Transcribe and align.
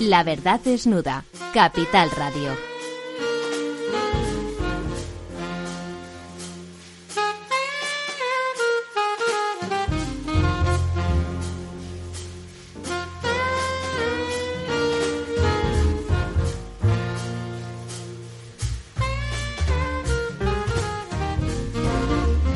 La 0.00 0.22
verdad 0.22 0.60
desnuda. 0.62 1.24
Capital 1.54 2.10
Radio. 2.10 2.52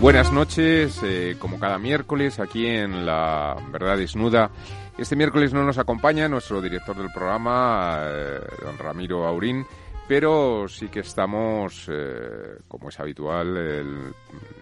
Buenas 0.00 0.32
noches, 0.32 0.98
eh, 1.02 1.36
como 1.38 1.58
cada 1.58 1.78
miércoles 1.78 2.40
aquí 2.40 2.66
en 2.66 3.04
La 3.04 3.56
Verdad 3.70 3.98
Desnuda. 3.98 4.50
Este 5.00 5.16
miércoles 5.16 5.54
no 5.54 5.64
nos 5.64 5.78
acompaña 5.78 6.28
nuestro 6.28 6.60
director 6.60 6.94
del 6.94 7.10
programa, 7.10 8.00
eh, 8.04 8.38
don 8.62 8.76
Ramiro 8.76 9.26
Aurín, 9.26 9.64
pero 10.06 10.68
sí 10.68 10.88
que 10.88 11.00
estamos, 11.00 11.88
eh, 11.90 12.58
como 12.68 12.90
es 12.90 13.00
habitual, 13.00 13.56
el, 13.56 14.12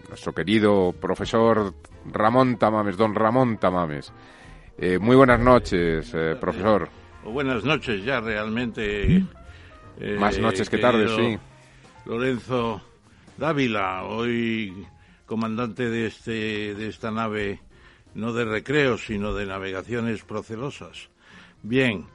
nuestro 0.09 0.33
querido 0.33 0.93
profesor 0.93 1.75
Ramón 2.07 2.57
Tamames, 2.57 2.97
don 2.97 3.17
Ramón 3.17 3.59
Tamames. 3.59 4.13
muy 5.01 5.17
buenas 5.17 5.41
noches, 5.41 6.15
profesor. 6.41 6.89
Buenas 7.25 7.65
noches 7.65 8.05
ya 8.05 8.21
realmente. 8.21 9.25
Más 10.21 10.39
noches 10.39 10.71
que 10.71 10.79
tardes, 10.79 11.11
sí. 11.17 11.37
Lorenzo 12.07 12.81
Dávila, 13.37 14.05
hoy 14.05 14.87
comandante 15.27 15.91
de, 15.91 16.07
este, 16.07 16.75
de 16.77 16.87
esta 16.87 17.11
nave, 17.11 17.59
no 18.15 18.33
de 18.33 18.45
recreo, 18.45 18.99
sino 18.99 19.35
de 19.35 19.47
navegaciones 19.47 20.23
procelosas. 20.23 21.09
Bien, 21.63 22.07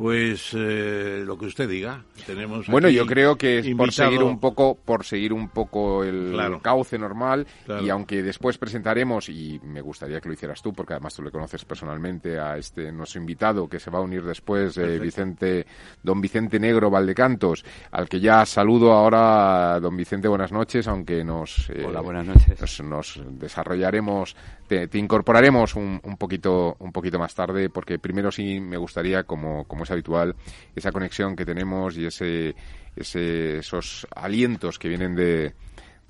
pues 0.00 0.54
eh, 0.56 1.22
lo 1.26 1.36
que 1.36 1.44
usted 1.44 1.68
diga. 1.68 2.02
Tenemos 2.24 2.68
bueno, 2.68 2.88
yo 2.88 3.04
creo 3.04 3.36
que 3.36 3.58
es 3.58 3.74
por 3.74 3.92
seguir 3.92 4.22
un 4.22 4.40
poco, 4.40 4.74
por 4.74 5.04
seguir 5.04 5.32
un 5.32 5.50
poco 5.50 6.04
el, 6.04 6.38
cauce 6.62 6.98
normal 6.98 7.46
y 7.82 7.90
aunque 7.90 8.22
después 8.22 8.56
presentaremos 8.56 9.28
y 9.28 9.60
me 9.62 9.82
gustaría 9.82 10.18
que 10.20 10.28
lo 10.28 10.32
hicieras 10.32 10.62
tú 10.62 10.72
porque 10.72 10.94
además 10.94 11.14
tú 11.14 11.22
le 11.22 11.30
conoces 11.30 11.66
personalmente 11.66 12.38
a 12.38 12.56
este 12.56 12.90
nuestro 12.92 13.20
invitado 13.20 13.68
que 13.68 13.78
se 13.78 13.90
va 13.90 13.98
a 13.98 14.02
unir 14.02 14.22
después, 14.22 14.78
eh, 14.78 14.98
Vicente, 14.98 15.66
don 16.02 16.18
Vicente 16.20 16.58
Negro 16.58 16.88
Valdecantos, 16.88 17.62
al 17.90 18.08
que 18.08 18.20
ya 18.20 18.46
saludo 18.46 18.92
ahora, 18.92 19.78
don 19.80 19.96
Vicente, 19.98 20.28
buenas 20.28 20.50
noches, 20.50 20.88
aunque 20.88 21.22
nos 21.22 21.68
eh, 21.68 21.84
Hola, 21.86 22.00
buenas 22.00 22.24
noches. 22.24 22.80
Nos, 22.80 23.20
desarrollaremos, 23.32 24.34
te, 24.70 24.98
incorporaremos 24.98 25.74
un, 25.74 26.00
un 26.04 26.16
poquito 26.16 26.76
un 26.78 26.92
poquito 26.92 27.18
más 27.18 27.34
tarde 27.34 27.70
porque 27.70 27.98
primero 27.98 28.30
sí 28.30 28.60
me 28.60 28.76
gustaría 28.76 29.24
como 29.24 29.64
como 29.64 29.84
habitual, 29.90 30.36
esa 30.76 30.92
conexión 30.92 31.34
que 31.34 31.44
tenemos 31.44 31.96
y 31.98 32.06
ese, 32.06 32.54
esos 32.94 34.06
alientos 34.14 34.78
que 34.78 34.88
vienen 34.88 35.16
de, 35.16 35.54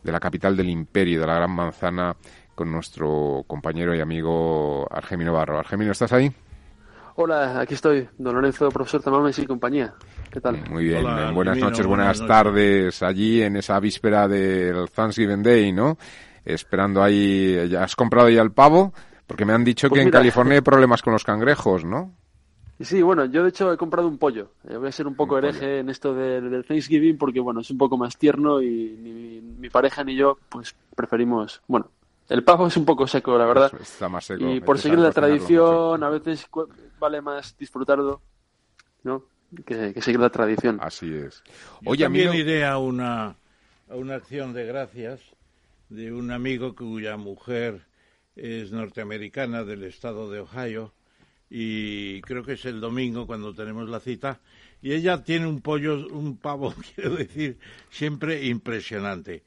de 0.03 0.13
la 0.13 0.21
capital 0.21 0.57
del 0.57 0.69
imperio, 0.69 1.21
de 1.21 1.27
la 1.27 1.37
Gran 1.37 1.51
Manzana, 1.51 2.15
con 2.55 2.71
nuestro 2.71 3.45
compañero 3.47 3.95
y 3.95 4.01
amigo 4.01 4.87
Argemino 4.91 5.33
Barro. 5.33 5.59
Argemino, 5.59 5.93
¿estás 5.93 6.13
ahí? 6.13 6.31
Hola, 7.17 7.61
aquí 7.61 7.75
estoy, 7.75 8.09
don 8.19 8.35
Lorenzo, 8.35 8.69
profesor 8.69 9.03
Tamames 9.03 9.39
y 9.39 9.47
compañía. 9.47 9.95
¿Qué 10.31 10.41
tal? 10.41 10.63
Muy 10.71 10.85
bien, 10.85 11.05
buenas 11.35 11.57
noches, 11.57 11.87
buenas, 11.87 12.25
tardes 12.27 13.03
allí 13.03 13.43
en 13.43 13.57
esa 13.57 13.81
víspera 13.81 14.29
del 14.29 14.91
Thanksgiving 14.91 15.43
Day, 15.43 15.73
¿no? 15.73 15.97
Esperando 16.45 17.03
ahí, 17.03 17.69
¿ya 17.69 17.85
has 17.85 17.97
comprado 17.97 18.29
ya 18.29 18.43
el 18.43 18.53
pavo? 18.53 18.93
Porque 19.27 19.45
me 19.45 19.53
han 19.53 19.65
dicho 19.65 19.89
pues 19.89 19.99
que 19.99 20.03
en 20.03 20.11
California 20.11 20.55
hay 20.55 20.61
problemas 20.63 21.03
con 21.03 21.13
los 21.13 21.25
cangrejos, 21.25 21.85
¿no? 21.85 22.15
Sí, 22.81 23.03
bueno, 23.03 23.27
yo 23.27 23.43
de 23.43 23.51
hecho 23.51 23.73
he 23.73 23.77
comprado 23.77 24.09
un 24.09 24.17
pollo. 24.17 24.53
Eh, 24.67 24.77
voy 24.77 24.89
a 24.89 24.93
ser 24.93 25.07
un 25.07 25.15
poco 25.15 25.37
hereje 25.37 25.81
en 25.81 25.91
esto 25.91 26.15
del, 26.15 26.65
Thanksgiving 26.65 27.19
porque, 27.19 27.39
bueno, 27.39 27.61
es 27.61 27.71
un 27.71 27.77
poco 27.77 27.99
más 27.99 28.17
tierno 28.17 28.63
y 28.63 28.97
ni 28.99 29.41
mi 29.41 29.69
pareja 29.69 30.03
ni 30.03 30.17
yo, 30.17 30.39
pues 30.49 30.75
preferimos, 30.97 31.61
bueno, 31.67 31.91
el 32.31 32.43
pavo 32.43 32.69
es 32.69 32.77
un 32.77 32.87
poco 32.87 33.07
seco, 33.07 33.37
la 33.37 33.45
verdad. 33.45 33.73
Está 33.81 34.09
más 34.09 34.25
seco. 34.25 34.49
Y 34.49 34.61
por 34.61 34.79
seguir 34.79 34.99
la 34.99 35.11
tradición, 35.11 36.03
a 36.03 36.09
veces 36.09 36.49
vale 36.99 37.21
más 37.21 37.57
disfrutarlo, 37.59 38.23
¿no? 39.03 39.25
Que, 39.67 40.01
seguir 40.01 40.21
la 40.21 40.31
tradición. 40.31 40.79
Así 40.81 41.13
es. 41.13 41.43
Yo 41.83 41.97
también 41.97 42.33
iré 42.35 42.65
a 42.65 42.79
una, 42.79 43.37
a 43.91 43.95
una 43.95 44.15
acción 44.15 44.55
de 44.55 44.65
gracias 44.65 45.21
de 45.91 46.13
un 46.13 46.31
amigo 46.31 46.75
cuya 46.75 47.17
mujer 47.17 47.87
es 48.37 48.73
norteamericana 48.73 49.65
del 49.65 49.83
estado 49.83 50.31
de 50.31 50.41
Ohio 50.41 50.95
y 51.51 52.21
creo 52.23 52.45
que 52.45 52.53
es 52.53 52.65
el 52.65 52.81
domingo 52.81 53.27
cuando 53.27 53.53
tenemos 53.55 53.89
la 53.89 54.01
cita 54.01 54.41
y 54.81 54.93
ella 54.93 55.25
tiene 55.25 55.47
un 55.47 55.61
pollo, 55.61 56.07
un 56.09 56.37
pavo, 56.39 56.73
quiero 56.95 57.17
decir, 57.17 57.59
siempre 57.91 58.47
impresionante. 58.47 59.43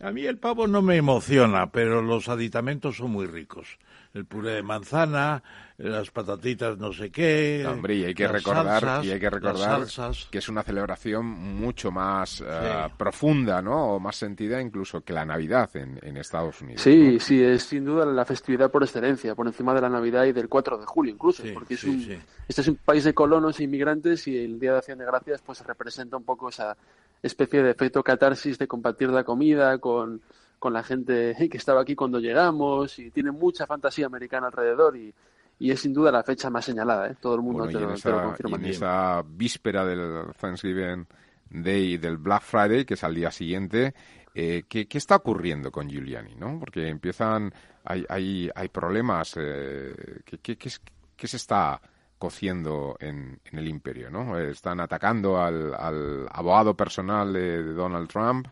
A 0.00 0.10
mí 0.10 0.26
el 0.26 0.36
pavo 0.36 0.66
no 0.66 0.82
me 0.82 0.96
emociona, 0.96 1.70
pero 1.70 2.02
los 2.02 2.28
aditamentos 2.28 2.96
son 2.96 3.12
muy 3.12 3.26
ricos 3.26 3.78
el 4.14 4.26
puré 4.26 4.52
de 4.52 4.62
manzana, 4.62 5.42
las 5.76 6.10
patatitas 6.12 6.78
no 6.78 6.92
sé 6.92 7.10
qué. 7.10 7.66
Hombre, 7.68 7.96
y 7.96 8.04
hay 8.04 8.14
que 8.14 8.28
recordar, 8.28 9.04
y 9.04 9.10
hay 9.10 9.18
que 9.18 9.28
recordar 9.28 9.84
que 10.30 10.38
es 10.38 10.48
una 10.48 10.62
celebración 10.62 11.26
mucho 11.26 11.90
más 11.90 12.40
eh, 12.46 12.88
profunda, 12.96 13.60
¿no? 13.60 13.94
O 13.94 14.00
más 14.00 14.14
sentida 14.14 14.60
incluso 14.60 15.00
que 15.00 15.12
la 15.12 15.24
Navidad 15.24 15.68
en, 15.74 16.16
Estados 16.16 16.62
Unidos. 16.62 16.80
Sí, 16.80 17.18
sí, 17.18 17.42
es 17.42 17.64
sin 17.64 17.84
duda 17.84 18.06
la 18.06 18.24
festividad 18.24 18.70
por 18.70 18.84
excelencia, 18.84 19.34
por 19.34 19.48
encima 19.48 19.74
de 19.74 19.80
la 19.80 19.88
Navidad 19.88 20.24
y 20.26 20.32
del 20.32 20.48
4 20.48 20.78
de 20.78 20.86
julio 20.86 21.12
incluso, 21.12 21.42
porque 21.52 21.74
es 21.74 21.82
un, 21.82 22.22
este 22.46 22.60
es 22.60 22.68
un 22.68 22.76
país 22.76 23.02
de 23.02 23.12
colonos 23.12 23.58
e 23.58 23.64
inmigrantes 23.64 24.28
y 24.28 24.38
el 24.38 24.60
Día 24.60 24.72
de 24.72 24.78
Acción 24.78 24.98
de 24.98 25.06
Gracias 25.06 25.42
pues 25.44 25.60
representa 25.66 26.16
un 26.16 26.24
poco 26.24 26.50
esa 26.50 26.76
especie 27.20 27.64
de 27.64 27.72
efecto 27.72 28.02
catarsis 28.04 28.58
de 28.58 28.68
compartir 28.68 29.08
la 29.08 29.24
comida 29.24 29.78
con 29.78 30.22
con 30.64 30.72
la 30.72 30.82
gente 30.82 31.36
que 31.50 31.58
estaba 31.58 31.82
aquí 31.82 31.94
cuando 31.94 32.18
llegamos 32.18 32.98
y 32.98 33.10
tiene 33.10 33.30
mucha 33.30 33.66
fantasía 33.66 34.06
americana 34.06 34.46
alrededor 34.46 34.96
y, 34.96 35.14
y 35.58 35.70
es 35.70 35.80
sin 35.80 35.92
duda 35.92 36.10
la 36.10 36.22
fecha 36.22 36.48
más 36.48 36.64
señalada, 36.64 37.10
¿eh? 37.10 37.16
todo 37.20 37.34
el 37.34 37.42
mundo 37.42 37.66
te, 37.66 37.74
lo, 37.74 37.88
confirma. 37.88 38.56
en 38.56 38.64
esa 38.64 39.22
víspera 39.26 39.84
del 39.84 40.32
Thanksgiving 40.40 41.06
Day 41.50 41.98
del 41.98 42.16
Black 42.16 42.44
Friday, 42.44 42.86
que 42.86 42.94
es 42.94 43.04
al 43.04 43.14
día 43.14 43.30
siguiente, 43.30 43.92
eh, 44.34 44.62
¿qué, 44.66 44.88
¿qué, 44.88 44.96
está 44.96 45.16
ocurriendo 45.16 45.70
con 45.70 45.86
Giuliani? 45.86 46.34
¿no? 46.34 46.58
Porque 46.58 46.88
empiezan, 46.88 47.52
hay, 47.84 48.06
hay, 48.08 48.50
hay 48.54 48.68
problemas, 48.68 49.34
eh, 49.36 49.94
¿qué, 50.24 50.38
qué, 50.38 50.56
qué, 50.56 51.28
se 51.28 51.36
está 51.36 51.78
cociendo 52.18 52.96
en, 53.00 53.38
en, 53.44 53.58
el 53.58 53.68
imperio? 53.68 54.08
¿no? 54.08 54.38
Están 54.38 54.80
atacando 54.80 55.38
al, 55.38 55.74
al 55.74 56.26
abogado 56.32 56.74
personal 56.74 57.34
de 57.34 57.62
Donald 57.74 58.08
Trump. 58.08 58.48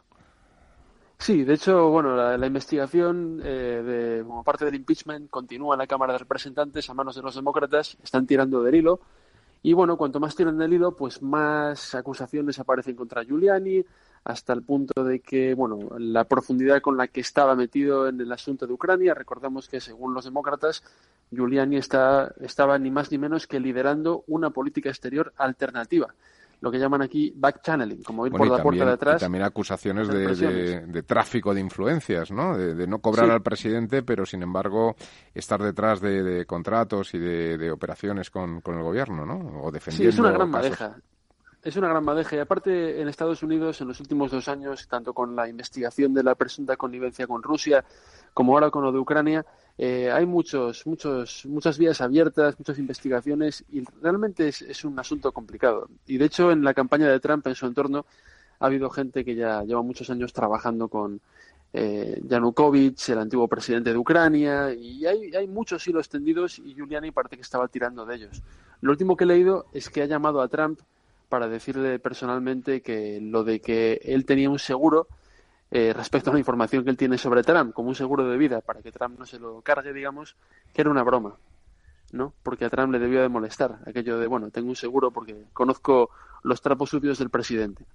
Sí, 1.23 1.45
de 1.45 1.55
hecho, 1.55 1.89
bueno, 1.89 2.17
la, 2.17 2.47
investigación 2.49 3.41
eh, 3.45 4.19
de, 4.19 4.25
como 4.25 4.43
parte 4.43 4.65
del 4.65 4.75
impeachment 4.75 5.31
continúa 5.31 5.77
en 5.77 5.79
la 5.79 5.87
Cámara 5.87 6.15
de 6.15 6.19
Representantes 6.19 6.91
a 6.91 6.95
manos 6.95 7.15
de 7.15 7.23
los 7.23 7.37
demócratas, 7.37 7.97
están 8.03 8.27
tirando 8.27 8.61
del 8.61 8.75
hilo. 8.75 8.99
Y 9.63 9.73
bueno, 9.73 9.97
cuanto 9.97 10.19
más 10.19 10.35
tiran 10.35 10.59
del 10.59 10.73
hilo, 10.73 10.97
pues 10.97 11.23
más 11.23 11.95
acusaciones 11.95 12.59
aparecen 12.59 12.97
contra 12.97 13.23
Giuliani, 13.23 13.85
hasta 14.25 14.53
el 14.53 14.65
punto 14.65 15.05
de 15.05 15.21
que, 15.21 15.55
bueno, 15.55 15.97
la 15.97 16.25
profundidad 16.25 16.81
con 16.81 16.97
la 16.97 17.07
que 17.07 17.21
estaba 17.21 17.55
metido 17.55 18.09
en 18.09 18.21
el 18.21 18.33
asunto 18.33 18.67
de 18.67 18.73
Ucrania, 18.73 19.15
recordemos 19.15 19.69
que 19.69 19.81
según 19.81 20.15
los 20.15 20.25
demócratas, 20.25 20.83
Giuliani 21.31 21.77
está, 21.77 22.35
estaba 22.41 22.81
ni 22.81 22.91
más 22.91 23.13
ni 23.13 23.19
menos 23.19 23.47
que 23.47 23.61
liderando 23.61 24.25
una 24.27 24.51
política 24.51 24.89
exterior 24.89 25.33
alternativa 25.37 26.13
lo 26.63 26.71
que 26.71 26.79
llaman 26.79 27.03
aquí 27.03 27.33
back 27.35 27.61
channeling, 27.61 28.05
como 28.05 28.25
ir 28.25 28.33
por 28.33 28.47
la 28.47 28.63
puerta 28.63 28.85
de 28.85 28.93
atrás. 28.93 29.21
Y 29.21 29.25
también 29.25 29.43
acusaciones 29.43 30.07
de, 30.09 31.03
tráfico 31.03 31.53
de 31.53 31.61
influencias, 31.61 32.31
¿no? 32.31 32.57
De, 32.57 32.87
no 32.87 33.01
cobrar 33.01 33.29
al 33.33 33.43
presidente, 33.43 34.05
pero 34.05 34.25
sin 34.25 34.45
embargo 34.45 34.95
estar 35.35 35.61
detrás 35.61 36.01
de, 36.01 36.47
contratos 36.47 37.15
y 37.15 37.19
de, 37.19 37.71
operaciones 37.73 38.31
con, 38.31 38.63
el 38.65 38.83
gobierno, 38.83 39.27
¿no? 39.27 39.65
O 39.65 39.73
defendiendo. 39.73 40.13
Sí, 40.13 40.17
es 40.17 40.19
una 40.21 40.31
gran 40.31 40.51
madeja. 40.51 40.97
Es 41.65 41.77
una 41.77 41.89
gran 41.89 42.05
madeja. 42.05 42.37
Y 42.37 42.39
aparte, 42.39 43.01
en 43.01 43.09
Estados 43.09 43.43
Unidos, 43.43 43.81
en 43.81 43.89
los 43.89 43.99
últimos 43.99 44.31
dos 44.31 44.47
años, 44.47 44.87
tanto 44.87 45.13
con 45.13 45.35
la 45.35 45.49
investigación 45.49 46.15
de 46.15 46.23
la 46.23 46.37
presunta 46.37 46.77
connivencia 46.77 47.27
con 47.27 47.43
Rusia, 47.43 47.85
como 48.33 48.55
ahora 48.55 48.71
con 48.71 48.85
lo 48.85 48.93
de 48.93 48.99
Ucrania, 49.01 49.45
eh, 49.79 50.11
hay 50.11 50.27
muchos, 50.27 50.87
muchos, 50.87 51.47
muchas 51.47 51.79
vías 51.79 52.01
abiertas, 52.01 52.59
muchas 52.59 52.79
investigaciones 52.79 53.65
y 53.73 53.83
realmente 54.01 54.49
es, 54.49 54.85
un 54.85 54.99
asunto 54.99 55.33
complicado. 55.33 55.89
Y 56.07 56.19
de 56.19 56.27
hecho, 56.27 56.53
en 56.53 56.63
la 56.63 56.75
campaña 56.75 57.09
de 57.09 57.21
Trump, 57.21 57.47
en 57.47 57.55
su 57.55 57.67
entorno, 57.67 58.05
ha 58.61 58.67
habido 58.67 58.91
gente 58.91 59.25
que 59.25 59.35
ya 59.35 59.63
lleva 59.65 59.83
muchos 59.83 60.11
años 60.11 60.33
trabajando 60.33 60.89
con 60.89 61.21
eh, 61.73 62.21
Yanukovych, 62.25 63.09
el 63.09 63.19
antiguo 63.19 63.49
presidente 63.49 63.93
de 63.93 63.99
Ucrania, 63.99 64.73
y 64.73 65.07
hay, 65.07 65.35
hay 65.35 65.49
muchos 65.49 65.87
hilos 65.87 66.09
tendidos 66.09 66.59
y 66.59 66.75
Giuliani 66.75 67.11
parece 67.11 67.37
que 67.37 67.43
estaba 67.43 67.67
tirando 67.69 68.05
de 68.05 68.17
ellos. 68.17 68.43
Lo 68.83 68.93
último 68.93 69.17
que 69.17 69.25
he 69.25 69.27
leído 69.27 69.67
es 69.73 69.89
que 69.89 70.03
ha 70.03 70.07
llamado 70.07 70.43
a 70.43 70.49
Trump 70.49 70.81
para 71.29 71.49
decirle 71.49 71.99
personalmente 71.99 72.83
que 72.83 73.19
lo 73.23 73.43
de 73.43 73.61
que 73.61 74.03
él 74.05 74.27
tenía 74.27 74.51
un 74.51 74.59
seguro 74.59 75.09
eh, 75.75 75.95
respecto 75.95 76.29
a 76.29 76.35
la 76.35 76.39
información 76.39 76.85
que 76.85 76.91
él 76.91 76.99
tiene 76.99 77.17
sobre 77.17 77.43
Trump, 77.43 77.73
como 77.73 77.89
un 77.89 77.95
seguro 77.95 78.29
de 78.29 78.37
vida 78.37 78.61
para 78.61 78.83
que 78.83 78.93
Trump 78.93 79.19
no 79.19 79.25
se 79.25 79.39
lo 79.39 79.63
cargue, 79.63 79.95
digamos, 79.95 80.37
que 80.75 80.83
era 80.83 80.91
una 80.91 81.03
broma. 81.03 81.35
¿no? 82.13 82.35
Porque 82.43 82.67
a 82.67 82.69
Trump 82.69 82.93
le 82.93 82.99
debió 82.99 83.23
de 83.23 83.31
molestar 83.31 83.79
aquello 83.87 84.19
de, 84.19 84.27
bueno, 84.27 84.51
tengo 84.51 84.69
un 84.69 84.77
seguro 84.77 85.13
porque 85.13 85.47
conozco 85.55 86.11
los 86.43 86.61
trapos 86.61 86.91
sucios 86.91 87.19
del 87.19 87.31
presidente. 87.31 87.87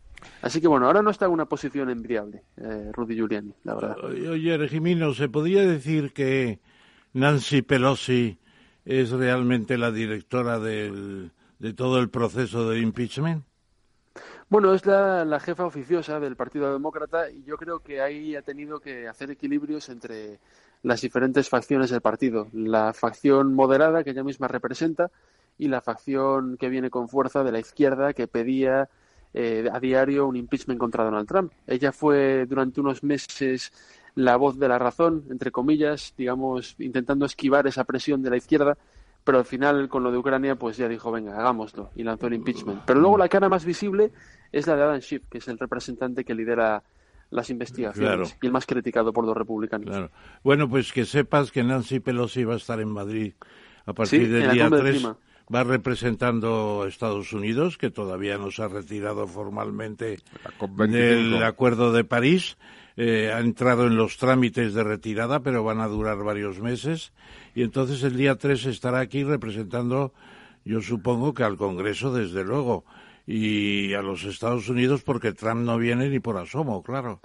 Así 0.41 0.59
que 0.59 0.67
bueno, 0.67 0.87
ahora 0.87 1.03
no 1.03 1.11
está 1.11 1.25
en 1.25 1.31
una 1.33 1.45
posición 1.45 1.91
envidiable, 1.91 2.41
eh, 2.57 2.89
Rudy 2.93 3.13
Giuliani, 3.13 3.53
la 3.63 3.75
verdad. 3.75 3.97
Oye, 4.03 4.57
Regimino, 4.57 5.13
¿se 5.13 5.29
podría 5.29 5.61
decir 5.61 6.13
que 6.13 6.59
Nancy 7.13 7.61
Pelosi 7.61 8.39
es 8.85 9.11
realmente 9.11 9.77
la 9.77 9.91
directora 9.91 10.57
de 10.57 11.29
todo 11.75 11.99
el 11.99 12.09
proceso 12.09 12.67
de 12.67 12.79
impeachment? 12.79 13.46
Bueno, 14.49 14.73
es 14.73 14.85
la, 14.85 15.39
jefa 15.41 15.65
oficiosa 15.65 16.21
del 16.21 16.37
Partido 16.37 16.71
Demócrata 16.71 17.29
y 17.29 17.43
yo 17.43 17.57
creo 17.57 17.79
que 17.79 17.99
ahí 17.99 18.33
ha 18.33 18.41
tenido 18.41 18.79
que 18.79 19.05
hacer 19.05 19.29
equilibrios 19.29 19.89
entre 19.89 20.39
las 20.83 21.01
diferentes 21.01 21.49
facciones 21.49 21.89
del 21.89 21.99
partido. 21.99 22.47
La 22.53 22.93
facción 22.93 23.53
moderada 23.53 24.05
que 24.05 24.11
ella 24.11 24.23
misma 24.23 24.47
representa 24.47 25.11
y 25.57 25.67
la 25.67 25.81
facción 25.81 26.55
que 26.55 26.69
viene 26.69 26.89
con 26.89 27.09
fuerza 27.09 27.43
de 27.43 27.51
la 27.51 27.59
izquierda 27.59 28.13
que 28.13 28.27
pedía 28.27 28.87
eh, 29.33 29.67
a 29.69 29.81
diario 29.81 30.27
un 30.27 30.37
impeachment 30.37 30.79
contra 30.79 31.03
Donald 31.03 31.27
Trump. 31.27 31.51
Ella 31.67 31.91
fue 31.91 32.45
durante 32.45 32.79
unos 32.79 33.03
meses 33.03 33.73
la 34.15 34.37
voz 34.37 34.57
de 34.57 34.69
la 34.69 34.79
razón, 34.79 35.25
entre 35.29 35.51
comillas, 35.51 36.13
digamos, 36.17 36.75
intentando 36.79 37.25
esquivar 37.25 37.67
esa 37.67 37.83
presión 37.83 38.21
de 38.23 38.29
la 38.29 38.37
izquierda 38.37 38.77
pero 39.27 39.39
al 39.39 39.45
final 39.45 39.89
con 39.89 40.03
lo 40.03 40.09
de 40.09 40.17
Ucrania 40.17 40.55
pues 40.55 40.77
ya 40.77 40.87
dijo, 40.87 41.11
venga, 41.11 41.37
hagámoslo 41.37 41.91
y 41.97 42.03
lanzó 42.03 42.27
el 42.27 42.35
impeachment. 42.35 42.83
Pero 42.85 43.01
luego 43.01 43.17
la 43.17 43.27
cara 43.27 43.49
más 43.49 43.65
visible 43.65 44.13
es 44.53 44.67
la 44.67 44.77
de 44.77 44.83
Adam 44.83 45.01
Schiff, 45.01 45.23
que 45.29 45.39
es 45.39 45.47
el 45.49 45.59
representante 45.59 46.23
que 46.23 46.33
lidera 46.33 46.81
las 47.29 47.49
investigaciones 47.49 48.37
y 48.41 48.45
el 48.45 48.53
más 48.53 48.65
criticado 48.65 49.11
por 49.11 49.25
los 49.25 49.35
republicanos. 49.35 50.09
Bueno, 50.45 50.69
pues 50.69 50.93
que 50.93 51.03
sepas 51.03 51.51
que 51.51 51.61
Nancy 51.61 51.99
Pelosi 51.99 52.45
va 52.45 52.53
a 52.53 52.55
estar 52.55 52.79
en 52.79 52.87
Madrid 52.87 53.33
a 53.85 53.91
partir 53.91 54.31
del 54.31 54.49
día 54.49 54.69
3. 54.69 55.07
Va 55.53 55.65
representando 55.65 56.83
a 56.83 56.87
Estados 56.87 57.33
Unidos, 57.33 57.77
que 57.77 57.89
todavía 57.89 58.37
no 58.37 58.49
se 58.49 58.63
ha 58.63 58.69
retirado 58.69 59.27
formalmente 59.27 60.19
del 60.87 61.43
Acuerdo 61.43 61.91
de 61.91 62.05
París. 62.05 62.57
Eh, 62.99 63.31
ha 63.31 63.39
entrado 63.39 63.85
en 63.85 63.95
los 63.95 64.17
trámites 64.17 64.73
de 64.73 64.83
retirada, 64.83 65.41
pero 65.41 65.63
van 65.63 65.79
a 65.81 65.87
durar 65.87 66.17
varios 66.23 66.59
meses. 66.59 67.13
Y 67.53 67.61
entonces 67.61 68.01
el 68.01 68.17
día 68.17 68.35
3 68.35 68.65
estará 68.65 68.99
aquí 68.99 69.23
representando, 69.23 70.13
yo 70.65 70.81
supongo 70.81 71.35
que 71.35 71.43
al 71.43 71.57
Congreso, 71.57 72.11
desde 72.11 72.43
luego 72.43 72.85
y 73.27 73.93
a 73.93 74.01
los 74.01 74.23
Estados 74.23 74.69
Unidos 74.69 75.03
porque 75.03 75.33
Trump 75.33 75.61
no 75.61 75.77
viene 75.77 76.09
ni 76.09 76.19
por 76.19 76.37
asomo, 76.37 76.81
claro. 76.81 77.21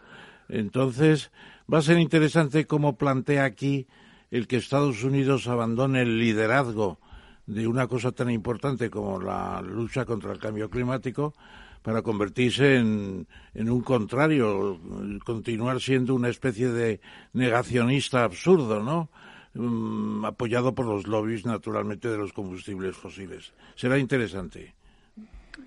Entonces, 0.48 1.30
va 1.72 1.78
a 1.78 1.82
ser 1.82 1.98
interesante 1.98 2.66
cómo 2.66 2.98
plantea 2.98 3.44
aquí 3.44 3.86
el 4.30 4.48
que 4.48 4.56
Estados 4.56 5.04
Unidos 5.04 5.46
abandone 5.46 6.02
el 6.02 6.18
liderazgo 6.18 6.98
de 7.46 7.66
una 7.66 7.86
cosa 7.86 8.12
tan 8.12 8.30
importante 8.30 8.90
como 8.90 9.20
la 9.20 9.62
lucha 9.62 10.04
contra 10.04 10.32
el 10.32 10.38
cambio 10.38 10.68
climático 10.68 11.34
para 11.82 12.02
convertirse 12.02 12.76
en, 12.76 13.26
en 13.54 13.70
un 13.70 13.82
contrario, 13.82 14.80
continuar 15.24 15.80
siendo 15.80 16.14
una 16.14 16.28
especie 16.28 16.68
de 16.68 17.00
negacionista 17.32 18.24
absurdo, 18.24 18.82
¿no? 18.82 19.08
Mm, 19.54 20.24
apoyado 20.24 20.74
por 20.74 20.86
los 20.86 21.06
lobbies, 21.06 21.44
naturalmente, 21.44 22.08
de 22.08 22.16
los 22.16 22.32
combustibles 22.32 22.96
fósiles. 22.96 23.52
Será 23.74 23.98
interesante. 23.98 24.74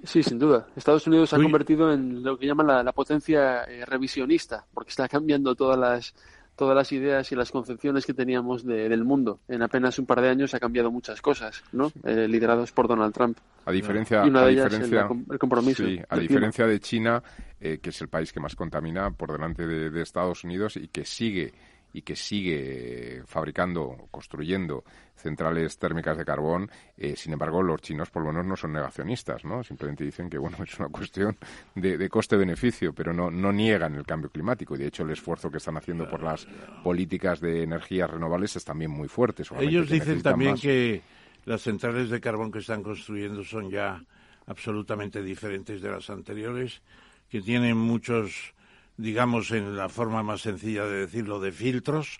Sí, 0.04 0.24
sin 0.24 0.40
duda. 0.40 0.68
Estados 0.76 1.06
Unidos 1.06 1.30
se 1.30 1.36
ha 1.36 1.42
convertido 1.42 1.94
en 1.94 2.24
lo 2.24 2.38
que 2.38 2.48
llaman 2.48 2.86
la, 2.86 2.92
potencia 2.92 3.64
eh, 3.66 3.86
revisionista, 3.86 4.66
porque 4.74 4.90
está 4.90 5.08
cambiando 5.08 5.54
todas 5.54 5.78
las 5.78 6.16
todas 6.56 6.76
las 6.76 6.92
ideas 6.92 7.32
y 7.32 7.36
las 7.36 7.52
concepciones 7.52 8.06
que 8.06 8.14
teníamos 8.14 8.66
del 8.66 9.04
mundo. 9.04 9.40
En 9.48 9.62
apenas 9.62 10.00
un 10.00 10.06
par 10.06 10.22
de 10.22 10.30
años 10.30 10.54
ha 10.54 10.60
cambiado 10.60 10.92
muchas 10.92 11.22
cosas, 11.22 11.64
¿no? 11.72 11.92
Eh, 12.04 12.28
liderados 12.28 12.72
por 12.72 12.88
Donald 12.88 13.14
Trump. 13.14 13.38
A 13.66 13.72
diferencia, 13.72 14.22
a 14.22 14.48
diferencia, 14.48 15.08
el, 15.30 15.40
compromiso. 15.40 15.86
Sí, 15.86 16.00
a 16.08 16.18
diferencia 16.18 16.68
de 16.68 16.80
China, 16.80 17.24
eh, 17.60 17.80
que 17.82 17.90
es 17.90 18.02
el 18.02 18.08
país 18.08 18.32
que 18.32 18.40
más 18.40 18.56
contamina 18.56 19.12
por 19.12 19.32
delante 19.32 19.66
de 19.66 20.02
Estados 20.02 20.44
Unidos 20.44 20.78
y 20.78 20.88
que 20.88 21.04
sigue 21.04 21.54
y 21.96 22.02
que 22.02 22.18
sigue 22.18 23.24
fabricando, 23.26 24.10
construyendo 24.12 24.84
centrales 25.16 25.80
térmicas 25.80 26.18
de 26.18 26.26
carbón. 26.26 26.70
Eh, 26.98 27.16
sin 27.16 27.32
embargo, 27.32 27.64
los 27.64 27.82
chinos 27.82 28.10
por 28.10 28.22
lo 28.22 28.34
menos 28.34 28.46
no 28.46 28.58
son 28.58 28.74
negacionistas, 28.74 29.46
¿no? 29.46 29.64
Simplemente 29.64 30.04
dicen 30.04 30.30
que 30.30 30.38
bueno 30.38 30.58
es 30.64 30.78
una 30.78 30.90
cuestión 30.90 31.38
de, 31.74 32.10
coste-beneficio, 32.10 32.92
pero 32.92 33.14
no, 33.14 33.32
no 33.32 33.54
niegan 33.54 33.96
el 33.96 34.06
cambio 34.06 34.30
climático. 34.30 34.76
Y 34.76 34.80
de 34.80 34.88
hecho, 34.88 35.04
el 35.04 35.12
esfuerzo 35.12 35.50
que 35.50 35.58
están 35.58 35.78
haciendo 35.78 36.10
por 36.10 36.22
las 36.22 36.46
políticas 36.84 37.40
de 37.40 37.64
energías 37.64 38.10
renovables 38.10 38.58
es 38.58 38.66
también 38.66 38.92
muy 38.92 39.08
fuerte. 39.08 39.44
Ellos 39.58 39.90
dicen 39.90 40.22
también 40.22 40.58
que 40.58 41.02
las 41.46 41.62
centrales 41.62 42.10
de 42.10 42.20
carbón 42.20 42.52
que 42.52 42.60
están 42.60 42.84
construyendo 42.84 43.42
son 43.46 43.70
ya 43.70 44.04
absolutamente 44.48 45.24
diferentes 45.24 45.82
de 45.82 45.92
las 45.92 46.10
anteriores, 46.10 46.82
que 47.30 47.42
tienen 47.42 47.78
muchos 47.78 48.54
digamos 48.98 49.52
en 49.52 49.76
la 49.76 49.90
forma 49.90 50.24
más 50.24 50.42
sencilla 50.42 50.86
de 50.86 51.02
decirlo, 51.02 51.40
de 51.40 51.52
filtros 51.52 52.20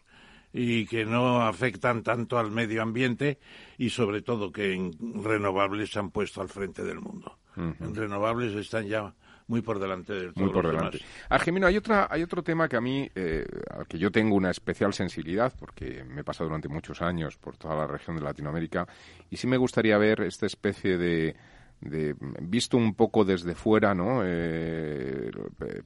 y 0.54 0.86
que 0.86 1.06
no 1.06 1.42
afectan 1.42 2.02
tanto 2.02 2.38
al 2.38 2.52
medio 2.52 2.82
ambiente 2.82 3.40
y 3.78 3.90
sobre 3.90 4.22
todo 4.22 4.52
que 4.52 4.74
en 4.74 4.94
renovables 5.24 5.92
se 5.92 6.00
han 6.00 6.12
puesto 6.12 6.42
al 6.42 6.50
frente 6.50 6.84
del 6.84 7.02
mundo. 7.02 7.38
En 7.58 7.96
renovables 7.96 8.54
están 8.56 8.86
ya 8.86 9.14
muy 9.48 9.62
por 9.62 9.80
delante 9.80 10.14
de 10.14 10.32
muy 10.36 10.52
por 10.52 10.68
delante. 10.68 11.00
Ah, 11.30 11.40
hay 11.46 11.78
otra, 11.78 12.08
hay 12.10 12.24
otro 12.24 12.44
tema 12.44 12.68
que 12.68 12.76
a 12.76 12.82
mí, 12.82 13.10
eh, 13.16 13.46
al 13.70 13.88
que 13.88 13.98
yo 13.98 14.12
tengo 14.12 14.36
una 14.36 14.50
especial 14.50 14.94
sensibilidad, 14.94 15.54
porque 15.58 16.04
me 16.04 16.22
he 16.22 16.24
pasado 16.24 16.50
durante 16.50 16.68
muchos 16.68 17.02
años 17.02 17.38
por 17.38 17.56
toda 17.58 17.76
la 17.76 17.88
región 17.88 18.16
de 18.16 18.24
Latinoamérica, 18.24 18.88
y 19.30 19.38
sí 19.38 19.48
me 19.48 19.58
gustaría 19.58 19.98
ver 19.98 20.22
esta 20.22 20.46
especie 20.46 20.98
de, 20.98 21.36
de, 21.82 22.16
visto 22.42 22.78
un 22.78 22.96
poco 22.96 23.26
desde 23.26 23.56
fuera, 23.56 23.94
¿no? 23.94 24.22
Eh, 24.24 25.32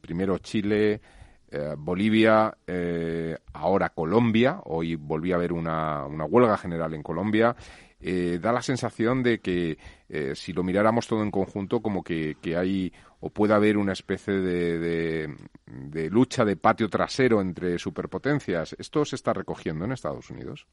primero 0.01 0.38
Chile, 0.39 1.01
eh, 1.51 1.75
Bolivia, 1.77 2.56
eh, 2.65 3.38
ahora 3.53 3.89
Colombia. 3.89 4.62
Hoy 4.65 4.95
volví 4.95 5.31
a 5.31 5.38
ver 5.38 5.53
una, 5.53 6.06
una 6.06 6.25
huelga 6.25 6.57
general 6.57 6.94
en 6.94 7.03
Colombia. 7.03 7.56
da 8.00 8.53
la 8.53 8.62
sensación 8.62 9.24
de 9.24 9.39
que 9.39 9.77
si 10.33 10.53
lo 10.53 10.63
miráramos 10.63 11.06
todo 11.07 11.21
en 11.21 11.31
conjunto, 11.31 11.81
como 11.81 12.01
que, 12.01 12.38
que 12.41 12.56
hay 12.56 12.94
o 13.19 13.30
puede 13.30 13.53
haber 13.53 13.77
una 13.77 13.91
especie 13.91 14.36
de, 14.36 15.36
de 15.65 16.10
lucha 16.10 16.46
de 16.46 16.55
patio 16.55 16.88
trasero 16.89 17.41
entre 17.41 17.77
superpotencias. 17.77 18.75
¿Esto 18.79 19.03
se 19.03 19.17
está 19.17 19.34
recogiendo 19.34 19.84
en 19.84 19.91
Estados 19.91 20.29
Unidos? 20.29 20.65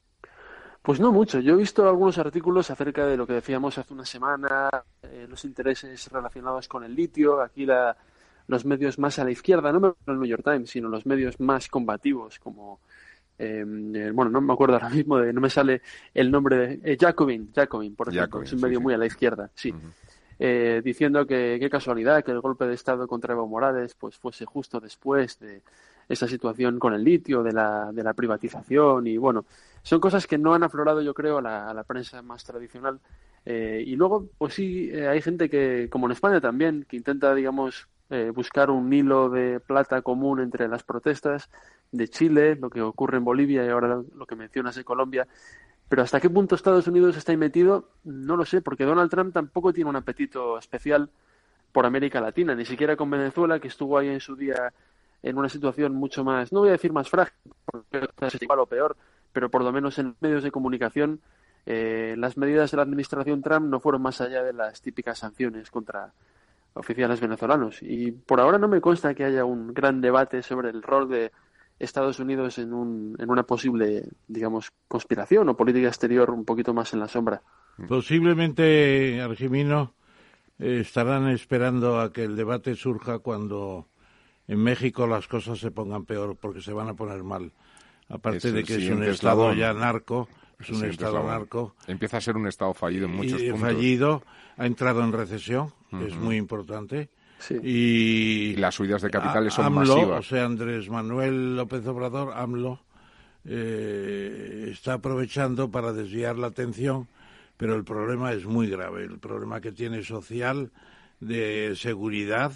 Pues 0.86 1.00
no 1.00 1.10
mucho. 1.10 1.40
Yo 1.40 1.54
he 1.54 1.56
visto 1.56 1.88
algunos 1.88 2.16
artículos 2.16 2.70
acerca 2.70 3.04
de 3.08 3.16
lo 3.16 3.26
que 3.26 3.32
decíamos 3.32 3.76
hace 3.76 3.92
una 3.92 4.06
semana, 4.06 4.70
eh, 5.02 5.26
los 5.28 5.44
intereses 5.44 6.08
relacionados 6.12 6.68
con 6.68 6.84
el 6.84 6.94
litio. 6.94 7.40
Aquí 7.40 7.66
la, 7.66 7.96
los 8.46 8.64
medios 8.64 8.96
más 8.96 9.18
a 9.18 9.24
la 9.24 9.32
izquierda, 9.32 9.72
no 9.72 9.96
el 10.06 10.14
New 10.14 10.26
York 10.26 10.44
Times, 10.44 10.70
sino 10.70 10.88
los 10.88 11.04
medios 11.04 11.40
más 11.40 11.66
combativos, 11.66 12.38
como 12.38 12.78
eh, 13.36 13.64
bueno, 14.14 14.30
no 14.30 14.40
me 14.40 14.52
acuerdo 14.52 14.74
ahora 14.74 14.90
mismo, 14.90 15.18
de, 15.18 15.32
no 15.32 15.40
me 15.40 15.50
sale 15.50 15.82
el 16.14 16.30
nombre 16.30 16.56
de 16.56 16.92
eh, 16.92 16.96
Jacobin, 16.98 17.50
Jacobin, 17.52 17.96
por 17.96 18.08
ejemplo, 18.08 18.42
es 18.42 18.52
un 18.52 18.60
medio 18.60 18.80
muy 18.80 18.94
a 18.94 18.98
la 18.98 19.06
izquierda, 19.06 19.50
sí. 19.56 19.74
Eh, 20.38 20.82
diciendo 20.84 21.26
que 21.26 21.56
qué 21.58 21.68
casualidad 21.68 22.22
que 22.22 22.30
el 22.30 22.40
golpe 22.40 22.64
de 22.66 22.74
Estado 22.74 23.08
contra 23.08 23.32
Evo 23.32 23.48
Morales 23.48 23.96
pues 23.98 24.18
fuese 24.18 24.44
justo 24.44 24.78
después 24.78 25.40
de 25.40 25.62
esa 26.08 26.28
situación 26.28 26.78
con 26.78 26.94
el 26.94 27.04
litio, 27.04 27.42
de 27.42 27.52
la, 27.52 27.90
de 27.92 28.02
la 28.02 28.14
privatización 28.14 29.06
y 29.06 29.16
bueno, 29.16 29.44
son 29.82 30.00
cosas 30.00 30.26
que 30.26 30.38
no 30.38 30.54
han 30.54 30.62
aflorado 30.62 31.02
yo 31.02 31.14
creo 31.14 31.38
a 31.38 31.42
la, 31.42 31.84
prensa 31.84 32.22
más 32.22 32.44
tradicional 32.44 33.00
eh, 33.44 33.82
y 33.86 33.96
luego 33.96 34.28
pues 34.38 34.54
sí 34.54 34.90
eh, 34.92 35.08
hay 35.08 35.20
gente 35.22 35.48
que 35.48 35.88
como 35.90 36.06
en 36.06 36.12
España 36.12 36.40
también 36.40 36.84
que 36.88 36.96
intenta 36.96 37.34
digamos 37.34 37.88
eh, 38.08 38.30
buscar 38.32 38.70
un 38.70 38.92
hilo 38.92 39.28
de 39.30 39.58
plata 39.58 40.00
común 40.02 40.40
entre 40.40 40.68
las 40.68 40.84
protestas 40.84 41.50
de 41.90 42.08
Chile, 42.08 42.54
lo 42.54 42.70
que 42.70 42.80
ocurre 42.80 43.16
en 43.16 43.24
Bolivia 43.24 43.64
y 43.64 43.68
ahora 43.68 44.00
lo 44.14 44.26
que 44.26 44.36
mencionas 44.36 44.76
de 44.76 44.84
Colombia. 44.84 45.26
Pero 45.88 46.02
hasta 46.02 46.20
qué 46.20 46.30
punto 46.30 46.54
Estados 46.54 46.86
Unidos 46.86 47.16
está 47.16 47.32
ahí 47.32 47.38
metido, 47.38 47.90
no 48.04 48.36
lo 48.36 48.44
sé, 48.44 48.60
porque 48.60 48.84
Donald 48.84 49.10
Trump 49.10 49.32
tampoco 49.32 49.72
tiene 49.72 49.90
un 49.90 49.96
apetito 49.96 50.56
especial 50.58 51.10
por 51.72 51.84
América 51.84 52.20
Latina, 52.20 52.54
ni 52.54 52.64
siquiera 52.64 52.96
con 52.96 53.10
Venezuela, 53.10 53.58
que 53.58 53.68
estuvo 53.68 53.98
ahí 53.98 54.08
en 54.08 54.20
su 54.20 54.36
día 54.36 54.72
en 55.22 55.38
una 55.38 55.48
situación 55.48 55.94
mucho 55.94 56.24
más, 56.24 56.52
no 56.52 56.60
voy 56.60 56.70
a 56.70 56.72
decir 56.72 56.92
más 56.92 57.08
frágil, 57.08 57.34
porque 57.64 58.08
es 58.20 58.42
igual 58.42 58.60
o 58.60 58.66
peor, 58.66 58.96
pero 59.32 59.50
por 59.50 59.62
lo 59.62 59.72
menos 59.72 59.98
en 59.98 60.14
medios 60.20 60.42
de 60.42 60.50
comunicación 60.50 61.20
eh, 61.66 62.14
las 62.16 62.36
medidas 62.36 62.70
de 62.70 62.76
la 62.76 62.84
administración 62.84 63.42
Trump 63.42 63.66
no 63.66 63.80
fueron 63.80 64.00
más 64.00 64.20
allá 64.20 64.44
de 64.44 64.52
las 64.52 64.80
típicas 64.80 65.18
sanciones 65.18 65.70
contra 65.70 66.12
oficiales 66.74 67.20
venezolanos. 67.20 67.82
Y 67.82 68.12
por 68.12 68.40
ahora 68.40 68.58
no 68.58 68.68
me 68.68 68.80
consta 68.80 69.14
que 69.14 69.24
haya 69.24 69.44
un 69.44 69.74
gran 69.74 70.00
debate 70.00 70.42
sobre 70.42 70.70
el 70.70 70.82
rol 70.82 71.08
de 71.08 71.32
Estados 71.78 72.20
Unidos 72.20 72.58
en, 72.58 72.72
un, 72.72 73.16
en 73.18 73.30
una 73.30 73.42
posible, 73.42 74.04
digamos, 74.28 74.70
conspiración 74.86 75.48
o 75.48 75.56
política 75.56 75.88
exterior 75.88 76.30
un 76.30 76.44
poquito 76.44 76.72
más 76.72 76.92
en 76.94 77.00
la 77.00 77.08
sombra. 77.08 77.42
Posiblemente, 77.88 79.20
Argimino, 79.20 79.94
eh, 80.58 80.78
estarán 80.80 81.28
esperando 81.28 82.00
a 82.00 82.12
que 82.12 82.24
el 82.24 82.36
debate 82.36 82.76
surja 82.76 83.18
cuando 83.18 83.88
en 84.48 84.58
México 84.58 85.06
las 85.06 85.26
cosas 85.28 85.58
se 85.58 85.70
pongan 85.70 86.04
peor 86.04 86.36
porque 86.36 86.60
se 86.60 86.72
van 86.72 86.88
a 86.88 86.94
poner 86.94 87.22
mal. 87.22 87.52
Aparte 88.08 88.52
de 88.52 88.62
que 88.62 88.76
es 88.76 88.90
un 88.90 89.02
estado 89.02 89.52
ya 89.52 89.72
narco, 89.72 90.28
es 90.58 90.70
un 90.70 90.84
Estado 90.84 91.22
narco. 91.22 91.74
Empieza 91.86 92.16
a 92.16 92.20
ser 92.20 92.36
un 92.36 92.46
Estado 92.46 92.72
fallido 92.72 93.06
en 93.06 93.14
muchos 93.14 93.40
y, 93.40 93.50
puntos. 93.50 93.68
fallido, 93.68 94.22
ha 94.56 94.66
entrado 94.66 95.02
en 95.02 95.12
recesión, 95.12 95.72
es 96.04 96.14
muy 96.16 96.36
importante. 96.36 97.10
Y, 97.62 98.56
las 98.56 98.74
subidas 98.74 99.02
de 99.02 99.10
capitales 99.10 99.52
son 99.52 99.72
masivas. 99.72 100.20
O 100.20 100.22
sea, 100.22 100.46
Andrés 100.46 100.88
Manuel 100.88 101.56
López 101.56 101.86
Obrador, 101.86 102.32
AMLO, 102.34 102.80
eh, 103.44 104.68
está 104.72 104.94
aprovechando 104.94 105.70
para 105.70 105.92
desviar 105.92 106.38
la 106.38 106.46
atención, 106.48 107.06
pero 107.56 107.74
el 107.74 107.84
problema 107.84 108.32
es 108.32 108.46
muy 108.46 108.68
grave. 108.68 109.04
El 109.04 109.18
problema 109.18 109.60
que 109.60 109.72
tiene 109.72 110.02
social, 110.02 110.70
de 111.20 111.74
seguridad, 111.76 112.52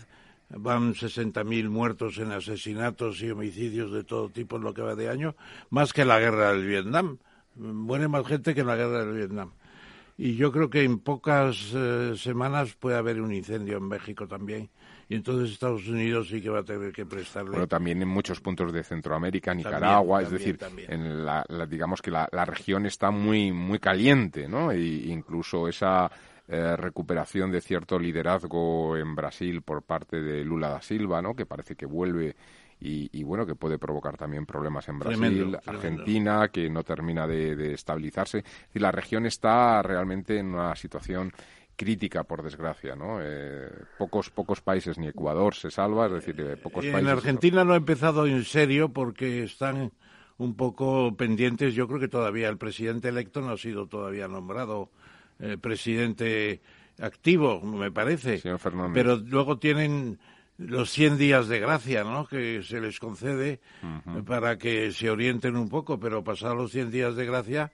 van 0.51 0.95
60.000 0.95 1.69
muertos 1.69 2.19
en 2.19 2.33
asesinatos 2.33 3.23
y 3.23 3.31
homicidios 3.31 3.93
de 3.93 4.05
todo 4.05 4.29
tipo 4.29 4.57
en 4.57 4.63
lo 4.63 4.75
que 4.75 4.83
va 4.83 4.95
de 4.95 5.09
año, 5.09 5.37
más 5.71 5.93
que 5.93 6.05
la 6.05 6.19
guerra 6.19 6.53
del 6.53 6.67
Vietnam. 6.67 7.19
Muere 7.57 8.09
más 8.09 8.27
gente 8.27 8.55
que 8.55 8.61
en 8.61 8.67
la 8.67 8.77
guerra 8.77 9.05
del 9.05 9.17
Vietnam. 9.17 9.53
Y 10.17 10.37
yo 10.37 10.53
creo 10.53 10.69
que 10.69 10.83
en 10.83 10.99
pocas 10.99 11.73
eh, 11.75 12.13
semanas 12.17 12.75
puede 12.79 12.97
haber 12.97 13.21
un 13.21 13.33
incendio 13.33 13.79
en 13.79 13.89
México 13.89 14.29
también. 14.29 14.69
Y 15.09 15.15
entonces 15.15 15.51
Estados 15.51 15.89
Unidos 15.89 16.29
sí 16.29 16.41
que 16.41 16.51
va 16.51 16.61
a 16.61 16.63
tener 16.63 16.93
que 16.93 17.07
prestarle. 17.07 17.53
Pero 17.53 17.67
también 17.67 18.01
en 18.03 18.09
muchos 18.09 18.41
puntos 18.41 18.73
de 18.73 18.85
Centroamérica, 18.85 19.55
Nicaragua, 19.55 20.23
es 20.23 20.31
decir, 20.31 20.59
en 20.89 21.25
la, 21.25 21.45
digamos 21.69 22.01
que 22.03 22.11
la, 22.11 22.29
región 22.45 22.87
está 22.87 23.11
muy 23.11 23.51
muy 23.51 23.79
caliente, 23.79 24.47
¿no? 24.47 24.71
E 24.71 24.79
incluso 24.79 25.67
esa 25.67 26.11
eh, 26.53 26.77
recuperación 26.77 27.53
de 27.53 27.61
cierto 27.61 27.97
liderazgo 27.97 28.97
en 28.97 29.15
Brasil 29.15 29.63
por 29.63 29.83
parte 29.83 30.21
de 30.21 30.45
Lula 30.45 30.71
da 30.71 30.83
Silva, 30.83 31.23
¿no? 31.23 31.35
Que 31.35 31.47
parece 31.47 31.77
que 31.77 31.87
vuelve 31.87 32.35
y, 32.81 33.23
bueno, 33.23 33.47
que 33.47 33.55
puede 33.55 33.79
provocar 33.79 34.17
también 34.17 34.47
problemas 34.47 34.89
en 34.89 34.99
Brasil, 34.99 35.57
Argentina, 35.65 36.49
que 36.49 36.69
no 36.71 36.83
termina 36.83 37.27
de, 37.27 37.75
estabilizarse. 37.75 38.43
Y 38.75 38.79
la 38.79 38.91
región 38.91 39.27
está 39.27 39.83
realmente 39.83 40.39
en 40.39 40.55
una 40.55 40.75
situación 40.75 41.31
crítica, 41.77 42.25
por 42.25 42.43
desgracia, 42.43 42.97
¿no? 42.97 43.19
Eh, 43.23 43.71
pocos, 43.99 44.31
pocos 44.31 44.61
países, 44.61 44.99
ni 44.99 45.09
Ecuador 45.09 45.55
se 45.55 45.71
salva, 45.71 46.07
es 46.07 46.13
decir, 46.13 46.41
eh, 46.41 46.57
pocos 46.57 46.85
países... 46.85 47.01
En 47.01 47.09
Argentina 47.09 47.65
no 47.65 47.75
ha 47.75 47.77
empezado 47.77 48.27
en 48.27 48.45
serio 48.45 48.89
porque 48.89 49.45
están 49.45 49.93
un 50.39 50.55
poco 50.57 51.15
pendientes. 51.17 51.75
Yo 51.75 51.87
creo 51.87 52.01
que 52.01 52.09
todavía 52.09 52.49
el 52.49 52.59
presidente 52.59 53.09
electo 53.09 53.41
no 53.41 53.51
ha 53.51 53.59
sido 53.59 53.87
todavía 53.87 54.27
nombrado 54.27 54.91
eh, 55.41 55.57
presidente 55.61 56.61
activo, 57.01 57.61
me 57.63 57.91
parece. 57.91 58.39
Señor 58.39 58.59
Fernández. 58.59 58.95
Pero 58.95 59.17
luego 59.17 59.59
tienen 59.59 60.19
los 60.59 60.91
100 60.91 61.17
días 61.17 61.49
de 61.49 61.59
gracia, 61.59 62.05
¿no? 62.05 62.27
Que 62.27 62.63
se 62.63 62.81
les 62.81 62.99
concede 62.99 63.61
para 64.27 64.59
que 64.59 64.93
se 64.93 65.11
orienten 65.11 65.57
un 65.57 65.69
poco, 65.69 65.99
pero 65.99 66.23
pasados 66.23 66.57
los 66.57 66.73
100 66.73 66.91
días 66.91 67.17
de 67.17 67.25
gracia 67.25 67.73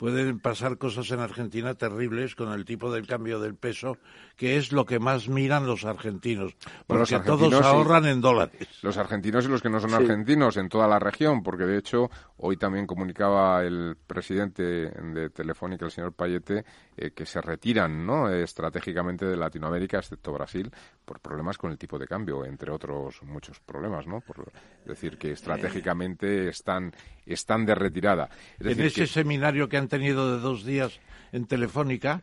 pueden 0.00 0.40
pasar 0.40 0.78
cosas 0.78 1.10
en 1.10 1.20
Argentina 1.20 1.74
terribles 1.74 2.34
con 2.34 2.52
el 2.52 2.64
tipo 2.64 2.90
del 2.90 3.06
cambio 3.06 3.38
del 3.38 3.54
peso, 3.54 3.98
que 4.34 4.56
es 4.56 4.72
lo 4.72 4.86
que 4.86 4.98
más 4.98 5.28
miran 5.28 5.66
los 5.66 5.84
argentinos, 5.84 6.56
porque 6.86 7.20
todos 7.20 7.52
ahorran 7.52 8.06
en 8.06 8.22
dólares. 8.22 8.66
Los 8.80 8.96
argentinos 8.96 9.44
y 9.44 9.48
los 9.48 9.60
que 9.60 9.68
no 9.68 9.78
son 9.78 9.92
argentinos 9.92 10.56
en 10.56 10.70
toda 10.70 10.88
la 10.88 10.98
región, 10.98 11.42
porque 11.42 11.66
de 11.66 11.76
hecho 11.76 12.10
hoy 12.38 12.56
también 12.56 12.86
comunicaba 12.86 13.62
el 13.62 13.94
presidente 14.06 14.62
de 14.62 15.28
Telefónica, 15.28 15.84
el 15.84 15.90
señor 15.90 16.14
Payete, 16.14 16.64
eh, 17.02 17.12
que 17.12 17.24
se 17.24 17.40
retiran 17.40 18.04
¿no? 18.04 18.28
estratégicamente 18.28 19.24
de 19.24 19.34
Latinoamérica, 19.34 19.98
excepto 19.98 20.34
Brasil, 20.34 20.70
por 21.02 21.18
problemas 21.18 21.56
con 21.56 21.70
el 21.70 21.78
tipo 21.78 21.98
de 21.98 22.06
cambio, 22.06 22.44
entre 22.44 22.70
otros 22.70 23.22
muchos 23.22 23.58
problemas, 23.58 24.06
¿no? 24.06 24.20
Por 24.20 24.52
decir 24.84 25.16
que 25.16 25.32
estratégicamente 25.32 26.48
están, 26.48 26.92
están 27.24 27.64
de 27.64 27.74
retirada. 27.74 28.28
en 28.58 28.80
ese 28.82 29.06
seminario 29.06 29.66
que 29.66 29.78
han 29.78 29.88
tenido 29.88 30.36
de 30.36 30.42
dos 30.42 30.62
días 30.62 31.00
en 31.32 31.46
Telefónica 31.46 32.20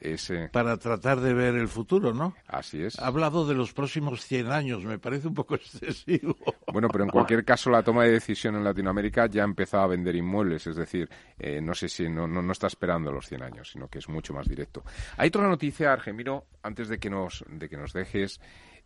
para 0.51 0.77
tratar 0.77 1.19
de 1.21 1.33
ver 1.33 1.55
el 1.55 1.67
futuro, 1.67 2.13
¿no? 2.13 2.35
Así 2.47 2.81
es. 2.81 2.99
Ha 2.99 3.07
hablado 3.07 3.47
de 3.47 3.55
los 3.55 3.73
próximos 3.73 4.25
100 4.25 4.51
años, 4.51 4.83
me 4.83 4.99
parece 4.99 5.27
un 5.27 5.33
poco 5.33 5.55
excesivo. 5.55 6.35
Bueno, 6.71 6.87
pero 6.89 7.03
en 7.03 7.09
cualquier 7.09 7.43
caso 7.43 7.69
la 7.69 7.83
toma 7.83 8.03
de 8.03 8.11
decisión 8.11 8.55
en 8.55 8.63
Latinoamérica 8.63 9.27
ya 9.27 9.41
ha 9.41 9.45
empezado 9.45 9.83
a 9.83 9.87
vender 9.87 10.15
inmuebles, 10.15 10.67
es 10.67 10.75
decir, 10.75 11.09
eh, 11.39 11.61
no 11.61 11.73
sé 11.73 11.89
si 11.89 12.09
no, 12.09 12.27
no, 12.27 12.51
está 12.51 12.67
esperando 12.67 13.11
los 13.11 13.27
100 13.27 13.43
años, 13.43 13.71
sino 13.71 13.87
que 13.87 13.99
es 13.99 14.09
mucho 14.09 14.33
más 14.33 14.47
directo. 14.47 14.83
Hay 15.17 15.27
otra 15.27 15.47
noticia, 15.47 15.93
Argemiro, 15.93 16.45
antes 16.63 16.87
de 16.89 16.99
que 16.99 17.09
nos, 17.09 17.43
de 17.49 17.69
que 17.69 17.77
nos 17.77 17.93
dejes, 17.93 18.39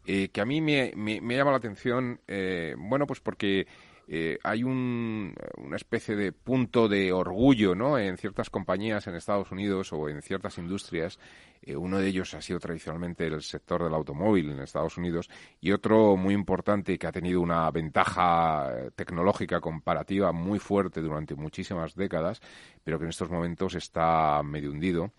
eh, 0.05 0.29
que 0.29 0.41
a 0.41 0.45
mí 0.45 0.61
me, 0.61 0.93
me, 0.95 1.35
llama 1.35 1.51
la 1.51 1.57
atención, 1.57 2.19
eh, 2.27 2.75
bueno, 2.77 3.05
pues 3.05 3.19
porque 3.19 3.67
eh, 4.13 4.37
hay 4.43 4.61
una 4.65 5.33
especie 5.77 6.17
de 6.17 6.33
punto 6.33 6.89
de 6.89 7.13
orgullo 7.13 7.75
¿no? 7.75 7.97
en 7.97 8.17
ciertas 8.17 8.49
compañías 8.49 9.07
en 9.07 9.15
Estados 9.15 9.53
Unidos 9.53 9.93
o 9.93 10.09
en 10.09 10.21
ciertas 10.21 10.57
industrias. 10.57 11.17
Eh, 11.61 11.77
uno 11.77 11.97
de 11.97 12.09
ellos 12.09 12.33
ha 12.33 12.41
sido 12.41 12.59
tradicionalmente 12.59 13.25
el 13.25 13.41
sector 13.41 13.81
del 13.81 13.93
automóvil 13.93 14.49
en 14.49 14.59
Estados 14.59 14.97
Unidos 14.97 15.29
y 15.61 15.71
otro 15.71 16.17
muy 16.17 16.33
importante 16.33 16.99
que 16.99 17.07
ha 17.07 17.11
tenido 17.13 17.39
una 17.39 17.71
ventaja 17.71 18.69
eh, 18.73 18.91
tecnológica 18.93 19.61
comparativa 19.61 20.33
muy 20.33 20.59
fuerte 20.59 20.99
durante 20.99 21.35
muchísimas 21.35 21.95
décadas, 21.95 22.41
pero 22.83 22.99
que 22.99 23.05
en 23.05 23.11
estos 23.11 23.29
momentos 23.29 23.75
está 23.75 24.43
medio 24.43 24.71
hundido 24.71 25.13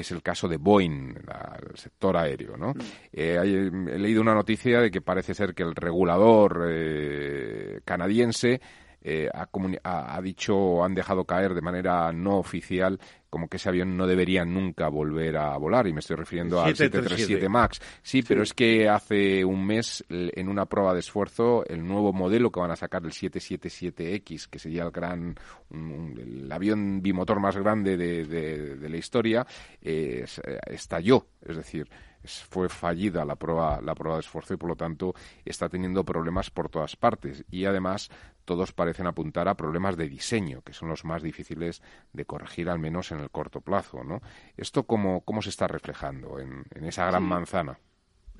es 0.00 0.10
el 0.10 0.22
caso 0.22 0.48
de 0.48 0.56
Boeing, 0.56 1.14
el 1.16 1.76
sector 1.76 2.16
aéreo. 2.16 2.56
¿no? 2.56 2.74
Mm. 2.74 2.80
Eh, 3.12 3.70
he 3.92 3.98
leído 3.98 4.20
una 4.20 4.34
noticia 4.34 4.80
de 4.80 4.90
que 4.90 5.00
parece 5.00 5.34
ser 5.34 5.54
que 5.54 5.62
el 5.62 5.74
regulador 5.74 6.66
eh, 6.68 7.80
canadiense 7.84 8.60
eh, 9.02 9.28
ha, 9.32 10.16
ha, 10.16 10.22
dicho, 10.22 10.84
han 10.84 10.94
dejado 10.94 11.24
caer 11.24 11.54
de 11.54 11.60
manera 11.60 12.12
no 12.12 12.38
oficial 12.38 12.98
como 13.32 13.48
que 13.48 13.56
ese 13.56 13.70
avión 13.70 13.96
no 13.96 14.06
debería 14.06 14.44
nunca 14.44 14.88
volver 14.88 15.38
a 15.38 15.56
volar, 15.56 15.86
y 15.86 15.94
me 15.94 16.00
estoy 16.00 16.16
refiriendo 16.16 16.60
al 16.60 16.76
737 16.76 17.48
MAX. 17.48 17.80
Sí, 18.02 18.22
pero 18.22 18.42
es 18.42 18.52
que 18.52 18.90
hace 18.90 19.42
un 19.42 19.64
mes, 19.64 20.04
en 20.10 20.50
una 20.50 20.66
prueba 20.66 20.92
de 20.92 21.00
esfuerzo, 21.00 21.64
el 21.64 21.82
nuevo 21.82 22.12
modelo 22.12 22.52
que 22.52 22.60
van 22.60 22.72
a 22.72 22.76
sacar, 22.76 23.02
el 23.02 23.12
777X, 23.12 24.50
que 24.50 24.58
sería 24.58 24.82
el 24.82 24.90
gran, 24.90 25.34
el 25.70 26.52
avión 26.52 27.00
bimotor 27.00 27.40
más 27.40 27.56
grande 27.56 27.96
de, 27.96 28.86
la 28.86 28.96
historia, 28.98 29.46
eh, 29.80 30.26
estalló. 30.66 31.26
Es 31.40 31.56
decir, 31.56 31.88
fue 32.24 32.68
fallida 32.68 33.24
la 33.24 33.36
prueba, 33.36 33.80
la 33.80 33.94
prueba 33.94 34.16
de 34.16 34.20
esfuerzo 34.20 34.54
y 34.54 34.56
por 34.56 34.68
lo 34.68 34.76
tanto 34.76 35.14
está 35.44 35.68
teniendo 35.68 36.04
problemas 36.04 36.50
por 36.50 36.68
todas 36.68 36.96
partes. 36.96 37.44
Y 37.50 37.64
además 37.64 38.10
todos 38.44 38.72
parecen 38.72 39.06
apuntar 39.06 39.48
a 39.48 39.54
problemas 39.54 39.96
de 39.96 40.08
diseño, 40.08 40.62
que 40.62 40.72
son 40.72 40.88
los 40.88 41.04
más 41.04 41.22
difíciles 41.22 41.82
de 42.12 42.24
corregir, 42.24 42.68
al 42.68 42.78
menos 42.78 43.12
en 43.12 43.20
el 43.20 43.30
corto 43.30 43.60
plazo. 43.60 44.04
¿no? 44.04 44.20
¿Esto 44.56 44.84
cómo, 44.84 45.22
cómo 45.22 45.42
se 45.42 45.50
está 45.50 45.66
reflejando 45.68 46.38
en, 46.38 46.64
esa 46.84 47.06
gran 47.06 47.22
manzana? 47.22 47.78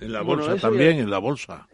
En 0.00 0.12
la 0.12 0.22
bolsa 0.22 0.56
también, 0.56 0.98
en 0.98 1.10
la 1.10 1.18
bolsa. 1.18 1.68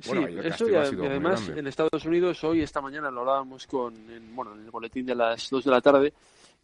Sí, 0.00 0.12
eso 0.42 0.68
y, 0.68 0.74
además 0.74 1.48
en 1.48 1.66
Estados 1.66 2.04
Unidos 2.04 2.42
hoy, 2.42 2.62
esta 2.62 2.80
mañana, 2.80 3.10
lo 3.10 3.20
hablábamos 3.20 3.66
con, 3.66 3.94
en, 4.10 4.34
bueno, 4.34 4.54
en 4.54 4.64
el 4.64 4.70
boletín 4.70 5.06
de 5.06 5.14
las 5.14 5.50
2 5.50 5.64
de 5.64 5.70
la 5.70 5.80
tarde, 5.80 6.12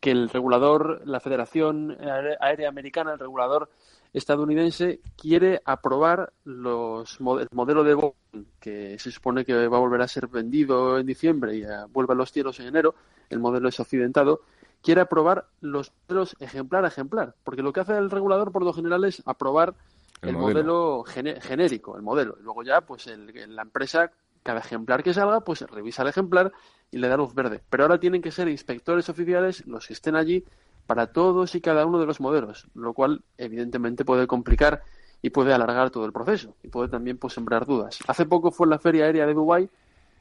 que 0.01 0.11
el 0.11 0.29
regulador, 0.29 1.03
la 1.05 1.21
Federación 1.21 1.97
Aérea 2.41 2.69
Americana, 2.69 3.13
el 3.13 3.19
regulador 3.19 3.71
estadounidense 4.15 5.01
quiere 5.17 5.61
aprobar 5.65 6.33
los 6.45 7.19
el 7.21 7.49
modelo 7.53 7.83
de 7.83 7.95
Boeing 7.95 8.47
que 8.61 8.97
se 8.99 9.11
supone 9.11 9.45
que 9.45 9.67
va 9.67 9.77
a 9.77 9.81
volver 9.81 10.01
a 10.01 10.09
ser 10.09 10.29
vendido 10.29 10.99
en 10.99 11.07
diciembre 11.07 11.57
y 11.57 11.65
vuelve 11.93 12.15
a 12.15 12.17
los 12.17 12.31
cielos 12.33 12.61
en 12.61 12.69
enero, 12.69 12.95
el 13.29 13.41
modelo 13.41 13.69
es 13.69 13.79
occidentado, 13.81 14.43
quiere 14.81 15.01
aprobar 15.01 15.49
los 15.61 15.93
modelos 16.09 16.37
ejemplar 16.39 16.85
a 16.85 16.89
ejemplar, 16.89 17.35
porque 17.43 17.63
lo 17.63 17.73
que 17.73 17.81
hace 17.81 17.97
el 17.99 18.11
regulador 18.11 18.53
por 18.53 18.63
lo 18.63 18.73
general 18.73 19.05
es 19.05 19.21
aprobar 19.27 19.75
el, 20.23 20.37
modelo, 20.37 21.05
genérico, 21.05 21.97
el 21.97 22.03
modelo. 22.03 22.37
Y 22.41 22.43
luego 22.45 22.63
ya, 22.63 22.81
pues 22.81 23.07
la 23.07 23.63
empresa, 23.63 24.11
cada 24.43 24.61
ejemplar 24.61 25.03
que 25.03 25.13
salga, 25.13 25.41
pues 25.41 25.61
revisa 25.63 26.03
el 26.03 26.09
ejemplar 26.09 26.53
y 26.91 26.99
le 26.99 27.09
da 27.09 27.17
luz 27.17 27.35
verde. 27.35 27.63
Pero 27.69 27.85
ahora 27.85 27.99
tienen 27.99 28.23
que 28.23 28.31
ser 28.31 28.49
inspectores 28.49 29.09
oficiales 29.09 29.67
los 29.67 29.87
que 29.87 29.93
estén 29.93 30.17
allí 30.17 30.45
para 30.87 31.09
todos 31.09 31.55
y 31.55 31.61
cada 31.61 31.87
uno 31.87 31.99
de 31.99 32.07
los 32.07 32.21
modelos, 32.21 32.67
lo 32.75 32.93
cual 32.93 33.23
evidentemente 33.39 34.05
puede 34.05 34.27
complicar 34.27 34.83
y 35.23 35.31
puede 35.31 35.55
alargar 35.55 35.91
todo 35.91 36.05
el 36.05 36.13
proceso 36.13 36.55
y 36.63 36.69
puede 36.69 36.89
también 36.89 37.17
pues, 37.17 37.33
sembrar 37.33 37.67
dudas. 37.67 37.99
Hace 38.07 38.27
poco 38.27 38.51
fue 38.51 38.67
la 38.67 38.79
Feria 38.79 39.07
Aérea 39.07 39.27
de 39.27 39.35
Dubái, 39.35 39.69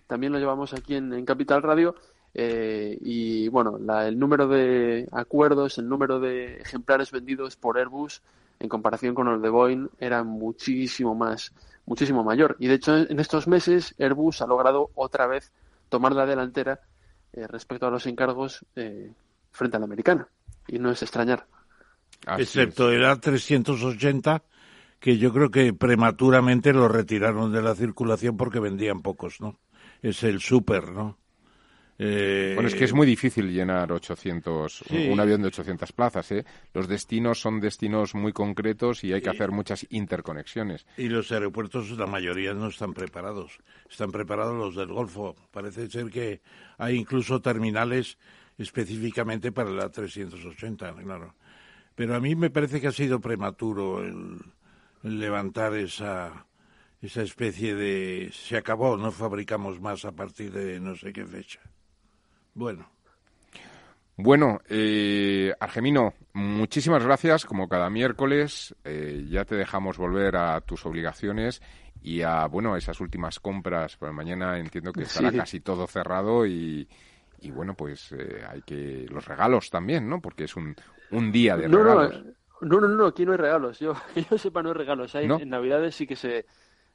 también 0.07 0.31
lo 0.31 0.39
llevamos 0.39 0.73
aquí 0.73 0.95
en, 0.95 1.25
Capital 1.25 1.61
Radio, 1.61 1.95
eh, 2.33 2.97
y 3.01 3.47
bueno, 3.49 3.77
el 4.01 4.17
número 4.17 4.47
de 4.47 5.07
acuerdos, 5.11 5.77
el 5.77 5.89
número 5.89 6.19
de 6.19 6.57
ejemplares 6.61 7.11
vendidos 7.11 7.55
por 7.57 7.77
Airbus 7.77 8.21
en 8.59 8.69
comparación 8.69 9.13
con 9.13 9.27
el 9.27 9.41
de 9.41 9.49
Boeing 9.49 9.89
era 9.99 10.23
muchísimo 10.23 11.15
más, 11.15 11.51
muchísimo 11.85 12.23
mayor. 12.23 12.55
Y 12.59 12.67
de 12.67 12.75
hecho 12.75 12.95
en 12.95 13.19
estos 13.19 13.47
meses 13.47 13.93
Airbus 13.99 14.41
ha 14.41 14.47
logrado 14.47 14.91
otra 14.95 15.27
vez 15.27 15.51
tomar 15.89 16.13
la 16.13 16.25
delantera 16.25 16.79
eh, 17.33 17.45
respecto 17.47 17.87
a 17.87 17.91
los 17.91 18.05
encargos 18.07 18.65
eh, 18.75 19.11
frente 19.51 19.75
a 19.75 19.79
la 19.79 19.85
americana 19.85 20.27
y 20.67 20.79
no 20.79 20.91
es 20.91 21.01
extrañar. 21.01 21.47
Excepto 22.37 22.91
el 22.91 23.03
A380, 23.03 24.41
que 24.99 25.17
yo 25.17 25.33
creo 25.33 25.51
que 25.51 25.73
prematuramente 25.73 26.71
lo 26.71 26.87
retiraron 26.87 27.51
de 27.51 27.61
la 27.61 27.75
circulación 27.75 28.37
porque 28.37 28.59
vendían 28.59 29.01
pocos, 29.01 29.41
¿no? 29.41 29.59
Es 30.01 30.23
el 30.23 30.39
super, 30.39 30.91
¿no? 30.91 31.17
Eh, 31.99 32.53
bueno, 32.55 32.67
es 32.67 32.75
que 32.75 32.85
es 32.85 32.93
muy 32.93 33.05
difícil 33.05 33.51
llenar 33.51 33.91
800, 33.91 34.83
un 35.11 35.19
avión 35.19 35.41
de 35.41 35.47
800 35.47 35.91
plazas. 35.91 36.31
¿eh? 36.31 36.45
Los 36.73 36.87
destinos 36.87 37.39
son 37.39 37.59
destinos 37.59 38.15
muy 38.15 38.33
concretos 38.33 39.03
y 39.03 39.13
hay 39.13 39.21
que 39.21 39.29
hacer 39.29 39.51
muchas 39.51 39.85
interconexiones. 39.89 40.85
Y 40.97 41.07
los 41.07 41.31
aeropuertos, 41.31 41.91
la 41.91 42.07
mayoría 42.07 42.53
no 42.53 42.67
están 42.67 42.93
preparados. 42.93 43.59
Están 43.89 44.11
preparados 44.11 44.55
los 44.55 44.75
del 44.75 44.91
Golfo. 44.91 45.35
Parece 45.51 45.87
ser 45.89 46.09
que 46.09 46.41
hay 46.77 46.95
incluso 46.95 47.41
terminales 47.41 48.17
específicamente 48.57 49.51
para 49.51 49.69
la 49.71 49.89
380, 49.89 50.93
claro. 50.95 51.35
Pero 51.95 52.15
a 52.15 52.19
mí 52.19 52.35
me 52.35 52.49
parece 52.49 52.81
que 52.81 52.87
ha 52.87 52.91
sido 52.91 53.19
prematuro 53.19 54.03
el 54.03 54.39
levantar 55.03 55.75
esa 55.75 56.45
esa 57.03 57.21
especie 57.21 57.75
de 57.75 58.29
se 58.31 58.55
acabó, 58.55 58.95
no 58.95 59.11
fabricamos 59.11 59.81
más 59.81 60.05
a 60.05 60.13
partir 60.13 60.51
de 60.53 60.79
no 60.79 60.95
sé 60.95 61.11
qué 61.11 61.25
fecha. 61.25 61.59
Bueno. 62.53 62.89
Bueno, 64.15 64.61
eh, 64.69 65.53
Argemino, 65.59 66.13
muchísimas 66.33 67.03
gracias. 67.03 67.45
Como 67.45 67.67
cada 67.67 67.89
miércoles, 67.89 68.73
eh, 68.85 69.25
ya 69.29 69.43
te 69.43 69.55
dejamos 69.55 69.97
volver 69.97 70.37
a 70.37 70.61
tus 70.61 70.85
obligaciones 70.85 71.61
y 72.01 72.21
a 72.21 72.45
bueno 72.45 72.77
esas 72.77 73.01
últimas 73.01 73.39
compras. 73.39 73.97
Para 73.97 74.13
mañana 74.13 74.57
entiendo 74.57 74.93
que 74.93 75.03
estará 75.03 75.31
casi 75.33 75.59
todo 75.59 75.87
cerrado 75.87 76.45
y, 76.45 76.87
y 77.43 77.51
bueno, 77.51 77.75
pues 77.75 78.11
eh, 78.13 78.41
hay 78.49 78.61
que 78.61 79.05
los 79.09 79.25
regalos 79.25 79.69
también, 79.69 80.09
¿no? 80.09 80.21
Porque 80.21 80.45
es 80.45 80.55
un, 80.55 80.75
un 81.11 81.31
día 81.31 81.57
de 81.57 81.67
regalos. 81.67 82.23
No, 82.61 82.79
no, 82.79 82.87
no, 82.87 83.07
aquí 83.07 83.25
no 83.25 83.33
hay 83.33 83.37
regalos. 83.37 83.79
Yo, 83.79 83.93
que 84.13 84.23
yo 84.29 84.37
sepa, 84.37 84.63
no 84.63 84.69
hay 84.69 84.75
regalos. 84.75 85.13
Hay, 85.15 85.25
En 85.25 85.49
Navidades 85.49 85.95
sí 85.95 86.07
que 86.07 86.15
se, 86.15 86.45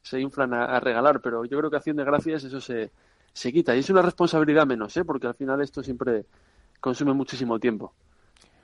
se 0.02 0.20
inflan 0.20 0.54
a, 0.54 0.80
regalar, 0.80 1.20
pero 1.20 1.44
yo 1.44 1.58
creo 1.58 1.70
que 1.70 1.76
haciendo 1.76 2.04
gracias 2.04 2.44
eso 2.44 2.60
se, 2.60 2.90
se 3.32 3.52
quita. 3.52 3.76
Y 3.76 3.80
es 3.80 3.90
una 3.90 4.02
responsabilidad 4.02 4.66
menos, 4.66 4.96
¿eh? 4.96 5.04
porque 5.04 5.26
al 5.26 5.34
final 5.34 5.60
esto 5.60 5.82
siempre 5.82 6.24
consume 6.80 7.12
muchísimo 7.12 7.58
tiempo. 7.58 7.92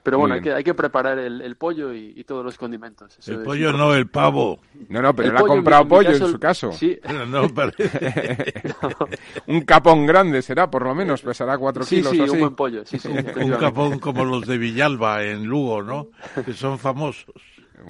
Pero 0.04 0.18
bueno, 0.18 0.34
hay 0.34 0.42
que, 0.42 0.52
hay 0.52 0.62
que 0.62 0.74
preparar 0.74 1.18
el, 1.18 1.56
pollo 1.56 1.94
y, 1.94 2.22
todos 2.24 2.44
los 2.44 2.58
condimentos. 2.58 3.18
el 3.26 3.42
pollo 3.42 3.72
no, 3.72 3.94
el 3.94 4.06
pavo. 4.06 4.60
No, 4.90 5.00
no, 5.00 5.16
pero 5.16 5.30
él 5.30 5.36
ha 5.38 5.40
comprado 5.40 5.88
pollo 5.88 6.10
en 6.10 6.18
su 6.18 6.38
caso. 6.38 6.72
Sí. 6.72 7.00
no, 7.28 7.44
un 9.46 9.60
capón 9.62 10.04
grande 10.04 10.42
será, 10.42 10.70
por 10.70 10.84
lo 10.84 10.94
menos, 10.94 11.22
pesará 11.22 11.56
cuatro 11.56 11.84
sí, 11.84 11.96
kilos. 11.96 12.12
Sí, 12.12 12.20
un 12.20 12.38
buen 12.38 12.54
pollo. 12.54 12.84
Sí, 12.84 12.98
sí, 12.98 13.08
un 13.36 13.52
capón 13.52 13.98
como 13.98 14.26
los 14.26 14.46
de 14.46 14.58
Villalba 14.58 15.22
en 15.22 15.46
Lugo, 15.46 15.82
¿no? 15.82 16.08
Que 16.44 16.52
son 16.52 16.78
famosos. 16.78 17.34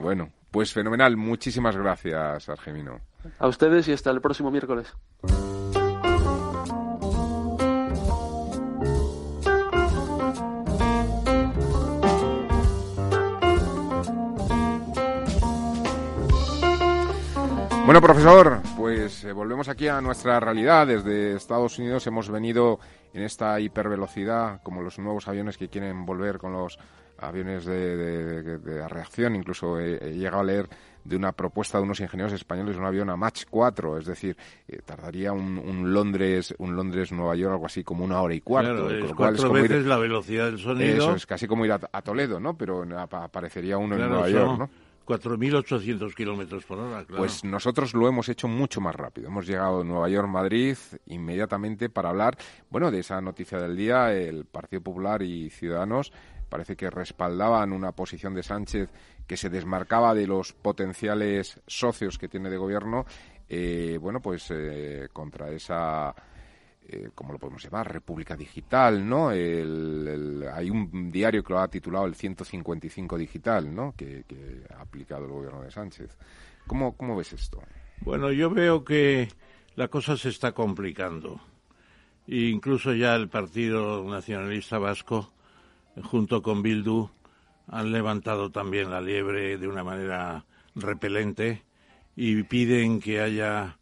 Bueno, 0.00 0.30
pues 0.52 0.72
fenomenal. 0.72 1.16
Muchísimas 1.16 1.76
gracias, 1.76 2.48
Argemino. 2.48 3.00
A 3.40 3.48
ustedes 3.48 3.88
y 3.88 3.92
hasta 3.92 4.12
el 4.12 4.20
próximo 4.20 4.52
miércoles. 4.52 4.94
Bueno, 17.84 18.00
profesor, 18.00 18.60
pues 18.78 19.24
eh, 19.24 19.32
volvemos 19.32 19.68
aquí 19.68 19.88
a 19.88 20.00
nuestra 20.00 20.40
realidad. 20.40 20.86
Desde 20.86 21.36
Estados 21.36 21.78
Unidos 21.78 22.06
hemos 22.06 22.30
venido 22.30 22.80
en 23.12 23.22
esta 23.22 23.60
hipervelocidad, 23.60 24.62
como 24.62 24.80
los 24.80 24.98
nuevos 24.98 25.28
aviones 25.28 25.58
que 25.58 25.68
quieren 25.68 26.06
volver 26.06 26.38
con 26.38 26.54
los 26.54 26.78
aviones 27.18 27.66
de, 27.66 28.58
reacción. 28.88 29.36
Incluso 29.36 29.78
he, 29.78 30.14
llegado 30.14 30.40
a 30.40 30.44
leer 30.44 30.68
de 31.04 31.14
una 31.14 31.32
propuesta 31.32 31.76
de 31.76 31.84
unos 31.84 32.00
ingenieros 32.00 32.32
españoles 32.32 32.78
un 32.78 32.86
avión 32.86 33.10
a 33.10 33.16
Mach 33.16 33.44
4, 33.50 33.98
es 33.98 34.06
decir, 34.06 34.34
eh, 34.66 34.78
tardaría 34.82 35.34
un, 35.34 35.92
Londres 35.92 36.54
un 36.56 36.74
Londres 36.74 37.12
Nueva 37.12 37.36
York 37.36 37.52
algo 37.52 37.66
así 37.66 37.84
como 37.84 38.02
una 38.02 38.22
hora 38.22 38.34
y 38.34 38.40
cuarto. 38.40 38.88
es 38.88 39.12
cuatro 39.12 39.52
veces 39.52 39.84
la 39.84 39.98
velocidad 39.98 40.46
del 40.46 40.58
sonido. 40.58 40.96
Eso 40.96 41.14
es 41.16 41.26
casi 41.26 41.46
como 41.46 41.66
ir 41.66 41.72
a, 41.72 41.78
Toledo, 42.02 42.40
¿no? 42.40 42.56
Pero 42.56 42.82
aparecería 42.98 43.76
uno 43.76 43.94
en 43.96 44.08
Nueva 44.08 44.30
York, 44.30 44.58
¿no? 44.58 44.70
4.800 45.06 46.14
kilómetros 46.14 46.64
por 46.64 46.78
hora, 46.78 47.04
claro. 47.04 47.22
Pues 47.22 47.44
nosotros 47.44 47.94
lo 47.94 48.08
hemos 48.08 48.28
hecho 48.28 48.48
mucho 48.48 48.80
más 48.80 48.94
rápido. 48.94 49.28
Hemos 49.28 49.46
llegado 49.46 49.80
a 49.80 49.84
Nueva 49.84 50.08
York, 50.08 50.28
Madrid, 50.28 50.76
inmediatamente 51.06 51.90
para 51.90 52.10
hablar, 52.10 52.36
bueno, 52.70 52.90
de 52.90 53.00
esa 53.00 53.20
noticia 53.20 53.58
del 53.58 53.76
día. 53.76 54.12
El 54.12 54.44
Partido 54.46 54.82
Popular 54.82 55.22
y 55.22 55.50
Ciudadanos 55.50 56.12
parece 56.48 56.76
que 56.76 56.90
respaldaban 56.90 57.72
una 57.72 57.92
posición 57.92 58.34
de 58.34 58.42
Sánchez 58.42 58.90
que 59.26 59.36
se 59.36 59.50
desmarcaba 59.50 60.14
de 60.14 60.26
los 60.26 60.52
potenciales 60.52 61.60
socios 61.66 62.18
que 62.18 62.28
tiene 62.28 62.50
de 62.50 62.56
gobierno, 62.56 63.06
eh, 63.48 63.98
bueno, 64.00 64.20
pues 64.20 64.50
eh, 64.50 65.08
contra 65.12 65.50
esa 65.50 66.14
eh, 66.86 67.10
¿cómo 67.14 67.32
lo 67.32 67.38
podemos 67.38 67.62
llamar? 67.62 67.92
República 67.92 68.36
Digital, 68.36 69.08
¿no? 69.08 69.28
hay 69.28 70.70
un 70.70 71.10
diario 71.10 71.42
que 71.42 71.52
lo 71.52 71.60
ha 71.60 71.68
titulado 71.68 72.06
el 72.06 72.14
155 72.14 73.16
Digital, 73.16 73.74
¿no? 73.74 73.94
Que, 73.96 74.24
ha 74.76 74.82
aplicado 74.82 75.24
el 75.24 75.32
gobierno 75.32 75.62
de 75.62 75.70
Sánchez. 75.70 76.16
¿Cómo, 76.66 76.96
¿Cómo 76.96 77.16
ves 77.16 77.32
esto? 77.32 77.62
Bueno, 78.00 78.32
yo 78.32 78.50
veo 78.50 78.84
que 78.84 79.28
la 79.76 79.88
cosa 79.88 80.16
se 80.16 80.28
está 80.28 80.52
complicando. 80.52 81.40
E 82.26 82.48
incluso 82.48 82.94
ya 82.94 83.14
el 83.14 83.28
Partido 83.28 84.04
Nacionalista 84.04 84.78
Vasco, 84.78 85.32
junto 86.02 86.42
con 86.42 86.62
Bildu, 86.62 87.08
han 87.68 87.92
levantado 87.92 88.50
también 88.50 88.90
la 88.90 89.00
liebre 89.00 89.56
de 89.56 89.68
una 89.68 89.84
manera 89.84 90.44
repelente 90.74 91.62
y 92.16 92.42
piden 92.42 93.00
que 93.00 93.20
haya 93.20 93.78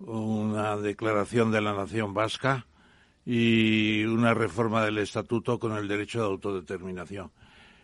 una 0.00 0.76
declaración 0.76 1.50
de 1.52 1.60
la 1.60 1.74
nación 1.74 2.14
vasca 2.14 2.66
y 3.24 4.04
una 4.04 4.34
reforma 4.34 4.84
del 4.84 4.98
estatuto 4.98 5.58
con 5.58 5.76
el 5.76 5.88
derecho 5.88 6.20
de 6.20 6.26
autodeterminación. 6.26 7.30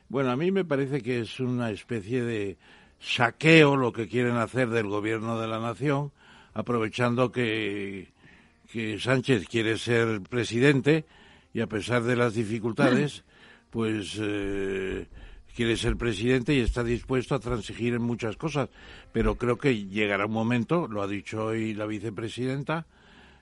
Bueno, 0.09 0.31
a 0.31 0.37
mí 0.37 0.50
me 0.50 0.64
parece 0.64 1.02
que 1.02 1.20
es 1.20 1.40
una 1.40 1.70
especie 1.70 2.22
de 2.22 2.57
saqueo 2.98 3.76
lo 3.76 3.92
que 3.92 4.09
quieren 4.09 4.37
hacer 4.37 4.70
del 4.70 4.87
gobierno 4.87 5.38
de 5.38 5.48
la 5.48 5.61
nación, 5.61 6.12
aprovechando 6.55 7.31
que, 7.31 8.12
que 8.70 8.98
Sánchez 8.98 9.46
quiere 9.48 9.76
ser 9.79 10.22
presidente 10.22 11.05
y 11.52 11.61
a 11.61 11.66
pesar 11.66 12.02
de 12.02 12.16
las 12.16 12.35
dificultades, 12.35 13.24
pues 13.70 14.18
eh, 14.20 15.07
quiere 15.57 15.79
ser 15.79 15.97
presidente 15.97 16.55
y 16.55 16.61
está 16.61 16.85
dispuesto 16.85 17.35
a 17.35 17.40
transigir 17.40 17.95
en 17.95 18.03
muchas 18.03 18.37
cosas, 18.37 18.69
pero 19.12 19.37
creo 19.37 19.57
que 19.57 19.87
llegará 19.87 20.27
un 20.27 20.33
momento, 20.33 20.87
lo 20.87 21.03
ha 21.03 21.09
dicho 21.09 21.47
hoy 21.47 21.73
la 21.73 21.87
vicepresidenta, 21.87 22.87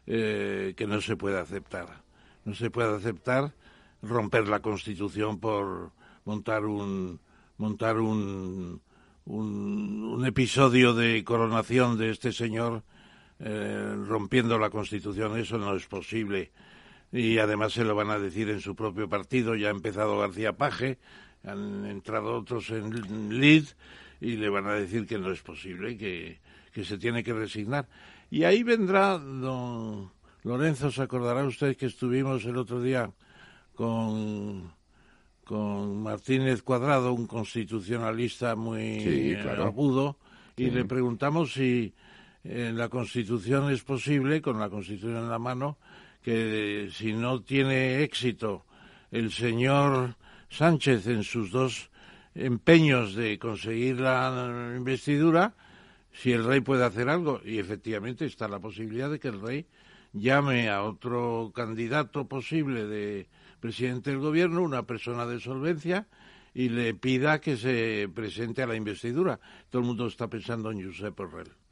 eh, 0.07 0.75
que 0.77 0.87
no 0.87 1.01
se 1.01 1.17
puede 1.17 1.41
aceptar. 1.41 2.05
No 2.45 2.55
se 2.55 2.71
puede 2.71 2.95
aceptar 2.95 3.53
romper 4.01 4.47
la 4.47 4.61
Constitución 4.61 5.41
por 5.41 5.91
montar 6.25 6.65
un 6.67 7.19
montar 7.57 7.99
un, 7.99 8.81
un, 9.25 10.25
episodio 10.27 10.95
de 10.95 11.23
coronación 11.25 11.99
de 11.99 12.11
este 12.11 12.33
señor 12.33 12.83
eh, 13.41 13.95
rompiendo 14.07 14.59
la 14.59 14.71
Constitución. 14.71 15.37
Eso 15.37 15.59
no 15.59 15.75
es 15.75 15.87
posible. 15.87 16.53
Y 17.11 17.39
además 17.39 17.73
se 17.73 17.85
lo 17.85 17.95
van 17.95 18.11
a 18.11 18.19
decir 18.19 18.51
en 18.51 18.61
su 18.61 18.75
propio 18.75 19.09
partido. 19.09 19.55
Ya 19.55 19.69
ha 19.69 19.71
empezado 19.71 20.19
García 20.19 20.53
Paje 20.53 20.99
han 21.45 21.87
entrado 21.87 22.39
otros 22.39 22.71
en 22.71 23.41
lead 23.41 23.65
y 24.21 24.37
le 24.37 24.49
van 24.49 24.67
a 24.67 24.75
decir 24.75 25.07
que 25.07 25.19
no 25.19 25.31
es 25.31 25.43
posible, 25.43 25.97
que, 25.97 26.39
que 26.73 26.85
se 26.85 26.99
tiene 26.99 27.23
que 27.23 27.33
resignar. 27.33 27.87
Y 28.31 28.45
ahí 28.45 28.63
vendrá 28.63 29.19
don 29.19 30.11
Lorenzo, 30.43 30.91
se 30.91 31.03
acordará 31.03 31.45
usted 31.45 31.77
que 31.77 31.87
estuvimos 31.87 32.45
el 32.45 32.57
otro 32.57 32.83
día 32.83 33.11
con, 33.75 34.73
con 35.45 36.03
Martínez 36.03 36.63
Cuadrado, 36.63 37.13
un 37.13 37.27
constitucionalista 37.27 38.57
muy 38.57 39.35
agudo, 39.35 40.17
y 40.57 40.71
le 40.71 40.85
preguntamos 40.85 41.53
si 41.53 41.93
en 42.45 42.77
la 42.77 42.89
Constitución 42.89 43.71
es 43.71 43.83
posible, 43.83 44.41
con 44.43 44.59
la 44.59 44.69
Constitución 44.69 45.17
en 45.17 45.31
la 45.31 45.39
mano, 45.39 45.79
que 46.23 46.89
si 46.93 47.13
no 47.13 47.43
tiene 47.43 48.03
éxito 48.03 48.65
el 49.11 49.33
señor 49.33 50.17
Sánchez 50.55 51.09
en 51.09 51.25
sus 51.25 51.51
dos 51.51 51.91
empeños 52.37 53.17
de 53.17 53.41
conseguir 53.41 53.99
la 53.99 54.73
investidura, 54.77 55.55
si 56.13 56.31
el 56.31 56.45
rey 56.45 56.61
puede 56.61 56.85
hacer 56.85 57.09
algo. 57.09 57.41
Y 57.45 57.59
efectivamente 57.59 58.25
está 58.25 58.47
la 58.47 58.61
posibilidad 58.61 59.11
de 59.11 59.19
que 59.19 59.29
el 59.29 59.41
rey 59.41 59.67
llame 60.13 60.69
a 60.69 60.85
otro 60.85 61.51
candidato 61.53 62.29
posible 62.29 62.87
de 62.87 63.27
presidente 63.59 64.11
del 64.11 64.21
gobierno, 64.21 64.63
una 64.63 64.85
persona 64.85 65.27
de 65.27 65.41
solvencia, 65.41 66.07
y 66.55 66.69
le 66.69 66.95
pida 66.95 67.41
que 67.41 67.57
se 67.57 68.09
presente 68.15 68.63
a 68.63 68.69
la 68.69 68.77
investidura. 68.77 69.41
Todo 69.71 69.83
el 69.83 69.89
mundo 69.89 70.07
está 70.07 70.29
pensando 70.29 70.71
en 70.71 70.85
Josep 70.85 71.17
Borrell 71.17 71.64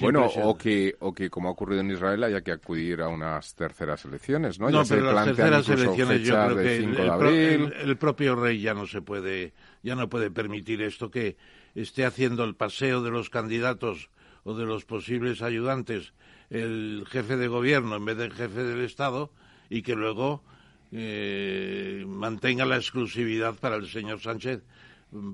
bueno, 0.00 0.26
o 0.26 0.56
que, 0.56 0.96
o 1.00 1.12
que 1.12 1.30
como 1.30 1.48
ha 1.48 1.52
ocurrido 1.52 1.80
en 1.80 1.90
Israel 1.90 2.24
haya 2.24 2.42
que 2.42 2.52
acudir 2.52 3.00
a 3.00 3.08
unas 3.08 3.54
terceras 3.54 4.04
elecciones, 4.04 4.58
¿no? 4.58 4.70
No, 4.70 4.84
pero 4.84 5.12
las 5.12 5.26
terceras 5.26 5.68
elecciones 5.68 6.22
yo 6.22 6.34
creo 6.34 6.56
que 6.56 7.54
el, 7.82 7.96
propio 7.96 8.34
rey 8.34 8.60
ya 8.60 8.74
no 8.74 8.86
se 8.86 9.02
puede, 9.02 9.52
ya 9.82 9.94
no 9.94 10.08
puede 10.08 10.30
permitir 10.30 10.82
esto 10.82 11.10
que 11.10 11.36
esté 11.74 12.04
haciendo 12.04 12.44
el 12.44 12.54
paseo 12.54 13.02
de 13.02 13.10
los 13.10 13.30
candidatos 13.30 14.10
o 14.44 14.54
de 14.54 14.64
los 14.64 14.84
posibles 14.84 15.42
ayudantes 15.42 16.12
el 16.50 17.04
jefe 17.08 17.36
de 17.36 17.48
gobierno 17.48 17.96
en 17.96 18.04
vez 18.04 18.16
del 18.16 18.32
jefe 18.32 18.64
del 18.64 18.80
Estado 18.80 19.30
y 19.68 19.82
que 19.82 19.94
luego 19.94 20.42
mantenga 20.90 22.64
la 22.64 22.76
exclusividad 22.76 23.54
para 23.54 23.76
el 23.76 23.88
señor 23.88 24.20
Sánchez 24.20 24.62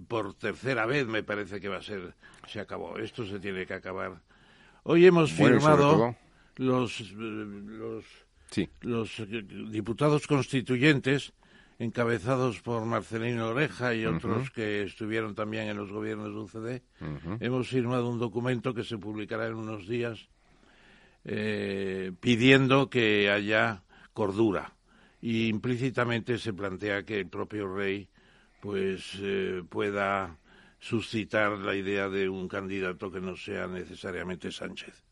por 0.09 0.35
tercera 0.35 0.87
vez 0.87 1.07
me 1.07 1.23
parece 1.23 1.61
que 1.61 1.69
va 1.69 1.77
a 1.77 1.83
ser 1.83 2.15
se 2.49 2.61
acabó. 2.61 2.99
Esto 2.99 3.27
se 3.27 3.39
tiene 3.39 3.67
que 3.67 3.75
acabar 3.75 4.21
hoy 4.85 5.07
hemos 5.07 5.33
firmado 5.33 6.17
los 6.57 7.13
los, 8.81 9.19
los 9.19 9.71
diputados 9.71 10.27
constituyentes 10.27 11.33
encabezados 11.79 12.61
por 12.61 12.85
Marcelino 12.85 13.49
Oreja 13.49 13.95
y 13.95 14.07
otros 14.07 14.51
que 14.51 14.85
estuvieron 14.85 15.35
también 15.35 15.69
en 15.69 15.77
los 15.77 15.91
gobiernos 15.91 16.33
de 16.33 16.41
UCD, 16.41 16.83
hemos 17.41 17.69
firmado 17.69 18.09
un 18.09 18.19
documento 18.19 18.75
que 18.75 18.85
se 18.85 18.99
publicará 18.99 19.47
en 19.47 19.55
unos 19.55 19.89
días 19.89 20.29
eh, 21.25 22.13
pidiendo 22.21 22.91
que 22.91 23.31
haya 23.31 23.83
cordura. 24.13 24.75
Y 25.21 25.49
implícitamente 25.49 26.39
se 26.39 26.53
plantea 26.53 27.03
que 27.05 27.21
el 27.21 27.29
propio 27.29 27.75
rey 27.75 28.09
pues 28.61 29.19
eh, 29.21 29.63
pueda 29.69 30.39
suscitar 30.85 31.53
la 31.53 31.75
idea 31.75 32.11
de 32.11 32.29
un 32.29 32.47
candidato 32.47 33.11
que 33.11 33.19
no 33.19 33.37
sea 33.37 33.67
necesariamente 33.67 34.53
Sánchez. 34.53 35.03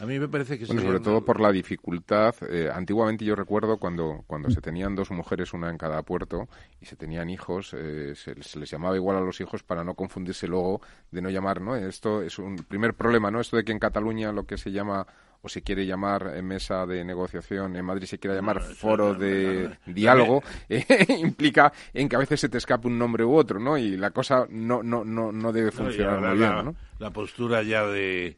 A 0.00 0.06
mí 0.06 0.18
me 0.18 0.26
parece 0.26 0.58
que 0.58 0.66
bueno, 0.66 0.82
sobre 0.82 0.98
todo 0.98 1.24
por 1.24 1.38
la 1.38 1.52
dificultad. 1.52 2.34
Eh, 2.50 2.68
antiguamente 2.74 3.24
yo 3.24 3.36
recuerdo 3.36 3.76
cuando, 3.76 4.24
cuando 4.26 4.50
se 4.50 4.60
tenían 4.60 4.96
dos 4.96 5.12
mujeres, 5.12 5.52
una 5.52 5.70
en 5.70 5.78
cada 5.78 6.02
puerto, 6.02 6.48
y 6.80 6.86
se 6.86 6.96
tenían 6.96 7.30
hijos, 7.30 7.72
eh, 7.78 8.14
se, 8.16 8.34
les 8.34 8.68
llamaba 8.68 8.96
igual 8.96 9.18
a 9.18 9.20
los 9.20 9.40
hijos 9.40 9.62
para 9.62 9.84
no 9.84 9.94
confundirse 9.94 10.48
luego 10.48 10.80
de 11.12 11.22
no 11.22 11.30
llamar, 11.30 11.60
¿no? 11.60 11.76
Esto 11.76 12.22
es 12.22 12.40
un 12.40 12.56
primer 12.56 12.94
problema, 12.94 13.30
¿no? 13.30 13.40
Esto 13.40 13.56
de 13.56 13.62
que 13.62 13.70
en 13.70 13.78
Cataluña 13.78 14.32
lo 14.32 14.46
que 14.46 14.58
se 14.58 14.72
llama 14.72 15.06
o 15.42 15.48
se 15.48 15.62
quiere 15.62 15.86
llamar 15.86 16.32
eh, 16.34 16.42
mesa 16.42 16.86
de 16.86 17.04
negociación, 17.04 17.76
en 17.76 17.84
Madrid 17.84 18.06
se 18.06 18.18
quiere 18.18 18.36
llamar 18.36 18.60
foro 18.60 19.14
de 19.14 19.70
diálogo, 19.86 20.42
implica 21.08 21.72
en 21.92 22.08
que 22.08 22.16
a 22.16 22.20
veces 22.20 22.40
se 22.40 22.48
te 22.48 22.58
escape 22.58 22.88
un 22.88 22.98
nombre 22.98 23.24
u 23.24 23.34
otro, 23.34 23.58
¿no? 23.58 23.78
Y 23.78 23.96
la 23.96 24.10
cosa 24.10 24.46
no, 24.50 24.82
no, 24.82 25.04
no, 25.04 25.32
no 25.32 25.52
debe 25.52 25.70
funcionar 25.70 26.20
muy 26.20 26.38
bien, 26.38 26.64
¿no? 26.64 26.74
La 26.98 27.10
postura 27.10 27.62
ya 27.62 27.86
de 27.86 28.36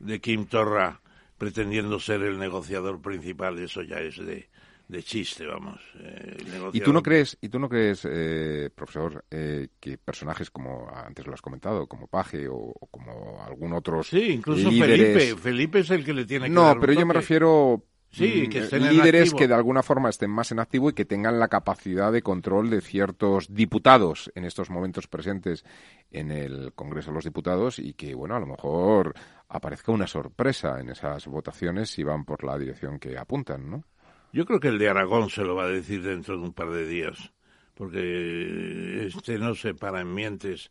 de 0.00 0.20
Kim 0.20 0.46
Torra 0.46 1.00
pretendiendo 1.38 2.00
ser 2.00 2.22
el 2.22 2.38
negociador 2.38 3.00
principal, 3.00 3.58
eso 3.58 3.80
ya 3.80 3.98
es 3.98 4.16
de, 4.18 4.49
de 4.90 5.02
chiste, 5.02 5.46
vamos. 5.46 5.80
Eh, 6.00 6.36
¿Y 6.72 6.80
tú 6.80 6.92
no 6.92 7.02
crees, 7.02 7.38
y 7.40 7.48
tú 7.48 7.58
no 7.58 7.68
crees 7.68 8.06
eh, 8.10 8.70
profesor, 8.74 9.24
eh, 9.30 9.68
que 9.78 9.98
personajes 9.98 10.50
como 10.50 10.88
antes 10.92 11.26
lo 11.26 11.34
has 11.34 11.42
comentado, 11.42 11.86
como 11.86 12.06
Paje 12.06 12.48
o, 12.48 12.74
como 12.90 13.42
algún 13.42 13.72
otro. 13.72 14.02
Sí, 14.02 14.32
incluso 14.32 14.70
Felipe. 14.70 15.36
Felipe 15.36 15.78
es 15.80 15.90
el 15.90 16.04
que 16.04 16.12
le 16.12 16.24
tiene 16.24 16.46
que 16.46 16.52
No, 16.52 16.78
pero 16.80 16.92
yo 16.92 17.06
me 17.06 17.14
refiero 17.14 17.84
Sí, 18.12 18.44
mm, 18.46 18.50
que 18.50 18.58
estén 18.58 18.88
líderes 18.88 19.32
que 19.32 19.46
de 19.46 19.54
alguna 19.54 19.84
forma 19.84 20.08
estén 20.08 20.30
más 20.30 20.50
en 20.50 20.58
activo 20.58 20.90
y 20.90 20.94
que 20.94 21.04
tengan 21.04 21.38
la 21.38 21.46
capacidad 21.46 22.10
de 22.10 22.22
control 22.22 22.68
de 22.68 22.80
ciertos 22.80 23.54
diputados 23.54 24.32
en 24.34 24.44
estos 24.44 24.68
momentos 24.68 25.06
presentes 25.06 25.64
en 26.10 26.32
el 26.32 26.72
Congreso 26.74 27.10
de 27.10 27.14
los 27.14 27.24
Diputados 27.24 27.78
y 27.78 27.94
que, 27.94 28.14
bueno, 28.14 28.34
a 28.34 28.40
lo 28.40 28.46
mejor 28.46 29.14
aparezca 29.48 29.92
una 29.92 30.08
sorpresa 30.08 30.80
en 30.80 30.90
esas 30.90 31.26
votaciones 31.28 31.90
si 31.90 32.02
van 32.02 32.24
por 32.24 32.42
la 32.42 32.58
dirección 32.58 32.98
que 32.98 33.16
apuntan, 33.16 33.70
¿no? 33.70 33.84
Yo 34.32 34.46
creo 34.46 34.60
que 34.60 34.68
el 34.68 34.78
de 34.78 34.88
Aragón 34.88 35.30
se 35.30 35.42
lo 35.42 35.54
va 35.54 35.64
a 35.64 35.68
decir 35.68 36.02
dentro 36.02 36.36
de 36.36 36.42
un 36.42 36.52
par 36.52 36.70
de 36.70 36.86
días, 36.86 37.32
porque 37.74 39.06
este 39.06 39.38
no 39.38 39.54
se 39.54 39.74
para 39.74 40.00
en 40.00 40.14
mientes 40.14 40.70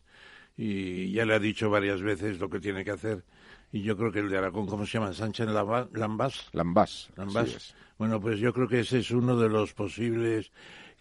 y 0.56 1.12
ya 1.12 1.24
le 1.24 1.34
ha 1.34 1.38
dicho 1.38 1.70
varias 1.70 2.02
veces 2.02 2.38
lo 2.38 2.48
que 2.48 2.60
tiene 2.60 2.84
que 2.84 2.90
hacer 2.90 3.24
y 3.72 3.82
yo 3.82 3.96
creo 3.96 4.10
que 4.10 4.18
el 4.18 4.28
de 4.28 4.38
Aragón, 4.38 4.66
¿cómo 4.66 4.84
se 4.84 4.98
llama? 4.98 5.12
Sánchez 5.12 5.48
Lambás. 5.48 5.88
Lambás. 6.52 7.10
Lambás. 7.16 7.74
Bueno, 7.98 8.20
pues 8.20 8.40
yo 8.40 8.52
creo 8.52 8.66
que 8.66 8.80
ese 8.80 8.98
es 8.98 9.10
uno 9.10 9.36
de 9.36 9.48
los 9.48 9.72
posibles. 9.74 10.50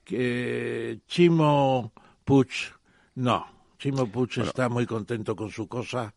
Que 0.03 0.99
Chimo 1.07 1.91
Puch, 2.23 2.71
no. 3.15 3.45
Chimo 3.79 4.07
Puch 4.07 4.39
está 4.39 4.69
muy 4.69 4.85
contento 4.85 5.35
con 5.35 5.49
su 5.49 5.67
cosa 5.67 6.13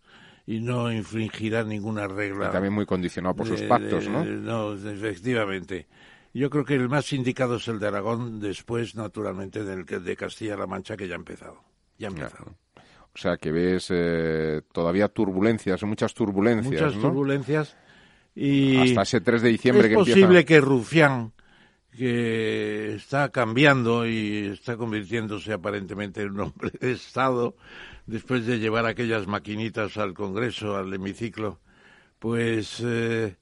y 0.47 0.61
no 0.61 0.93
infringirá 0.93 1.65
ninguna 1.65 2.07
regla. 2.07 2.49
Y 2.49 2.53
también 2.53 2.75
muy 2.75 2.85
condicionado 2.85 3.35
por 3.35 3.47
sus 3.47 3.63
pactos, 3.63 4.09
¿no? 4.09 4.25
No, 4.25 4.75
efectivamente. 4.75 5.87
Yo 6.35 6.49
creo 6.49 6.65
que 6.65 6.75
el 6.75 6.89
más 6.89 7.13
indicado 7.13 7.57
es 7.57 7.69
el 7.69 7.79
de 7.79 7.89
Aragón, 7.89 8.41
después, 8.41 8.95
naturalmente, 8.95 9.65
del 9.65 9.85
de 9.85 10.17
Castilla-La 10.17 10.67
Mancha, 10.67 10.97
que 10.97 11.07
ya 11.07 11.15
ha 11.15 11.19
empezado. 11.19 11.63
Ya 11.99 12.09
ha 12.09 12.11
empezado. 12.11 12.57
O 13.15 13.19
sea, 13.19 13.37
que 13.37 13.53
ves 13.53 13.89
eh, 13.91 14.63
todavía 14.73 15.09
turbulencias, 15.09 15.83
muchas 15.83 16.15
turbulencias. 16.15 16.73
Muchas 16.73 17.01
turbulencias. 17.01 17.77
Y 18.35 18.79
Hasta 18.79 19.03
ese 19.03 19.21
3 19.21 19.43
de 19.43 19.49
diciembre 19.51 19.89
es 19.89 19.95
posible 19.95 20.45
que 20.47 20.61
Rufián, 20.63 21.33
que 21.95 22.95
está 22.95 23.29
cambiando 23.29 24.07
y 24.07 24.47
está 24.47 24.79
convirtiéndose 24.79 25.53
aparentemente 25.53 26.23
en 26.23 26.31
un 26.31 26.41
hombre 26.41 26.71
de 26.81 26.93
Estado, 26.93 27.55
después 28.07 28.47
de 28.47 28.59
llevar 28.59 28.87
aquellas 28.87 29.27
maquinitas 29.27 29.99
al 29.99 30.15
Congreso, 30.15 30.77
al 30.77 30.93
hemiciclo, 30.95 31.61
pues 32.19 32.83
eh, 32.83 33.37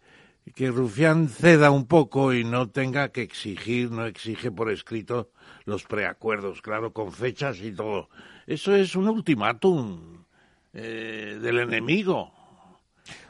que 0.55 0.71
Rufián 0.71 1.29
ceda 1.29 1.71
un 1.71 1.87
poco 1.87 2.33
y 2.35 2.45
no 2.45 2.69
tenga 2.71 3.11
que 3.11 3.23
exigir, 3.23 3.91
no 3.91 4.07
exige 4.07 4.51
por 4.51 4.71
escrito 4.71 5.31
los 5.65 5.85
preacuerdos, 5.85 6.63
claro, 6.63 6.93
con 6.93 7.13
fechas 7.13 7.61
y 7.61 7.73
todo. 7.73 8.09
Eso 8.47 8.75
es 8.75 8.97
un 8.97 9.09
ultimátum 9.09 10.25
eh, 10.73 11.39
del 11.41 11.59
enemigo. 11.61 12.33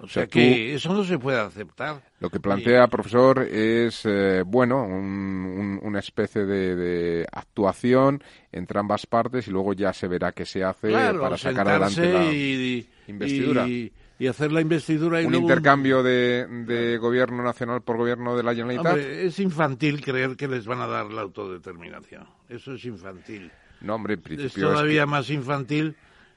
O, 0.00 0.08
sea, 0.08 0.26
que 0.26 0.74
eso 0.74 0.92
no 0.92 1.04
se 1.04 1.18
puede 1.18 1.38
aceptar. 1.38 2.02
Lo 2.18 2.28
que 2.28 2.40
plantea, 2.40 2.86
profesor, 2.88 3.42
es, 3.42 4.02
eh, 4.04 4.42
bueno, 4.44 4.84
una 4.84 5.98
especie 5.98 6.44
de, 6.44 7.26
actuación 7.32 8.22
entre 8.52 8.78
ambas 8.78 9.06
partes 9.06 9.48
y 9.48 9.50
luego 9.50 9.72
ya 9.72 9.92
se 9.92 10.08
verá 10.08 10.32
qué 10.32 10.44
se 10.44 10.64
hace 10.64 10.90
para 10.90 11.38
sacar 11.38 11.68
adelante 11.68 12.12
la 12.12 13.10
investidura. 13.10 13.68
Y, 13.68 13.92
hacer 14.26 14.52
la 14.52 14.60
investidura 14.60 15.22
y 15.22 15.26
un 15.26 15.34
intercambio 15.34 16.02
de, 16.02 16.98
gobierno 17.00 17.42
nacional 17.42 17.82
por 17.82 17.96
gobierno 17.96 18.36
de 18.36 18.42
la 18.42 18.54
Generalitat. 18.54 18.96
es 18.98 19.38
infantil 19.38 20.02
creer 20.02 20.36
que 20.36 20.48
les 20.48 20.66
van 20.66 20.80
a 20.80 20.86
dar 20.86 21.06
la 21.06 21.22
autodeterminación. 21.22 22.26
Eso 22.48 22.74
es 22.74 22.84
infantil. 22.84 23.50
No, 23.80 23.94
hombre, 23.94 24.18
es 24.28 24.52
todavía 24.52 25.06
más 25.06 25.30
infantil 25.30 25.96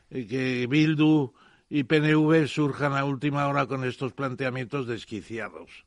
eh, 0.10 0.26
que 0.28 0.67
Bildu 0.67 1.34
y 1.69 1.84
PNV 1.84 2.48
surjan 2.48 2.93
a 2.93 3.04
última 3.04 3.48
hora 3.48 3.65
con 3.65 3.84
estos 3.84 4.13
planteamientos 4.13 4.88
desquiciados. 4.88 5.86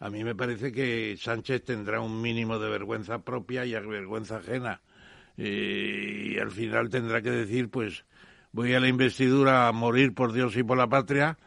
A 0.00 0.10
mí 0.10 0.24
me 0.24 0.34
parece 0.34 0.72
que 0.72 1.16
Sánchez 1.18 1.64
tendrá 1.64 2.00
un 2.00 2.22
mínimo 2.22 2.58
de 2.58 2.70
vergüenza 2.70 3.18
propia 3.18 3.66
y 3.66 3.72
vergüenza 3.72 4.36
ajena. 4.36 4.80
Y, 5.36 6.38
al 6.38 6.50
final 6.50 6.88
tendrá 6.88 7.20
que 7.20 7.30
decir, 7.30 7.68
pues, 7.68 8.04
voy 8.52 8.74
a 8.74 8.80
la 8.80 8.88
investidura 8.88 9.68
a 9.68 9.72
morir 9.72 10.14
por 10.14 10.32
Dios 10.32 10.56
y 10.56 10.62
por 10.62 10.78
la 10.78 10.88
patria, 10.88 11.38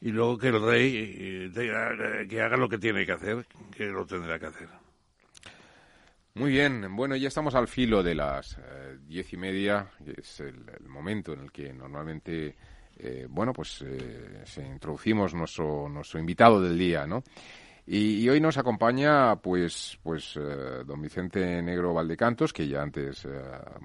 y 0.00 0.10
luego 0.10 0.38
que 0.38 0.48
el 0.48 0.62
rey 0.62 1.50
eh, 1.54 2.26
que 2.28 2.40
haga 2.40 2.56
lo 2.56 2.68
que 2.68 2.78
tiene 2.78 3.04
que 3.04 3.12
hacer, 3.12 3.46
que 3.76 3.86
lo 3.86 4.06
tendrá 4.06 4.38
que 4.38 4.46
hacer. 4.46 4.68
Muy 6.38 6.52
bien, 6.52 6.94
bueno, 6.94 7.16
ya 7.16 7.26
estamos 7.26 7.56
al 7.56 7.66
filo 7.66 8.00
de 8.00 8.14
las 8.14 8.56
eh, 8.58 8.96
diez 9.04 9.32
y 9.32 9.36
media, 9.36 9.90
es 10.06 10.38
el, 10.38 10.54
momento 10.86 11.32
en 11.32 11.40
el 11.40 11.50
que 11.50 11.72
normalmente, 11.72 12.54
eh, 12.96 13.26
bueno, 13.28 13.52
pues 13.52 13.82
eh, 13.82 14.42
se 14.44 14.64
introducimos 14.64 15.34
nuestro, 15.34 15.88
nuestro 15.88 16.20
invitado 16.20 16.62
del 16.62 16.78
día, 16.78 17.08
¿no? 17.08 17.24
Y, 17.84 18.28
hoy 18.28 18.40
nos 18.40 18.56
acompaña, 18.56 19.34
pues, 19.36 19.98
pues 20.00 20.38
don 20.86 21.02
Vicente 21.02 21.60
Negro 21.60 21.94
Valdecantos, 21.94 22.52
que 22.52 22.68
ya 22.68 22.82
antes, 22.82 23.26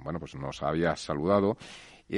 bueno, 0.03 0.19
pues 0.19 0.35
nos 0.35 0.61
había 0.61 0.95
saludado. 0.97 1.57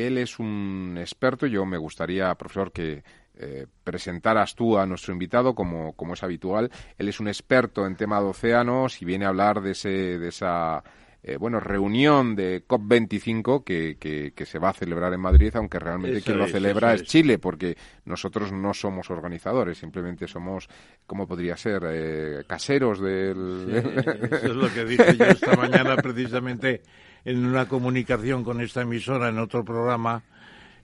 Él 0.02 0.18
es 0.18 0.40
un 0.40 0.98
experto, 1.00 1.46
yo 1.46 1.66
me 1.66 1.78
gustaría, 1.78 2.34
profesor, 2.36 2.72
que 2.72 3.04
eh, 3.38 3.66
presentaras 3.84 4.56
tú 4.56 4.78
a 4.78 4.86
nuestro 4.86 5.14
invitado, 5.14 5.56
como, 5.56 5.94
como 5.94 6.14
es 6.14 6.24
habitual. 6.24 6.72
Él 6.98 7.10
es 7.10 7.20
un 7.20 7.28
experto 7.28 7.86
en 7.86 7.96
tema 7.96 8.20
de 8.20 8.28
océanos 8.28 9.02
y 9.02 9.06
viene 9.06 9.26
a 9.26 9.30
hablar 9.30 9.62
de, 9.62 9.72
ese, 9.72 9.90
de 9.90 10.30
esa 10.30 10.84
eh, 11.28 11.38
bueno, 11.38 11.60
reunión 11.60 12.36
de 12.36 12.64
COP25 12.68 13.64
que, 13.64 13.98
que, 14.00 14.46
se 14.46 14.60
va 14.60 14.70
a 14.70 14.74
celebrar 14.74 15.12
en 15.12 15.22
Madrid, 15.22 15.52
aunque 15.56 15.80
realmente 15.80 16.22
quien 16.22 16.38
lo 16.38 16.46
celebra 16.46 16.94
es. 16.94 17.04
Chile, 17.04 17.40
porque 17.40 17.76
nosotros 18.06 18.52
no 18.52 18.76
somos 18.76 19.10
organizadores, 19.10 19.80
simplemente 19.80 20.28
somos, 20.28 20.70
¿cómo 21.08 21.28
podría 21.28 21.58
ser? 21.58 21.82
Eh, 21.88 22.44
caseros 22.46 23.02
del... 23.02 23.68
eso 24.32 24.46
es 24.46 24.56
lo 24.56 24.72
que 24.72 24.86
dije 24.86 25.18
yo 25.18 25.26
esta 25.26 25.56
mañana 25.56 25.96
precisamente 25.98 26.84
en 27.26 27.46
una 27.46 27.68
comunicación 27.68 28.44
con 28.44 28.62
esta 28.62 28.82
emisora 28.82 29.30
en 29.30 29.40
otro 29.40 29.66
programa 29.66 30.24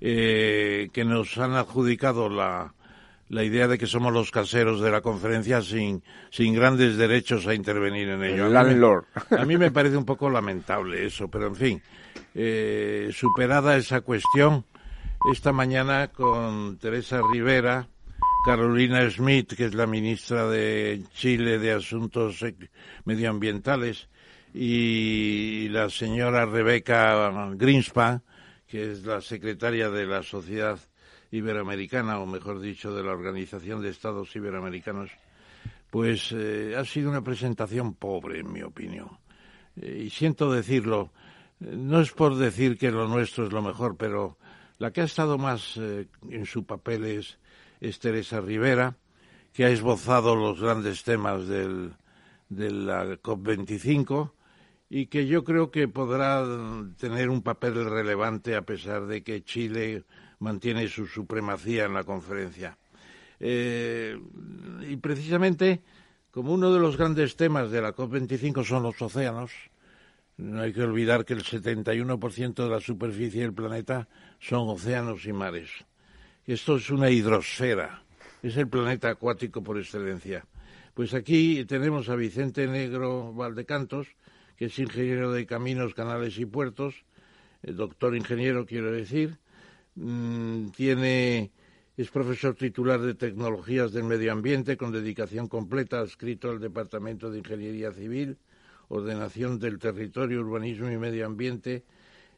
eh, 0.02 0.90
que 0.92 1.06
nos 1.06 1.38
han 1.38 1.54
adjudicado 1.54 2.28
la, 2.30 2.74
la 3.30 3.44
idea 3.44 3.68
de 3.68 3.78
que 3.78 3.88
somos 3.88 4.12
los 4.12 4.32
caseros 4.32 4.82
de 4.82 4.92
la 4.92 5.02
conferencia 5.02 5.62
sin, 5.62 6.04
sin 6.32 6.54
grandes 6.54 6.98
derechos 6.98 7.48
a 7.48 7.54
intervenir 7.54 8.10
en 8.10 8.24
ello. 8.24 8.46
A 8.58 9.46
mí, 9.46 9.58
me, 9.58 9.72
parece 9.72 9.96
un 9.96 10.06
poco 10.06 10.30
lamentable 10.30 11.06
eso, 11.06 11.30
pero 11.30 11.48
en 11.48 11.56
fin, 11.56 11.82
eh, 12.36 13.10
superada 13.14 13.78
esa 13.78 14.02
cuestión, 14.02 14.66
esta 15.32 15.54
mañana 15.54 16.10
con 16.10 16.78
Teresa 16.78 17.22
Rivera 17.32 17.88
Carolina 18.44 19.08
Schmidt, 19.10 19.54
que 19.54 19.66
es 19.66 19.76
la 19.76 19.86
ministra 19.86 20.48
de 20.48 21.04
Chile 21.14 21.60
de 21.60 21.74
Asuntos 21.74 22.44
Medioambientales, 23.06 24.10
y 24.54 25.70
la 25.70 25.90
señora 25.90 26.46
Rebeca 26.46 27.32
Greenspan, 27.56 28.22
que 28.68 28.92
es 28.92 29.06
la 29.06 29.22
secretaria 29.22 29.90
de 29.90 30.06
la 30.06 30.24
Sociedad 30.24 30.80
Iberoamericana, 31.32 32.20
o 32.20 32.26
mejor 32.26 32.60
dicho, 32.60 32.94
de 32.94 33.04
la 33.04 33.12
Organización 33.12 33.82
de 33.82 33.90
Estados 33.90 34.36
Iberoamericanos, 34.36 35.12
pues 35.90 36.34
eh, 36.34 36.76
ha 36.78 36.84
sido 36.84 37.10
una 37.10 37.24
presentación 37.24 37.94
pobre, 37.94 38.40
en 38.40 38.52
mi 38.52 38.62
opinión. 38.62 39.10
Eh, 39.82 40.04
y 40.06 40.10
siento 40.10 40.52
decirlo, 40.52 41.12
eh, 41.62 41.74
no 41.78 42.02
es 42.02 42.12
por 42.12 42.36
decir 42.36 42.78
que 42.78 42.92
lo 42.92 43.08
nuestro 43.08 43.46
es 43.46 43.54
lo 43.54 43.62
mejor, 43.62 43.96
pero 43.96 44.38
la 44.80 44.92
que 44.92 45.02
ha 45.02 45.06
estado 45.06 45.38
más 45.38 45.78
en 45.78 46.46
su 46.46 46.66
papel 46.66 47.06
es, 47.06 47.38
es, 47.80 48.00
Teresa 48.00 48.42
Rivera, 48.42 48.98
que 49.54 49.66
ha 49.66 49.70
esbozado 49.70 50.36
los 50.36 50.60
grandes 50.60 51.04
temas 51.04 51.48
del, 51.48 51.94
de 52.50 52.72
la 52.72 53.06
COP25 53.22 54.32
y 54.94 55.06
que 55.06 55.26
yo 55.26 55.46
creo 55.46 55.72
que 55.72 55.88
podrá 55.88 56.46
tener 56.98 57.30
un 57.30 57.42
papel 57.42 57.86
relevante 57.90 58.58
a 58.58 58.64
pesar 58.64 59.08
de 59.08 59.24
que 59.24 59.42
Chile 59.42 60.04
mantiene 60.40 60.90
su 60.90 61.08
supremacía 61.08 61.86
en 61.86 61.94
la 61.94 62.04
conferencia. 62.04 62.78
Eh, 63.40 64.20
y 64.90 64.98
precisamente, 64.98 65.82
como 66.30 66.54
uno 66.54 66.74
de 66.74 66.82
los 66.82 66.98
grandes 66.98 67.38
temas 67.38 67.72
de 67.72 67.82
la 67.82 67.96
COP25 67.96 68.66
son 68.66 68.84
los 68.84 69.02
océanos, 69.02 69.52
no 70.36 70.62
hay 70.62 70.74
que 70.74 70.82
olvidar 70.82 71.24
que 71.24 71.36
el 71.36 71.46
71% 71.46 72.54
de 72.62 72.70
la 72.70 72.82
superficie 72.82 73.44
del 73.44 73.54
planeta 73.54 74.10
son 74.42 74.68
océanos 74.68 75.26
y 75.26 75.32
mares. 75.32 75.70
Esto 76.46 76.76
es 76.76 76.90
una 76.90 77.10
hidrosfera, 77.10 78.04
es 78.44 78.58
el 78.58 78.68
planeta 78.68 79.10
acuático 79.10 79.64
por 79.64 79.78
excelencia. 79.78 80.46
Pues 80.94 81.14
aquí 81.14 81.64
tenemos 81.64 82.10
a 82.10 82.16
Vicente 82.18 82.68
Negro 82.68 83.32
Valdecantos, 83.32 84.08
que 84.62 84.68
es 84.68 84.78
ingeniero 84.78 85.32
de 85.32 85.48
caminos, 85.48 85.96
canales 85.96 86.38
y 86.38 86.46
puertos, 86.46 86.94
el 87.64 87.78
doctor 87.78 88.16
ingeniero 88.16 88.68
quiero 88.68 88.92
decir, 88.92 89.40
mm, 89.96 90.68
tiene 90.68 91.50
es 91.98 92.12
profesor 92.12 92.54
titular 92.54 93.02
de 93.02 93.16
Tecnologías 93.16 93.92
del 93.92 94.04
Medio 94.04 94.32
Ambiente 94.32 94.78
con 94.78 94.92
dedicación 94.92 95.48
completa 95.48 96.00
adscrito 96.00 96.52
al 96.52 96.60
Departamento 96.60 97.32
de 97.32 97.40
Ingeniería 97.40 97.92
Civil, 97.92 98.38
Ordenación 98.88 99.58
del 99.58 99.80
Territorio, 99.80 100.42
Urbanismo 100.42 100.92
y 100.92 100.98
Medio 100.98 101.26
Ambiente 101.26 101.84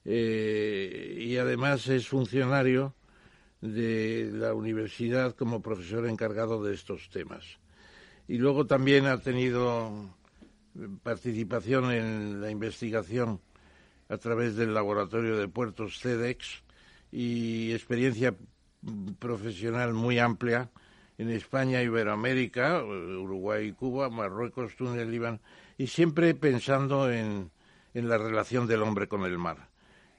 eh, 0.05 1.17
y 1.19 1.35
además 1.35 1.89
es 1.89 2.07
funcionario 2.07 2.95
de 3.59 4.29
la 4.31 4.53
universidad 4.53 5.35
como 5.35 5.61
profesor 5.61 6.07
encargado 6.07 6.63
de 6.63 6.73
estos 6.73 7.09
temas. 7.09 7.43
Y 8.29 8.37
luego 8.37 8.65
también 8.65 9.07
ha 9.07 9.19
tenido 9.19 10.15
participación 11.03 11.91
en 11.91 12.41
la 12.41 12.49
investigación 12.49 13.39
a 14.09 14.17
través 14.17 14.55
del 14.55 14.73
Laboratorio 14.73 15.37
de 15.37 15.47
Puertos 15.47 15.99
CEDEX 15.99 16.63
y 17.11 17.71
experiencia 17.71 18.35
profesional 19.19 19.93
muy 19.93 20.19
amplia 20.19 20.69
en 21.17 21.29
España, 21.29 21.81
Iberoamérica, 21.81 22.83
Uruguay 22.83 23.67
y 23.67 23.73
Cuba, 23.73 24.09
Marruecos, 24.09 24.75
Túnez, 24.75 25.07
Líbano, 25.07 25.39
y 25.77 25.87
siempre 25.87 26.33
pensando 26.33 27.11
en, 27.11 27.51
en 27.93 28.09
la 28.09 28.17
relación 28.17 28.67
del 28.67 28.81
hombre 28.81 29.07
con 29.07 29.23
el 29.23 29.37
mar. 29.37 29.69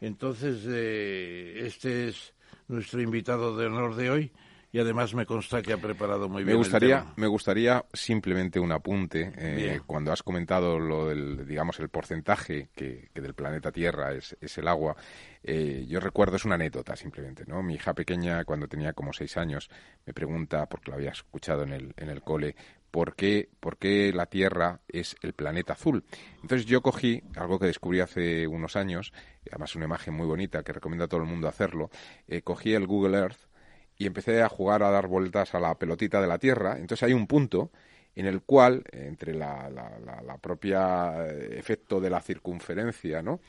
Entonces, 0.01 0.65
eh, 0.69 1.63
este 1.67 2.09
es 2.09 2.35
nuestro 2.69 3.01
invitado 3.01 3.57
de 3.57 3.67
honor 3.67 3.97
de 3.97 4.11
hoy 4.11 4.33
y 4.75 4.81
además 4.81 5.15
me 5.15 5.25
consta 5.25 5.63
que 5.63 5.73
ha 5.73 5.77
preparado 5.77 6.29
muy 6.29 6.43
bien. 6.43 6.57
Me 6.57 6.59
gustaría, 6.59 7.07
me 7.15 7.29
gustaría 7.29 7.85
simplemente 7.93 8.59
un 8.59 8.73
apunte 8.73 9.33
eh, 9.37 9.81
cuando 9.87 10.11
has 10.11 10.25
comentado 10.25 10.81
lo 10.81 11.07
del, 11.07 11.47
digamos, 11.47 11.79
el 11.79 11.91
porcentaje 11.91 12.71
que, 12.75 13.09
del 13.15 13.35
planeta 13.35 13.71
Tierra 13.71 14.13
es, 14.13 14.37
es 14.41 14.59
el 14.59 14.67
agua. 14.67 14.97
Eh, 15.45 15.87
yo 15.89 16.01
recuerdo 16.01 16.35
es 16.35 16.45
una 16.45 16.57
anécdota 16.57 16.97
simplemente, 16.97 17.45
¿no? 17.47 17.63
Mi 17.63 17.75
hija 17.75 17.95
pequeña 17.95 18.45
cuando 18.45 18.67
tenía 18.67 18.95
como 18.95 19.13
seis 19.13 19.37
años 19.37 19.71
me 20.07 20.13
pregunta 20.13 20.67
porque 20.67 20.91
lo 20.91 20.97
había 20.97 21.11
escuchado 21.11 21.63
en 21.63 21.73
el 21.73 21.95
en 21.97 22.09
el 22.09 22.23
cole 22.23 22.57
por 22.91 23.15
qué, 23.15 23.49
por 23.61 23.77
qué 23.77 24.13
la 24.13 24.27
Tierra 24.27 24.81
es 24.89 25.15
el 25.23 25.35
planeta 25.35 25.75
azul. 25.75 26.03
Entonces 26.43 26.67
yo 26.67 26.81
cogí 26.81 27.23
algo 27.37 27.61
que 27.61 27.67
descubrí 27.67 28.01
hace 28.01 28.49
unos 28.49 28.75
años, 28.75 29.13
además 29.49 29.77
una 29.77 29.85
imagen 29.85 30.15
muy 30.15 30.27
bonita 30.27 30.65
que 30.65 30.73
recomiendo 30.73 31.05
a 31.05 31.09
todo 31.09 31.21
el 31.21 31.29
mundo 31.29 31.47
hacerlo. 31.47 31.91
Eh, 32.27 32.43
cogí 32.43 32.75
el 32.75 32.89
Google 32.89 33.19
Earth 33.19 33.54
y 33.97 34.07
empecé 34.07 34.43
a 34.43 34.49
jugar 34.49 34.83
a 34.83 34.91
dar 34.91 35.07
vueltas 35.07 35.55
a 35.55 35.61
la 35.61 35.75
pelotita 35.77 36.21
de 36.21 36.27
la 36.27 36.39
Tierra. 36.39 36.77
Entonces 36.79 37.03
hay 37.03 37.13
un 37.13 37.27
punto 37.27 37.71
en 38.15 38.27
el 38.27 38.43
cual, 38.43 38.85
entre 38.93 39.35
la, 39.35 39.69
la, 39.71 40.39
propia 40.39 41.27
eh, 41.27 41.59
efecto 41.59 42.01
de 42.01 42.11
la 42.11 42.21
circunferencia, 42.21 43.23
¿no? 43.23 43.41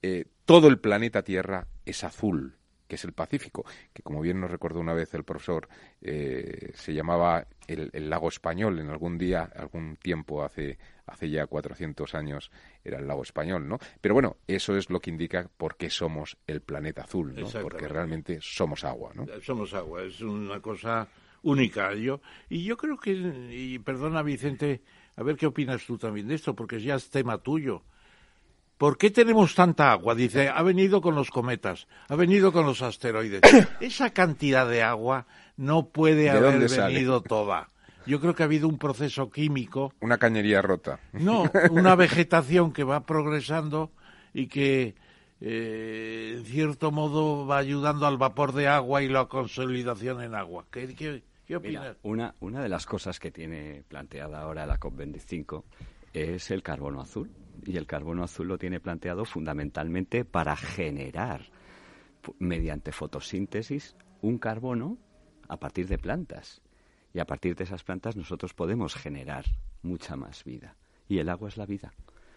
Eh, 0.00 0.26
todo 0.44 0.68
el 0.68 0.78
planeta 0.78 1.22
Tierra 1.22 1.66
es 1.84 2.04
azul 2.04 2.56
que 2.92 2.96
es 2.96 3.04
el 3.06 3.14
Pacífico, 3.14 3.64
que 3.94 4.02
como 4.02 4.20
bien 4.20 4.38
nos 4.38 4.50
recordó 4.50 4.78
una 4.78 4.92
vez 4.92 5.14
el 5.14 5.24
profesor, 5.24 5.66
eh, 6.02 6.72
se 6.74 6.92
llamaba 6.92 7.46
el, 7.66 7.90
lago 8.10 8.28
español 8.28 8.78
en 8.80 8.90
algún 8.90 9.16
día, 9.16 9.50
algún 9.56 9.96
tiempo, 9.96 10.44
hace, 10.44 10.76
hace 11.12 11.30
ya 11.30 11.46
400 11.46 12.14
años, 12.14 12.50
era 12.84 12.98
el 12.98 13.06
lago 13.06 13.22
español, 13.22 13.68
¿no? 13.68 13.78
Pero 14.00 14.14
bueno, 14.14 14.36
eso 14.46 14.76
es 14.76 14.90
lo 14.90 15.00
que 15.00 15.10
indica 15.10 15.48
por 15.56 15.76
qué 15.76 15.90
somos 15.90 16.36
el 16.46 16.60
planeta 16.60 17.02
azul, 17.02 17.34
¿no? 17.34 17.48
Porque 17.60 17.88
realmente 17.88 18.38
somos 18.40 18.84
agua, 18.84 19.12
¿no? 19.14 19.26
Somos 19.42 19.74
agua, 19.74 20.02
es 20.02 20.20
una 20.20 20.60
cosa 20.60 21.08
única. 21.42 21.94
Yo, 21.94 22.20
y 22.48 22.64
yo 22.64 22.76
creo 22.76 22.96
que, 22.96 23.12
y 23.50 23.78
perdona 23.78 24.22
Vicente, 24.22 24.82
a 25.16 25.22
ver 25.22 25.36
qué 25.36 25.46
opinas 25.46 25.84
tú 25.84 25.98
también 25.98 26.28
de 26.28 26.34
esto, 26.34 26.54
porque 26.54 26.80
ya 26.80 26.94
es 26.94 27.10
tema 27.10 27.38
tuyo. 27.38 27.82
¿Por 28.78 28.98
qué 28.98 29.10
tenemos 29.10 29.54
tanta 29.54 29.92
agua? 29.92 30.14
Dice, 30.14 30.48
ha 30.48 30.62
venido 30.62 31.00
con 31.00 31.14
los 31.14 31.30
cometas, 31.30 31.86
ha 32.08 32.16
venido 32.16 32.52
con 32.52 32.66
los 32.66 32.82
asteroides. 32.82 33.42
Esa 33.80 34.10
cantidad 34.10 34.68
de 34.68 34.82
agua 34.82 35.26
no 35.56 35.90
puede 35.90 36.30
haber 36.30 36.68
venido 36.68 37.22
toda. 37.22 37.68
Yo 38.06 38.20
creo 38.20 38.34
que 38.34 38.42
ha 38.42 38.46
habido 38.46 38.68
un 38.68 38.78
proceso 38.78 39.30
químico. 39.30 39.92
Una 40.00 40.18
cañería 40.18 40.62
rota. 40.62 41.00
No, 41.12 41.50
una 41.70 41.94
vegetación 41.96 42.72
que 42.72 42.84
va 42.84 43.06
progresando 43.06 43.90
y 44.34 44.46
que, 44.46 44.94
eh, 45.40 46.34
en 46.38 46.44
cierto 46.44 46.90
modo, 46.90 47.46
va 47.46 47.58
ayudando 47.58 48.06
al 48.06 48.18
vapor 48.18 48.52
de 48.52 48.68
agua 48.68 49.02
y 49.02 49.08
la 49.08 49.26
consolidación 49.26 50.22
en 50.22 50.34
agua. 50.34 50.66
¿Qué, 50.70 51.22
opinas? 51.54 51.96
una, 52.02 52.34
una 52.40 52.62
de 52.62 52.68
las 52.68 52.86
cosas 52.86 53.20
que 53.20 53.30
tiene 53.30 53.84
planteada 53.86 54.40
ahora 54.40 54.64
la 54.64 54.80
COP25 54.80 55.64
es 56.14 56.50
el 56.50 56.62
carbono 56.62 57.00
azul 57.00 57.30
y 57.66 57.76
el 57.76 57.86
carbono 57.86 58.24
azul 58.24 58.48
lo 58.48 58.58
tiene 58.58 58.80
planteado 58.80 59.24
fundamentalmente 59.24 60.24
para 60.24 60.56
generar 60.56 61.42
mediante 62.38 62.92
fotosíntesis 62.92 63.96
un 64.20 64.38
carbono 64.38 64.98
a 65.48 65.58
partir 65.58 65.88
de 65.88 65.98
plantas. 65.98 66.62
Y 67.14 67.20
a 67.20 67.24
partir 67.24 67.54
de 67.54 67.64
esas 67.64 67.84
plantas 67.84 68.16
nosotros 68.16 68.54
podemos 68.54 68.94
generar 68.94 69.44
mucha 69.82 70.16
más 70.16 70.44
vida. 70.44 70.76
Y 71.08 71.18
el 71.18 71.28
agua 71.28 71.48
es 71.48 71.56
la 71.56 71.66
vida. 71.66 71.92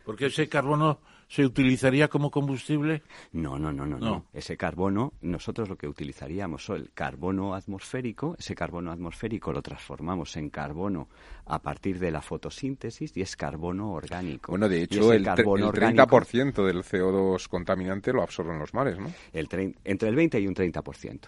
Porque 0.06 0.28
ese 0.28 0.48
carbono 0.48 1.00
se 1.28 1.44
utilizaría 1.44 2.08
como 2.08 2.30
combustible. 2.30 3.02
No, 3.32 3.58
no, 3.58 3.74
no, 3.74 3.88
no, 3.88 3.98
no. 3.98 4.26
Ese 4.32 4.56
carbono, 4.56 5.14
nosotros 5.22 5.68
lo 5.68 5.76
que 5.76 5.88
utilizaríamos 5.88 6.70
el 6.70 6.92
carbono 6.94 7.56
atmosférico. 7.56 8.36
Ese 8.38 8.54
carbono 8.54 8.92
atmosférico 8.92 9.52
lo 9.52 9.64
transformamos 9.64 10.38
en 10.38 10.52
carbono 10.52 11.10
a 11.46 11.60
partir 11.60 11.98
de 11.98 12.12
la 12.12 12.22
fotosíntesis 12.22 13.18
y 13.18 13.22
es 13.22 13.36
carbono 13.36 13.94
orgánico. 13.94 14.52
Bueno, 14.52 14.70
de 14.70 14.84
hecho, 14.84 15.12
el, 15.12 15.24
carbono 15.24 15.72
el 15.72 15.74
30% 15.74 16.64
del 16.64 16.84
CO2 16.84 17.48
contaminante 17.48 18.14
lo 18.14 18.22
absorben 18.22 18.60
los 18.60 18.76
mares, 18.76 19.00
¿no? 19.00 19.12
El 19.34 19.48
entre 19.84 20.10
el 20.10 20.16
20 20.16 20.40
y 20.40 20.48
un 20.48 20.54
30%. 20.54 21.20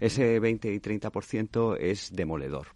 Ese 0.00 0.40
20 0.40 0.72
y 0.72 0.80
30% 0.80 1.76
es 1.78 2.10
demoledor. 2.10 2.68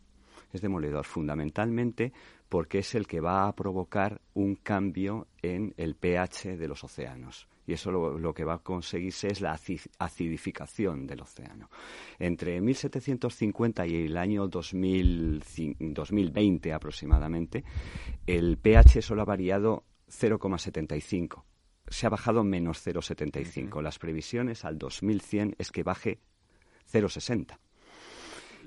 Es 0.52 0.60
demoledor 0.60 1.04
fundamentalmente 1.04 2.12
porque 2.48 2.78
es 2.78 2.94
el 2.94 3.06
que 3.06 3.20
va 3.20 3.46
a 3.46 3.54
provocar 3.54 4.22
un 4.34 4.56
cambio 4.56 5.28
en 5.42 5.74
el 5.76 5.94
pH 5.94 6.56
de 6.56 6.68
los 6.68 6.82
océanos. 6.84 7.46
Y 7.66 7.74
eso 7.74 7.92
lo, 7.92 8.32
que 8.32 8.44
va 8.44 8.54
a 8.54 8.60
conseguirse 8.60 9.28
es 9.28 9.42
la 9.42 9.60
acidificación 9.98 11.06
del 11.06 11.20
océano. 11.20 11.68
Entre 12.18 12.58
1750 12.62 13.86
y 13.86 14.06
el 14.06 14.16
año 14.16 14.48
2020 14.48 16.72
aproximadamente, 16.72 17.64
el 18.26 18.56
pH 18.56 19.02
solo 19.02 19.20
ha 19.20 19.26
variado 19.26 19.84
0,75. 20.08 21.44
Se 21.88 22.06
ha 22.06 22.10
bajado 22.10 22.42
menos 22.42 22.86
0,75. 22.86 23.82
Las 23.82 23.98
previsiones 23.98 24.64
al 24.64 24.78
2100 24.78 25.56
es 25.58 25.70
que 25.70 25.82
baje 25.82 26.20
0,60. 26.90 27.58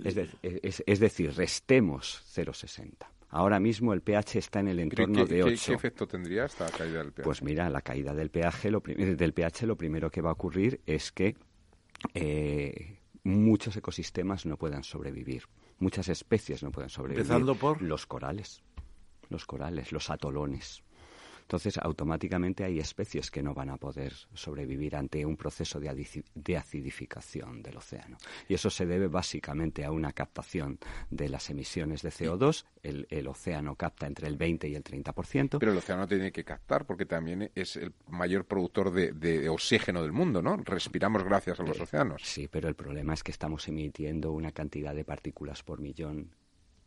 Es, 0.04 0.84
es 0.86 1.00
decir, 1.00 1.34
restemos 1.36 2.24
0,60. 2.36 3.08
Ahora 3.30 3.60
mismo 3.60 3.94
el 3.94 4.02
pH 4.02 4.40
está 4.40 4.60
en 4.60 4.68
el 4.68 4.80
entorno 4.80 5.26
de 5.26 5.44
8. 5.44 5.64
¿Qué 5.68 5.74
efecto 5.74 6.08
tendría 6.08 6.46
esta 6.46 6.70
caída 6.70 7.00
del 7.00 7.14
pH? 7.14 7.24
Pues 7.24 7.42
mira, 7.42 7.70
la 7.70 7.82
caída 7.82 8.14
del 8.14 8.30
pH 8.30 8.72
lo, 8.72 8.82
del 8.82 9.34
pH 9.34 9.66
lo 9.66 9.78
primero 9.78 10.12
que 10.12 10.22
va 10.22 10.32
a 10.32 10.34
ocurrir 10.34 10.82
es 10.86 11.12
que 11.12 11.36
eh, 12.14 13.00
muchos 13.24 13.78
ecosistemas 13.78 14.46
no 14.46 14.58
puedan 14.58 14.84
sobrevivir 14.84 15.44
Muchas 15.82 16.10
especies 16.10 16.62
no 16.62 16.72
pueden 16.72 16.92
sobrevivir. 16.92 17.22
Empezando 17.22 17.56
por 17.56 17.82
los 17.82 18.06
corales, 18.06 18.62
los 19.30 19.48
corales, 19.48 19.92
los 19.92 20.12
atolones. 20.12 20.84
Entonces, 21.52 21.78
automáticamente 21.80 22.64
hay 22.64 22.80
especies 22.80 23.30
que 23.30 23.44
no 23.44 23.54
van 23.54 23.70
a 23.72 23.76
poder 23.76 24.14
sobrevivir 24.34 24.96
ante 24.96 25.26
un 25.26 25.36
proceso 25.36 25.82
de, 25.82 26.56
acidificación 26.56 27.62
del 27.62 27.76
océano. 27.76 28.16
Y 28.48 28.54
eso 28.54 28.70
se 28.70 28.86
debe 28.86 29.08
básicamente 29.08 29.84
a 29.84 29.92
una 29.92 30.14
captación 30.14 30.80
de 31.10 31.28
las 31.28 31.50
emisiones 31.50 32.04
de 32.04 32.10
CO2. 32.10 32.64
El, 32.84 33.28
océano 33.28 33.76
capta 33.76 34.08
entre 34.08 34.30
el 34.30 34.38
20 34.38 34.70
y 34.70 34.76
el 34.76 34.84
30%. 34.86 35.58
Pero 35.60 35.74
el 35.74 35.78
océano 35.78 36.08
tiene 36.08 36.32
que 36.32 36.46
captar 36.46 36.86
porque 36.86 37.06
también 37.06 37.52
es 37.54 37.76
el 37.76 37.92
mayor 38.08 38.46
productor 38.46 38.94
de, 38.94 39.12
de 39.12 39.50
oxígeno 39.50 40.04
del 40.04 40.14
mundo, 40.14 40.42
¿no? 40.42 40.56
Respiramos 40.56 41.22
gracias 41.26 41.60
a 41.60 41.64
los 41.64 41.78
océanos. 41.78 42.22
Sí, 42.24 42.48
pero 42.48 42.70
el 42.70 42.76
problema 42.76 43.14
es 43.14 43.24
que 43.24 43.32
estamos 43.32 43.68
emitiendo 43.68 44.32
una 44.32 44.54
cantidad 44.54 44.96
de 44.96 45.04
partículas 45.04 45.64
por 45.64 45.82
millón 45.82 46.32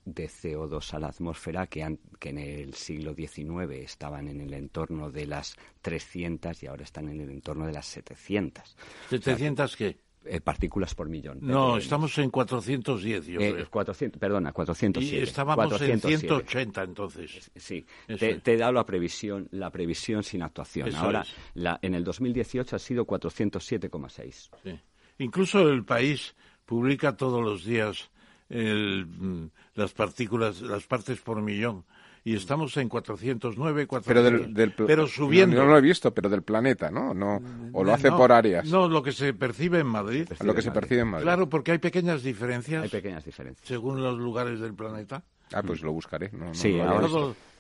de 0.04 0.28
CO2 0.28 0.94
a 0.94 0.98
la 0.98 1.08
atmósfera 1.08 1.66
que, 1.66 1.80
en 1.82 2.38
el 2.38 2.74
siglo 2.74 3.14
XIX 3.14 3.72
estaban 3.82 4.28
en 4.28 4.40
el 4.40 4.54
entorno 4.54 5.10
de 5.10 5.26
las 5.26 5.56
300 5.82 6.62
y 6.62 6.66
ahora 6.66 6.84
están 6.84 7.08
en 7.08 7.20
el 7.20 7.30
entorno 7.30 7.66
de 7.66 7.72
las 7.72 7.86
700. 7.86 8.76
¿700 9.10 9.76
qué? 9.76 9.98
Eh, 10.26 10.40
partículas 10.40 10.94
por 10.94 11.08
millón. 11.10 11.38
No, 11.42 11.76
estamos 11.76 12.16
en 12.16 12.30
410, 12.30 13.26
yo 13.26 13.40
eh, 13.40 13.66
400, 13.68 14.18
perdona, 14.18 14.52
407. 14.52 15.16
Y 15.16 15.22
estábamos 15.22 15.80
en 15.82 16.00
180 16.00 16.82
entonces. 16.82 17.50
Sí, 17.54 17.84
te, 18.06 18.40
he 18.42 18.56
dado 18.56 18.72
la 18.72 18.86
previsión, 18.86 19.48
la 19.50 19.70
previsión 19.70 20.22
sin 20.22 20.42
actuación. 20.42 20.94
Ahora, 20.94 21.26
la, 21.52 21.78
en 21.82 21.94
el 21.94 22.04
2018 22.04 22.74
ha 22.74 22.78
sido 22.78 23.06
407,6. 23.06 24.50
Sí. 24.62 24.80
Incluso 25.18 25.68
el 25.68 25.84
país 25.84 26.34
publica 26.64 27.16
todos 27.16 27.42
los 27.42 27.64
días 27.64 28.10
el, 28.48 29.06
mm, 29.06 29.50
las 29.74 29.92
partículas, 29.92 30.60
las 30.60 30.84
partes 30.84 31.20
por 31.20 31.40
millón. 31.40 31.84
Y 32.26 32.34
estamos 32.34 32.74
en 32.78 32.88
409, 32.88 33.86
400, 33.86 34.06
pero, 34.06 34.48
del, 34.54 34.72
pero 34.72 35.06
subiendo. 35.06 35.56
No, 35.56 35.66
lo 35.66 35.76
he 35.76 35.82
visto, 35.82 36.14
pero 36.14 36.30
del 36.30 36.42
planeta, 36.42 36.90
¿no? 36.90 37.12
no 37.12 37.38
o 37.74 37.84
lo 37.84 37.92
hace 37.92 38.10
por 38.10 38.32
áreas. 38.32 38.66
No, 38.66 38.88
lo 38.88 39.02
que 39.02 39.12
se 39.12 39.34
percibe 39.34 39.80
en 39.80 39.86
Madrid. 39.86 40.26
lo 40.42 40.54
que 40.54 40.62
se 40.62 40.70
percibe 40.70 41.02
en 41.02 41.08
Madrid. 41.08 41.24
Claro, 41.24 41.50
porque 41.50 41.72
hay 41.72 41.78
pequeñas 41.78 42.22
diferencias. 42.22 42.82
Hay 42.82 42.88
pequeñas 42.88 43.26
diferencias. 43.26 43.68
Según 43.68 44.02
los 44.02 44.18
lugares 44.18 44.58
del 44.58 44.72
planeta. 44.72 45.22
Ah, 45.52 45.62
pues 45.62 45.82
lo 45.82 45.92
buscaré. 45.92 46.30
sí, 46.52 46.78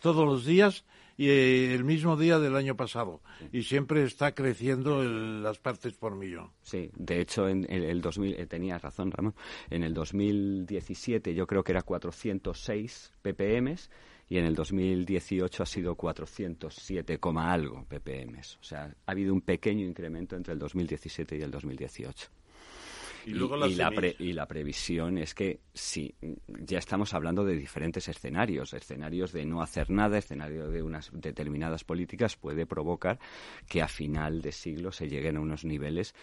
todos 0.00 0.26
los 0.26 0.46
días 0.46 0.86
y 1.16 1.28
eh, 1.28 1.74
el 1.74 1.84
mismo 1.84 2.16
día 2.16 2.38
del 2.38 2.56
año 2.56 2.76
pasado. 2.76 3.20
Y 3.52 3.62
siempre 3.62 4.04
está 4.04 4.34
creciendo 4.34 5.02
las 5.02 5.58
partes 5.58 5.94
por 5.94 6.14
millón. 6.16 6.50
Sí, 6.62 6.90
de 6.96 7.20
hecho, 7.20 7.48
en 7.48 7.66
el, 7.70 8.00
2000, 8.00 8.34
eh, 8.34 8.46
tenías 8.46 8.80
razón, 8.82 9.10
Ramón, 9.10 9.34
en 9.70 9.82
el 9.82 9.94
2017 9.94 11.34
yo 11.34 11.46
creo 11.46 11.62
que 11.62 11.72
era 11.72 11.82
406 11.82 13.12
ppm 13.22 13.76
y 14.28 14.38
en 14.38 14.46
el 14.46 14.54
2018 14.54 15.62
ha 15.62 15.66
sido 15.66 15.94
407, 15.94 17.18
algo 17.36 17.84
ppm. 17.88 18.38
O 18.38 18.64
sea, 18.64 18.94
ha 19.06 19.10
habido 19.10 19.34
un 19.34 19.40
pequeño 19.40 19.84
incremento 19.84 20.36
entre 20.36 20.54
el 20.54 20.58
2017 20.58 21.36
y 21.36 21.42
el 21.42 21.50
2018. 21.50 22.30
Y, 23.26 24.32
la 24.32 24.46
previsión 24.46 25.18
es 25.18 25.34
que 25.34 25.60
sí, 25.72 26.14
ya 26.46 26.78
estamos 26.78 27.14
hablando 27.14 27.44
de 27.44 27.56
diferentes 27.56 28.08
escenarios. 28.08 28.72
Escenarios 28.74 29.32
de 29.32 29.44
no 29.44 29.62
hacer 29.62 29.90
nada, 29.90 30.18
escenario 30.18 30.68
de 30.68 30.82
unas 30.82 31.10
determinadas 31.12 31.84
políticas 31.84 32.36
puede 32.36 32.66
provocar 32.66 33.18
que 33.68 33.82
a 33.82 33.88
final 33.88 34.42
de 34.42 34.52
siglo 34.52 34.92
se 34.92 35.08
lleguen 35.08 35.36
a 35.36 35.40
unos 35.40 35.64
niveles 35.64 36.14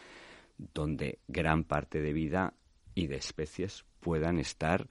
donde 0.73 1.19
gran 1.27 1.63
parte 1.63 2.01
de 2.01 2.13
vida 2.13 2.53
y 2.93 3.07
de 3.07 3.15
especies 3.15 3.85
puedan 3.99 4.37
estar 4.37 4.87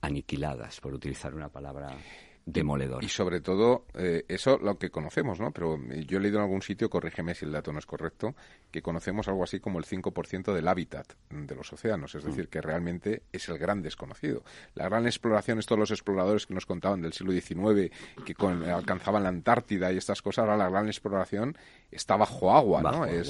aniquiladas, 0.00 0.80
por 0.80 0.94
utilizar 0.94 1.34
una 1.34 1.48
palabra 1.48 1.96
demoledor. 2.44 3.02
Y 3.04 3.08
sobre 3.08 3.40
todo, 3.40 3.86
eh, 3.94 4.24
eso 4.28 4.58
lo 4.58 4.78
que 4.78 4.90
conocemos, 4.90 5.40
¿no? 5.40 5.50
Pero 5.52 5.78
yo 6.06 6.18
he 6.18 6.20
leído 6.20 6.38
en 6.38 6.44
algún 6.44 6.62
sitio, 6.62 6.90
corrígeme 6.90 7.34
si 7.34 7.44
el 7.44 7.52
dato 7.52 7.72
no 7.72 7.78
es 7.78 7.86
correcto, 7.86 8.34
que 8.70 8.82
conocemos 8.82 9.28
algo 9.28 9.44
así 9.44 9.60
como 9.60 9.78
el 9.78 9.84
5% 9.84 10.52
del 10.52 10.68
hábitat 10.68 11.12
de 11.30 11.54
los 11.54 11.72
océanos, 11.72 12.14
es 12.14 12.24
decir, 12.24 12.44
mm. 12.46 12.48
que 12.48 12.60
realmente 12.60 13.22
es 13.32 13.48
el 13.48 13.58
gran 13.58 13.82
desconocido. 13.82 14.42
La 14.74 14.84
gran 14.88 15.06
exploración, 15.06 15.60
todos 15.60 15.78
los 15.78 15.90
exploradores 15.90 16.46
que 16.46 16.54
nos 16.54 16.66
contaban 16.66 17.00
del 17.00 17.12
siglo 17.12 17.32
XIX, 17.32 17.90
que 18.24 18.34
alcanzaban 18.70 19.22
la 19.22 19.28
Antártida 19.28 19.92
y 19.92 19.96
estas 19.96 20.22
cosas, 20.22 20.44
ahora 20.44 20.56
la 20.56 20.68
gran 20.68 20.86
exploración 20.86 21.56
está 21.90 22.16
bajo 22.16 22.54
agua, 22.54 22.82
¿no? 22.82 23.04
es, 23.04 23.28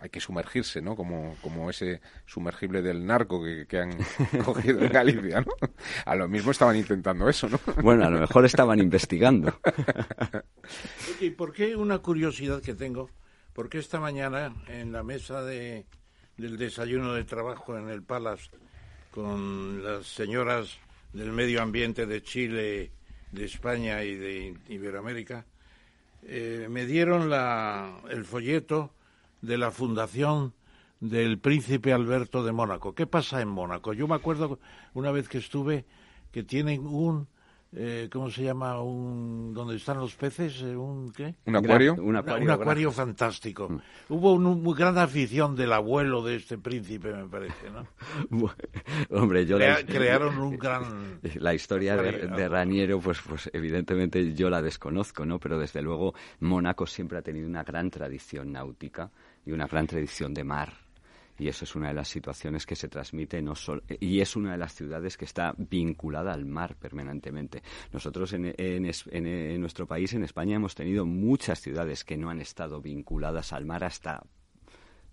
hay 0.00 0.10
que 0.10 0.20
sumergirse, 0.20 0.82
¿no? 0.82 0.96
Como, 0.96 1.36
como 1.40 1.70
ese 1.70 2.00
sumergible 2.26 2.82
del 2.82 3.06
narco 3.06 3.42
que, 3.42 3.78
han 3.78 3.96
cogido 4.44 4.80
en 4.80 4.92
Galicia, 4.92 5.40
¿no? 5.40 5.52
A 6.04 6.14
lo 6.14 6.28
mismo 6.28 6.50
estaban 6.50 6.76
intentando 6.76 7.28
eso, 7.28 7.48
¿no? 7.48 7.60
Bueno, 7.82 8.04
a 8.04 8.10
lo 8.10 8.20
mejor 8.20 8.44
estaban 8.44 8.80
investigando. 8.80 9.58
¿Y 11.20 11.30
por 11.30 11.52
qué 11.52 11.76
una 11.76 11.98
curiosidad 11.98 12.60
que 12.60 12.74
tengo? 12.74 13.08
Porque 13.52 13.78
esta 13.78 14.00
mañana 14.00 14.54
en 14.66 14.90
la 14.92 15.02
mesa 15.02 15.42
de, 15.42 15.86
del 16.36 16.56
desayuno 16.56 17.14
de 17.14 17.24
trabajo 17.24 17.78
en 17.78 17.88
el 17.88 18.02
Palace 18.02 18.50
con 19.12 19.84
las 19.84 20.06
señoras 20.06 20.76
del 21.12 21.30
medio 21.30 21.62
ambiente 21.62 22.06
de 22.06 22.20
Chile, 22.22 22.90
de 23.30 23.44
España 23.44 24.02
y 24.02 24.16
de 24.16 24.56
Iberoamérica, 24.68 25.46
eh, 26.26 26.66
me 26.68 26.86
dieron 26.86 27.30
la, 27.30 28.00
el 28.10 28.24
folleto 28.24 28.92
de 29.44 29.58
la 29.58 29.70
fundación 29.70 30.54
del 31.00 31.38
príncipe 31.38 31.92
Alberto 31.92 32.42
de 32.44 32.52
Mónaco. 32.52 32.94
¿Qué 32.94 33.06
pasa 33.06 33.42
en 33.42 33.48
Mónaco? 33.48 33.92
Yo 33.92 34.08
me 34.08 34.14
acuerdo 34.14 34.58
una 34.94 35.10
vez 35.10 35.28
que 35.28 35.38
estuve 35.38 35.84
que 36.32 36.42
tienen 36.42 36.86
un 36.86 37.28
eh, 37.76 38.08
¿cómo 38.12 38.30
se 38.30 38.44
llama? 38.44 38.80
Un, 38.80 39.52
¿Dónde 39.52 39.76
están 39.76 39.98
los 39.98 40.14
peces? 40.14 40.62
Eh, 40.62 40.76
¿Un 40.76 41.10
qué? 41.12 41.34
¿Un 41.46 41.56
acuario? 41.56 41.94
Un, 41.94 42.16
acuario, 42.16 42.92
fantástico. 42.92 43.68
Mm. 43.68 43.80
Hubo 44.10 44.34
una 44.34 44.50
muy 44.50 44.76
gran 44.76 44.96
afición 44.96 45.56
del 45.56 45.72
abuelo 45.72 46.22
de 46.22 46.36
este 46.36 46.56
príncipe, 46.56 47.12
me 47.12 47.26
parece, 47.26 47.70
¿no? 47.70 47.84
hombre, 49.10 49.44
yo... 49.44 49.58
crearon 49.58 50.38
un 50.38 50.56
gran... 50.58 51.18
La 51.34 51.52
historia 51.52 51.96
de, 51.96 52.28
de, 52.28 52.48
Raniero, 52.48 53.00
pues, 53.00 53.20
pues 53.28 53.50
evidentemente 53.52 54.34
yo 54.34 54.50
la 54.50 54.62
desconozco, 54.62 55.26
¿no? 55.26 55.40
Pero 55.40 55.58
desde 55.58 55.82
luego 55.82 56.14
Mónaco 56.40 56.86
siempre 56.86 57.18
ha 57.18 57.22
tenido 57.22 57.48
una 57.48 57.64
gran 57.64 57.90
tradición 57.90 58.52
náutica 58.52 59.10
y 59.44 59.52
una 59.52 59.66
gran 59.66 59.86
tradición 59.86 60.34
de 60.34 60.44
mar 60.44 60.84
y 61.38 61.48
eso 61.48 61.64
es 61.64 61.74
una 61.74 61.88
de 61.88 61.94
las 61.94 62.08
situaciones 62.08 62.64
que 62.64 62.76
se 62.76 62.88
transmite 62.88 63.42
no 63.42 63.54
y 64.00 64.20
es 64.20 64.36
una 64.36 64.52
de 64.52 64.58
las 64.58 64.74
ciudades 64.74 65.16
que 65.16 65.24
está 65.24 65.54
vinculada 65.56 66.32
al 66.32 66.44
mar 66.44 66.76
permanentemente. 66.76 67.62
Nosotros 67.92 68.32
en, 68.34 68.54
en, 68.56 69.60
nuestro 69.60 69.86
país, 69.86 70.12
en 70.12 70.22
España, 70.22 70.56
hemos 70.56 70.74
tenido 70.74 71.04
muchas 71.06 71.60
ciudades 71.60 72.04
que 72.04 72.16
no 72.16 72.30
han 72.30 72.40
estado 72.40 72.80
vinculadas 72.80 73.52
al 73.52 73.64
mar 73.64 73.82
hasta 73.84 74.22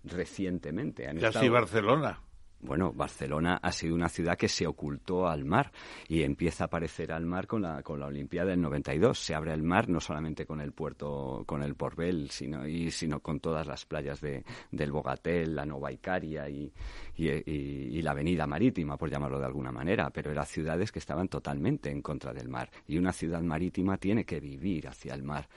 recientemente. 0.04 1.08
Han 1.08 1.18
Casi 1.18 1.48
Barcelona. 1.48 2.20
Bueno, 2.62 2.92
Barcelona 2.92 3.58
ha 3.60 3.72
sido 3.72 3.96
una 3.96 4.08
ciudad 4.08 4.38
que 4.38 4.46
se 4.46 4.68
ocultó 4.68 5.26
al 5.26 5.44
mar 5.44 5.72
y 6.06 6.22
empieza 6.22 6.62
a 6.62 6.66
aparecer 6.66 7.10
al 7.10 7.26
mar 7.26 7.48
con 7.48 7.62
la, 7.62 7.82
con 7.82 7.98
la 7.98 8.06
Olimpiada 8.06 8.50
del 8.50 8.60
92. 8.60 9.18
Se 9.18 9.34
abre 9.34 9.52
el 9.52 9.64
mar 9.64 9.88
no 9.88 10.00
solamente 10.00 10.46
con 10.46 10.60
el 10.60 10.70
puerto, 10.70 11.42
con 11.44 11.64
el 11.64 11.74
Porvel, 11.74 12.30
sino, 12.30 12.64
y, 12.64 12.92
sino 12.92 13.18
con 13.18 13.40
todas 13.40 13.66
las 13.66 13.84
playas 13.84 14.20
de, 14.20 14.44
del 14.70 14.92
Bogatel, 14.92 15.56
la 15.56 15.66
Nova 15.66 15.90
Icaria 15.90 16.48
y, 16.48 16.72
y, 17.16 18.00
la 18.00 18.12
Avenida 18.12 18.46
Marítima, 18.46 18.96
por 18.96 19.10
llamarlo 19.10 19.40
de 19.40 19.46
alguna 19.46 19.72
manera. 19.72 20.10
Pero 20.10 20.30
eran 20.30 20.46
ciudades 20.46 20.92
que 20.92 21.00
estaban 21.00 21.26
totalmente 21.26 21.90
en 21.90 22.00
contra 22.00 22.32
del 22.32 22.48
mar. 22.48 22.70
Y 22.86 22.96
una 22.96 23.12
ciudad 23.12 23.42
marítima 23.42 23.96
tiene 23.96 24.24
que 24.24 24.38
vivir 24.38 24.86
hacia 24.86 25.14
el 25.14 25.24
mar 25.24 25.48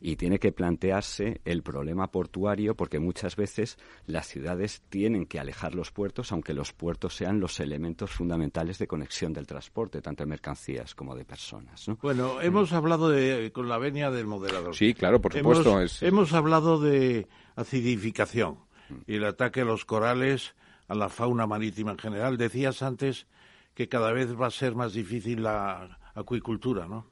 y 0.00 0.14
tiene 0.14 0.38
que 0.38 0.52
plantearse 0.52 1.40
el 1.44 1.64
problema 1.64 2.12
portuario 2.12 2.76
porque 2.76 3.00
muchas 3.00 3.34
veces 3.34 3.78
las 4.06 4.28
ciudades 4.28 4.82
tienen 4.88 5.26
que 5.26 5.40
alejar 5.40 5.74
los 5.74 5.90
puertos, 5.90 6.30
aunque 6.30 6.51
los 6.52 6.72
puertos 6.72 7.14
sean 7.16 7.40
los 7.40 7.60
elementos 7.60 8.10
fundamentales 8.10 8.78
de 8.78 8.86
conexión 8.86 9.32
del 9.32 9.46
transporte, 9.46 10.00
tanto 10.00 10.22
de 10.22 10.26
mercancías 10.26 10.94
como 10.94 11.14
de 11.14 11.24
personas. 11.24 11.86
Bueno, 12.00 12.40
hemos 12.40 12.72
hablado 12.72 13.08
de, 13.08 13.52
con 13.52 13.68
la 13.68 13.78
venia 13.78 14.10
del 14.10 14.26
moderador. 14.26 14.74
Sí, 14.74 14.94
claro, 14.94 15.20
por 15.20 15.32
supuesto. 15.32 15.70
Hemos, 15.70 16.02
hemos 16.02 16.32
hablado 16.32 16.80
de 16.80 17.28
acidificación 17.56 18.58
y 19.06 19.16
el 19.16 19.24
ataque 19.24 19.62
a 19.62 19.64
los 19.64 19.84
corales, 19.84 20.54
a 20.88 20.94
la 20.94 21.08
fauna 21.08 21.46
marítima 21.46 21.92
en 21.92 21.98
general. 21.98 22.36
Decías 22.36 22.82
antes 22.82 23.26
que 23.74 23.88
cada 23.88 24.12
vez 24.12 24.38
va 24.38 24.46
a 24.46 24.50
ser 24.50 24.74
más 24.74 24.92
difícil 24.92 25.42
la 25.42 25.98
acuicultura, 26.14 26.86
¿no? 26.86 27.11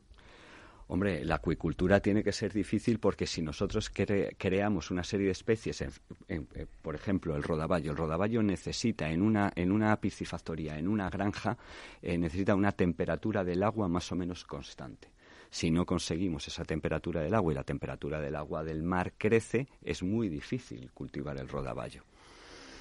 Hombre, 0.93 1.25
la 1.25 1.37
acuicultura 1.37 2.01
tiene 2.01 2.25
que 2.25 2.33
ser 2.33 2.53
difícil 2.53 2.99
porque 2.99 3.25
si 3.25 3.43
nosotros 3.43 3.91
creamos 3.91 4.91
una 4.91 5.05
serie 5.05 5.27
de 5.27 5.33
especies, 5.33 5.83
eh, 5.83 6.67
por 6.83 6.97
ejemplo, 6.97 7.37
el 7.37 7.45
rodaballo, 7.45 7.93
el 7.93 7.97
rodaballo 7.97 8.43
necesita 8.43 9.09
en 9.09 9.23
una, 9.23 9.53
en 9.55 9.71
una 9.71 9.95
piscifactoría, 10.01 10.81
en 10.81 10.89
una 10.89 11.09
granja, 11.09 11.57
eh, 12.03 12.19
necesita 12.19 12.57
una 12.57 12.73
temperatura 12.73 13.45
del 13.45 13.63
agua 13.63 13.87
más 13.87 14.11
o 14.11 14.17
menos 14.17 14.45
constante. 14.45 15.13
Si 15.49 15.71
no 15.71 15.87
conseguimos 15.87 16.49
esa 16.49 16.65
temperatura 16.65 17.23
del 17.23 17.37
agua 17.37 17.53
y 17.53 17.55
la 17.55 17.63
temperatura 17.63 18.21
del 18.21 18.35
agua 18.35 18.65
del 18.65 18.83
mar 18.83 19.13
crece, 19.17 19.69
es 19.83 20.03
muy 20.03 20.29
difícil 20.29 20.91
cultivar 20.91 21.39
el 21.39 21.49
rodaballo. 21.49 22.03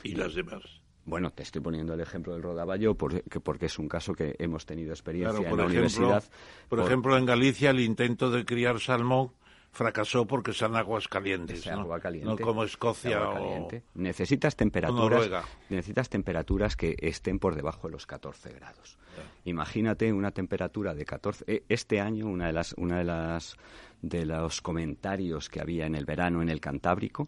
¿Y 0.02 0.16
las 0.16 0.34
demás? 0.34 0.79
Bueno, 1.06 1.32
te 1.32 1.44
estoy 1.44 1.62
poniendo 1.62 1.94
el 1.94 2.02
ejemplo 2.02 2.34
del 2.34 2.44
rodaballo 2.44 2.96
porque, 2.96 3.22
porque 3.42 3.66
es 3.68 3.80
un 3.80 3.88
caso 3.88 4.14
que 4.14 4.36
hemos 4.40 4.66
tenido 4.66 4.92
experiencia 4.92 5.40
Claro, 5.40 5.52
en 5.52 5.58
la 5.58 5.64
ejemplo, 5.64 5.80
universidad. 6.08 6.24
Por, 6.68 6.80
ejemplo, 6.82 7.18
en 7.18 7.26
Galicia 7.26 7.72
el 7.72 7.80
intento 7.80 8.30
de 8.30 8.46
criar 8.46 8.80
salmón 8.80 9.32
fracasó 9.72 10.26
porque 10.26 10.52
son 10.52 10.76
aguas 10.76 11.08
calientes, 11.08 11.60
Es 11.60 11.72
¿no? 11.72 11.82
agua 11.82 12.00
caliente. 12.00 12.28
No 12.30 12.38
como 12.38 12.64
Escocia 12.64 13.18
agua 13.18 13.40
o... 13.40 13.70
Necesitas 13.94 14.56
temperaturas, 14.56 15.30
necesitas 15.70 16.10
temperaturas 16.10 16.76
que 16.76 16.96
estén 17.00 17.38
por 17.40 17.56
debajo 17.56 17.88
de 17.88 17.92
los 17.94 18.06
14 18.08 18.52
grados. 18.54 18.98
Imagínate 19.46 20.12
una 20.14 20.32
temperatura 20.32 20.94
de 20.94 21.06
14. 21.06 21.44
eh, 21.48 21.64
Este 21.70 22.00
año 22.02 22.28
una 22.28 22.48
de 22.48 22.54
las 22.54 22.74
una 22.74 22.98
de 23.00 23.04
las 23.04 23.58
de 24.02 24.26
los 24.26 24.62
comentarios 24.62 25.50
que 25.50 25.60
había 25.62 25.86
en 25.86 25.96
el 25.96 26.06
verano 26.06 26.42
en 26.42 26.50
el 26.50 26.60
Cantábrico 26.62 27.28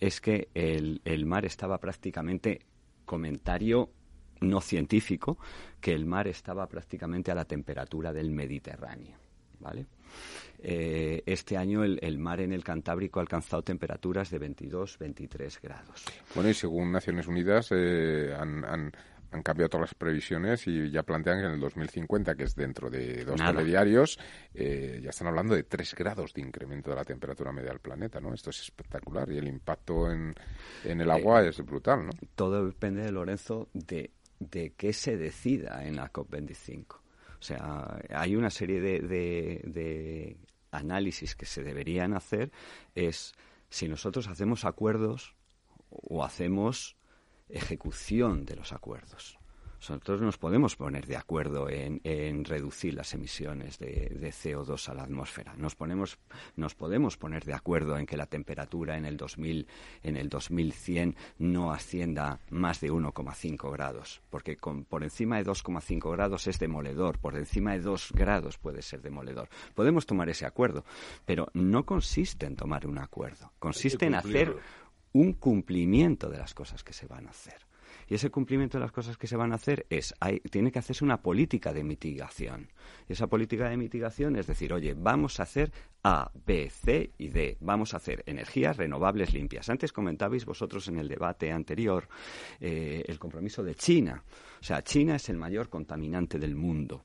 es 0.00 0.20
que 0.20 0.48
el, 0.54 1.00
el 1.04 1.26
mar 1.26 1.44
estaba 1.44 1.78
prácticamente 1.78 2.60
comentario 3.04 3.90
no 4.40 4.60
científico 4.60 5.38
que 5.80 5.92
el 5.92 6.04
mar 6.04 6.28
estaba 6.28 6.66
prácticamente 6.68 7.30
a 7.30 7.34
la 7.34 7.44
temperatura 7.44 8.12
del 8.12 8.30
Mediterráneo, 8.30 9.16
¿vale? 9.60 9.86
Eh, 10.64 11.22
este 11.26 11.56
año 11.56 11.82
el, 11.82 12.18
mar 12.18 12.40
en 12.40 12.52
el 12.52 12.62
Cantábrico 12.62 13.18
ha 13.18 13.22
alcanzado 13.22 13.62
temperaturas 13.62 14.30
de 14.30 14.38
22, 14.38 14.98
23 14.98 15.60
grados. 15.60 16.04
Bueno, 16.34 16.50
y 16.50 16.54
según 16.54 16.92
Naciones 16.92 17.26
Unidas 17.26 17.68
eh, 17.72 18.34
han, 18.38 18.64
han, 18.64 18.92
han 19.32 19.42
cambiado 19.42 19.70
todas 19.70 19.88
las 19.90 19.94
previsiones 19.94 20.66
y 20.66 20.90
ya 20.90 21.02
plantean 21.02 21.40
que 21.40 21.46
en 21.46 21.52
el 21.52 21.60
2050, 21.60 22.34
que 22.34 22.44
es 22.44 22.54
dentro 22.54 22.90
de 22.90 23.24
dos 23.24 23.40
telediarios, 23.52 24.18
eh, 24.54 25.00
ya 25.02 25.10
están 25.10 25.28
hablando 25.28 25.54
de 25.54 25.62
3 25.64 25.94
grados 25.94 26.32
de 26.34 26.42
incremento 26.42 26.90
de 26.90 26.96
la 26.96 27.04
temperatura 27.04 27.50
media 27.52 27.70
del 27.70 27.80
planeta, 27.80 28.20
¿no? 28.20 28.34
Esto 28.34 28.50
es 28.50 28.60
espectacular 28.60 29.30
y 29.30 29.38
el 29.38 29.48
impacto 29.48 30.10
en, 30.10 30.34
en 30.84 31.00
el 31.00 31.10
agua 31.10 31.42
es 31.46 31.58
brutal, 31.64 32.06
¿no? 32.06 32.10
Todo 32.34 32.66
depende, 32.66 33.10
Lorenzo, 33.10 33.68
de, 33.72 34.10
de 34.38 34.74
qué 34.76 34.92
se 34.92 35.16
decida 35.16 35.84
en 35.86 35.96
la 35.96 36.12
COP25. 36.12 36.86
O 36.94 37.44
sea, 37.44 37.98
hay 38.10 38.36
una 38.36 38.50
serie 38.50 38.80
de, 38.80 39.00
de- 39.00 39.62
de 39.64 40.36
análisis 40.70 41.34
que 41.34 41.44
se 41.46 41.62
deberían 41.62 42.14
hacer. 42.14 42.52
Es 42.94 43.32
si 43.68 43.88
nosotros 43.88 44.28
hacemos 44.28 44.64
acuerdos 44.64 45.34
o 45.90 46.24
hacemos 46.24 46.96
ejecución 47.48 48.44
de 48.44 48.56
los 48.56 48.72
acuerdos. 48.72 49.38
Nosotros 49.82 50.20
nos 50.20 50.38
podemos 50.38 50.76
poner 50.76 51.06
de 51.06 51.16
acuerdo 51.16 51.68
en, 51.68 52.00
en 52.04 52.44
reducir 52.44 52.94
las 52.94 53.14
emisiones 53.14 53.80
de, 53.80 54.10
de 54.14 54.28
CO2 54.30 54.88
a 54.88 54.94
la 54.94 55.02
atmósfera. 55.02 55.54
Nos, 55.56 55.74
ponemos, 55.74 56.20
nos 56.54 56.76
podemos 56.76 57.16
poner 57.16 57.44
de 57.44 57.52
acuerdo 57.52 57.98
en 57.98 58.06
que 58.06 58.16
la 58.16 58.26
temperatura 58.26 58.96
en 58.96 59.04
el, 59.04 59.16
2000, 59.16 59.66
en 60.04 60.16
el 60.16 60.28
2100 60.28 61.16
no 61.38 61.72
ascienda 61.72 62.38
más 62.48 62.80
de 62.80 62.92
1,5 62.92 63.72
grados, 63.72 64.22
porque 64.30 64.56
con, 64.56 64.84
por 64.84 65.02
encima 65.02 65.38
de 65.38 65.46
2,5 65.46 66.12
grados 66.12 66.46
es 66.46 66.60
demoledor, 66.60 67.18
por 67.18 67.36
encima 67.36 67.72
de 67.72 67.80
2 67.80 68.12
grados 68.12 68.58
puede 68.58 68.82
ser 68.82 69.02
demoledor. 69.02 69.48
Podemos 69.74 70.06
tomar 70.06 70.28
ese 70.28 70.46
acuerdo, 70.46 70.84
pero 71.26 71.48
no 71.54 71.84
consiste 71.86 72.46
en 72.46 72.54
tomar 72.54 72.86
un 72.86 72.98
acuerdo, 72.98 73.50
consiste 73.58 74.06
en 74.06 74.14
hacer. 74.14 74.56
Un 75.12 75.34
cumplimiento 75.34 76.28
de 76.28 76.38
las 76.38 76.54
cosas 76.54 76.82
que 76.82 76.92
se 76.92 77.06
van 77.06 77.26
a 77.26 77.30
hacer. 77.30 77.71
Y 78.08 78.14
ese 78.14 78.30
cumplimiento 78.30 78.78
de 78.78 78.82
las 78.82 78.92
cosas 78.92 79.16
que 79.16 79.26
se 79.26 79.36
van 79.36 79.52
a 79.52 79.56
hacer 79.56 79.86
es, 79.90 80.14
hay, 80.20 80.40
tiene 80.40 80.72
que 80.72 80.78
hacerse 80.78 81.04
una 81.04 81.22
política 81.22 81.72
de 81.72 81.84
mitigación. 81.84 82.68
Y 83.08 83.12
esa 83.12 83.26
política 83.26 83.68
de 83.68 83.76
mitigación 83.76 84.36
es 84.36 84.46
decir, 84.46 84.72
oye, 84.72 84.94
vamos 84.94 85.40
a 85.40 85.44
hacer 85.44 85.72
A, 86.02 86.30
B, 86.46 86.70
C 86.70 87.10
y 87.18 87.28
D. 87.28 87.56
Vamos 87.60 87.94
a 87.94 87.98
hacer 87.98 88.22
energías 88.26 88.76
renovables 88.76 89.32
limpias. 89.32 89.68
Antes 89.68 89.92
comentabais 89.92 90.44
vosotros 90.44 90.88
en 90.88 90.98
el 90.98 91.08
debate 91.08 91.52
anterior 91.52 92.08
eh, 92.60 93.04
el 93.06 93.18
compromiso 93.18 93.62
de 93.62 93.74
China. 93.74 94.22
O 94.60 94.64
sea, 94.64 94.82
China 94.82 95.16
es 95.16 95.28
el 95.28 95.36
mayor 95.36 95.68
contaminante 95.68 96.38
del 96.38 96.54
mundo. 96.54 97.04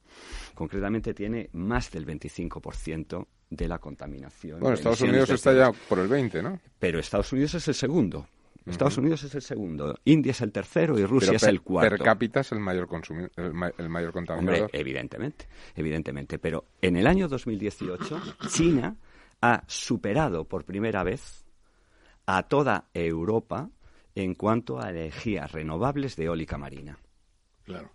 Concretamente 0.53 1.13
tiene 1.13 1.49
más 1.53 1.91
del 1.91 2.05
25% 2.05 3.27
de 3.49 3.67
la 3.67 3.79
contaminación. 3.79 4.59
Bueno, 4.59 4.75
Estados 4.75 5.01
Unidos 5.01 5.29
está 5.29 5.51
CO2. 5.51 5.57
ya 5.57 5.71
por 5.87 5.99
el 5.99 6.07
20, 6.07 6.43
¿no? 6.43 6.59
Pero 6.79 6.99
Estados 6.99 7.31
Unidos 7.31 7.55
es 7.55 7.67
el 7.67 7.75
segundo. 7.75 8.27
Estados 8.71 8.97
Unidos 8.97 9.23
es 9.23 9.33
el 9.35 9.41
segundo, 9.41 9.97
India 10.05 10.31
es 10.31 10.41
el 10.41 10.51
tercero 10.51 10.97
y 10.99 11.05
Rusia 11.05 11.27
Pero 11.29 11.37
es 11.37 11.43
el 11.43 11.61
cuarto. 11.61 11.89
per 11.95 12.03
cápita 12.05 12.39
es 12.41 12.51
el 12.51 12.59
mayor, 12.59 12.87
el, 13.37 13.53
ma- 13.53 13.71
el 13.77 13.89
mayor 13.89 14.09
Hombre, 14.09 14.25
contaminador. 14.27 14.69
evidentemente, 14.73 15.47
evidentemente. 15.75 16.39
Pero 16.39 16.65
en 16.81 16.95
el 16.97 17.07
año 17.07 17.27
2018, 17.27 18.21
China 18.49 18.95
ha 19.41 19.63
superado 19.67 20.45
por 20.45 20.65
primera 20.65 21.03
vez 21.03 21.45
a 22.25 22.43
toda 22.43 22.85
Europa 22.93 23.69
en 24.15 24.33
cuanto 24.35 24.79
a 24.81 24.89
energías 24.89 25.51
renovables 25.51 26.15
de 26.15 26.25
eólica 26.25 26.57
marina. 26.57 26.97
Claro. 27.63 27.91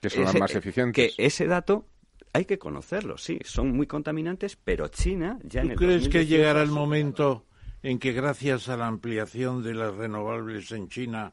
que 0.00 0.08
son 0.10 0.24
las 0.24 0.34
más 0.38 0.54
eficientes. 0.54 1.14
Que 1.16 1.26
ese 1.26 1.46
dato 1.46 1.86
hay 2.32 2.44
que 2.46 2.58
conocerlo, 2.58 3.18
sí, 3.18 3.38
son 3.44 3.72
muy 3.72 3.86
contaminantes, 3.86 4.56
pero 4.56 4.88
China 4.88 5.38
ya 5.42 5.60
en 5.62 5.68
¿Tú 5.68 5.72
el 5.72 5.78
crees 5.78 6.08
que 6.08 6.18
2018 6.20 6.28
llegará 6.28 6.62
el 6.62 6.68
superado. 6.68 6.86
momento 6.86 7.46
en 7.82 7.98
que 7.98 8.12
gracias 8.12 8.68
a 8.68 8.76
la 8.76 8.86
ampliación 8.86 9.62
de 9.62 9.74
las 9.74 9.94
renovables 9.94 10.70
en 10.72 10.88
China, 10.88 11.32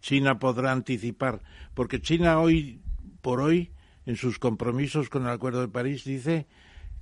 China 0.00 0.38
podrá 0.38 0.72
anticipar? 0.72 1.40
Porque 1.74 2.00
China 2.00 2.40
hoy 2.40 2.80
por 3.20 3.40
hoy, 3.40 3.72
en 4.06 4.16
sus 4.16 4.38
compromisos 4.38 5.08
con 5.08 5.24
el 5.24 5.30
Acuerdo 5.30 5.60
de 5.60 5.68
París, 5.68 6.04
dice 6.04 6.46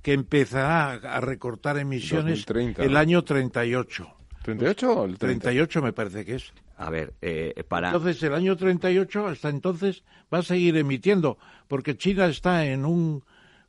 que 0.01 0.13
empezará 0.13 0.93
a 0.93 1.21
recortar 1.21 1.77
emisiones 1.77 2.45
2030, 2.45 2.83
el 2.83 2.93
¿no? 2.93 2.99
año 2.99 3.23
38. 3.23 4.13
¿38 4.43 4.83
o 4.95 5.05
el 5.05 5.17
30? 5.17 5.19
38 5.19 5.81
me 5.81 5.93
parece 5.93 6.25
que 6.25 6.35
es. 6.35 6.53
A 6.77 6.89
ver, 6.89 7.13
eh, 7.21 7.63
para... 7.67 7.89
Entonces, 7.89 8.21
el 8.23 8.33
año 8.33 8.55
38, 8.55 9.27
hasta 9.27 9.49
entonces, 9.49 10.03
va 10.33 10.39
a 10.39 10.43
seguir 10.43 10.77
emitiendo, 10.77 11.37
porque 11.67 11.97
China 11.97 12.27
está 12.27 12.65
en 12.65 12.85
un, 12.85 13.23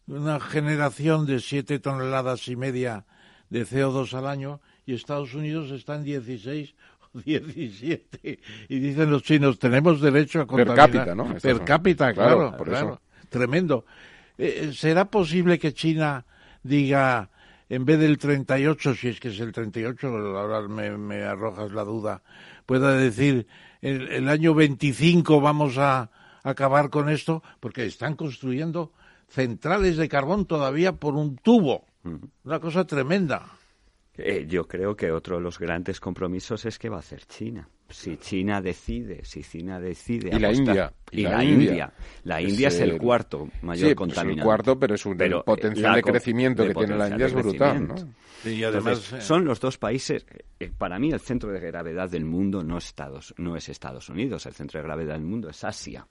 una 0.07 0.39
generación 0.41 1.27
de 1.27 1.41
7 1.41 1.79
toneladas 1.79 2.47
y 2.49 2.57
media 2.57 3.07
de 3.51 3.66
CO2 3.66 4.12
al 4.14 4.27
año 4.27 4.61
y 4.89 4.95
Estados 4.95 5.34
Unidos 5.34 5.70
está 5.70 5.97
en 5.97 6.05
16 6.05 6.74
o 7.14 7.18
17. 7.20 8.39
Y 8.70 8.78
dicen 8.78 9.11
los 9.11 9.22
chinos, 9.22 9.59
tenemos 9.59 10.01
derecho 10.01 10.41
a 10.41 10.47
Per 10.47 10.66
contaminar. 10.66 10.91
cápita, 10.91 11.14
¿no? 11.14 11.34
Per 11.34 11.57
son- 11.57 11.64
cápita, 11.66 12.14
claro, 12.14 12.36
claro, 12.39 12.57
por 12.57 12.68
claro. 12.68 12.86
eso. 12.89 13.01
Tremendo. 13.28 13.84
Eh, 14.39 14.70
¿Será 14.74 15.05
posible 15.11 15.59
que 15.59 15.74
China 15.74 16.24
diga, 16.62 17.28
en 17.68 17.84
vez 17.84 17.99
del 17.99 18.16
38, 18.16 18.95
si 18.95 19.09
es 19.09 19.20
que 19.20 19.28
es 19.28 19.41
el 19.41 19.53
38, 19.53 20.09
ahora 20.39 20.66
me, 20.66 20.97
me 20.97 21.22
arrojas 21.22 21.70
la 21.72 21.84
duda, 21.84 22.22
pueda 22.64 22.93
decir, 22.93 23.47
el, 23.82 24.09
el 24.09 24.28
año 24.28 24.55
25 24.55 25.41
vamos 25.43 25.76
a 25.76 26.11
acabar 26.45 26.89
con 26.89 27.11
esto? 27.11 27.43
Porque 27.61 27.84
están 27.84 28.16
construyendo 28.16 28.93
centrales 29.28 29.99
de 29.99 30.09
carbón 30.09 30.47
todavía 30.47 30.93
por 30.93 31.14
un 31.14 31.36
tubo. 31.36 31.84
Una 32.45 32.59
cosa 32.59 32.86
tremenda. 32.86 33.43
Eh, 34.19 34.47
yo 34.49 34.66
creo 34.66 34.97
que 34.97 35.11
otro 35.12 35.37
de 35.37 35.43
los 35.43 35.59
grandes 35.59 36.01
compromisos 36.01 36.64
es 36.66 36.79
que 36.79 36.89
va 36.89 36.97
a 36.97 37.01
hacer 37.01 37.25
China. 37.27 37.69
Si 37.89 38.16
China 38.19 38.61
decide, 38.61 39.25
si 39.25 39.43
China 39.43 39.81
decide 39.81 40.29
Y 40.37 40.39
la 40.41 40.53
India, 40.53 40.93
y, 41.11 41.23
la, 41.23 41.43
India, 41.43 41.93
la 42.25 42.41
Es 42.41 42.51
India 42.51 42.69
es 42.69 42.81
el 42.81 42.91
el- 42.91 42.99
cuarto 42.99 43.49
mayor 43.62 43.89
sí, 43.91 43.95
pues 43.95 44.09
contaminante. 44.09 44.41
el 44.41 44.45
cuarto, 44.45 44.79
pero 44.79 44.95
es 44.97 45.07
un 45.07 45.12
el 45.12 45.19
Pero, 45.19 45.39
eh, 45.41 45.43
potencial 45.47 45.95
de 45.95 46.03
crecimiento 46.03 46.62
de 46.64 46.69
que 46.69 46.75
tiene 46.75 46.97
la 46.97 47.09
India 47.09 47.27
es 47.27 47.33
brutal. 47.33 47.89
¿no? 47.89 47.95
Y 48.45 48.62
además, 48.64 48.99
Entonces, 48.99 49.12
eh, 49.14 49.21
son 49.23 49.45
los 49.47 49.59
dos 49.61 49.79
países. 49.79 50.27
eh, 50.61 50.71
para 50.77 50.99
mí, 50.99 51.11
el 51.12 51.21
centro 51.21 51.51
de 51.51 51.61
gravedad 51.61 52.11
del 52.11 52.25
mundo 52.27 52.62
no, 52.62 52.77
Estados, 52.77 53.33
no 53.39 53.57
es 53.57 53.69
Estados 53.71 54.09
Unidos. 54.11 54.45
El 54.47 54.53
centro 54.53 54.81
de 54.81 54.85
gravedad 54.87 55.14
del 55.14 55.23
mundo 55.25 55.49
es 55.49 55.64
Asia, 55.64 56.07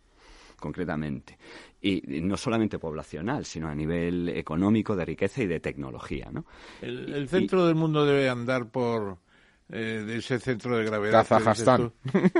concretamente. 0.59 1.37
Y, 1.81 2.17
y 2.17 2.21
no 2.21 2.37
solamente 2.37 2.79
poblacional, 2.79 3.45
sino 3.45 3.67
a 3.67 3.75
nivel 3.75 4.29
económico, 4.29 4.95
de 4.95 5.05
riqueza 5.05 5.43
y 5.43 5.47
de 5.47 5.59
tecnología. 5.59 6.29
¿no? 6.31 6.45
el, 6.81 7.13
el 7.13 7.29
centro 7.29 7.65
del 7.65 7.75
mundo 7.75 8.05
debe 8.05 8.29
andar 8.29 8.69
por 8.69 9.19
eh, 9.69 10.03
de 10.05 10.17
ese 10.17 10.39
centro 10.39 10.77
de 10.77 10.85
gravedad. 10.85 11.27
Kazajstán. 11.27 11.91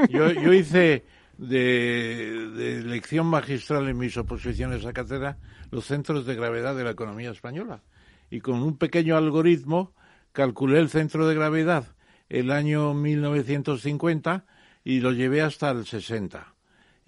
Yo, 0.10 0.32
yo 0.32 0.54
hice 0.54 1.04
de, 1.38 2.50
de 2.56 2.84
lección 2.84 3.28
magistral 3.28 3.88
en 3.90 3.98
mis 3.98 4.16
oposiciones 4.16 4.86
a 4.86 4.94
cátedra 4.94 5.38
los 5.70 5.86
centros 5.86 6.26
de 6.26 6.36
gravedad 6.36 6.76
de 6.76 6.86
la 6.86 6.92
economía 6.92 7.32
española. 7.32 7.84
Y 8.30 8.40
con 8.40 8.62
un 8.64 8.78
pequeño 8.78 9.18
algoritmo 9.18 9.94
calculé 10.32 10.80
el 10.80 10.90
centro 10.90 11.28
de 11.28 11.36
gravedad 11.36 11.96
el 12.30 12.50
año 12.50 12.94
1950 12.94 14.46
y 14.86 15.02
lo 15.02 15.12
llevé 15.12 15.42
hasta 15.42 15.70
el 15.72 15.86
60. 15.86 16.54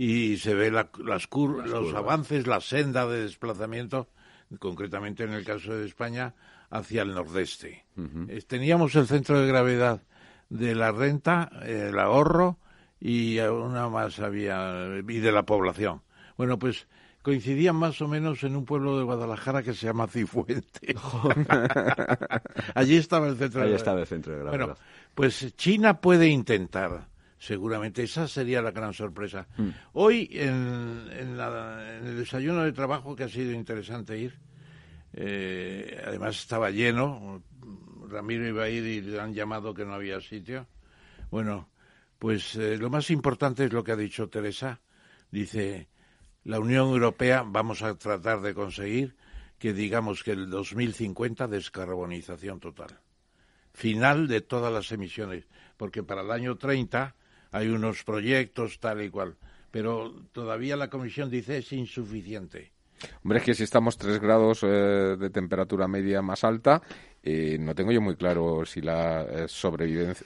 Y 0.02 0.38
se 0.38 0.54
ve 0.56 0.72
la- 0.72 0.90
las 1.04 1.30
cur- 1.30 1.66
los 1.66 1.94
avances, 1.94 2.48
la 2.48 2.62
senda 2.62 3.06
de 3.06 3.24
desplazamiento, 3.24 4.08
concretamente 4.58 5.26
en 5.26 5.34
el 5.34 5.44
caso 5.44 5.76
de 5.76 5.86
España, 5.86 6.34
hacia 6.70 7.02
el 7.02 7.14
nordeste. 7.14 7.84
Eh, 8.30 8.42
Teníamos 8.48 8.96
el 8.96 9.08
centro 9.08 9.42
de 9.42 9.48
gravedad 9.48 10.02
de 10.48 10.74
la 10.74 10.94
renta, 10.94 11.52
el 11.66 12.00
ahorro 12.00 12.58
y 13.02 13.40
una 13.40 13.90
más 13.90 14.20
había, 14.22 14.86
y 15.06 15.20
de 15.20 15.32
la 15.34 15.44
población. 15.44 16.02
Bueno, 16.38 16.58
pues 16.58 16.88
coincidían 17.22 17.76
más 17.76 18.02
o 18.02 18.08
menos 18.08 18.42
en 18.46 18.56
un 18.56 18.64
pueblo 18.64 18.98
de 18.98 19.04
Guadalajara 19.04 19.64
que 19.64 19.74
se 19.74 19.86
llama 19.88 20.08
Cifuente. 20.08 20.96
Allí 22.74 22.96
estaba 22.96 23.28
el 23.28 23.38
centro 23.38 23.62
de 23.62 23.76
estaba 23.76 24.00
el 24.00 24.08
centro 24.08 24.34
de 24.34 24.40
gravedad. 24.40 24.66
Bueno, 24.68 24.80
pues 25.14 25.56
China 25.58 26.00
puede 26.00 26.28
intentar, 26.30 27.08
seguramente 27.40 28.04
esa 28.04 28.28
sería 28.28 28.62
la 28.62 28.72
gran 28.72 28.94
sorpresa. 28.94 29.48
Mm. 29.58 29.70
Hoy, 29.94 30.30
en, 30.34 31.08
en, 31.12 31.40
el 31.40 32.18
desayuno 32.18 32.64
de 32.64 32.74
trabajo, 32.74 33.16
que 33.16 33.24
ha 33.24 33.30
sido 33.30 33.54
interesante 33.54 34.18
ir, 34.18 34.38
eh, 35.14 36.04
además 36.06 36.38
estaba 36.38 36.70
lleno, 36.70 37.42
Ramiro 38.08 38.48
iba 38.48 38.64
a 38.64 38.70
ir 38.70 38.84
y 38.84 39.02
le 39.02 39.20
han 39.20 39.34
llamado 39.34 39.74
que 39.74 39.86
no 39.86 39.94
había 39.94 40.20
sitio. 40.20 40.68
Bueno, 41.32 41.70
pues 42.20 42.56
eh, 42.56 42.78
lo 42.78 42.90
más 42.90 43.10
importante 43.10 43.66
es 43.66 43.74
lo 43.74 43.84
que 43.84 43.94
ha 43.94 43.96
dicho 43.96 44.30
Teresa. 44.30 44.82
Dice, 45.32 45.88
la 46.44 46.60
Unión 46.60 46.90
Europea 46.90 47.44
vamos 47.46 47.82
a 47.84 47.96
tratar 47.96 48.42
de 48.42 48.54
conseguir 48.54 49.16
que 49.58 49.74
digamos 49.74 50.24
que 50.24 50.32
el 50.32 50.50
2050 50.50 51.48
descarbonización 51.48 52.60
total. 52.60 53.00
Final 53.74 54.28
de 54.28 54.42
todas 54.42 54.74
las 54.74 54.92
emisiones, 54.92 55.46
porque 55.78 56.04
para 56.04 56.22
el 56.22 56.32
año 56.32 56.58
30 56.58 57.16
hay 57.52 57.70
unos 57.70 58.04
proyectos 58.04 58.80
tal 58.80 59.02
y 59.04 59.10
cual, 59.10 59.36
pero 59.72 60.14
todavía 60.32 60.76
la 60.76 60.90
Comisión 60.90 61.30
dice 61.30 61.58
es 61.58 61.72
insuficiente. 61.72 62.72
Hombre, 63.24 63.40
es 63.40 63.46
que 63.46 63.56
si 63.56 63.64
estamos 63.64 63.98
tres 63.98 64.20
grados 64.20 64.60
eh, 64.64 64.68
de 65.18 65.30
temperatura 65.30 65.88
media 65.88 66.22
más 66.22 66.44
alta, 66.44 66.82
eh, 67.24 67.58
no 67.60 67.74
tengo 67.74 67.92
yo 67.92 68.02
muy 68.02 68.16
claro 68.16 68.66
si 68.66 68.82
la 68.82 69.24
eh, 69.24 69.46
sobrevivencia, 69.48 70.26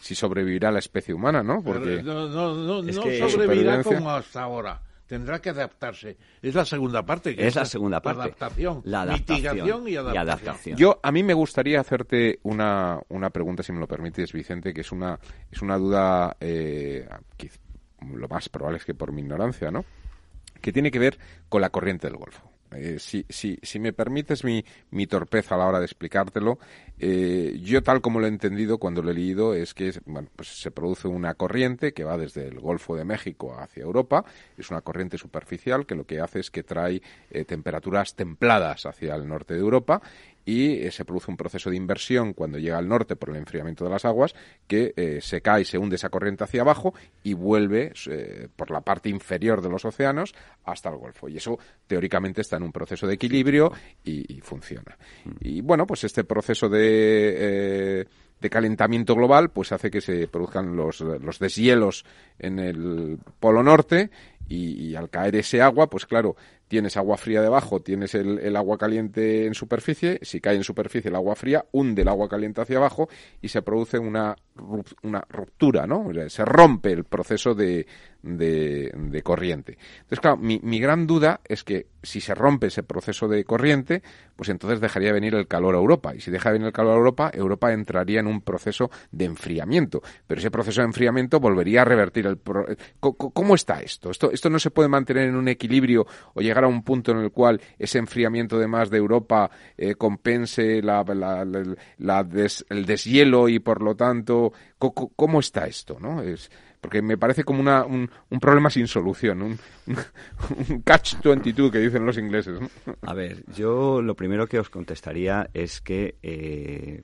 si 0.00 0.14
sobrevivirá 0.14 0.70
la 0.70 0.80
especie 0.80 1.14
humana, 1.14 1.42
¿no? 1.42 1.62
Porque 1.62 2.02
no, 2.02 2.28
no, 2.28 2.82
no, 2.82 2.92
sobrevivirá 2.92 3.82
como 3.82 4.10
hasta 4.10 4.42
ahora 4.42 4.82
tendrá 5.08 5.40
que 5.40 5.48
adaptarse. 5.48 6.16
Es 6.40 6.54
la 6.54 6.64
segunda 6.64 7.04
parte. 7.04 7.34
es 7.44 7.56
la 7.56 7.64
segunda 7.64 8.00
parte. 8.00 8.22
Adaptación. 8.22 8.82
La 8.84 9.06
Mitigación 9.06 9.88
y 9.88 9.96
adaptación. 9.96 10.76
Yo, 10.76 11.00
a 11.02 11.10
mí 11.10 11.24
me 11.24 11.34
gustaría 11.34 11.80
hacerte 11.80 12.38
una, 12.44 13.00
una 13.08 13.30
pregunta, 13.30 13.62
si 13.64 13.72
me 13.72 13.80
lo 13.80 13.88
permites, 13.88 14.32
Vicente, 14.32 14.72
que 14.72 14.82
es 14.82 14.92
una, 14.92 15.18
es 15.50 15.62
una 15.62 15.78
duda, 15.78 16.36
eh, 16.38 17.08
lo 18.12 18.28
más 18.28 18.48
probable 18.48 18.78
es 18.78 18.84
que 18.84 18.94
por 18.94 19.10
mi 19.10 19.22
ignorancia, 19.22 19.70
¿no? 19.70 19.84
Que 20.60 20.72
tiene 20.72 20.90
que 20.90 20.98
ver 20.98 21.18
con 21.48 21.62
la 21.62 21.70
corriente 21.70 22.06
del 22.06 22.16
Golfo. 22.16 22.47
Eh, 22.72 22.98
si, 22.98 23.24
si, 23.28 23.58
si, 23.62 23.78
me 23.78 23.92
permites 23.92 24.44
mi, 24.44 24.64
mi, 24.90 25.06
torpeza 25.06 25.54
a 25.54 25.58
la 25.58 25.66
hora 25.66 25.78
de 25.78 25.86
explicártelo, 25.86 26.58
eh, 26.98 27.58
yo 27.62 27.82
tal 27.82 28.00
como 28.00 28.20
lo 28.20 28.26
he 28.26 28.28
entendido 28.28 28.78
cuando 28.78 29.02
lo 29.02 29.10
he 29.10 29.14
leído 29.14 29.54
es 29.54 29.72
que 29.72 29.92
bueno, 30.04 30.28
pues 30.36 30.48
se 30.48 30.70
produce 30.70 31.08
una 31.08 31.34
corriente 31.34 31.92
que 31.92 32.04
va 32.04 32.18
desde 32.18 32.46
el 32.46 32.60
Golfo 32.60 32.94
de 32.94 33.04
México 33.04 33.56
hacia 33.58 33.84
Europa, 33.84 34.24
es 34.56 34.70
una 34.70 34.82
corriente 34.82 35.16
superficial 35.16 35.86
que 35.86 35.94
lo 35.94 36.04
que 36.04 36.20
hace 36.20 36.40
es 36.40 36.50
que 36.50 36.62
trae 36.62 37.00
eh, 37.30 37.44
temperaturas 37.44 38.14
templadas 38.14 38.84
hacia 38.84 39.14
el 39.14 39.26
norte 39.26 39.54
de 39.54 39.60
Europa 39.60 40.02
y 40.48 40.86
eh, 40.86 40.90
se 40.90 41.04
produce 41.04 41.30
un 41.30 41.36
proceso 41.36 41.68
de 41.68 41.76
inversión 41.76 42.32
cuando 42.32 42.56
llega 42.56 42.78
al 42.78 42.88
norte 42.88 43.16
por 43.16 43.28
el 43.28 43.36
enfriamiento 43.36 43.84
de 43.84 43.90
las 43.90 44.06
aguas 44.06 44.34
que 44.66 44.94
eh, 44.96 45.18
se 45.20 45.42
cae, 45.42 45.66
se 45.66 45.76
hunde 45.76 45.96
esa 45.96 46.08
corriente 46.08 46.42
hacia 46.42 46.62
abajo 46.62 46.94
y 47.22 47.34
vuelve 47.34 47.92
eh, 48.06 48.48
por 48.56 48.70
la 48.70 48.80
parte 48.80 49.10
inferior 49.10 49.60
de 49.60 49.68
los 49.68 49.84
océanos 49.84 50.34
hasta 50.64 50.88
el 50.88 50.96
Golfo. 50.96 51.28
Y 51.28 51.36
eso 51.36 51.58
teóricamente 51.86 52.40
está 52.40 52.56
en 52.56 52.62
un 52.62 52.72
proceso 52.72 53.06
de 53.06 53.12
equilibrio 53.12 53.70
y, 54.02 54.40
funciona. 54.40 54.96
Y 55.40 55.60
bueno, 55.60 55.86
pues 55.86 56.04
este 56.04 56.24
proceso 56.24 56.70
de 56.70 58.06
de 58.40 58.50
calentamiento 58.50 59.14
global, 59.16 59.50
pues 59.50 59.72
hace 59.72 59.90
que 59.90 60.00
se 60.00 60.28
produzcan 60.28 60.76
los, 60.76 61.00
los 61.00 61.38
deshielos 61.40 62.04
en 62.38 62.60
el 62.60 63.18
polo 63.40 63.64
norte 63.64 64.10
y, 64.48 64.94
al 64.94 65.10
caer 65.10 65.36
ese 65.36 65.60
agua, 65.60 65.88
pues 65.88 66.06
claro, 66.06 66.36
tienes 66.68 66.96
agua 66.96 67.16
fría 67.16 67.42
debajo, 67.42 67.80
tienes 67.80 68.14
el, 68.14 68.54
agua 68.56 68.78
caliente 68.78 69.46
en 69.46 69.54
superficie, 69.54 70.18
si 70.22 70.40
cae 70.40 70.56
en 70.56 70.64
superficie 70.64 71.08
el 71.08 71.16
agua 71.16 71.34
fría, 71.34 71.64
hunde 71.72 72.02
el 72.02 72.08
agua 72.08 72.28
caliente 72.28 72.60
hacia 72.60 72.76
abajo 72.76 73.08
y 73.40 73.48
se 73.48 73.62
produce 73.62 73.98
una, 73.98 74.36
una 75.02 75.24
ruptura, 75.28 75.86
¿no? 75.86 76.10
se 76.28 76.44
rompe 76.44 76.92
el 76.92 77.04
proceso 77.04 77.54
de, 77.54 77.86
de, 78.22 79.22
corriente. 79.22 79.78
Entonces, 80.00 80.20
claro, 80.20 80.36
mi, 80.36 80.60
mi, 80.62 80.80
gran 80.80 81.06
duda 81.06 81.40
es 81.44 81.64
que 81.64 81.86
si 82.02 82.20
se 82.20 82.34
rompe 82.34 82.68
ese 82.68 82.82
proceso 82.82 83.28
de 83.28 83.44
corriente, 83.44 84.02
pues 84.36 84.48
entonces 84.48 84.80
dejaría 84.80 85.12
venir 85.12 85.34
el 85.34 85.46
calor 85.46 85.74
a 85.74 85.78
Europa. 85.78 86.14
Y 86.14 86.20
si 86.20 86.30
deja 86.30 86.50
venir 86.50 86.66
el 86.66 86.72
calor 86.72 86.92
a 86.92 86.96
Europa, 86.96 87.30
Europa 87.32 87.72
entraría 87.72 88.20
en 88.20 88.26
un 88.26 88.40
proceso 88.40 88.90
de 89.10 89.24
enfriamiento. 89.24 90.02
Pero 90.26 90.40
ese 90.40 90.50
proceso 90.50 90.80
de 90.80 90.86
enfriamiento 90.86 91.40
volvería 91.40 91.82
a 91.82 91.84
revertir 91.84 92.26
el... 92.26 92.38
¿Cómo 93.00 93.54
está 93.54 93.80
esto? 93.80 94.10
esto? 94.10 94.30
Esto 94.30 94.50
no 94.50 94.58
se 94.58 94.70
puede 94.70 94.88
mantener 94.88 95.28
en 95.28 95.36
un 95.36 95.48
equilibrio 95.48 96.06
o 96.34 96.40
llegar 96.40 96.57
a 96.64 96.68
un 96.68 96.82
punto 96.82 97.12
en 97.12 97.18
el 97.18 97.30
cual 97.30 97.60
ese 97.78 97.98
enfriamiento 97.98 98.58
de 98.58 98.66
más 98.66 98.90
de 98.90 98.98
Europa 98.98 99.50
eh, 99.76 99.94
compense 99.94 100.82
la, 100.82 101.04
el 102.68 102.86
deshielo 102.86 103.48
y 103.48 103.58
por 103.58 103.82
lo 103.82 103.94
tanto, 103.94 104.52
¿cómo, 104.78 105.40
está 105.40 105.66
esto? 105.66 105.98
¿no? 106.00 106.22
Es, 106.22 106.50
porque 106.80 107.02
me 107.02 107.18
parece 107.18 107.44
como 107.44 107.60
una, 107.60 107.84
un, 107.84 108.08
problema 108.40 108.70
sin 108.70 108.86
solución, 108.86 109.42
un, 109.42 109.58
catch-22 110.84 111.70
que 111.70 111.78
dicen 111.78 112.06
los 112.06 112.18
ingleses. 112.18 112.58
A 113.02 113.14
ver, 113.14 113.44
yo 113.54 114.00
lo 114.00 114.14
primero 114.14 114.46
que 114.46 114.58
os 114.58 114.70
contestaría 114.70 115.48
es 115.52 115.80
que 115.80 116.16
eh, 116.22 117.02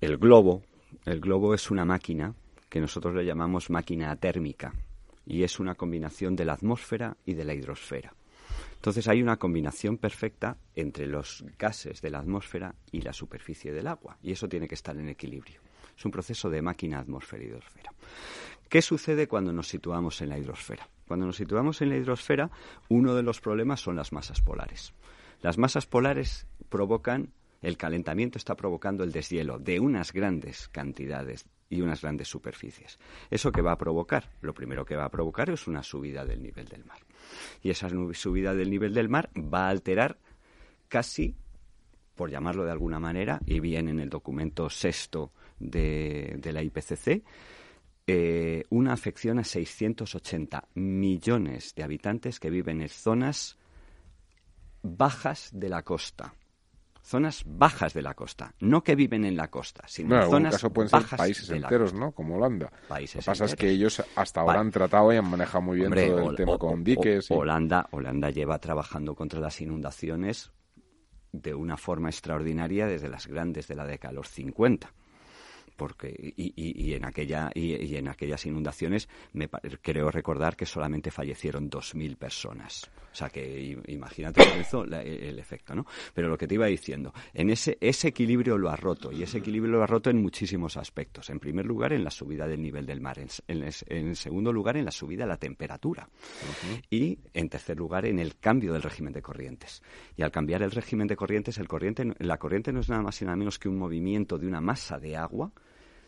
el 0.00 0.18
globo, 0.18 0.62
el 1.04 1.20
globo 1.20 1.54
es 1.54 1.70
una 1.70 1.84
máquina 1.84 2.34
que 2.68 2.80
nosotros 2.80 3.14
le 3.14 3.24
llamamos 3.24 3.70
máquina 3.70 4.14
térmica 4.16 4.72
y 5.26 5.42
es 5.42 5.60
una 5.60 5.74
combinación 5.74 6.36
de 6.36 6.44
la 6.44 6.54
atmósfera 6.54 7.16
y 7.24 7.34
de 7.34 7.44
la 7.44 7.54
hidrosfera. 7.54 8.14
Entonces 8.80 9.08
hay 9.08 9.22
una 9.22 9.36
combinación 9.36 9.98
perfecta 9.98 10.56
entre 10.74 11.06
los 11.06 11.44
gases 11.58 12.00
de 12.00 12.08
la 12.08 12.20
atmósfera 12.20 12.74
y 12.90 13.02
la 13.02 13.12
superficie 13.12 13.74
del 13.74 13.86
agua 13.86 14.16
y 14.22 14.32
eso 14.32 14.48
tiene 14.48 14.66
que 14.66 14.74
estar 14.74 14.96
en 14.96 15.10
equilibrio. 15.10 15.60
Es 15.94 16.02
un 16.06 16.10
proceso 16.10 16.48
de 16.48 16.62
máquina 16.62 16.98
atmósfera-hidrosfera. 16.98 17.92
¿Qué 18.70 18.80
sucede 18.80 19.28
cuando 19.28 19.52
nos 19.52 19.68
situamos 19.68 20.22
en 20.22 20.30
la 20.30 20.38
hidrosfera? 20.38 20.88
Cuando 21.06 21.26
nos 21.26 21.36
situamos 21.36 21.82
en 21.82 21.90
la 21.90 21.98
hidrosfera, 21.98 22.50
uno 22.88 23.14
de 23.14 23.22
los 23.22 23.42
problemas 23.42 23.80
son 23.80 23.96
las 23.96 24.14
masas 24.14 24.40
polares. 24.40 24.94
Las 25.42 25.58
masas 25.58 25.84
polares 25.84 26.46
provocan, 26.70 27.34
el 27.60 27.76
calentamiento 27.76 28.38
está 28.38 28.54
provocando 28.54 29.04
el 29.04 29.12
deshielo 29.12 29.58
de 29.58 29.78
unas 29.78 30.14
grandes 30.14 30.68
cantidades 30.68 31.44
y 31.70 31.80
unas 31.80 32.02
grandes 32.02 32.28
superficies. 32.28 32.98
¿Eso 33.30 33.52
qué 33.52 33.62
va 33.62 33.72
a 33.72 33.78
provocar? 33.78 34.28
Lo 34.42 34.52
primero 34.52 34.84
que 34.84 34.96
va 34.96 35.04
a 35.04 35.10
provocar 35.10 35.48
es 35.48 35.68
una 35.68 35.82
subida 35.82 36.26
del 36.26 36.42
nivel 36.42 36.66
del 36.66 36.84
mar. 36.84 36.98
Y 37.62 37.70
esa 37.70 37.88
subida 38.12 38.54
del 38.54 38.68
nivel 38.68 38.92
del 38.92 39.08
mar 39.08 39.30
va 39.36 39.66
a 39.66 39.70
alterar 39.70 40.18
casi, 40.88 41.36
por 42.16 42.28
llamarlo 42.28 42.64
de 42.64 42.72
alguna 42.72 42.98
manera, 42.98 43.40
y 43.46 43.60
bien 43.60 43.88
en 43.88 44.00
el 44.00 44.10
documento 44.10 44.68
sexto 44.68 45.32
de, 45.60 46.40
la 46.52 46.62
IPCC, 46.62 47.22
eh, 48.06 48.64
una 48.70 48.92
afección 48.92 49.38
a 49.38 49.44
680 49.44 50.68
millones 50.74 51.74
de 51.76 51.84
habitantes 51.84 52.40
que 52.40 52.50
viven 52.50 52.80
en 52.80 52.88
zonas 52.88 53.56
bajas 54.82 55.50
de 55.52 55.68
la 55.68 55.82
costa. 55.82 56.34
Zonas 57.02 57.44
bajas 57.46 57.94
de 57.94 58.02
la 58.02 58.14
costa, 58.14 58.54
no 58.60 58.82
que 58.82 58.94
viven 58.94 59.24
en 59.24 59.36
la 59.36 59.48
costa, 59.48 59.84
sino 59.86 60.22
en 60.22 60.30
zonas 60.30 60.52
caso 60.54 60.70
pueden 60.70 60.90
ser 60.90 61.16
países 61.16 61.48
enteros, 61.50 61.94
¿no? 61.94 62.12
Como 62.12 62.36
Holanda. 62.36 62.70
Países 62.88 63.16
Lo 63.16 63.20
que 63.20 63.26
pasa 63.26 63.44
es 63.46 63.56
que 63.56 63.70
ellos 63.70 64.02
hasta 64.16 64.40
ahora 64.42 64.60
han 64.60 64.70
tratado 64.70 65.12
y 65.12 65.16
han 65.16 65.28
manejado 65.28 65.62
muy 65.62 65.78
bien 65.78 65.90
todo 65.90 66.30
el 66.30 66.36
tema 66.36 66.58
con 66.58 66.84
diques. 66.84 67.30
Holanda, 67.30 67.88
Holanda 67.90 68.30
lleva 68.30 68.58
trabajando 68.58 69.14
contra 69.14 69.40
las 69.40 69.60
inundaciones 69.60 70.52
de 71.32 71.54
una 71.54 71.76
forma 71.76 72.10
extraordinaria 72.10 72.86
desde 72.86 73.08
las 73.08 73.26
grandes 73.26 73.68
de 73.68 73.76
la 73.76 73.86
década 73.86 74.12
de 74.12 74.16
los 74.16 74.28
50 74.28 74.92
porque 75.80 76.34
y, 76.36 76.92
en 76.92 77.06
aquella 77.06 77.50
y, 77.54 77.96
en 77.96 78.06
aquellas 78.08 78.44
inundaciones 78.44 79.08
me 79.32 79.48
creo 79.48 80.10
recordar 80.10 80.54
que 80.54 80.66
solamente 80.66 81.10
fallecieron 81.10 81.70
2.000 81.70 82.18
personas. 82.18 82.90
O 83.10 83.14
sea 83.14 83.30
que 83.30 83.80
imagínate 83.88 84.42
eso 84.60 84.84
el 84.84 85.38
efecto 85.38 85.74
no 85.74 85.86
pero 86.12 86.28
lo 86.28 86.36
que 86.36 86.46
te 86.46 86.54
iba 86.54 86.66
diciendo 86.66 87.14
en 87.32 87.48
ese 87.48 87.78
ese 87.80 88.08
equilibrio 88.08 88.58
lo 88.58 88.68
ha 88.68 88.76
roto 88.76 89.10
y 89.10 89.22
ese 89.22 89.38
equilibrio 89.38 89.72
lo 89.72 89.82
ha 89.82 89.86
roto 89.86 90.10
en 90.10 90.20
muchísimos 90.20 90.76
aspectos. 90.76 91.30
En 91.30 91.40
primer 91.40 91.64
lugar 91.64 91.94
en 91.94 92.04
la 92.04 92.10
subida 92.10 92.46
del 92.46 92.60
nivel 92.60 92.84
del 92.84 93.00
mar. 93.00 93.18
En, 93.48 94.14
segundo 94.14 94.52
lugar 94.52 94.76
en 94.76 94.84
la 94.84 94.90
subida 94.90 95.24
de 95.24 95.28
la 95.28 95.38
temperatura. 95.38 96.10
Y 96.90 97.18
en 97.32 97.48
tercer 97.48 97.78
lugar 97.78 98.04
en 98.04 98.18
el 98.18 98.36
cambio 98.36 98.74
del 98.74 98.82
régimen 98.82 99.14
de 99.14 99.22
corrientes. 99.22 99.82
Y 100.14 100.22
al 100.22 100.30
cambiar 100.30 100.62
el 100.62 100.72
régimen 100.72 101.06
de 101.06 101.16
corrientes 101.16 101.56
el 101.56 101.68
corriente 101.68 102.04
la 102.18 102.36
corriente 102.36 102.70
no 102.70 102.80
es 102.80 102.90
nada 102.90 103.02
más 103.02 103.22
y 103.22 103.24
nada 103.24 103.36
menos 103.36 103.58
que 103.58 103.70
un 103.70 103.78
movimiento 103.78 104.36
de 104.36 104.46
una 104.46 104.60
masa 104.60 104.98
de 104.98 105.16
agua 105.16 105.52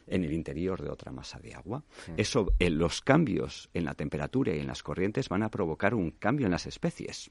en 0.06 0.24
el 0.24 0.32
interior 0.32 0.82
de 0.82 0.90
otra 0.90 1.12
masa 1.12 1.38
de 1.38 1.54
agua. 1.54 1.84
Eso, 2.16 2.52
eh, 2.58 2.70
los 2.70 3.00
cambios 3.00 3.70
en 3.74 3.84
la 3.84 3.94
temperatura 3.94 4.54
y 4.54 4.60
en 4.60 4.66
las 4.66 4.82
corrientes 4.82 5.28
van 5.28 5.42
a 5.42 5.50
provocar 5.50 5.94
un 5.94 6.10
cambio 6.10 6.46
en 6.46 6.52
las 6.52 6.66
especies 6.66 7.30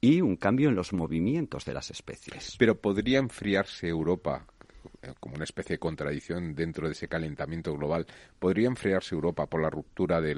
y 0.00 0.20
un 0.20 0.36
cambio 0.36 0.68
en 0.68 0.74
los 0.74 0.92
movimientos 0.92 1.64
de 1.64 1.74
las 1.74 1.90
especies. 1.90 2.56
Pero 2.58 2.80
podría 2.80 3.18
enfriarse 3.18 3.88
Europa 3.88 4.46
eh, 5.02 5.14
como 5.20 5.36
una 5.36 5.44
especie 5.44 5.74
de 5.74 5.78
contradicción 5.78 6.54
dentro 6.54 6.86
de 6.86 6.92
ese 6.92 7.08
calentamiento 7.08 7.74
global, 7.74 8.06
¿podría 8.38 8.68
enfriarse 8.68 9.14
Europa 9.14 9.46
por 9.46 9.62
la 9.62 9.70
ruptura 9.70 10.20
de 10.20 10.34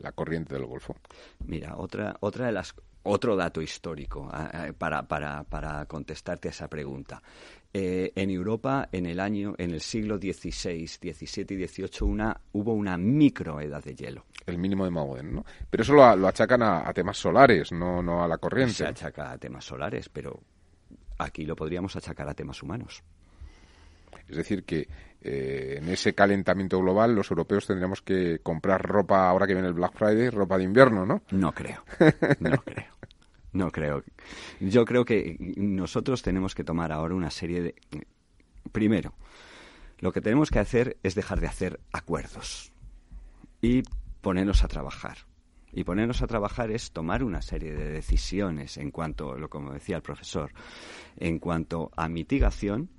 la 0.00 0.12
corriente 0.12 0.54
del 0.54 0.66
Golfo? 0.66 0.96
Mira, 1.44 1.76
otra, 1.76 2.16
otra 2.20 2.46
de 2.46 2.52
las 2.52 2.74
otro 3.02 3.36
dato 3.36 3.62
histórico 3.62 4.30
para, 4.78 5.06
para, 5.06 5.44
para 5.44 5.86
contestarte 5.86 6.48
a 6.48 6.50
esa 6.50 6.68
pregunta. 6.68 7.22
Eh, 7.72 8.12
en 8.14 8.30
Europa, 8.30 8.88
en 8.92 9.04
el 9.04 9.20
año, 9.20 9.54
en 9.58 9.72
el 9.72 9.82
siglo 9.82 10.16
XVI, 10.16 10.86
XVII 10.86 11.46
y 11.50 11.66
XVIII, 11.66 12.08
una, 12.08 12.40
hubo 12.52 12.72
una 12.72 12.96
microedad 12.96 13.84
de 13.84 13.94
hielo. 13.94 14.24
El 14.46 14.56
mínimo 14.56 14.84
de 14.84 14.90
Mauden, 14.90 15.34
¿no? 15.34 15.44
Pero 15.68 15.82
eso 15.82 15.92
lo, 15.92 16.26
achacan 16.26 16.62
a, 16.62 16.90
temas 16.94 17.18
solares, 17.18 17.70
no, 17.70 18.02
no 18.02 18.24
a 18.24 18.28
la 18.28 18.38
corriente. 18.38 18.72
Se 18.72 18.86
achaca 18.86 19.32
a 19.32 19.38
temas 19.38 19.66
solares, 19.66 20.08
pero 20.08 20.40
aquí 21.18 21.44
lo 21.44 21.54
podríamos 21.54 21.94
achacar 21.94 22.26
a 22.28 22.34
temas 22.34 22.62
humanos. 22.62 23.02
Es 24.28 24.36
decir, 24.36 24.64
que 24.64 24.88
eh, 25.20 25.78
en 25.78 25.88
ese 25.88 26.14
calentamiento 26.14 26.78
global 26.78 27.14
los 27.14 27.30
europeos 27.30 27.66
tendríamos 27.66 28.02
que 28.02 28.38
comprar 28.40 28.82
ropa, 28.82 29.28
ahora 29.28 29.46
que 29.46 29.54
viene 29.54 29.68
el 29.68 29.74
Black 29.74 29.94
Friday, 29.94 30.30
ropa 30.30 30.58
de 30.58 30.64
invierno, 30.64 31.04
¿no? 31.04 31.22
No 31.30 31.52
creo, 31.52 31.82
no 32.40 32.56
creo. 32.64 32.98
No 33.52 33.70
creo. 33.70 34.04
Yo 34.60 34.84
creo 34.84 35.04
que 35.04 35.36
nosotros 35.56 36.22
tenemos 36.22 36.54
que 36.54 36.64
tomar 36.64 36.92
ahora 36.92 37.14
una 37.14 37.30
serie 37.30 37.62
de... 37.62 37.74
Primero, 38.72 39.14
lo 40.00 40.12
que 40.12 40.20
tenemos 40.20 40.50
que 40.50 40.58
hacer 40.58 40.98
es 41.02 41.14
dejar 41.14 41.40
de 41.40 41.46
hacer 41.46 41.80
acuerdos 41.92 42.72
y 43.60 43.82
ponernos 44.20 44.62
a 44.62 44.68
trabajar. 44.68 45.18
Y 45.72 45.84
ponernos 45.84 46.22
a 46.22 46.26
trabajar 46.26 46.70
es 46.70 46.92
tomar 46.92 47.24
una 47.24 47.42
serie 47.42 47.72
de 47.72 47.90
decisiones 47.90 48.76
en 48.76 48.90
cuanto, 48.90 49.36
como 49.48 49.72
decía 49.72 49.96
el 49.96 50.02
profesor, 50.02 50.52
en 51.16 51.38
cuanto 51.38 51.90
a 51.96 52.08
mitigación 52.08 52.90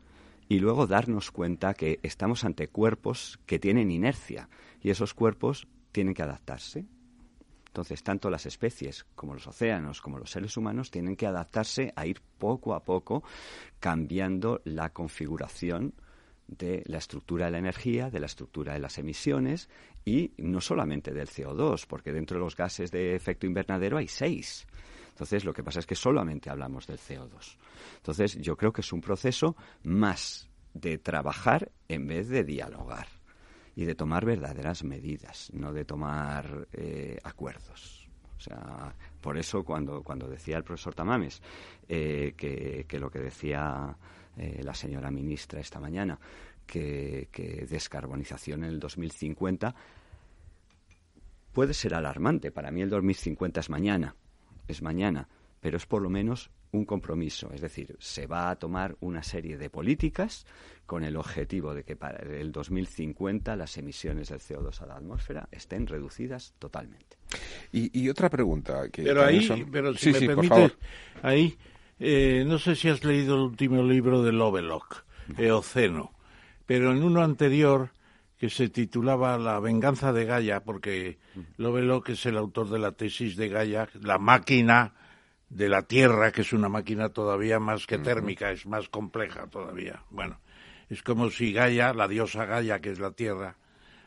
y 0.49 0.59
luego 0.59 0.87
darnos 0.87 1.31
cuenta 1.31 1.73
que 1.73 1.99
estamos 2.03 2.43
ante 2.43 2.67
cuerpos 2.67 3.39
que 3.45 3.59
tienen 3.59 3.91
inercia 3.91 4.49
y 4.81 4.89
esos 4.89 5.13
cuerpos 5.13 5.67
tienen 5.93 6.13
que 6.13 6.23
adaptarse 6.23 6.85
entonces, 7.69 8.01
tanto 8.01 8.31
las 8.31 8.47
especies 8.47 9.05
como 9.15 9.35
los 9.35 9.45
océanos, 9.45 10.01
como 10.01 10.17
los 10.17 10.31
seres 10.31 10.57
humanos, 10.57 10.89
tienen 10.89 11.15
que 11.15 11.27
adaptarse 11.27 11.93
a 11.95 12.07
ir 12.07 12.19
poco 12.39 12.73
a 12.73 12.83
poco 12.83 13.23
cambiando 13.79 14.61
la 14.65 14.89
configuración 14.89 15.93
de 16.47 16.81
la 16.87 16.97
estructura 16.97 17.45
de 17.45 17.51
la 17.51 17.59
energía, 17.59 18.09
de 18.09 18.19
la 18.19 18.25
estructura 18.25 18.73
de 18.73 18.79
las 18.79 18.97
emisiones 18.97 19.69
y 20.03 20.33
no 20.37 20.61
solamente 20.61 21.13
del 21.13 21.27
CO2, 21.27 21.85
porque 21.87 22.11
dentro 22.11 22.39
de 22.39 22.43
los 22.43 22.55
gases 22.55 22.89
de 22.89 23.15
efecto 23.15 23.45
invernadero 23.45 23.97
hay 23.97 24.07
seis. 24.07 24.65
Entonces, 25.19 25.43
lo 25.43 25.51
que 25.51 25.65
pasa 25.65 25.79
es 25.79 25.85
que 25.85 25.95
solamente 25.95 26.49
hablamos 26.49 26.87
del 26.87 26.97
CO2. 26.97 27.57
Entonces, 27.97 28.37
yo 28.37 28.55
creo 28.55 28.71
que 28.71 28.79
es 28.79 28.93
un 28.93 29.01
proceso 29.01 29.57
más 29.83 30.49
de 30.73 30.97
trabajar 30.97 31.73
en 31.89 32.07
vez 32.07 32.29
de 32.29 32.45
dialogar 32.45 33.07
y 33.75 33.83
de 33.83 33.95
tomar 33.95 34.23
verdaderas 34.23 34.85
medidas, 34.85 35.51
no 35.53 35.73
de 35.73 35.83
tomar 35.83 36.69
eh, 36.71 37.19
acuerdos. 37.21 38.07
O 38.37 38.39
sea, 38.39 38.95
por 39.19 39.37
eso 39.37 39.65
cuando, 39.65 40.03
cuando 40.03 40.25
decía 40.25 40.55
el 40.55 40.63
profesor 40.63 40.95
Tamames 40.95 41.41
eh, 41.89 42.33
que, 42.37 42.97
lo 42.97 43.11
que 43.11 43.19
decía 43.19 43.93
eh, 44.37 44.61
la 44.63 44.73
señora 44.73 45.11
ministra 45.11 45.59
esta 45.59 45.81
mañana, 45.81 46.17
que, 46.65 47.27
que 47.29 47.67
descarbonización 47.69 48.63
en 48.63 48.69
el 48.69 48.79
2050 48.79 49.75
puede 51.51 51.73
ser 51.73 51.93
alarmante. 51.93 52.51
Para 52.51 52.71
mí 52.71 52.81
el 52.81 52.89
2050 52.89 53.59
es 53.59 53.69
mañana, 53.69 54.15
es 54.71 54.81
mañana, 54.81 55.27
pero 55.59 55.77
es 55.77 55.85
por 55.85 56.01
lo 56.01 56.09
menos 56.09 56.51
un 56.71 56.85
compromiso, 56.85 57.51
es 57.51 57.61
decir, 57.61 57.95
se 57.99 58.27
va 58.27 58.51
a 58.51 58.55
tomar 58.55 58.95
una 58.99 59.23
serie 59.23 59.57
de 59.57 59.69
políticas 59.69 60.45
con 60.85 61.03
el 61.03 61.17
objetivo 61.17 61.73
de 61.73 61.83
que 61.83 61.95
para 61.95 62.19
el 62.19 62.51
2050 62.51 63.55
las 63.55 63.77
emisiones 63.77 64.29
del 64.29 64.39
CO2 64.39 64.81
a 64.81 64.85
la 64.85 64.95
atmósfera 64.95 65.49
estén 65.51 65.87
reducidas 65.87 66.53
totalmente. 66.59 67.17
Y, 67.71 68.09
otra 68.09 68.29
pregunta 68.29 68.89
que 68.89 69.03
pero 69.03 69.23
ahí, 69.23 69.47
pero 69.71 69.93
si 69.95 70.11
me 70.11 70.19
permite, 70.21 70.73
ahí 71.21 71.57
eh, 71.99 72.43
no 72.47 72.57
sé 72.57 72.75
si 72.75 72.89
has 72.89 73.03
leído 73.03 73.35
el 73.35 73.41
último 73.41 73.83
libro 73.83 74.23
de 74.23 74.31
Lovelock, 74.31 75.03
Eoceno, 75.37 76.13
pero 76.65 76.91
en 76.91 77.03
uno 77.03 77.23
anterior 77.23 77.91
que 78.39 78.49
se 78.49 78.69
titulaba 78.69 79.37
La 79.37 79.59
venganza 79.59 80.13
de 80.13 80.23
Gaia, 80.23 80.63
porque 80.63 81.19
Lovelock 81.57 82.09
es 82.09 82.25
el 82.25 82.37
autor 82.37 82.69
de 82.69 82.79
la 82.79 82.93
tesis 82.93 83.35
de 83.35 83.49
Gaia, 83.49 83.89
la 84.01 84.17
máquina 84.17 84.93
de 85.49 85.67
la 85.67 85.81
Tierra, 85.81 86.31
que 86.31 86.41
es 86.41 86.53
una 86.53 86.69
máquina 86.69 87.09
todavía 87.09 87.59
más 87.59 87.85
que 87.85 87.97
térmica, 87.97 88.51
es 88.51 88.65
más 88.65 88.87
compleja 88.87 89.47
todavía. 89.47 90.03
Bueno, 90.09 90.39
es 90.89 91.03
como 91.03 91.29
si 91.29 91.51
Gaia, 91.51 91.93
la 91.93 92.07
diosa 92.07 92.45
Gaia, 92.45 92.79
que 92.79 92.91
es 92.91 92.99
la 92.99 93.11
Tierra, 93.11 93.57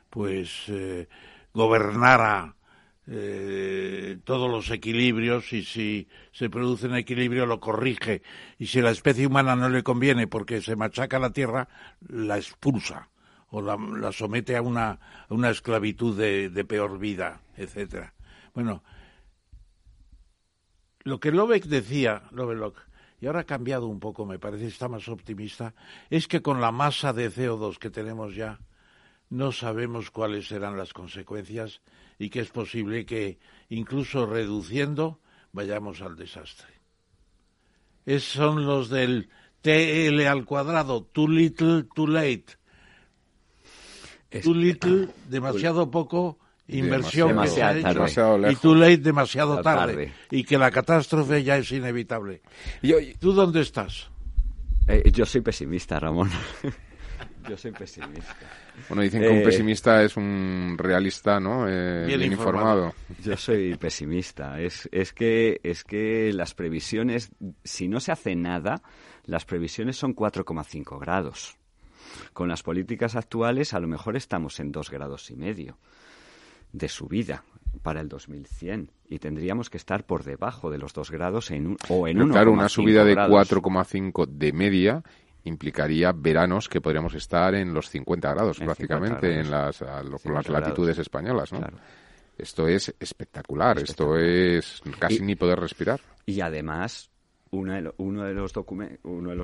pues 0.08 0.64
eh, 0.68 1.08
gobernara 1.52 2.56
eh, 3.06 4.16
todos 4.24 4.50
los 4.50 4.70
equilibrios 4.70 5.52
y 5.52 5.62
si 5.62 6.08
se 6.32 6.48
produce 6.48 6.86
un 6.86 6.96
equilibrio 6.96 7.44
lo 7.44 7.60
corrige. 7.60 8.22
Y 8.58 8.68
si 8.68 8.80
la 8.80 8.92
especie 8.92 9.26
humana 9.26 9.56
no 9.56 9.68
le 9.68 9.82
conviene 9.82 10.26
porque 10.26 10.62
se 10.62 10.74
machaca 10.74 11.18
la 11.18 11.34
Tierra, 11.34 11.68
la 12.08 12.38
expulsa 12.38 13.10
o 13.52 13.60
la, 13.60 14.12
somete 14.12 14.56
a 14.56 14.62
una, 14.62 14.98
a 15.28 15.34
una 15.34 15.50
esclavitud 15.50 16.16
de, 16.16 16.64
peor 16.64 16.98
vida, 16.98 17.42
etcétera. 17.56 18.14
Bueno, 18.54 18.82
lo 21.04 21.20
que 21.20 21.30
Lobeck 21.30 21.66
decía, 21.66 22.22
Lovelock, 22.30 22.78
y 23.20 23.26
ahora 23.26 23.40
ha 23.40 23.44
cambiado 23.44 23.86
un 23.86 24.00
poco, 24.00 24.24
me 24.24 24.38
parece, 24.38 24.66
está 24.66 24.88
más 24.88 25.06
optimista, 25.06 25.74
es 26.08 26.28
que 26.28 26.40
con 26.40 26.62
la 26.62 26.72
masa 26.72 27.12
de 27.12 27.30
CO2 27.30 27.76
que 27.78 27.90
tenemos 27.90 28.34
ya, 28.34 28.58
no 29.28 29.52
sabemos 29.52 30.10
cuáles 30.10 30.48
serán 30.48 30.78
las 30.78 30.94
consecuencias 30.94 31.82
y 32.18 32.30
que 32.30 32.40
es 32.40 32.50
posible 32.50 33.04
que, 33.04 33.38
incluso 33.68 34.24
reduciendo, 34.24 35.20
vayamos 35.52 36.00
al 36.00 36.16
desastre. 36.16 36.72
Es, 38.06 38.24
son 38.24 38.64
los 38.64 38.88
del 38.88 39.28
TL 39.60 40.26
al 40.26 40.46
cuadrado, 40.46 41.04
too 41.04 41.28
little, 41.28 41.84
too 41.94 42.06
late. 42.06 42.61
Too 44.40 44.54
little, 44.54 45.08
demasiado 45.28 45.90
poco, 45.90 46.38
inversión 46.68 47.28
demasiado, 47.28 48.50
y 48.50 48.56
too 48.56 48.74
late 48.74 48.98
demasiado 48.98 49.60
tarde, 49.62 50.12
y 50.30 50.44
que 50.44 50.58
la 50.58 50.70
catástrofe 50.70 51.42
ya 51.42 51.56
es 51.58 51.70
inevitable. 51.72 52.42
Y, 52.82 53.14
¿Tú 53.14 53.32
dónde 53.32 53.60
estás? 53.60 54.10
Eh, 54.88 55.10
yo 55.12 55.24
soy 55.24 55.40
pesimista, 55.40 55.98
Ramón. 56.00 56.30
yo 57.48 57.56
soy 57.56 57.72
pesimista. 57.72 58.36
Bueno, 58.88 59.02
dicen 59.02 59.20
que 59.20 59.28
un 59.28 59.38
eh, 59.38 59.44
pesimista 59.44 60.02
es 60.02 60.16
un 60.16 60.76
realista, 60.78 61.38
¿no? 61.38 61.68
Eh, 61.68 62.06
bien, 62.06 62.22
informado. 62.22 62.94
Yo 63.22 63.36
soy 63.36 63.76
pesimista. 63.76 64.60
Es, 64.60 64.88
es, 64.92 65.12
que, 65.12 65.60
es 65.62 65.84
que 65.84 66.32
las 66.32 66.54
previsiones, 66.54 67.30
si 67.64 67.88
no 67.88 68.00
se 68.00 68.12
hace 68.12 68.34
nada, 68.34 68.82
las 69.24 69.44
previsiones 69.44 69.96
son 69.96 70.16
4,5 70.16 70.98
grados. 70.98 71.56
Con 72.32 72.48
las 72.48 72.62
políticas 72.62 73.16
actuales, 73.16 73.74
a 73.74 73.80
lo 73.80 73.88
mejor 73.88 74.16
estamos 74.16 74.60
en 74.60 74.72
2 74.72 74.90
grados 74.90 75.30
y 75.30 75.36
medio 75.36 75.78
de 76.72 76.88
subida 76.88 77.44
para 77.82 78.00
el 78.00 78.08
2100 78.08 78.90
y 79.08 79.18
tendríamos 79.18 79.70
que 79.70 79.76
estar 79.76 80.04
por 80.04 80.24
debajo 80.24 80.70
de 80.70 80.78
los 80.78 80.92
2 80.92 81.10
grados 81.10 81.50
en 81.50 81.76
o 81.88 82.08
en 82.08 82.18
Pero 82.18 82.28
Claro, 82.30 82.52
una 82.52 82.68
subida 82.68 83.04
de 83.04 83.14
4,5 83.14 84.26
de 84.26 84.52
media 84.52 85.02
implicaría 85.44 86.12
veranos 86.12 86.68
que 86.68 86.80
podríamos 86.80 87.14
estar 87.14 87.54
en 87.54 87.74
los 87.74 87.90
50 87.90 88.30
grados 88.32 88.58
prácticamente 88.58 89.40
en 89.40 89.50
las, 89.50 89.80
las 89.80 90.48
latitudes 90.48 90.98
españolas, 90.98 91.52
¿no? 91.52 91.60
Esto 92.38 92.66
es 92.66 92.94
espectacular, 92.98 93.78
esto 93.78 94.16
es 94.16 94.80
casi 94.98 95.20
ni 95.20 95.36
poder 95.36 95.60
respirar. 95.60 96.00
Y 96.24 96.40
además, 96.40 97.10
uno 97.52 98.24
de, 98.24 98.34
los 98.34 98.52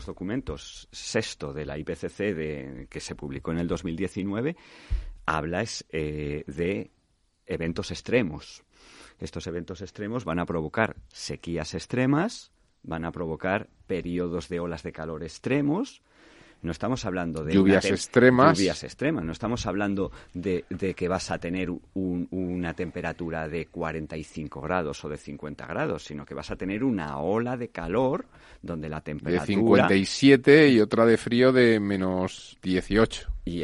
documentos 0.06 0.88
sexto 0.90 1.52
de 1.52 1.66
la 1.66 1.76
IPCC 1.76 2.18
de, 2.34 2.86
que 2.90 3.00
se 3.00 3.14
publicó 3.14 3.52
en 3.52 3.58
el 3.58 3.68
2019 3.68 4.56
habla 5.26 5.60
es, 5.60 5.84
eh, 5.90 6.42
de 6.46 6.90
eventos 7.44 7.90
extremos. 7.90 8.64
Estos 9.18 9.46
eventos 9.46 9.82
extremos 9.82 10.24
van 10.24 10.38
a 10.38 10.46
provocar 10.46 10.96
sequías 11.08 11.74
extremas, 11.74 12.50
van 12.82 13.04
a 13.04 13.12
provocar 13.12 13.68
periodos 13.86 14.48
de 14.48 14.60
olas 14.60 14.82
de 14.82 14.92
calor 14.92 15.22
extremos. 15.22 16.02
No 16.60 16.72
estamos 16.72 17.04
hablando 17.04 17.44
de 17.44 17.54
lluvias 17.54 17.84
extremas. 17.84 18.58
Lluvias 18.58 18.82
extremas. 18.82 19.24
No 19.24 19.32
estamos 19.32 19.66
hablando 19.66 20.10
de, 20.34 20.64
que 20.96 21.08
vas 21.08 21.30
a 21.30 21.38
tener 21.38 21.70
una 21.94 22.74
temperatura 22.74 23.48
de 23.48 23.66
45 23.66 24.60
grados 24.60 25.04
o 25.04 25.08
de 25.08 25.16
50 25.16 25.66
grados, 25.66 26.04
sino 26.04 26.24
que 26.24 26.34
vas 26.34 26.50
a 26.50 26.56
tener 26.56 26.82
una 26.82 27.18
ola 27.18 27.56
de 27.56 27.68
calor 27.68 28.26
donde 28.60 28.88
la 28.88 29.00
temperatura... 29.00 29.88
De 29.88 30.04
57 30.04 30.68
y 30.70 30.80
otra 30.80 31.06
de 31.06 31.16
frío 31.16 31.52
de 31.52 31.78
menos 31.78 32.58
18. 32.62 33.28
y 33.44 33.62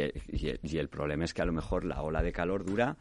el 0.77 0.89
problema 0.89 1.25
es 1.25 1.33
que 1.33 1.41
a 1.41 1.45
lo 1.45 1.53
mejor 1.53 1.83
la 1.83 2.01
ola 2.01 2.23
de 2.23 2.31
calor 2.31 2.65
dura 2.65 2.97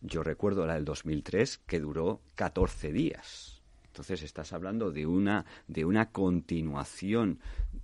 yo 0.00 0.22
recuerdo 0.22 0.66
la 0.66 0.74
del 0.74 0.84
2003 0.84 1.58
que 1.66 1.80
duró 1.80 2.20
14 2.34 2.92
días. 2.92 3.62
Entonces 3.86 4.22
estás 4.22 4.52
hablando 4.52 4.90
de 4.90 5.06
una, 5.06 5.44
de 5.66 5.84
una 5.84 6.10
continuación 6.10 7.38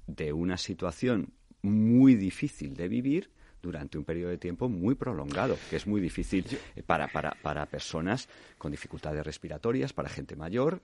de 0.07 0.33
una 0.33 0.57
situación 0.57 1.33
muy 1.67 2.15
difícil 2.15 2.75
de 2.75 2.89
vivir 2.89 3.31
durante 3.67 3.99
un 3.99 4.05
periodo 4.05 4.31
de 4.31 4.39
tiempo 4.39 4.69
muy 4.69 4.95
prolongado, 4.95 5.59
que 5.69 5.77
es 5.77 5.87
muy 5.87 6.01
difícil 6.01 6.47
para, 6.87 7.09
para, 7.09 7.33
para 7.43 7.67
personas 7.67 8.29
con 8.59 8.71
dificultades 8.71 9.25
respiratorias, 9.25 9.93
para 9.93 10.09
gente 10.09 10.37
mayor. 10.37 10.81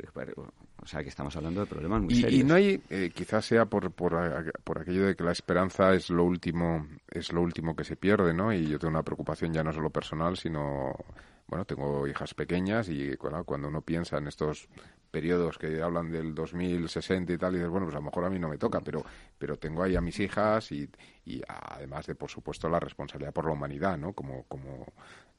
O 0.82 0.86
sea, 0.86 1.02
que 1.02 1.08
estamos 1.08 1.34
hablando 1.36 1.60
de 1.60 1.66
problemas 1.66 2.02
muy 2.02 2.14
y, 2.14 2.20
serios. 2.20 2.40
Y 2.40 2.44
no 2.44 2.54
hay, 2.54 2.82
eh, 2.90 3.10
quizás 3.14 3.44
sea 3.46 3.66
por, 3.66 3.92
por, 3.92 4.14
por, 4.64 4.80
aquello 4.80 5.06
de 5.06 5.14
que 5.14 5.22
la 5.22 5.32
esperanza 5.32 5.94
es 5.94 6.10
lo 6.10 6.24
último 6.24 6.86
es 7.08 7.32
lo 7.32 7.40
último 7.40 7.76
que 7.76 7.84
se 7.84 7.96
pierde, 7.96 8.34
¿no? 8.34 8.52
Y 8.52 8.66
yo 8.66 8.78
tengo 8.78 8.90
una 8.90 9.04
preocupación 9.04 9.52
ya 9.52 9.62
no 9.62 9.72
solo 9.72 9.90
personal, 9.90 10.36
sino 10.36 10.92
bueno, 11.52 11.66
tengo 11.66 12.08
hijas 12.08 12.32
pequeñas 12.32 12.88
y 12.88 13.14
cuando 13.18 13.68
uno 13.68 13.82
piensa 13.82 14.16
en 14.16 14.26
estos 14.26 14.70
periodos 15.10 15.58
que 15.58 15.82
hablan 15.82 16.10
del 16.10 16.34
2060 16.34 17.30
y 17.30 17.36
tal, 17.36 17.52
y 17.52 17.56
dices, 17.56 17.68
bueno, 17.68 17.84
pues 17.84 17.94
a 17.94 17.98
lo 17.98 18.06
mejor 18.06 18.24
a 18.24 18.30
mí 18.30 18.38
no 18.38 18.48
me 18.48 18.56
toca, 18.56 18.80
pero, 18.80 19.04
pero 19.38 19.58
tengo 19.58 19.82
ahí 19.82 19.94
a 19.94 20.00
mis 20.00 20.18
hijas 20.18 20.72
y, 20.72 20.88
y 21.26 21.42
además 21.46 22.06
de, 22.06 22.14
por 22.14 22.30
supuesto, 22.30 22.70
la 22.70 22.80
responsabilidad 22.80 23.34
por 23.34 23.44
la 23.44 23.52
humanidad, 23.52 23.98
¿no? 23.98 24.14
Como, 24.14 24.44
como 24.44 24.86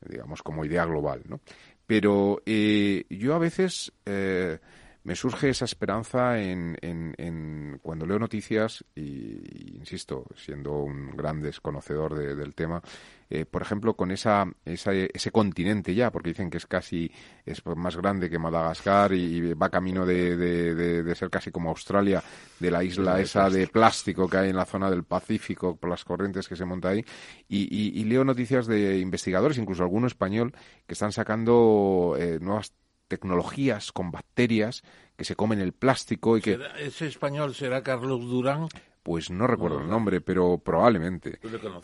digamos, 0.07 0.43
como 0.43 0.63
idea 0.63 0.85
global, 0.85 1.23
¿no? 1.27 1.39
Pero 1.87 2.43
eh, 2.45 3.05
yo 3.09 3.33
a 3.33 3.39
veces... 3.39 3.91
Eh, 4.05 4.59
me 5.03 5.15
surge 5.15 5.49
esa 5.49 5.65
esperanza 5.65 6.41
en, 6.41 6.77
en, 6.81 7.79
cuando 7.81 8.05
leo 8.05 8.17
noticias 8.19 8.85
y, 8.95 9.75
insisto, 9.75 10.25
siendo 10.35 10.79
un 10.79 11.11
gran 11.15 11.41
desconocedor 11.41 12.15
del 12.15 12.55
tema, 12.55 12.81
eh, 13.29 13.45
por 13.45 13.61
ejemplo, 13.61 13.95
con 13.95 14.11
esa, 14.11 14.45
ese 14.63 15.31
continente 15.31 15.93
ya, 15.93 16.09
porque 16.11 16.29
dicen 16.29 16.49
que 16.49 16.57
es 16.57 16.67
casi 16.67 17.11
es 17.45 17.65
más 17.75 17.97
grande 17.97 18.29
que 18.29 18.39
Madagascar 18.39 19.11
y, 19.13 19.53
va 19.53 19.69
camino 19.69 20.05
de, 20.05 20.37
de, 20.37 21.15
ser 21.15 21.29
casi 21.29 21.51
como 21.51 21.69
Australia, 21.69 22.23
de 22.59 22.71
la 22.71 22.83
isla 22.83 23.19
esa 23.19 23.49
de 23.49 23.67
plástico 23.67 24.29
que 24.29 24.37
hay 24.37 24.49
en 24.51 24.55
la 24.55 24.65
zona 24.65 24.89
del 24.89 25.03
Pacífico, 25.03 25.75
por 25.75 25.89
las 25.89 26.05
corrientes 26.05 26.47
que 26.47 26.55
se 26.55 26.63
monta 26.63 26.89
ahí, 26.89 27.03
y, 27.49 27.99
y 27.99 28.03
leo 28.05 28.23
noticias 28.23 28.67
de 28.67 28.99
investigadores, 28.99 29.57
incluso 29.57 29.83
alguno 29.83 30.07
español, 30.07 30.53
que 30.87 30.93
están 30.93 31.11
sacando 31.11 32.15
eh, 32.17 32.37
nuevas 32.39 32.73
tecnologías 33.07 33.91
con 33.91 34.11
bacterias 34.11 34.83
que 35.15 35.25
se 35.25 35.35
comen 35.35 35.59
el 35.59 35.73
plástico 35.73 36.37
y 36.37 36.41
que... 36.41 36.59
¿Ese 36.79 37.07
español 37.07 37.53
será 37.53 37.83
Carlos 37.83 38.21
Durán? 38.21 38.67
Pues 39.03 39.29
no 39.29 39.47
recuerdo 39.47 39.81
el 39.81 39.89
nombre, 39.89 40.21
pero 40.21 40.59
probablemente. 40.59 41.37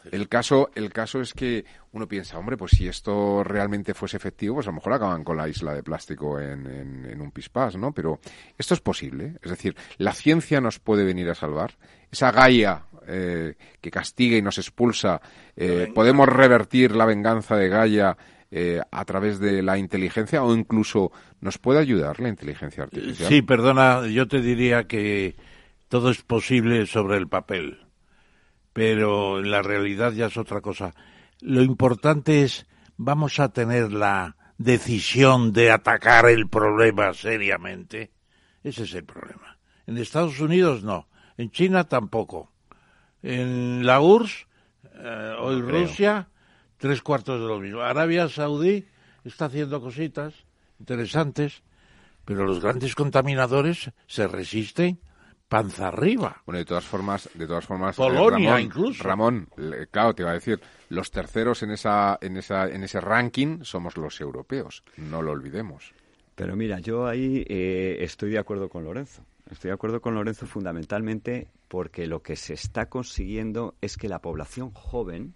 El 0.10 0.30
caso, 0.30 0.70
el 0.74 0.92
caso 0.94 1.20
es 1.20 1.34
que 1.34 1.66
uno 1.92 2.08
piensa, 2.08 2.40
hombre, 2.40 2.56
pues 2.56 2.72
si 2.72 2.88
esto 2.88 3.44
realmente 3.44 3.94
fuese 3.94 4.16
efectivo, 4.16 4.56
pues 4.56 4.68
a 4.68 4.70
lo 4.70 4.76
mejor 4.76 4.94
acaban 4.94 5.26
con 5.26 5.36
la 5.36 5.50
isla 5.50 5.74
de 5.74 5.84
plástico 5.84 6.40
en, 6.40 6.66
en, 6.66 7.20
un 7.20 7.32
pispás, 7.32 7.76
¿no? 7.76 7.92
Pero 7.92 8.22
esto 8.58 8.74
es 8.74 8.80
posible. 8.80 9.36
Es 9.42 9.52
decir, 9.52 9.76
la 9.98 10.14
ciencia 10.14 10.62
nos 10.62 10.80
puede 10.80 11.04
venir 11.04 11.30
a 11.30 11.36
salvar. 11.36 11.78
Esa 12.10 12.32
Gaia 12.32 12.86
eh, 13.06 13.56
que 13.82 13.92
castiga 13.92 14.38
y 14.38 14.42
nos 14.42 14.58
expulsa, 14.58 15.20
eh, 15.58 15.92
podemos 15.94 16.30
revertir 16.30 16.96
la 16.96 17.06
venganza 17.06 17.58
de 17.58 17.68
Gaia 17.68 18.18
eh, 18.52 18.82
a 18.90 19.06
través 19.06 19.40
de 19.40 19.62
la 19.62 19.78
inteligencia 19.78 20.44
o 20.44 20.56
incluso 20.56 21.12
nos 21.40 21.58
puede 21.58 21.80
ayudar 21.80 22.20
la 22.20 22.30
inteligencia 22.30 22.84
artificial? 22.84 23.30
Sí, 23.30 23.42
perdona, 23.42 24.08
yo 24.08 24.28
te 24.28 24.42
diría 24.42 24.86
que 24.86 25.36
todo 25.88 26.10
es 26.10 26.24
posible 26.24 26.86
sobre 26.86 27.18
el 27.18 27.28
papel, 27.28 27.80
pero 28.74 29.40
en 29.40 29.52
la 29.52 29.62
realidad 29.62 30.14
ya 30.14 30.28
es 30.28 30.38
otra 30.38 30.62
cosa. 30.62 30.94
Lo 31.42 31.62
importante 31.62 32.44
es, 32.44 32.66
vamos 32.98 33.40
a 33.40 33.50
tener 33.50 33.92
la 33.92 34.36
decisión 34.58 35.54
de 35.54 35.72
atacar 35.72 36.28
el 36.28 36.50
problema 36.50 37.14
seriamente. 37.14 38.12
Ese 38.64 38.84
es 38.84 38.94
el 38.94 39.06
problema. 39.06 39.58
En 39.88 39.98
Estados 39.98 40.40
Unidos 40.40 40.84
no, 40.84 41.08
en 41.38 41.50
China 41.52 41.86
tampoco. 41.86 42.52
En 43.22 43.86
la 43.86 44.02
URSS, 44.02 44.48
eh, 44.96 45.36
hoy 45.40 45.62
Rusia, 45.62 46.30
tres 46.80 47.04
cuartos 47.04 47.40
de 47.40 47.48
lo 47.48 47.60
mismo. 47.60 47.82
Arabia 47.82 48.28
Saudí 48.28 48.86
está 49.24 49.46
haciendo 49.46 49.80
cositas 49.82 50.34
interesantes, 50.80 51.62
pero 52.26 52.46
los 52.46 52.62
grandes 52.62 52.96
contaminadores 52.96 53.92
se 54.08 54.28
resisten 54.28 55.00
panza 55.48 55.90
arriba. 55.90 56.42
Bueno, 56.46 56.60
de 56.60 56.66
todas 56.66 56.86
formas, 56.86 57.30
de 57.34 57.48
todas 57.48 57.66
formas, 57.66 57.96
eh, 57.96 57.98
Polonia 57.98 58.52
Ramón, 58.52 58.62
incluso. 58.62 59.04
Ramón, 59.04 59.50
claro, 59.92 60.14
te 60.14 60.22
iba 60.24 60.32
a 60.32 60.36
decir, 60.36 60.60
los 60.90 61.12
terceros 61.12 61.64
en 61.64 61.72
esa, 61.72 62.18
en 62.22 62.38
esa, 62.38 62.68
en 62.68 62.84
ese 62.84 63.02
ranking 63.02 63.64
somos 63.64 63.98
los 63.98 64.22
europeos. 64.22 64.84
No 64.98 65.22
lo 65.22 65.32
olvidemos. 65.32 65.94
Pero 66.36 66.56
mira, 66.56 66.80
yo 66.80 67.08
ahí 67.08 67.44
eh, 67.50 67.98
estoy 68.00 68.30
de 68.30 68.40
acuerdo 68.40 68.70
con 68.70 68.86
Lorenzo. 68.86 69.26
Estoy 69.52 69.70
de 69.70 69.74
acuerdo 69.74 70.00
con 70.00 70.14
Lorenzo 70.14 70.46
fundamentalmente 70.46 71.50
porque 71.68 72.06
lo 72.06 72.22
que 72.22 72.36
se 72.36 72.54
está 72.54 72.88
consiguiendo 72.88 73.76
es 73.82 73.98
que 73.98 74.08
la 74.08 74.22
población 74.22 74.72
joven 74.72 75.34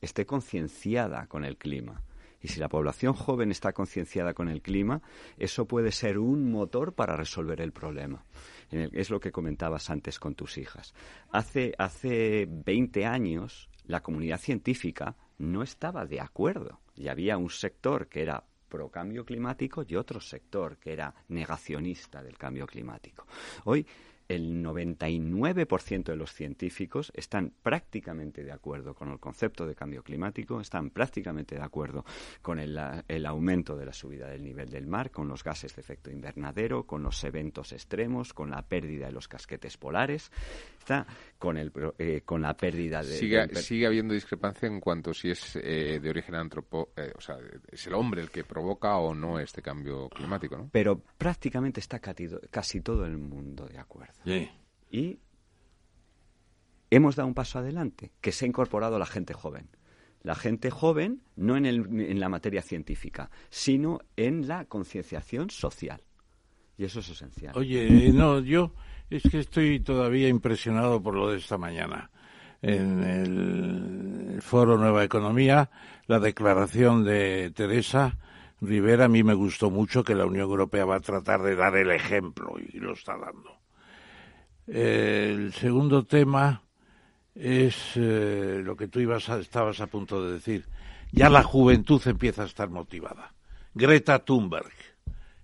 esté 0.00 0.26
concienciada 0.26 1.26
con 1.26 1.44
el 1.44 1.56
clima. 1.56 2.02
Y 2.40 2.48
si 2.48 2.60
la 2.60 2.68
población 2.68 3.14
joven 3.14 3.50
está 3.50 3.72
concienciada 3.72 4.32
con 4.32 4.48
el 4.48 4.62
clima, 4.62 5.02
eso 5.38 5.66
puede 5.66 5.90
ser 5.90 6.18
un 6.18 6.50
motor 6.50 6.94
para 6.94 7.16
resolver 7.16 7.60
el 7.60 7.72
problema. 7.72 8.24
Es 8.70 9.10
lo 9.10 9.18
que 9.18 9.32
comentabas 9.32 9.90
antes 9.90 10.20
con 10.20 10.34
tus 10.34 10.56
hijas. 10.58 10.94
Hace, 11.30 11.74
hace 11.78 12.46
20 12.48 13.06
años 13.06 13.68
la 13.86 14.02
comunidad 14.02 14.38
científica 14.38 15.16
no 15.38 15.62
estaba 15.62 16.04
de 16.06 16.20
acuerdo 16.20 16.80
y 16.94 17.08
había 17.08 17.38
un 17.38 17.50
sector 17.50 18.08
que 18.08 18.22
era 18.22 18.44
pro 18.68 18.90
cambio 18.90 19.24
climático 19.24 19.84
y 19.86 19.96
otro 19.96 20.20
sector 20.20 20.76
que 20.76 20.92
era 20.92 21.14
negacionista 21.28 22.22
del 22.22 22.36
cambio 22.36 22.66
climático. 22.66 23.26
Hoy 23.64 23.86
el 24.28 24.62
99% 24.62 26.04
de 26.04 26.16
los 26.16 26.32
científicos 26.32 27.10
están 27.14 27.52
prácticamente 27.62 28.44
de 28.44 28.52
acuerdo 28.52 28.94
con 28.94 29.10
el 29.10 29.18
concepto 29.18 29.66
de 29.66 29.74
cambio 29.74 30.02
climático, 30.02 30.60
están 30.60 30.90
prácticamente 30.90 31.54
de 31.54 31.62
acuerdo 31.62 32.04
con 32.42 32.58
el, 32.58 32.76
aumento 33.26 33.76
de 33.76 33.86
la 33.86 33.92
subida 33.92 34.28
del 34.28 34.44
nivel 34.44 34.68
del 34.68 34.86
mar, 34.86 35.10
con 35.10 35.28
los 35.28 35.42
gases 35.42 35.74
de 35.74 35.80
efecto 35.80 36.10
invernadero, 36.10 36.84
con 36.84 37.02
los 37.02 37.24
eventos 37.24 37.72
extremos, 37.72 38.34
con 38.34 38.50
la 38.50 38.62
pérdida 38.62 39.06
de 39.06 39.12
los 39.12 39.28
casquetes 39.28 39.78
polares, 39.78 40.30
está 40.78 41.06
con, 41.38 41.56
el, 41.56 41.72
eh, 41.98 42.22
con 42.24 42.42
la 42.42 42.54
pérdida 42.54 43.02
de... 43.02 43.16
Sigue, 43.16 43.54
sigue 43.56 43.86
habiendo 43.86 44.12
discrepancia 44.12 44.66
en 44.68 44.80
cuanto 44.80 45.14
si 45.14 45.30
es 45.30 45.56
eh, 45.56 46.00
de 46.00 46.10
origen 46.10 46.34
antropo... 46.34 46.90
Eh, 46.96 47.12
o 47.16 47.20
sea, 47.20 47.38
es 47.70 47.86
el 47.86 47.94
hombre 47.94 48.20
el 48.20 48.30
que 48.30 48.44
provoca 48.44 48.96
o 48.96 49.14
no 49.14 49.38
este 49.38 49.62
cambio 49.62 50.08
climático, 50.10 50.56
¿no? 50.58 50.68
Pero 50.70 51.00
prácticamente 51.16 51.80
está 51.80 51.98
casi 51.98 52.80
todo 52.80 53.06
el 53.06 53.16
mundo 53.16 53.66
de 53.66 53.78
acuerdo. 53.78 54.17
Y 54.90 55.18
hemos 56.90 57.16
dado 57.16 57.28
un 57.28 57.34
paso 57.34 57.58
adelante, 57.58 58.12
que 58.20 58.32
se 58.32 58.44
ha 58.44 58.48
incorporado 58.48 58.98
la 58.98 59.06
gente 59.06 59.34
joven. 59.34 59.68
La 60.22 60.34
gente 60.34 60.70
joven, 60.70 61.22
no 61.36 61.56
en, 61.56 61.66
el, 61.66 62.00
en 62.00 62.20
la 62.20 62.28
materia 62.28 62.62
científica, 62.62 63.30
sino 63.50 64.00
en 64.16 64.48
la 64.48 64.64
concienciación 64.64 65.50
social. 65.50 66.02
Y 66.76 66.84
eso 66.84 67.00
es 67.00 67.08
esencial. 67.08 67.56
Oye, 67.56 68.12
no, 68.12 68.40
yo 68.40 68.72
es 69.10 69.22
que 69.22 69.40
estoy 69.40 69.80
todavía 69.80 70.28
impresionado 70.28 71.02
por 71.02 71.14
lo 71.14 71.30
de 71.30 71.38
esta 71.38 71.58
mañana. 71.58 72.10
En 72.60 73.02
el 73.04 74.42
foro 74.42 74.76
Nueva 74.76 75.04
Economía, 75.04 75.70
la 76.06 76.18
declaración 76.18 77.04
de 77.04 77.52
Teresa 77.54 78.18
Rivera, 78.60 79.04
a 79.04 79.08
mí 79.08 79.22
me 79.22 79.34
gustó 79.34 79.70
mucho 79.70 80.02
que 80.02 80.16
la 80.16 80.26
Unión 80.26 80.50
Europea 80.50 80.84
va 80.84 80.96
a 80.96 81.00
tratar 81.00 81.42
de 81.42 81.54
dar 81.54 81.76
el 81.76 81.92
ejemplo 81.92 82.56
y 82.58 82.78
lo 82.78 82.92
está 82.92 83.16
dando 83.16 83.57
el 84.68 85.52
segundo 85.54 86.04
tema 86.04 86.62
es 87.34 87.76
eh, 87.94 88.60
lo 88.62 88.76
que 88.76 88.88
tú 88.88 89.00
ibas 89.00 89.28
estabas 89.28 89.80
a 89.80 89.86
punto 89.86 90.24
de 90.24 90.34
decir. 90.34 90.66
Ya 91.10 91.30
la 91.30 91.42
juventud 91.42 92.02
empieza 92.06 92.42
a 92.42 92.46
estar 92.46 92.68
motivada. 92.68 93.32
Greta 93.74 94.18
Thunberg. 94.18 94.72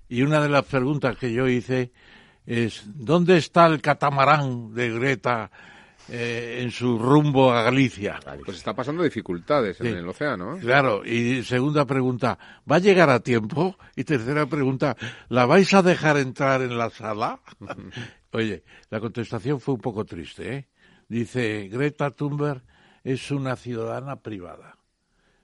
Y 0.09 0.23
una 0.23 0.43
de 0.43 0.51
las 0.51 0.65
preguntas 0.67 1.17
que 1.17 1.33
yo 1.33 1.49
hice 1.49 1.93
es, 2.45 2.85
¿dónde 2.87 3.39
está 3.39 3.67
el 3.67 3.81
catamarán 3.81 4.75
de 4.75 4.91
Greta 4.91 5.51
eh, 6.09 6.61
en 6.63 6.71
su 6.71 6.99
rumbo 6.99 7.53
a 7.53 7.63
Galicia? 7.63 8.21
Pues 8.45 8.59
está 8.59 8.75
pasando 8.75 9.03
dificultades 9.03 9.81
en 9.81 9.97
el 9.97 10.09
océano. 10.09 10.59
Claro, 10.61 11.05
y 11.05 11.43
segunda 11.43 11.85
pregunta, 11.87 12.39
¿va 12.71 12.77
a 12.77 12.81
llegar 12.81 13.11
a 13.11 13.21
tiempo? 13.21 13.77
Y 13.97 14.05
tercera 14.05 14.47
pregunta, 14.47 14.97
¿la 15.29 15.47
vais 15.47 15.73
a 15.75 15.83
dejar 15.83 16.19
entrar 16.19 16.63
en 16.63 16.77
la 16.77 16.91
sala? 16.91 17.41
Oye, 18.33 18.65
la 18.91 19.01
contestación 19.01 19.61
fue 19.61 19.75
un 19.75 19.81
poco 19.81 20.05
triste, 20.05 20.55
¿eh? 20.55 20.69
Dice, 21.09 21.69
Greta 21.69 22.11
Thunberg 22.11 22.63
es 23.03 23.31
una 23.31 23.57
ciudadana 23.57 24.17
privada. 24.17 24.79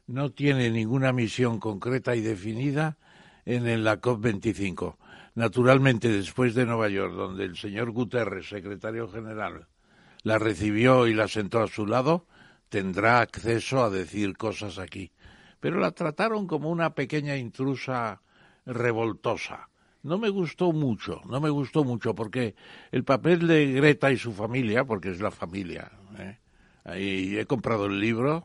No 0.07 0.31
tiene 0.31 0.71
ninguna 0.71 1.13
misión 1.13 1.61
concreta 1.61 2.17
y 2.17 2.21
definida 2.21 2.97
en 3.45 3.85
la 3.85 4.01
COP25. 4.01 4.97
Naturalmente, 5.35 6.09
después 6.09 6.55
de 6.55 6.67
Nueva 6.67 6.89
York, 6.89 7.15
donde 7.15 7.45
el 7.45 7.57
señor 7.57 7.93
Guterres, 7.93 8.49
secretario 8.49 9.09
general, 9.09 9.69
la 10.23 10.39
recibió 10.39 11.07
y 11.07 11.15
la 11.15 11.29
sentó 11.29 11.63
a 11.63 11.69
su 11.69 11.87
lado, 11.87 12.27
tendrá 12.69 13.21
acceso 13.21 13.83
a 13.83 13.91
decir 13.91 14.37
cosas 14.37 14.79
aquí. 14.79 15.13
Pero 15.61 15.79
la 15.79 15.91
trataron 15.91 16.47
como 16.47 16.71
una 16.71 16.95
pequeña 16.95 17.37
intrusa 17.37 18.23
revoltosa 18.67 19.71
no 20.03 20.19
me 20.19 20.29
gustó 20.29 20.73
mucho, 20.73 21.21
no 21.29 21.41
me 21.41 21.51
gustó 21.51 21.85
mucho 21.85 22.15
porque 22.15 22.55
el 22.91 23.05
papel 23.05 23.47
de 23.47 23.73
Greta 23.73 24.11
y 24.11 24.17
su 24.17 24.33
familia, 24.33 24.85
porque 24.85 25.11
es 25.11 25.21
la 25.21 25.31
familia, 25.31 25.91
¿eh? 26.19 26.39
Ahí 26.85 27.39
he 27.39 27.45
comprado 27.45 27.87
el 27.87 28.01
libro, 28.01 28.45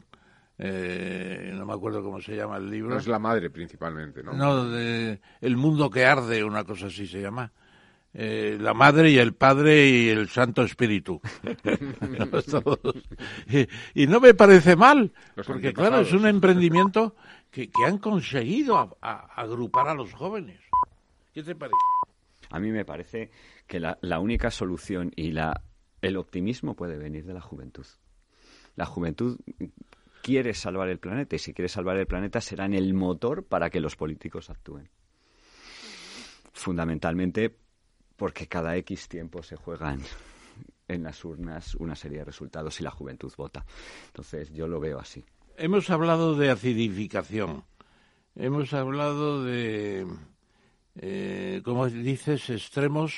eh, 0.57 1.53
no 1.55 1.65
me 1.65 1.73
acuerdo 1.73 2.03
cómo 2.03 2.19
se 2.19 2.35
llama 2.35 2.57
el 2.57 2.69
libro. 2.69 2.93
No 2.93 2.99
es 2.99 3.07
la 3.07 3.19
madre 3.19 3.49
principalmente, 3.49 4.21
¿no? 4.21 4.33
No, 4.33 4.69
de 4.69 5.21
El 5.39 5.55
mundo 5.55 5.89
que 5.89 6.05
arde, 6.05 6.43
una 6.43 6.65
cosa 6.65 6.87
así 6.87 7.07
se 7.07 7.21
llama. 7.21 7.53
Eh, 8.17 8.57
la 8.61 8.73
madre 8.73 9.11
y 9.11 9.17
el 9.17 9.33
padre 9.33 9.89
y 9.89 10.07
el 10.07 10.29
santo 10.29 10.63
espíritu. 10.63 11.19
y, 13.47 13.67
y, 14.03 14.07
no 14.07 14.21
me 14.21 14.33
parece 14.33 14.77
mal, 14.77 15.11
Los 15.35 15.45
porque 15.45 15.73
claro, 15.73 15.99
es 15.99 16.13
un 16.13 16.25
emprendimiento 16.25 17.15
que, 17.51 17.69
que 17.69 17.83
han 17.85 17.97
conseguido 17.97 18.77
a- 18.77 18.95
a- 19.01 19.41
agrupar 19.41 19.89
a 19.89 19.93
los 19.93 20.13
jóvenes. 20.13 20.61
¿Qué 21.33 21.43
te 21.43 21.55
parece? 21.55 21.75
A 22.51 22.59
mí 22.59 22.71
me 22.71 22.85
parece 22.85 23.31
que 23.67 23.81
la, 23.81 23.97
la 24.01 24.19
única 24.19 24.49
solución 24.49 25.11
y 25.17 25.31
la, 25.31 25.61
el 26.01 26.15
optimismo 26.15 26.73
puede 26.75 26.97
venir 26.97 27.25
de 27.25 27.33
la 27.33 27.41
juventud. 27.41 27.85
La 28.77 28.85
juventud 28.85 29.39
quiere 30.21 30.53
salvar 30.53 30.87
el 30.87 30.99
planeta 30.99 31.35
y 31.35 31.39
si 31.39 31.53
quiere 31.53 31.67
salvar 31.67 31.97
el 31.97 32.07
planeta 32.07 32.39
serán 32.39 32.73
el 32.73 32.93
motor 32.93 33.43
para 33.43 33.69
que 33.69 33.81
los 33.81 33.97
políticos 33.97 34.49
actúen. 34.49 34.87
Fundamentalmente 36.53 37.53
porque 38.15 38.47
cada 38.47 38.75
X 38.77 39.07
tiempo 39.07 39.43
se 39.43 39.55
juegan 39.55 40.01
en 40.87 41.03
las 41.03 41.23
urnas 41.25 41.75
una 41.75 41.95
serie 41.95 42.19
de 42.19 42.25
resultados 42.25 42.79
y 42.79 42.83
la 42.83 42.91
juventud 42.91 43.31
vota. 43.37 43.65
Entonces 44.07 44.51
yo 44.53 44.67
lo 44.67 44.79
veo 44.79 44.99
así. 44.99 45.23
Hemos 45.57 45.89
hablado 45.89 46.35
de 46.35 46.49
acidificación, 46.49 47.63
hemos 48.35 48.73
hablado 48.73 49.43
de, 49.43 50.05
eh, 50.95 51.61
como 51.63 51.87
dices, 51.87 52.49
extremos. 52.49 53.15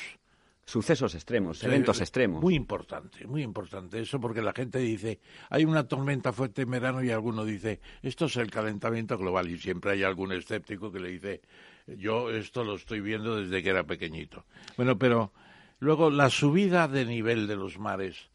Sucesos 0.68 1.16
extremos, 1.16 1.64
eventos 1.64 2.02
extremos. 2.02 2.42
Muy 2.42 2.54
importante, 2.54 3.26
muy 3.26 3.42
importante 3.42 4.02
eso, 4.02 4.20
porque 4.20 4.42
la 4.42 4.52
gente 4.52 4.80
dice, 4.80 5.22
hay 5.50 5.64
una 5.64 5.88
tormenta 5.88 6.34
fuerte 6.34 6.64
en 6.64 6.72
verano 6.72 7.02
y 7.02 7.10
alguno 7.10 7.46
dice, 7.46 7.80
esto 8.02 8.26
es 8.26 8.36
el 8.36 8.52
calentamiento 8.52 9.18
global, 9.18 9.50
y 9.50 9.58
siempre 9.58 9.92
hay 9.92 10.04
algún 10.04 10.34
escéptico 10.34 10.92
que 10.92 11.00
le 11.00 11.12
dice, 11.12 11.42
yo 11.88 12.30
esto 12.32 12.66
lo 12.66 12.76
estoy 12.76 13.00
viendo 13.00 13.38
desde 13.38 13.64
que 13.64 13.70
era 13.70 13.86
pequeñito. 13.86 14.44
Bueno, 14.76 14.98
pero 14.98 15.32
luego 15.80 16.10
la 16.10 16.30
subida 16.30 16.90
de 16.90 17.06
nivel 17.06 17.48
de 17.48 17.56
los 17.56 17.80
mares, 17.80 18.30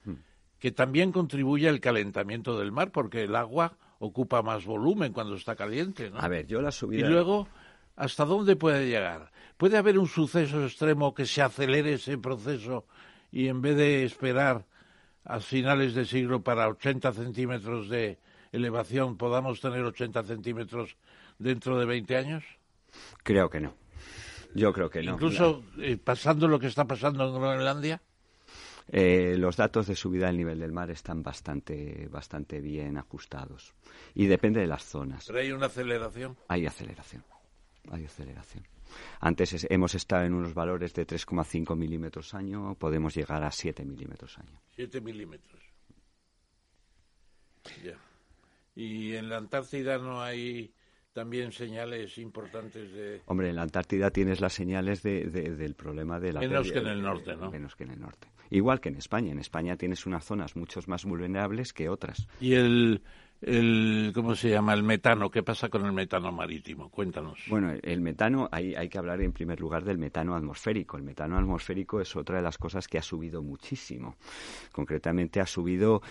que 0.59 0.73
también 0.73 1.13
contribuye 1.13 1.69
al 1.69 1.81
calentamiento 1.81 2.59
del 2.59 2.73
mar, 2.73 2.93
porque 2.93 3.25
el 3.25 3.37
agua 3.37 3.77
ocupa 3.99 4.41
más 4.41 4.65
volumen 4.65 5.13
cuando 5.13 5.35
está 5.35 5.55
caliente, 5.55 6.09
¿no? 6.09 6.19
A 6.19 6.29
ver, 6.29 6.47
yo 6.47 6.63
la 6.63 6.71
Y 6.71 6.73
subida... 6.73 7.11
luego, 7.11 7.47
¿hasta 7.95 8.25
dónde 8.25 8.57
puede 8.57 8.89
llegar? 8.89 9.32
¿Puede 9.63 9.79
haber 9.79 9.97
un 9.97 10.09
suceso 10.09 10.65
extremo 10.65 11.15
que 11.15 11.25
se 11.25 11.41
acelere 11.41 11.93
ese 11.93 12.19
proceso 12.19 12.85
y 13.31 13.47
en 13.47 13.63
vez 13.63 13.77
de 13.77 14.03
esperar 14.03 14.67
a 15.23 15.39
finales 15.39 15.95
de 15.95 16.05
siglo 16.05 16.43
para 16.43 16.67
80 16.67 17.13
centímetros 17.13 17.89
de 17.89 18.19
elevación, 18.51 19.17
podamos 19.17 19.61
tener 19.61 19.85
80 19.85 20.25
centímetros 20.25 20.97
dentro 21.39 21.79
de 21.79 21.87
20 21.87 22.17
años? 22.17 22.45
Creo 23.23 23.49
que 23.51 23.61
no. 23.61 23.77
Yo 24.53 24.73
creo 24.73 24.91
que 24.91 25.01
no. 25.01 25.13
Incluso 25.13 25.63
eh, 25.79 25.97
pasando 25.97 26.49
lo 26.49 26.59
que 26.59 26.67
está 26.67 26.85
pasando 26.85 27.25
en 27.25 27.33
Groenlandia. 27.33 28.03
Eh, 28.89 29.37
los 29.39 29.57
datos 29.57 29.87
de 29.87 29.95
subida 29.95 30.27
del 30.27 30.39
nivel 30.39 30.59
del 30.59 30.73
mar 30.73 30.91
están 30.91 31.23
bastante, 31.23 32.09
bastante 32.11 32.61
bien 32.61 32.99
ajustados. 32.99 33.75
Y 34.13 34.27
depende 34.27 34.59
de 34.59 34.67
las 34.67 34.83
zonas. 34.83 35.27
Pero 35.29 35.39
hay 35.39 35.53
una 35.53 35.67
aceleración. 35.67 36.37
Hay 36.49 36.67
aceleración. 36.67 37.23
Hay 37.93 38.05
aceleración. 38.05 38.72
Antes 39.21 39.53
es- 39.53 39.67
hemos 39.71 39.95
estado 39.95 40.25
en 40.25 40.35
unos 40.35 40.55
valores 40.55 40.93
de 40.95 41.07
3,5 41.07 41.77
milímetros 41.77 42.35
año, 42.35 42.75
podemos 42.77 43.15
llegar 43.15 43.43
a 43.45 43.51
7 43.51 43.85
milímetros 43.85 44.39
año. 44.39 44.61
7 44.75 45.01
milímetros. 45.01 45.61
Ya. 47.85 47.97
Y 48.75 49.15
en 49.15 49.29
la 49.29 49.37
Antártida 49.39 49.99
no 49.99 50.21
hay 50.23 50.73
también 51.13 51.53
señales 51.53 52.17
importantes 52.19 52.91
de... 52.93 53.21
Hombre, 53.27 53.51
en 53.51 53.57
la 53.57 53.63
Antártida 53.63 54.11
tienes 54.11 54.41
las 54.41 54.55
señales 54.55 55.03
de- 55.03 55.27
de- 55.27 55.55
del 55.55 55.75
problema 55.75 56.19
de 56.19 56.33
la 56.33 56.41
Menos 56.41 56.69
pérdida 56.69 56.73
que 56.75 56.81
en 56.89 56.93
el 56.97 57.03
norte, 57.03 57.37
¿no? 57.37 57.51
Menos 57.51 57.77
que 57.77 57.85
en 57.85 57.91
el 57.91 58.01
norte. 58.01 58.29
Igual 58.51 58.81
que 58.81 58.89
en 58.89 58.97
España. 58.97 59.31
En 59.33 59.39
España 59.39 59.77
tienes 59.77 60.07
unas 60.07 60.25
zonas 60.25 60.57
mucho 60.57 60.81
más 60.87 61.05
vulnerables 61.05 61.73
que 61.75 61.89
otras. 61.91 62.27
Y 62.41 62.55
el, 62.55 63.03
el, 63.43 64.13
¿cómo 64.15 64.35
se 64.35 64.51
llama? 64.51 64.73
El 64.75 64.83
metano. 64.83 65.31
¿Qué 65.31 65.43
pasa 65.43 65.69
con 65.69 65.85
el 65.85 65.93
metano 65.93 66.33
marítimo? 66.33 66.89
Cuéntanos. 66.91 67.39
Bueno, 67.49 67.73
el 67.83 68.01
metano, 68.01 68.49
hay, 68.51 68.75
hay 68.75 68.89
que 68.89 68.99
hablar 68.99 69.21
en 69.21 69.33
primer 69.33 69.61
lugar 69.61 69.85
del 69.85 69.99
metano 69.99 70.35
atmosférico. 70.35 70.97
El 70.97 71.03
metano 71.03 71.37
atmosférico 71.37 72.01
es 72.01 72.15
otra 72.17 72.37
de 72.37 72.43
las 72.43 72.57
cosas 72.59 72.89
que 72.89 72.99
ha 72.99 73.03
subido 73.03 73.43
muchísimo. 73.43 74.17
Concretamente 74.71 75.41
ha 75.41 75.47
subido, 75.47 76.03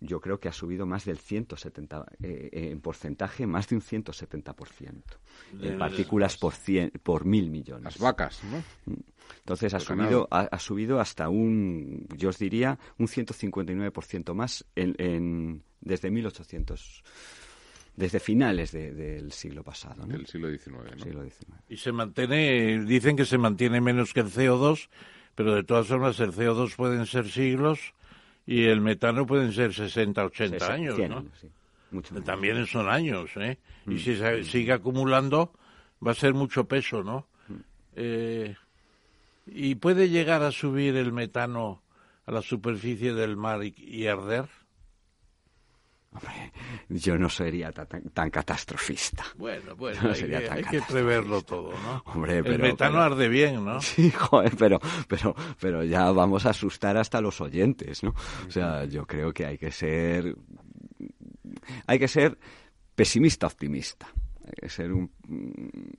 yo 0.00 0.20
creo 0.20 0.40
que 0.40 0.48
ha 0.48 0.52
subido 0.52 0.84
más 0.84 1.04
del 1.04 1.18
170, 1.18 2.04
eh, 2.22 2.50
eh, 2.52 2.68
en 2.72 2.80
porcentaje, 2.80 3.46
más 3.46 3.68
de 3.68 3.76
un 3.76 3.80
170%. 3.82 5.02
De 5.52 5.68
En 5.72 5.78
partículas 5.78 6.36
por, 6.36 6.52
cien, 6.54 6.90
por 7.02 7.24
mil 7.24 7.50
millones. 7.50 7.84
Las 7.84 7.98
vacas, 7.98 8.42
¿no? 8.44 8.62
Entonces 9.38 9.72
ha 9.74 9.78
subido, 9.80 10.28
ha, 10.30 10.40
ha 10.40 10.58
subido 10.58 11.00
hasta 11.00 11.28
un, 11.28 12.06
yo 12.16 12.30
os 12.30 12.38
diría, 12.38 12.78
un 12.98 13.06
159% 13.06 14.34
más 14.34 14.64
en, 14.74 14.94
en- 14.98 15.62
desde 15.82 16.10
1800, 16.10 17.02
desde 17.96 18.18
finales 18.20 18.72
de- 18.72 18.92
del 18.92 19.32
siglo 19.32 19.62
pasado. 19.62 20.06
¿no? 20.06 20.12
Del 20.12 20.26
siglo 20.26 20.48
XIX, 20.48 20.96
¿no? 20.96 21.04
Siglo 21.04 21.22
XIX. 21.24 21.60
Y 21.68 21.76
se 21.76 21.92
mantiene, 21.92 22.84
dicen 22.84 23.16
que 23.16 23.24
se 23.26 23.36
mantiene 23.38 23.80
menos 23.80 24.14
que 24.14 24.20
el 24.20 24.26
CO2, 24.30 24.88
pero 25.34 25.54
de 25.54 25.64
todas 25.64 25.86
formas 25.86 26.18
el 26.20 26.32
CO2 26.32 26.74
pueden 26.76 27.04
ser 27.06 27.28
siglos 27.28 27.92
y 28.46 28.64
el 28.64 28.80
metano 28.80 29.26
pueden 29.26 29.52
ser 29.52 29.72
60, 29.74 30.24
80 30.24 30.58
Sesen- 30.58 30.70
años, 30.72 30.96
100 30.96 31.10
¿no? 31.10 31.18
años, 31.18 31.32
sí. 31.40 31.48
Mucho 31.90 32.14
menos. 32.14 32.26
También 32.26 32.66
son 32.66 32.88
años, 32.88 33.30
¿eh? 33.36 33.58
Mm. 33.84 33.92
Y 33.92 33.98
si 33.98 34.16
se 34.16 34.44
sigue 34.44 34.72
acumulando, 34.72 35.52
va 36.04 36.12
a 36.12 36.14
ser 36.14 36.32
mucho 36.32 36.64
peso, 36.64 37.02
¿no? 37.04 37.26
Mm. 37.48 37.54
Eh, 37.96 38.56
¿Y 39.46 39.74
puede 39.74 40.08
llegar 40.08 40.42
a 40.42 40.52
subir 40.52 40.96
el 40.96 41.12
metano 41.12 41.82
a 42.26 42.32
la 42.32 42.40
superficie 42.42 43.12
del 43.12 43.36
mar 43.36 43.62
y, 43.64 43.74
y 43.76 44.06
arder? 44.06 44.46
Hombre, 46.14 46.52
yo 46.90 47.16
no 47.16 47.28
sería 47.30 47.72
ta- 47.72 47.86
tan, 47.86 48.02
tan 48.10 48.28
catastrofista. 48.30 49.24
Bueno, 49.36 49.74
bueno, 49.76 50.00
No 50.02 50.10
hay, 50.12 50.22
que, 50.22 50.36
hay 50.36 50.62
que 50.64 50.82
preverlo 50.82 51.40
todo, 51.42 51.72
¿no? 51.72 52.02
Hombre, 52.06 52.38
el 52.38 52.44
pero- 52.44 52.62
metano 52.64 52.92
pero- 52.92 53.02
arde 53.04 53.28
bien, 53.28 53.64
¿no? 53.64 53.80
Sí, 53.80 54.10
joder, 54.10 54.54
pero, 54.58 54.78
pero, 55.08 55.34
pero 55.58 55.82
ya 55.84 56.10
vamos 56.12 56.44
a 56.46 56.50
asustar 56.50 56.96
hasta 56.98 57.20
los 57.22 57.40
oyentes, 57.40 58.02
¿no? 58.02 58.14
O 58.46 58.50
sea, 58.50 58.84
yo 58.84 59.06
creo 59.06 59.32
que 59.32 59.46
hay 59.46 59.56
que 59.56 59.70
ser, 59.72 60.36
hay 61.86 61.98
que 61.98 62.08
ser 62.08 62.38
pesimista 62.94 63.46
optimista. 63.46 64.06
Hay 64.44 64.52
que 64.60 64.68
ser 64.68 64.92
un, 64.92 65.10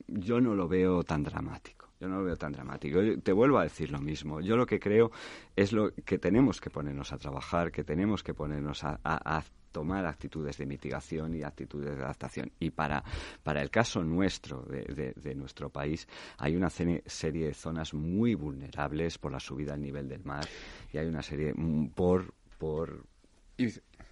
yo 0.08 0.40
no 0.42 0.54
lo 0.54 0.68
veo 0.68 1.04
tan 1.04 1.24
dramático. 1.24 1.88
Yo 2.00 2.10
no 2.10 2.18
lo 2.20 2.26
veo 2.26 2.36
tan 2.36 2.52
dramático. 2.52 3.02
Yo 3.02 3.20
Te 3.22 3.32
vuelvo 3.32 3.58
a 3.58 3.64
decir 3.64 3.90
lo 3.90 4.00
mismo. 4.00 4.42
Yo 4.42 4.58
lo 4.58 4.66
que 4.66 4.80
creo 4.80 5.12
es 5.56 5.72
lo 5.72 5.92
que 5.94 6.18
tenemos 6.20 6.60
que 6.60 6.70
ponernos 6.70 7.14
a 7.14 7.18
trabajar, 7.18 7.72
que 7.72 7.84
tenemos 7.86 8.22
que 8.24 8.34
ponernos 8.34 8.84
a, 8.84 9.00
a- 9.04 9.38
a 9.38 9.44
tomar 9.74 10.06
actitudes 10.06 10.58
de 10.58 10.66
mitigación 10.66 11.36
y 11.36 11.44
actitudes 11.44 11.98
de 11.98 12.02
adaptación. 12.04 12.50
Y 12.60 12.70
para, 12.70 13.04
para 13.44 13.62
el 13.62 13.70
caso 13.70 14.02
nuestro, 14.04 14.62
de, 14.62 14.84
de- 14.86 15.14
de 15.14 15.36
nuestro 15.36 15.70
país, 15.70 16.08
hay 16.38 16.56
una 16.56 16.70
serie 16.70 17.02
de 17.48 17.54
zonas 17.54 17.94
muy 17.94 18.36
vulnerables 18.36 19.18
por 19.18 19.34
la 19.34 19.42
subida 19.42 19.74
del 19.74 19.82
nivel 19.82 20.08
del 20.08 20.24
mar 20.24 20.48
y 20.94 20.98
hay 20.98 21.08
una 21.08 21.22
serie 21.22 21.52
mm, 21.54 21.88
por, 21.90 22.34
por 22.58 23.04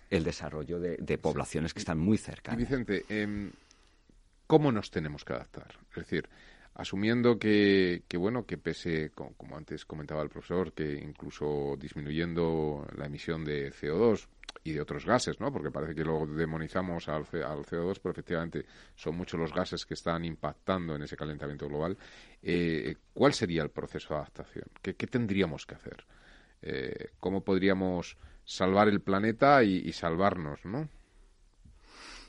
el 0.09 0.23
desarrollo 0.23 0.79
de, 0.79 0.97
de 0.97 1.17
poblaciones 1.17 1.73
que 1.73 1.79
están 1.79 1.97
muy 1.99 2.17
cercanas. 2.17 2.59
Vicente, 2.59 3.05
em, 3.07 3.51
¿cómo 4.47 4.71
nos 4.71 4.91
tenemos 4.91 5.23
que 5.23 5.33
adaptar? 5.33 5.73
Es 5.91 5.95
decir, 5.95 6.27
asumiendo 6.81 7.37
que, 7.39 8.03
que, 8.07 8.17
bueno, 8.17 8.45
que 8.45 8.57
pese, 8.57 9.11
co- 9.11 9.33
como 9.37 9.57
antes 9.57 9.85
comentaba 9.85 10.21
el 10.23 10.29
profesor, 10.29 10.73
que 10.73 10.93
incluso 10.95 11.75
disminuyendo 11.79 12.85
la 12.97 13.05
emisión 13.05 13.45
de 13.45 13.71
CO2 13.71 14.27
y 14.63 14.73
de 14.73 14.81
otros 14.81 15.05
gases, 15.05 15.39
¿no? 15.39 15.51
Porque 15.51 15.71
parece 15.71 15.95
que 15.95 16.03
lo 16.03 16.25
demonizamos 16.27 17.07
al, 17.07 17.25
C- 17.25 17.43
al 17.43 17.65
CO2, 17.65 17.99
pero 17.99 18.11
efectivamente 18.11 18.65
son 18.95 19.15
muchos 19.15 19.39
los 19.39 19.53
gases 19.53 19.85
que 19.85 19.93
están 19.95 20.25
impactando 20.25 20.95
en 20.95 21.03
ese 21.03 21.15
calentamiento 21.15 21.67
global. 21.67 21.97
Eh, 22.41 22.95
¿Cuál 23.13 23.33
sería 23.33 23.63
el 23.63 23.69
proceso 23.69 24.13
de 24.13 24.19
adaptación? 24.19 24.65
¿Qué, 24.81 24.95
qué 24.95 25.07
tendríamos 25.07 25.65
que 25.65 25.75
hacer? 25.75 26.05
Eh, 26.61 27.09
¿Cómo 27.19 27.43
podríamos 27.43 28.17
salvar 28.43 28.87
el 28.87 29.01
planeta 29.01 29.63
y, 29.63 29.77
y 29.77 29.93
salvarnos, 29.93 30.63
no? 30.65 30.89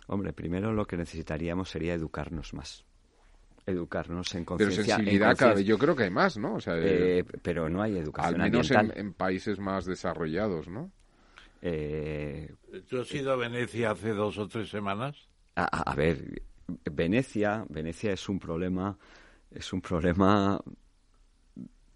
Hombre, 0.06 0.32
primero 0.32 0.72
lo 0.72 0.86
que 0.86 0.96
necesitaríamos 0.96 1.70
sería 1.70 1.94
educarnos 1.94 2.54
más. 2.54 2.84
Educarnos 3.64 4.34
en 4.34 4.44
Pero 4.44 4.46
conciencia. 4.58 4.80
en 4.80 4.86
sensibilidad 4.86 5.36
cada 5.36 5.54
vez, 5.54 5.64
yo 5.64 5.78
creo 5.78 5.94
que 5.94 6.04
hay 6.04 6.10
más, 6.10 6.36
¿no? 6.36 6.54
O 6.54 6.60
sea, 6.60 6.76
eh, 6.78 7.18
Eh, 7.20 7.24
pero 7.42 7.68
no 7.68 7.80
hay 7.82 7.92
al 7.92 7.98
educación 7.98 8.40
menos 8.40 8.70
en, 8.70 8.76
ambiental. 8.78 9.06
en 9.06 9.12
países 9.14 9.58
más 9.60 9.84
desarrollados, 9.84 10.68
¿no? 10.68 10.90
Eh, 11.62 12.52
¿Tú 12.88 13.00
has 13.00 13.12
ido 13.14 13.32
a 13.32 13.36
Venecia 13.36 13.92
hace 13.92 14.10
dos 14.10 14.36
o 14.38 14.48
tres 14.48 14.68
semanas? 14.68 15.28
a, 15.54 15.94
ver, 15.94 16.42
Venecia, 16.90 17.64
Venecia 17.68 18.12
es 18.12 18.28
un 18.28 18.38
problema, 18.40 18.98
es 19.50 19.72
un 19.72 19.80
problema 19.80 20.60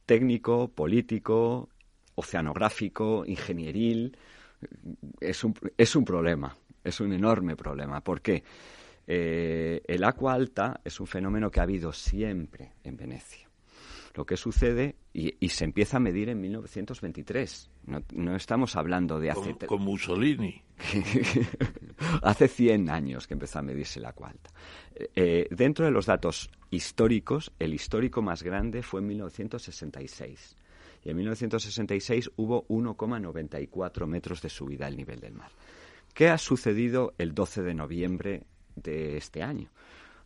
técnico, 0.04 0.68
político, 0.68 1.68
oceanográfico, 2.14 3.24
ingenieril. 3.26 4.16
es 5.20 5.42
un, 5.42 5.54
es 5.76 5.96
un 5.96 6.04
problema, 6.04 6.56
es 6.84 7.00
un 7.00 7.12
enorme 7.12 7.56
problema. 7.56 8.00
¿Por 8.02 8.20
qué? 8.20 8.44
Eh, 9.06 9.82
el 9.86 10.04
agua 10.04 10.34
alta 10.34 10.80
es 10.84 10.98
un 11.00 11.06
fenómeno 11.06 11.50
que 11.50 11.60
ha 11.60 11.64
habido 11.64 11.92
siempre 11.92 12.72
en 12.82 12.96
Venecia. 12.96 13.48
Lo 14.14 14.24
que 14.24 14.38
sucede, 14.38 14.96
y, 15.12 15.48
se 15.50 15.64
empieza 15.64 15.98
a 15.98 16.00
medir 16.00 16.30
en 16.30 16.40
1923, 16.40 17.70
no, 18.14 18.34
estamos 18.34 18.74
hablando 18.74 19.20
de 19.20 19.30
hace... 19.30 19.54
Con, 19.66 19.82
Mussolini. 19.82 20.62
hace 22.22 22.48
100 22.48 22.88
años 22.88 23.26
que 23.26 23.34
empezó 23.34 23.58
a 23.58 23.62
medirse 23.62 23.98
el 23.98 24.06
agua 24.06 24.30
alta. 24.30 24.50
Eh, 25.14 25.46
dentro 25.50 25.84
de 25.84 25.90
los 25.90 26.06
datos 26.06 26.50
históricos, 26.70 27.52
el 27.58 27.74
histórico 27.74 28.22
más 28.22 28.42
grande 28.42 28.82
fue 28.82 29.00
en 29.00 29.08
1966. 29.08 30.56
Y 31.04 31.10
en 31.10 31.16
1966 31.18 32.30
hubo 32.36 32.66
1,94 32.68 34.06
metros 34.06 34.40
de 34.40 34.48
subida 34.48 34.86
al 34.86 34.96
nivel 34.96 35.20
del 35.20 35.34
mar. 35.34 35.50
¿Qué 36.14 36.30
ha 36.30 36.38
sucedido 36.38 37.12
el 37.18 37.34
12 37.34 37.62
de 37.62 37.74
noviembre 37.74 38.46
de 38.76 39.16
este 39.16 39.42
año? 39.42 39.70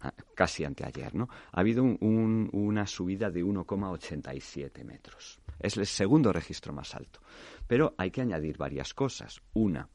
Ah, 0.03 0.15
casi 0.35 0.65
anteayer, 0.65 1.15
¿no? 1.15 1.29
Ha 1.53 1.61
habido 1.61 1.83
una 1.85 2.87
subida 2.87 3.31
de 3.31 3.45
1,87 3.45 4.83
metros. 4.85 5.41
Es 5.59 5.77
el 5.77 5.87
segundo 5.87 6.33
registro 6.33 6.73
más 6.73 6.95
alto. 6.95 7.21
Pero 7.67 7.95
hay 7.99 8.11
que 8.11 8.23
añadir 8.23 8.57
varias 8.57 8.95
cosas. 8.95 9.43
Una, 9.53 9.89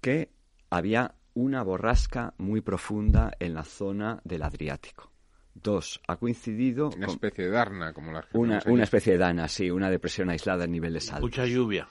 que 0.00 0.30
había 0.68 1.14
una 1.34 1.62
borrasca 1.62 2.34
muy 2.38 2.60
profunda 2.60 3.32
en 3.38 3.54
la 3.54 3.64
zona 3.64 4.20
del 4.24 4.42
Adriático. 4.42 5.10
Dos, 5.54 6.00
ha 6.06 6.16
coincidido. 6.16 6.90
Una 6.96 7.06
especie 7.06 7.44
de 7.44 7.50
Darna, 7.50 7.92
como 7.92 8.12
la 8.12 8.24
una, 8.32 8.62
una 8.66 8.84
especie 8.84 9.14
de 9.14 9.18
Dana, 9.18 9.48
sí, 9.48 9.70
una 9.70 9.90
depresión 9.90 10.30
aislada 10.30 10.64
a 10.64 10.66
nivel 10.66 10.92
de 10.94 11.00
sal. 11.00 11.20
Mucha 11.20 11.44
lluvia. 11.44 11.88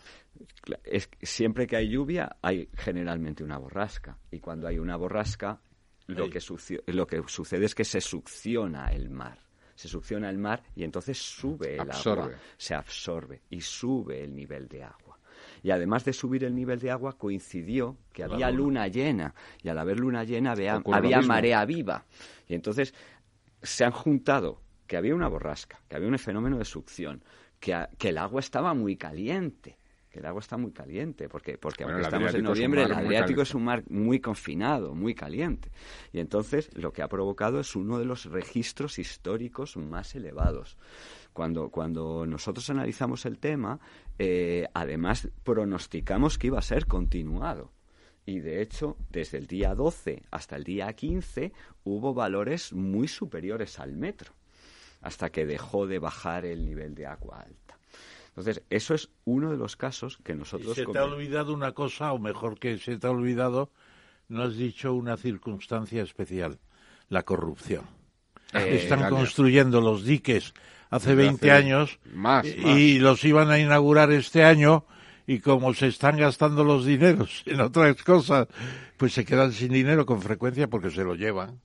Es, 0.83 1.09
siempre 1.21 1.67
que 1.67 1.75
hay 1.75 1.89
lluvia, 1.89 2.37
hay 2.41 2.69
generalmente 2.73 3.43
una 3.43 3.57
borrasca. 3.57 4.17
Y 4.31 4.39
cuando 4.39 4.67
hay 4.67 4.79
una 4.79 4.95
borrasca, 4.95 5.61
lo 6.07 6.29
que, 6.29 6.39
lo 6.87 7.07
que 7.07 7.23
sucede 7.27 7.65
es 7.65 7.75
que 7.75 7.85
se 7.85 8.01
succiona 8.01 8.91
el 8.91 9.09
mar. 9.09 9.39
Se 9.75 9.87
succiona 9.87 10.29
el 10.29 10.37
mar 10.37 10.63
y 10.75 10.83
entonces 10.83 11.17
sube 11.17 11.75
el 11.75 11.89
agua, 11.89 12.31
se 12.57 12.75
absorbe 12.75 13.43
y 13.49 13.61
sube 13.61 14.23
el 14.23 14.35
nivel 14.35 14.67
de 14.67 14.83
agua. 14.83 15.17
Y 15.63 15.71
además 15.71 16.03
de 16.03 16.11
subir 16.11 16.43
el 16.43 16.53
nivel 16.53 16.79
de 16.79 16.91
agua, 16.91 17.17
coincidió 17.17 17.97
que 18.11 18.23
había 18.23 18.51
luna 18.51 18.87
llena. 18.87 19.33
Y 19.63 19.69
al 19.69 19.77
haber 19.77 19.99
luna 19.99 20.25
llena 20.25 20.51
había, 20.51 20.81
había 20.91 21.21
marea 21.21 21.63
viva. 21.63 22.05
Y 22.47 22.55
entonces 22.55 22.93
se 23.61 23.85
han 23.85 23.91
juntado 23.91 24.61
que 24.85 24.97
había 24.97 25.15
una 25.15 25.29
borrasca, 25.29 25.81
que 25.87 25.95
había 25.95 26.09
un 26.09 26.17
fenómeno 26.17 26.57
de 26.57 26.65
succión, 26.65 27.23
que, 27.59 27.87
que 27.97 28.09
el 28.09 28.17
agua 28.17 28.41
estaba 28.41 28.73
muy 28.73 28.97
caliente 28.97 29.78
el 30.19 30.25
agua 30.25 30.41
está 30.41 30.57
muy 30.57 30.71
caliente, 30.71 31.29
porque, 31.29 31.57
porque 31.57 31.83
aunque 31.83 32.01
estamos 32.01 32.33
en 32.33 32.43
noviembre, 32.43 32.83
el 32.83 32.91
Adriático 32.91 33.41
es 33.41 33.55
un 33.55 33.63
mar 33.63 33.83
muy 33.89 34.19
confinado, 34.19 34.93
muy 34.93 35.15
caliente. 35.15 35.71
Y 36.11 36.19
entonces 36.19 36.69
lo 36.75 36.91
que 36.91 37.01
ha 37.01 37.07
provocado 37.07 37.59
es 37.59 37.75
uno 37.75 37.97
de 37.97 38.05
los 38.05 38.25
registros 38.25 38.99
históricos 38.99 39.77
más 39.77 40.15
elevados. 40.15 40.77
Cuando, 41.33 41.69
cuando 41.69 42.25
nosotros 42.25 42.69
analizamos 42.69 43.25
el 43.25 43.39
tema, 43.39 43.79
eh, 44.17 44.67
además 44.73 45.29
pronosticamos 45.43 46.37
que 46.37 46.47
iba 46.47 46.59
a 46.59 46.63
ser 46.63 46.85
continuado. 46.85 47.71
Y 48.25 48.41
de 48.41 48.61
hecho, 48.61 48.97
desde 49.09 49.37
el 49.37 49.47
día 49.47 49.73
12 49.73 50.23
hasta 50.31 50.55
el 50.55 50.63
día 50.63 50.91
15 50.93 51.51
hubo 51.83 52.13
valores 52.13 52.73
muy 52.73 53.07
superiores 53.07 53.79
al 53.79 53.95
metro, 53.95 54.33
hasta 55.01 55.29
que 55.29 55.45
dejó 55.45 55.87
de 55.87 55.99
bajar 55.99 56.45
el 56.45 56.65
nivel 56.65 56.93
de 56.93 57.07
agua 57.07 57.41
alta. 57.41 57.68
Entonces, 58.29 58.63
eso 58.69 58.93
es 58.93 59.09
uno 59.25 59.51
de 59.51 59.57
los 59.57 59.75
casos 59.75 60.17
que 60.23 60.35
nosotros... 60.35 60.75
se 60.75 60.85
te 60.85 60.97
ha 60.97 61.03
olvidado 61.03 61.53
una 61.53 61.73
cosa, 61.73 62.13
o 62.13 62.19
mejor 62.19 62.59
que 62.59 62.77
se 62.77 62.97
te 62.97 63.07
ha 63.07 63.11
olvidado, 63.11 63.71
no 64.29 64.43
has 64.43 64.55
dicho 64.55 64.93
una 64.93 65.17
circunstancia 65.17 66.03
especial, 66.03 66.59
la 67.09 67.23
corrupción. 67.23 67.83
Eh, 68.53 68.79
Están 68.81 69.09
construyendo 69.09 69.81
los 69.81 70.05
diques 70.05 70.53
hace 70.89 71.15
20 71.15 71.51
años 71.51 71.99
y, 72.65 72.99
los 72.99 73.23
iban 73.23 73.51
a 73.51 73.59
inaugurar 73.59 74.11
este 74.11 74.43
año 74.43 74.85
y 75.27 75.39
como 75.39 75.73
se 75.73 75.87
están 75.87 76.17
gastando 76.17 76.63
los 76.63 76.85
dineros 76.85 77.43
en 77.45 77.61
otras 77.61 78.01
cosas, 78.03 78.47
pues 78.97 79.13
se 79.13 79.25
quedan 79.25 79.51
sin 79.51 79.71
dinero 79.73 80.05
con 80.05 80.21
frecuencia 80.21 80.67
porque 80.67 80.89
se 80.89 81.03
lo 81.03 81.15
llevan. 81.15 81.59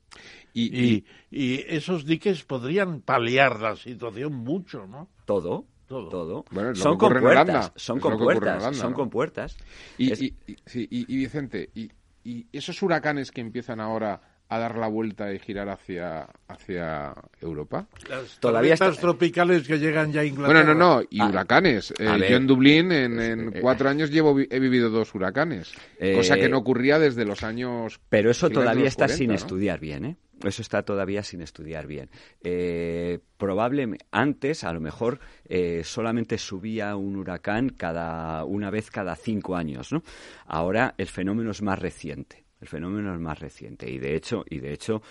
y, 0.53 1.05
y 1.31 1.65
esos 1.69 2.05
diques 2.05 2.45
podrían 2.45 3.01
paliar 3.01 3.61
la 3.61 3.77
situación 3.77 4.35
mucho, 4.35 4.87
¿no? 4.87 5.09
Todo, 5.25 5.67
todo. 6.09 6.45
son 6.75 6.99
compuertas, 6.99 7.73
son 7.77 8.01
compuertas, 8.01 8.77
son 8.77 8.93
compuertas. 8.93 9.57
Y, 9.99 10.13
y, 10.13 10.35
y, 10.75 11.17
Vicente, 11.17 11.71
y, 11.75 11.91
y 12.25 12.47
esos 12.53 12.83
huracanes 12.83 13.31
que 13.31 13.41
empiezan 13.41 13.81
ahora 13.81 14.21
a 14.49 14.59
dar 14.59 14.77
la 14.77 14.89
vuelta 14.89 15.33
y 15.33 15.39
girar 15.39 15.69
hacia, 15.69 16.29
hacia 16.49 17.15
Europa. 17.41 17.87
Las 18.09 18.39
Todavía 18.41 18.75
estas 18.75 18.99
tropicales 18.99 19.67
que 19.67 19.79
llegan 19.79 20.13
ya 20.13 20.21
a 20.21 20.25
Inglaterra. 20.25 20.63
Bueno, 20.63 20.75
no, 20.75 20.97
no, 20.97 21.03
y 21.09 21.21
ah, 21.21 21.29
huracanes. 21.29 21.93
Eh, 21.99 22.27
yo 22.29 22.37
en 22.37 22.47
Dublín 22.47 22.93
en, 22.93 23.21
en 23.21 23.49
eh, 23.49 23.61
cuatro 23.61 23.89
años 23.89 24.11
llevo 24.11 24.39
he 24.39 24.61
vivido 24.61 24.91
dos 24.91 25.15
huracanes, 25.15 25.73
cosa 26.15 26.37
que 26.37 26.49
no 26.49 26.59
ocurría 26.59 26.99
desde 26.99 27.25
los 27.25 27.43
años. 27.43 28.01
Pero 28.09 28.31
eso 28.31 28.51
todavía 28.51 28.87
está 28.87 29.09
sin 29.09 29.33
estudiar 29.33 29.81
bien, 29.81 30.05
¿eh? 30.05 30.17
Eso 30.47 30.63
está 30.63 30.83
todavía 30.83 31.23
sin 31.23 31.43
estudiar 31.43 31.87
bien. 31.87 32.11
Eh, 32.43 33.19
probablemente 33.37 34.05
antes, 34.11 34.65
a 34.65 34.73
lo 34.73 34.81
mejor, 34.81 35.21
eh, 35.45 35.83
solamente 35.85 36.39
subía 36.39 36.97
un 36.97 37.17
huracán 37.17 37.71
cada 37.71 38.45
una 38.45 38.71
vez 38.71 38.91
cada 38.91 39.17
cinco 39.17 39.57
años, 39.57 39.93
¿no? 39.93 40.03
Ahora 40.47 40.95
el 40.99 41.09
fenómeno 41.09 41.51
es 41.51 41.63
más 41.63 41.79
reciente. 41.79 42.45
El 42.61 42.69
fenómeno 42.69 43.13
es 43.13 43.21
más 43.21 43.39
reciente 43.41 43.91
y 43.91 43.99
de 43.99 44.17
hecho, 44.17 44.43
y 44.49 44.59
de 44.59 44.73
hecho, 44.73 45.03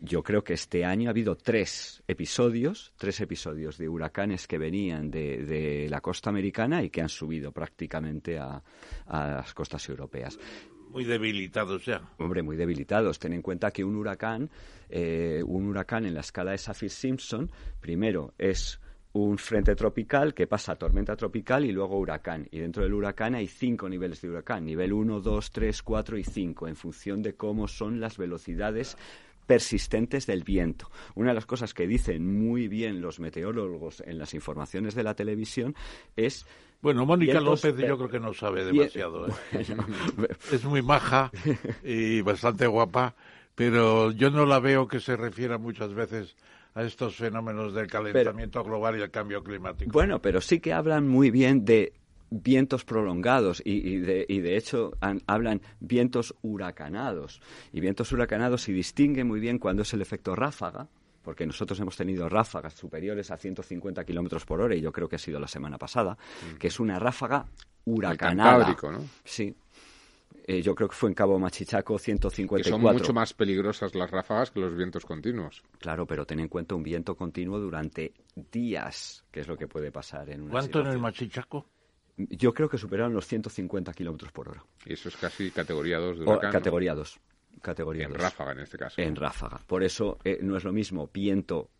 yo 0.00 0.22
creo 0.22 0.42
que 0.42 0.54
este 0.54 0.82
año 0.82 1.08
ha 1.08 1.10
habido 1.10 1.36
tres 1.36 2.02
episodios, 2.08 2.94
tres 2.96 3.20
episodios 3.20 3.76
de 3.76 3.86
huracanes 3.86 4.46
que 4.46 4.56
venían 4.56 5.10
de, 5.10 5.88
la 5.90 6.00
costa 6.00 6.30
americana 6.30 6.82
y 6.82 6.88
que 6.88 7.02
han 7.02 7.10
subido 7.10 7.52
prácticamente 7.52 8.38
a 8.38 8.62
las 9.06 9.52
costas 9.52 9.86
europeas. 9.90 10.38
Muy 10.92 11.04
debilitados 11.04 11.86
ya. 11.86 12.02
Hombre, 12.18 12.42
muy 12.42 12.56
debilitados. 12.56 13.18
Ten 13.18 13.32
en 13.32 13.40
cuenta 13.40 13.70
que 13.70 13.82
un 13.82 13.96
huracán, 13.96 14.50
eh, 14.90 15.42
un 15.44 15.66
huracán 15.66 16.04
en 16.04 16.12
la 16.12 16.20
escala 16.20 16.50
de 16.50 16.58
Saffir-Simpson, 16.58 17.50
primero 17.80 18.34
es 18.36 18.78
un 19.14 19.38
frente 19.38 19.74
tropical 19.74 20.34
que 20.34 20.46
pasa 20.46 20.72
a 20.72 20.76
tormenta 20.76 21.16
tropical 21.16 21.64
y 21.64 21.72
luego 21.72 21.98
huracán. 21.98 22.46
Y 22.50 22.58
dentro 22.58 22.82
del 22.82 22.92
huracán 22.92 23.34
hay 23.34 23.46
cinco 23.46 23.88
niveles 23.88 24.20
de 24.20 24.28
huracán, 24.28 24.66
nivel 24.66 24.92
1, 24.92 25.20
2, 25.20 25.50
3, 25.50 25.82
4 25.82 26.18
y 26.18 26.24
5, 26.24 26.68
en 26.68 26.76
función 26.76 27.22
de 27.22 27.34
cómo 27.34 27.68
son 27.68 27.98
las 27.98 28.18
velocidades 28.18 28.96
persistentes 29.52 30.26
del 30.26 30.44
viento. 30.44 30.90
Una 31.14 31.28
de 31.28 31.34
las 31.34 31.44
cosas 31.44 31.74
que 31.74 31.86
dicen 31.86 32.42
muy 32.42 32.68
bien 32.68 33.02
los 33.02 33.20
meteorólogos 33.20 34.02
en 34.06 34.16
las 34.16 34.32
informaciones 34.32 34.94
de 34.94 35.02
la 35.02 35.14
televisión 35.14 35.74
es 36.16 36.46
bueno, 36.80 37.04
Mónica 37.04 37.38
López 37.38 37.76
yo 37.76 37.98
creo 37.98 38.08
que 38.08 38.18
no 38.18 38.32
sabe 38.32 38.64
demasiado. 38.64 39.28
¿eh? 39.28 39.32
es 40.52 40.64
muy 40.64 40.80
maja 40.80 41.30
y 41.84 42.22
bastante 42.22 42.66
guapa, 42.66 43.14
pero 43.54 44.10
yo 44.10 44.30
no 44.30 44.46
la 44.46 44.58
veo 44.58 44.88
que 44.88 45.00
se 45.00 45.16
refiera 45.16 45.58
muchas 45.58 45.92
veces 45.92 46.34
a 46.74 46.82
estos 46.82 47.16
fenómenos 47.16 47.74
del 47.74 47.88
calentamiento 47.88 48.64
global 48.64 48.98
y 48.98 49.02
el 49.02 49.10
cambio 49.10 49.44
climático. 49.44 49.92
Bueno, 49.92 50.22
pero 50.22 50.40
sí 50.40 50.60
que 50.60 50.72
hablan 50.72 51.06
muy 51.06 51.30
bien 51.30 51.66
de 51.66 51.92
vientos 52.32 52.84
prolongados 52.84 53.62
y, 53.64 53.98
de, 53.98 54.24
y 54.28 54.40
de, 54.40 54.56
hecho 54.56 54.92
hablan 55.26 55.60
vientos 55.80 56.34
huracanados. 56.42 57.40
Y 57.72 57.80
vientos 57.80 58.10
huracanados 58.12 58.62
se 58.62 58.72
distingue 58.72 59.24
muy 59.24 59.38
bien 59.38 59.58
cuando 59.58 59.82
es 59.82 59.92
el 59.92 60.00
efecto 60.00 60.34
ráfaga, 60.34 60.88
porque 61.22 61.46
nosotros 61.46 61.78
hemos 61.80 61.96
tenido 61.96 62.28
ráfagas 62.28 62.74
superiores 62.74 63.30
a 63.30 63.36
150 63.36 64.04
kilómetros 64.04 64.44
por 64.44 64.60
hora, 64.60 64.74
y 64.74 64.80
yo 64.80 64.92
creo 64.92 65.08
que 65.08 65.16
ha 65.16 65.18
sido 65.18 65.38
la 65.38 65.48
semana 65.48 65.78
pasada, 65.78 66.14
mm. 66.14 66.56
que 66.56 66.68
es 66.68 66.80
una 66.80 66.98
ráfaga 66.98 67.46
huracanada. 67.84 68.76
¿no? 68.82 69.04
Sí. 69.24 69.54
Eh, 70.44 70.60
yo 70.60 70.74
creo 70.74 70.88
que 70.88 70.96
fue 70.96 71.08
en 71.10 71.14
Cabo 71.14 71.38
Machichaco 71.38 71.98
154. 71.98 72.64
Que 72.64 72.70
son 72.70 72.80
mucho 72.80 73.12
más 73.12 73.32
peligrosas 73.32 73.94
las 73.94 74.10
ráfagas 74.10 74.50
que 74.50 74.58
los 74.58 74.74
vientos 74.74 75.04
continuos. 75.04 75.62
Claro, 75.78 76.06
pero 76.06 76.24
ten 76.24 76.40
en 76.40 76.48
cuenta 76.48 76.74
un 76.74 76.82
viento 76.82 77.14
continuo 77.14 77.60
durante 77.60 78.12
días, 78.50 79.24
que 79.30 79.40
es 79.40 79.48
lo 79.48 79.56
que 79.56 79.68
puede 79.68 79.92
pasar 79.92 80.30
en 80.30 80.42
una 80.42 80.50
¿Cuánto 80.50 80.80
en 80.80 80.86
el 80.88 80.98
Machichaco? 80.98 81.66
Yo 82.30 82.52
creo 82.52 82.68
que 82.68 82.78
superaron 82.78 83.14
los 83.14 83.26
150 83.26 83.92
kilómetros 83.92 84.32
por 84.32 84.48
hora. 84.48 84.64
Y 84.84 84.94
eso 84.94 85.08
es 85.08 85.16
casi 85.16 85.50
categoría 85.50 85.98
2 85.98 86.18
de 86.18 86.24
huracán. 86.24 86.52
categoría 86.52 86.94
2 86.94 87.20
categoría 87.62 88.06
En 88.06 88.14
ráfaga, 88.14 88.52
en 88.52 88.60
este 88.60 88.76
caso. 88.76 89.00
En 89.00 89.16
ráfaga. 89.16 89.60
Por 89.66 89.82
eso 89.82 90.18
eh, 90.24 90.38
no 90.42 90.56
es 90.56 90.64
lo 90.64 90.72
mismo 90.72 91.08
viento 91.12 91.70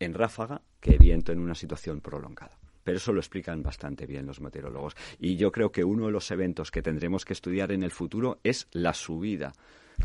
en 0.00 0.14
ráfaga 0.14 0.62
que 0.80 0.98
viento 0.98 1.32
en 1.32 1.38
una 1.38 1.54
situación 1.54 2.00
prolongada. 2.00 2.58
Pero 2.82 2.96
eso 2.96 3.12
lo 3.12 3.20
explican 3.20 3.62
bastante 3.62 4.06
bien 4.06 4.26
los 4.26 4.40
meteorólogos. 4.40 4.96
Y 5.20 5.36
yo 5.36 5.52
creo 5.52 5.70
que 5.70 5.84
uno 5.84 6.06
de 6.06 6.12
los 6.12 6.30
eventos 6.32 6.72
que 6.72 6.82
tendremos 6.82 7.24
que 7.24 7.32
estudiar 7.32 7.70
en 7.70 7.84
el 7.84 7.92
futuro 7.92 8.40
es 8.42 8.66
la 8.72 8.92
subida 8.92 9.52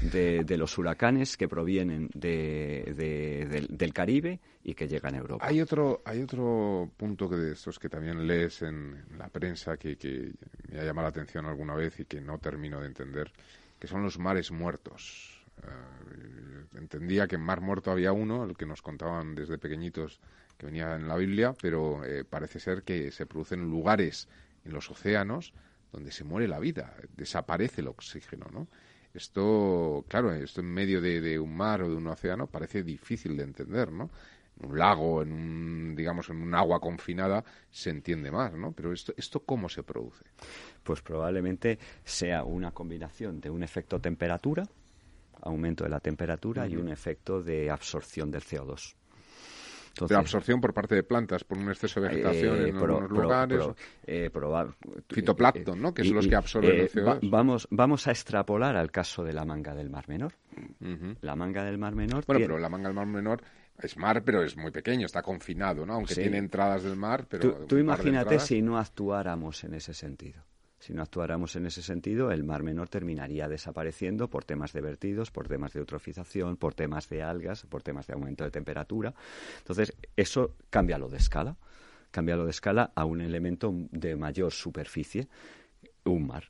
de, 0.01 0.57
los 0.57 0.77
huracanes 0.77 1.37
que 1.37 1.47
provienen 1.47 2.09
del, 2.13 3.93
Caribe 3.93 4.39
y 4.63 4.73
que 4.73 4.87
llegan 4.87 5.15
a 5.15 5.17
Europa. 5.17 5.45
Hay 5.45 5.61
otro, 5.61 6.01
hay 6.05 6.21
otro 6.21 6.91
punto 6.97 7.29
que 7.29 7.35
de 7.35 7.53
estos 7.53 7.79
que 7.79 7.89
también 7.89 8.27
lees 8.27 8.61
en, 8.61 9.03
la 9.17 9.29
prensa 9.29 9.77
que, 9.77 9.97
me 10.69 10.79
ha 10.79 10.83
llamado 10.83 11.05
la 11.05 11.09
atención 11.09 11.45
alguna 11.45 11.75
vez 11.75 11.99
y 11.99 12.05
que 12.05 12.21
no 12.21 12.37
termino 12.37 12.81
de 12.81 12.87
entender, 12.87 13.31
que 13.79 13.87
son 13.87 14.03
los 14.03 14.19
mares 14.19 14.51
muertos. 14.51 15.43
Eh, 15.63 16.77
entendía 16.77 17.27
que 17.27 17.35
en 17.35 17.41
Mar 17.41 17.61
Muerto 17.61 17.91
había 17.91 18.11
uno, 18.11 18.43
el 18.43 18.55
que 18.55 18.65
nos 18.65 18.81
contaban 18.81 19.33
desde 19.33 19.57
pequeñitos 19.57 20.19
que 20.57 20.67
venía 20.67 20.95
en 20.95 21.07
la 21.07 21.15
Biblia, 21.15 21.53
pero 21.59 22.03
eh, 22.03 22.23
parece 22.23 22.59
ser 22.59 22.83
que 22.83 23.11
se 23.11 23.25
producen 23.25 23.61
lugares 23.69 24.27
en 24.65 24.73
los 24.73 24.89
océanos 24.91 25.53
donde 25.91 26.11
se 26.11 26.23
muere 26.23 26.47
la 26.47 26.59
vida, 26.59 26.95
desaparece 27.15 27.81
el 27.81 27.87
oxígeno, 27.87 28.47
¿no? 28.51 28.67
Esto, 29.17 30.05
claro, 30.07 30.31
esto 30.31 30.61
en 30.61 30.67
medio 30.67 31.01
de, 31.01 31.39
un 31.39 31.57
mar 31.57 31.81
o 31.81 31.89
de 31.89 31.95
un 31.95 32.05
océano 32.05 32.45
parece 32.45 32.83
difícil 32.83 33.35
de 33.35 33.45
entender, 33.45 33.91
¿no? 33.91 34.11
En 34.61 34.69
un 34.69 34.77
lago, 34.77 35.23
en 35.23 35.31
un, 35.33 35.95
digamos, 35.95 36.29
en 36.29 36.37
un 36.37 36.53
agua 36.53 36.79
confinada 36.79 37.43
se 37.71 37.89
entiende 37.89 38.29
más, 38.29 38.53
¿no? 38.53 38.73
Pero 38.73 38.93
esto, 38.93 39.15
esto 39.17 39.39
cómo 39.39 39.69
se 39.69 39.81
produce? 39.81 40.23
Pues 40.83 41.01
probablemente 41.01 41.79
sea 42.03 42.43
una 42.43 42.69
combinación 42.71 43.41
de 43.41 43.49
un 43.49 43.63
efecto 43.63 43.99
temperatura, 43.99 44.67
aumento 45.41 45.83
de 45.83 45.89
la 45.89 45.99
temperatura 45.99 46.67
y 46.67 46.75
un 46.75 46.89
efecto 46.89 47.41
de 47.41 47.71
absorción 47.71 48.29
del 48.29 48.43
CO2 48.43 48.95
de 50.05 50.15
absorción 50.15 50.61
por 50.61 50.73
parte 50.73 50.95
de 50.95 51.03
plantas 51.03 51.43
por 51.43 51.57
un 51.57 51.69
exceso 51.69 52.01
de 52.01 52.09
vegetación 52.09 52.57
eh, 52.57 52.69
en 52.69 52.77
algunos 52.77 53.09
lugares. 53.09 53.63
Eh, 54.05 54.29
fitoplancton, 55.09 55.81
¿no? 55.81 55.93
Que 55.93 56.03
son 56.03 56.15
los 56.15 56.27
que 56.27 56.35
absorben 56.35 56.79
el 56.79 56.91
CO2. 56.91 57.29
vamos, 57.29 57.67
vamos 57.71 58.07
a 58.07 58.11
extrapolar 58.11 58.75
al 58.75 58.91
caso 58.91 59.23
de 59.23 59.33
la 59.33 59.45
manga 59.45 59.73
del 59.73 59.89
Mar 59.89 60.07
Menor. 60.07 60.33
La 61.21 61.35
manga 61.35 61.63
del 61.63 61.77
Mar 61.77 61.95
Menor. 61.95 62.25
Bueno, 62.25 62.39
pero 62.39 62.57
la 62.57 62.69
manga 62.69 62.89
del 62.89 62.95
Mar 62.95 63.07
Menor 63.07 63.41
es 63.81 63.95
mar, 63.95 64.23
pero 64.23 64.43
es 64.43 64.57
muy 64.57 64.71
pequeño, 64.71 65.05
está 65.05 65.21
confinado, 65.21 65.85
¿no? 65.85 65.93
Aunque 65.93 66.15
tiene 66.15 66.37
entradas 66.37 66.83
del 66.83 66.95
mar, 66.95 67.25
pero. 67.29 67.65
tú 67.65 67.77
imagínate 67.77 68.39
si 68.39 68.61
no 68.61 68.77
actuáramos 68.77 69.63
en 69.63 69.75
ese 69.75 69.93
sentido. 69.93 70.43
Si 70.87 70.93
no 70.93 71.01
actuáramos 71.01 71.53
en 71.57 71.65
ese 71.65 71.81
sentido, 71.81 72.31
el 72.31 72.45
Mar 72.45 72.63
Menor 72.63 72.87
terminaría 72.87 73.49
desapareciendo 73.49 74.29
por 74.29 74.45
temas 74.45 74.71
de 74.71 74.79
vertidos, 74.79 75.31
por 75.31 75.49
temas 75.49 75.73
de 75.73 75.81
eutrofización, 75.81 76.55
por 76.55 76.75
temas 76.75 77.09
de 77.09 77.21
algas, 77.21 77.65
por 77.65 77.83
temas 77.83 78.07
de 78.07 78.13
aumento 78.13 78.45
de 78.45 78.51
temperatura. 78.51 79.13
Entonces, 79.57 79.93
eso 80.15 80.55
cambia 80.69 80.97
lo 80.97 81.09
de 81.09 81.17
escala, 81.17 81.57
cambia 82.09 82.37
lo 82.37 82.45
de 82.45 82.51
escala 82.51 82.93
a 82.95 83.03
un 83.03 83.19
elemento 83.19 83.73
de 83.91 84.15
mayor 84.15 84.53
superficie, 84.53 85.27
un 86.05 86.25
mar 86.25 86.45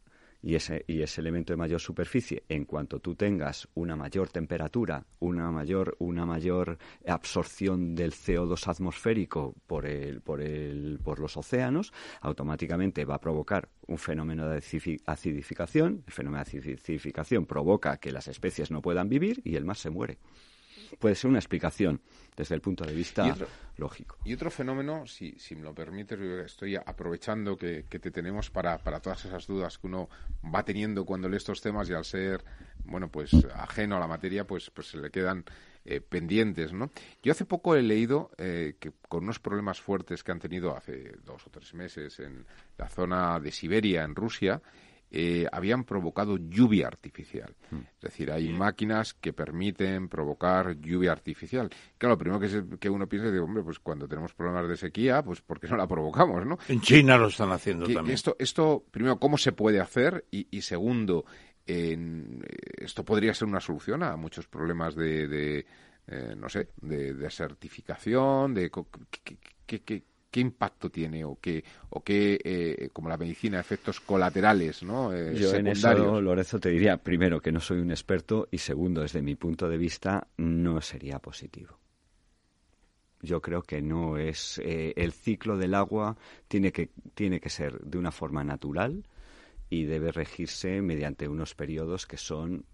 y 0.47 0.55
ese, 0.55 0.85
y 0.87 1.01
ese 1.01 1.19
elemento 1.19 1.51
de 1.51 1.57
mayor 1.57 1.81
superficie, 1.81 2.43
en 2.47 2.63
cuanto 2.63 3.01
tú 3.01 3.15
tengas 3.15 3.67
una 3.73 3.97
mayor 3.97 4.29
temperatura, 4.29 5.05
una 5.19 5.51
mayor, 5.51 5.97
una 5.99 6.25
mayor 6.25 6.77
absorción 7.05 7.95
del 7.95 8.13
CO2 8.13 8.65
atmosférico 8.69 9.55
por, 9.67 9.85
el, 9.85 10.21
por, 10.21 10.39
el, 10.41 11.01
por 11.03 11.19
los 11.19 11.35
océanos, 11.35 11.91
automáticamente 12.21 13.03
va 13.03 13.15
a 13.15 13.19
provocar 13.19 13.67
un 13.87 13.97
fenómeno 13.97 14.47
de 14.47 14.63
acidificación. 15.05 16.03
El 16.07 16.13
fenómeno 16.13 16.45
de 16.45 16.75
acidificación 16.75 17.45
provoca 17.45 17.97
que 17.97 18.13
las 18.13 18.29
especies 18.29 18.71
no 18.71 18.81
puedan 18.81 19.09
vivir 19.09 19.41
y 19.43 19.57
el 19.57 19.65
mar 19.65 19.75
se 19.75 19.89
muere 19.89 20.17
puede 20.99 21.15
ser 21.15 21.29
una 21.29 21.39
explicación 21.39 22.01
desde 22.35 22.55
el 22.55 22.61
punto 22.61 22.85
de 22.85 22.93
vista 22.93 23.35
lógico. 23.77 24.17
Y 24.23 24.33
otro 24.33 24.51
fenómeno, 24.51 25.07
si, 25.07 25.33
si 25.39 25.55
me 25.55 25.63
lo 25.63 25.73
permites, 25.73 26.19
estoy 26.19 26.75
aprovechando 26.75 27.57
que, 27.57 27.83
te 27.83 28.11
tenemos 28.11 28.49
para, 28.49 28.77
para 28.77 28.99
todas 28.99 29.25
esas 29.25 29.47
dudas 29.47 29.77
que 29.77 29.87
uno 29.87 30.09
va 30.53 30.63
teniendo 30.63 31.05
cuando 31.05 31.27
lee 31.29 31.37
estos 31.37 31.61
temas 31.61 31.89
y 31.89 31.93
al 31.93 32.05
ser, 32.05 32.43
bueno, 32.85 33.09
pues 33.09 33.33
ajeno 33.55 33.97
a 33.97 33.99
la 33.99 34.07
materia, 34.07 34.45
pues, 34.45 34.69
pues 34.69 34.87
se 34.87 34.97
le 34.97 35.09
quedan 35.09 35.45
eh, 35.89 36.01
pendientes, 36.01 36.73
¿no? 36.73 36.91
Yo 37.23 37.31
hace 37.31 37.45
poco 37.45 37.73
he 37.75 37.81
leído 37.81 38.31
eh, 38.37 38.75
que 38.77 38.91
con 39.07 39.23
unos 39.23 39.39
problemas 39.39 39.79
fuertes 39.79 40.21
que 40.21 40.33
han 40.33 40.39
tenido 40.39 40.75
hace 40.75 41.15
dos 41.23 41.47
o 41.47 41.49
tres 41.49 41.73
meses 41.73 42.19
en 42.19 42.45
la 42.77 42.89
zona 42.89 43.39
de 43.39 43.51
Siberia, 43.51 44.03
en 44.03 44.13
Rusia, 44.13 44.61
eh, 45.09 45.47
habían 45.51 45.85
provocado 45.85 46.37
lluvia 46.37 46.87
artificial. 46.87 47.55
Hmm. 47.71 47.79
Es 47.95 48.01
decir, 48.01 48.31
hay 48.31 48.49
máquinas 48.49 49.13
que 49.13 49.31
permiten 49.31 50.09
provocar 50.09 50.79
lluvia 50.81 51.13
artificial. 51.13 51.69
Claro, 51.97 52.15
lo 52.15 52.17
primero 52.17 52.39
que, 52.39 52.77
que 52.77 52.89
uno 52.89 53.07
piensa 53.07 53.29
es, 53.29 53.39
hombre, 53.39 53.63
pues 53.63 53.79
cuando 53.79 54.07
tenemos 54.07 54.33
problemas 54.33 54.67
de 54.67 54.75
sequía, 54.75 55.23
pues 55.23 55.41
¿por 55.41 55.59
qué 55.59 55.67
no 55.67 55.77
la 55.77 55.87
provocamos, 55.87 56.45
no? 56.45 56.57
En 56.67 56.81
China 56.81 57.17
lo 57.17 57.27
están 57.27 57.51
haciendo 57.51 57.85
también. 57.85 58.15
Esto, 58.15 58.35
esto, 58.37 58.83
primero, 58.91 59.17
¿cómo 59.17 59.37
se 59.37 59.53
puede 59.53 59.79
hacer? 59.79 60.25
Y, 60.29 60.61
segundo, 60.61 61.25
esto 61.65 63.05
podría 63.05 63.33
ser 63.33 63.47
una 63.47 63.61
solución 63.61 64.03
a 64.03 64.17
muchos 64.17 64.47
problemas 64.47 64.95
de, 64.95 65.65
eh, 66.07 66.35
no 66.35 66.49
sé, 66.49 66.69
de 66.81 67.13
desertificación, 67.13 68.53
de... 68.53 68.69
¿qué, 69.65 69.83
qué 69.83 70.03
impacto 70.35 70.89
tiene 70.89 71.23
o 71.25 71.37
qué, 71.41 71.63
o 71.89 72.03
qué 72.03 72.39
eh, 72.43 72.89
como 72.93 73.09
la 73.09 73.17
medicina, 73.17 73.59
efectos 73.59 73.99
colaterales, 73.99 74.83
¿no? 74.83 75.13
Eh, 75.13 75.35
Yo 75.35 75.53
en 75.53 75.67
eso, 75.67 76.21
Lorenzo, 76.21 76.59
te 76.59 76.69
diría, 76.69 76.97
primero, 76.97 77.41
que 77.41 77.51
no 77.51 77.59
soy 77.59 77.79
un 77.79 77.91
experto 77.91 78.47
y 78.51 78.57
segundo, 78.57 79.01
desde 79.01 79.21
mi 79.21 79.35
punto 79.35 79.67
de 79.69 79.77
vista, 79.77 80.27
no 80.37 80.81
sería 80.81 81.19
positivo. 81.19 81.79
Yo 83.21 83.41
creo 83.41 83.63
que 83.63 83.81
no 83.81 84.17
es... 84.17 84.59
Eh, 84.63 84.93
el 84.95 85.11
ciclo 85.11 85.57
del 85.57 85.73
agua 85.73 86.17
tiene 86.47 86.71
que, 86.71 86.91
tiene 87.15 87.39
que 87.39 87.49
ser 87.49 87.79
de 87.79 87.97
una 87.97 88.11
forma 88.11 88.43
natural 88.43 89.03
y 89.69 89.85
debe 89.85 90.11
regirse 90.11 90.81
mediante 90.81 91.27
unos 91.27 91.55
periodos 91.55 92.05
que 92.05 92.17
son 92.17 92.65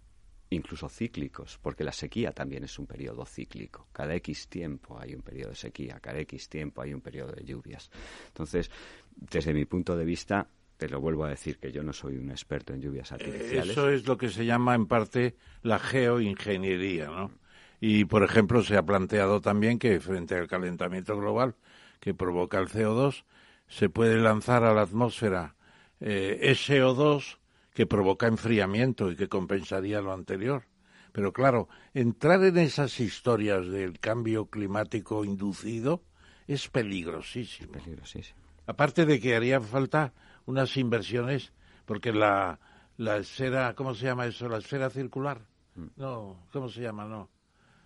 incluso 0.50 0.90
cíclicos, 0.90 1.60
porque 1.62 1.84
la 1.84 1.92
sequía 1.92 2.32
también 2.32 2.64
es 2.64 2.78
un 2.80 2.86
periodo 2.86 3.26
cíclico. 3.26 3.88
Cada 3.92 4.16
X 4.16 4.48
tiempo 4.48 5.00
hay 5.00 5.16
un 5.16 5.22
periodo 5.22 5.50
de 5.50 5.56
sequía, 5.56 6.00
cada 6.00 6.20
X 6.20 6.50
tiempo 6.50 6.82
hay 6.82 6.94
un 6.94 7.02
periodo 7.02 7.32
de 7.32 7.44
lluvias. 7.44 7.90
Entonces, 8.28 8.70
desde 9.16 9.54
mi 9.54 9.66
punto 9.66 9.96
de 9.96 10.06
vista, 10.06 10.48
te 10.78 10.90
lo 10.90 11.00
vuelvo 11.00 11.26
a 11.26 11.30
decir 11.30 11.58
que 11.60 11.72
yo 11.72 11.84
no 11.84 11.94
soy 11.94 12.18
un 12.18 12.30
experto 12.30 12.74
en 12.74 12.82
lluvias 12.82 13.12
eh, 13.12 13.16
artificiales. 13.16 13.72
Eso 13.72 13.90
es 13.90 14.08
lo 14.08 14.18
que 14.18 14.30
se 14.30 14.46
llama 14.46 14.76
en 14.76 14.86
parte 14.86 15.36
la 15.62 15.80
geoingeniería, 15.80 17.08
¿no? 17.08 17.32
Y, 17.80 18.06
por 18.06 18.24
ejemplo, 18.24 18.64
se 18.64 18.78
ha 18.78 18.84
planteado 18.84 19.42
también 19.42 19.78
que 19.78 20.00
frente 20.00 20.36
al 20.36 20.48
calentamiento 20.48 21.18
global 21.18 21.56
que 22.00 22.14
provoca 22.14 22.60
el 22.60 22.70
CO2, 22.70 23.24
se 23.68 23.90
puede 23.90 24.18
lanzar 24.18 24.64
a 24.64 24.74
la 24.74 24.82
atmósfera 24.82 25.56
eh, 26.00 26.40
SO2 26.54 27.38
que 27.74 27.86
provoca 27.86 28.28
enfriamiento 28.28 29.12
y 29.12 29.16
que 29.16 29.28
compensaría 29.28 30.02
lo 30.02 30.14
anterior. 30.14 30.64
Pero 31.12 31.32
claro, 31.32 31.70
entrar 31.94 32.44
en 32.44 32.58
esas 32.58 33.00
historias 33.00 33.68
del 33.68 34.00
cambio 34.00 34.48
climático 34.48 35.24
inducido 35.24 36.04
es 36.48 36.68
peligrosísimo. 36.70 37.72
peligrosísimo. 37.72 38.40
Aparte 38.66 39.06
de 39.06 39.20
que 39.20 39.36
haría 39.36 39.60
falta 39.62 40.14
unas 40.46 40.76
inversiones, 40.78 41.54
porque 41.86 42.12
la, 42.12 42.60
la 42.98 43.18
esfera, 43.18 43.76
¿cómo 43.76 43.94
se 43.94 44.06
llama 44.06 44.26
eso? 44.26 44.48
La 44.50 44.58
esfera 44.58 44.90
circular. 44.90 45.42
Mm. 45.76 45.86
No, 45.98 46.48
¿cómo 46.52 46.70
se 46.70 46.82
llama? 46.82 47.06
No. 47.06 47.30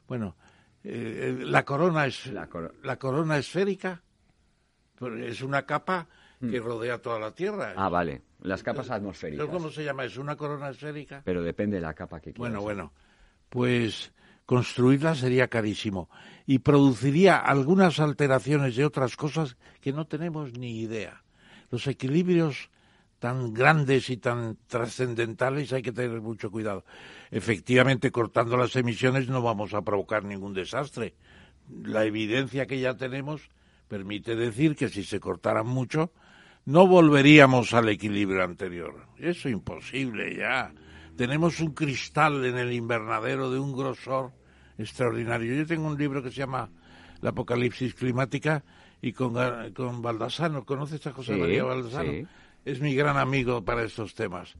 Bueno, 0.08 0.36
eh, 0.84 1.38
la 1.40 1.66
corona 1.66 2.06
es 2.06 2.28
la, 2.28 2.48
la 2.84 2.98
corona 2.98 3.38
esférica, 3.38 4.02
es 5.20 5.42
una 5.42 5.66
capa 5.66 6.08
que 6.40 6.62
mm. 6.62 6.64
rodea 6.64 6.98
toda 7.00 7.20
la 7.20 7.32
Tierra. 7.32 7.74
Ah, 7.76 7.90
vale. 7.90 8.22
Las 8.42 8.64
capas 8.64 8.90
atmosféricas. 8.92 9.48
¿Cómo 9.48 9.70
se 9.70 9.84
llama? 9.84 10.06
¿Es 10.06 10.18
una 10.18 10.36
corona 10.36 10.70
esférica? 10.70 11.22
Pero 11.26 11.42
depende 11.42 11.78
de 11.78 11.82
la 11.82 11.94
capa 11.94 12.20
que 12.20 12.34
quieras. 12.34 12.38
Bueno, 12.40 12.62
bueno. 12.62 12.94
Pues 13.50 14.12
construirla 14.46 15.16
sería 15.16 15.48
carísimo 15.48 16.10
y 16.46 16.60
produciría 16.60 17.38
algunas 17.38 18.00
alteraciones 18.00 18.76
de 18.76 18.86
otras 18.86 19.18
cosas 19.18 19.58
que 19.82 19.92
no 19.92 20.06
tenemos 20.06 20.58
ni 20.58 20.80
idea. 20.80 21.24
Los 21.70 21.88
equilibrios 21.88 22.70
tan 23.20 23.54
grandes 23.54 24.10
y 24.10 24.18
tan 24.18 24.58
trascendentales 24.68 25.74
hay 25.74 25.82
que 25.82 25.92
tener 25.92 26.22
mucho 26.22 26.52
cuidado. 26.52 26.86
Efectivamente, 27.32 28.12
cortando 28.12 28.58
las 28.58 28.76
emisiones 28.76 29.28
no 29.28 29.42
vamos 29.42 29.74
a 29.74 29.82
provocar 29.82 30.24
ningún 30.24 30.54
desastre. 30.54 31.16
La 31.84 32.06
evidencia 32.06 32.68
que 32.68 32.80
ya 32.80 32.96
tenemos 32.96 33.50
permite 33.88 34.36
decir 34.36 34.76
que 34.76 34.90
si 34.90 35.04
se 35.04 35.20
cortaran 35.20 35.68
mucho, 35.68 36.12
no 36.68 36.86
volveríamos 36.86 37.74
al 37.74 37.88
equilibrio 37.88 38.44
anterior. 38.44 39.08
Eso 39.18 39.48
es 39.48 39.54
imposible 39.54 40.36
ya. 40.36 40.74
Tenemos 41.16 41.62
un 41.62 41.72
cristal 41.72 42.44
en 42.44 42.58
el 42.58 42.74
invernadero 42.74 43.50
de 43.50 43.58
un 43.58 43.72
grosor 43.72 44.34
extraordinario. 44.78 45.56
Yo 45.56 45.66
tengo 45.66 45.88
un 45.88 45.98
libro 45.98 46.22
que 46.22 46.30
se 46.30 46.36
llama 46.36 46.70
La 47.22 47.30
Apocalipsis 47.30 47.94
Climática 47.94 48.66
y 49.02 49.14
con, 49.14 49.34
con 49.72 50.02
Baldassano. 50.02 50.66
¿Conoces 50.66 51.08
a 51.08 51.14
José 51.14 51.38
María 51.38 51.64
Baldassano? 51.64 52.28
Es 52.66 52.82
mi 52.82 52.94
gran 52.94 53.16
amigo 53.16 53.64
para 53.64 53.84
estos 53.84 54.14
temas. 54.14 54.54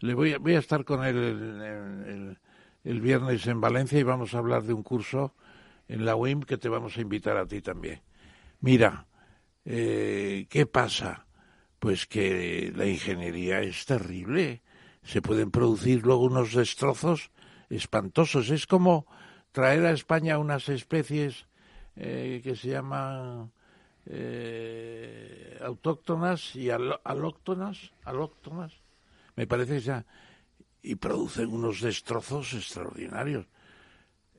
Le 0.00 0.12
voy 0.12 0.34
a, 0.34 0.38
voy 0.38 0.56
a 0.56 0.58
estar 0.58 0.84
con 0.84 1.02
él 1.02 1.16
el, 1.16 2.38
el, 2.84 3.00
viernes 3.00 3.46
en 3.46 3.62
Valencia 3.62 3.98
y 3.98 4.02
vamos 4.02 4.34
a 4.34 4.38
hablar 4.38 4.64
de 4.64 4.74
un 4.74 4.82
curso 4.82 5.34
en 5.88 6.04
la 6.04 6.14
UIM 6.14 6.42
que 6.42 6.58
te 6.58 6.68
vamos 6.68 6.98
a 6.98 7.00
invitar 7.00 7.38
a 7.38 7.46
ti 7.46 7.62
también. 7.62 8.02
Mira, 8.60 9.06
eh, 9.64 10.46
¿qué 10.50 10.66
pasa? 10.66 11.23
Pues 11.84 12.06
que 12.06 12.72
la 12.74 12.86
ingeniería 12.86 13.60
es 13.60 13.84
terrible. 13.84 14.62
Se 15.02 15.20
pueden 15.20 15.50
producir 15.50 16.02
luego 16.02 16.22
unos 16.22 16.54
destrozos 16.54 17.30
espantosos. 17.68 18.48
Es 18.48 18.66
como 18.66 19.06
traer 19.52 19.84
a 19.84 19.90
España 19.90 20.38
unas 20.38 20.70
especies 20.70 21.44
eh, 21.96 22.40
que 22.42 22.56
se 22.56 22.68
llaman 22.68 23.52
eh, 24.06 25.58
autóctonas 25.62 26.56
y 26.56 26.70
alóctonas, 26.70 27.92
alóctonas, 28.04 28.72
me 29.36 29.46
parece 29.46 29.82
que 29.82 30.04
y 30.80 30.94
producen 30.94 31.52
unos 31.52 31.82
destrozos 31.82 32.54
extraordinarios. 32.54 33.44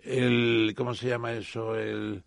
El, 0.01 0.73
¿cómo 0.75 0.95
se 0.95 1.09
llama 1.09 1.33
eso? 1.33 1.75
El, 1.75 2.23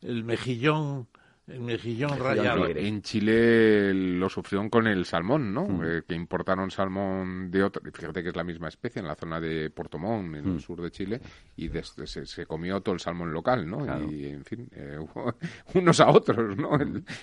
el 0.00 0.24
mejillón 0.24 1.08
el 1.48 1.60
mejillón 1.60 2.18
rayado. 2.18 2.68
En 2.68 3.02
Chile 3.02 3.92
lo 3.92 4.28
sufrieron 4.28 4.70
con 4.70 4.86
el 4.86 5.04
salmón, 5.04 5.52
¿no? 5.52 5.66
Mm. 5.66 5.84
Eh, 5.84 6.02
que 6.06 6.14
importaron 6.14 6.70
salmón 6.70 7.50
de 7.50 7.64
otra. 7.64 7.82
Fíjate 7.92 8.22
que 8.22 8.28
es 8.28 8.36
la 8.36 8.44
misma 8.44 8.68
especie 8.68 9.00
en 9.00 9.08
la 9.08 9.16
zona 9.16 9.40
de 9.40 9.68
Puerto 9.70 9.98
Montt, 9.98 10.36
en 10.36 10.44
el 10.44 10.54
mm. 10.54 10.60
sur 10.60 10.80
de 10.80 10.90
Chile, 10.90 11.20
y 11.56 11.68
se, 11.68 12.46
comió 12.46 12.80
todo 12.80 12.94
el 12.94 13.00
salmón 13.00 13.32
local, 13.32 13.68
¿no? 13.68 13.84
Y, 14.10 14.26
en 14.26 14.44
fin, 14.44 14.68
eh, 14.72 14.98
unos 15.74 16.00
a 16.00 16.10
otros, 16.10 16.56
¿no? 16.56 16.78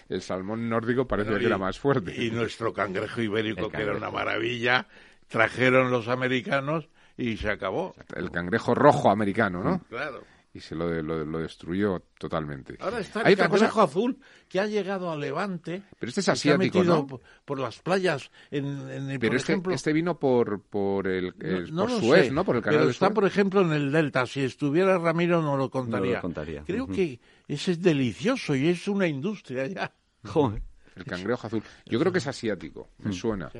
El, 0.10 0.22
salmón 0.22 0.70
nórdico 0.70 1.08
parecía 1.08 1.40
que 1.40 1.46
era 1.46 1.58
más 1.58 1.80
fuerte. 1.80 2.14
Y 2.22 2.30
nuestro 2.30 2.74
cangrejo 2.74 3.22
ibérico, 3.22 3.70
que 3.70 3.82
era 3.82 3.96
una 3.96 4.12
maravilla, 4.12 4.88
trajeron 5.28 5.92
los 5.92 6.10
americanos 6.10 6.90
y 7.18 7.38
se 7.38 7.50
acabó. 7.50 7.96
El 8.16 8.32
cangrejo 8.32 8.76
rojo 8.76 9.10
americano, 9.10 9.64
¿no? 9.64 9.82
Claro 9.90 10.24
y 10.54 10.60
se 10.60 10.76
lo, 10.76 11.02
lo, 11.02 11.40
destruyó 11.40 12.04
totalmente. 12.18 12.76
Ahora 12.80 13.00
está 13.00 13.22
el 13.22 13.38
cangrejo 13.38 13.82
azul 13.82 14.18
que 14.48 14.60
ha 14.60 14.66
llegado 14.66 15.12
a 15.12 15.16
Levante. 15.16 15.84
Pero 16.00 16.10
este 16.10 16.22
es 16.22 16.30
asiático, 16.30 16.84
¿no? 16.84 17.06
Por, 17.46 17.60
las 17.60 17.80
playas. 17.80 18.32
En, 18.50 18.66
en 18.90 19.20
pero 19.20 19.36
este, 19.36 19.62
este, 19.72 19.94
vino 19.94 20.18
por, 20.18 20.62
por 20.62 21.08
el 21.08 21.34
por 21.34 21.92
Suez, 21.92 22.32
¿no? 22.32 22.44
Por 22.44 22.58
el 22.58 22.62
canal 22.64 22.80
pero 22.80 22.92
está, 22.92 23.12
por 23.12 23.26
ejemplo, 23.26 23.62
en 23.62 23.74
el 23.74 23.92
Delta. 23.92 24.26
Si 24.26 24.42
estuviera 24.42 24.98
Ramiro 24.98 25.42
no 25.42 25.56
lo 25.56 25.70
contaría. 25.70 26.22
Creo 26.66 26.88
que 26.88 27.20
ese 27.48 27.72
es 27.72 27.82
delicioso 27.82 28.56
y 28.56 28.70
es 28.70 28.88
una 28.88 29.08
industria 29.08 29.68
ya. 29.68 29.94
El 30.96 31.06
cangrejo 31.06 31.48
azul. 31.48 31.64
Yo 31.86 31.98
creo 31.98 32.12
que 32.12 32.18
es 32.18 32.28
asiático, 32.28 32.90
me 32.98 33.12
mm. 33.12 33.14
suena. 33.14 33.52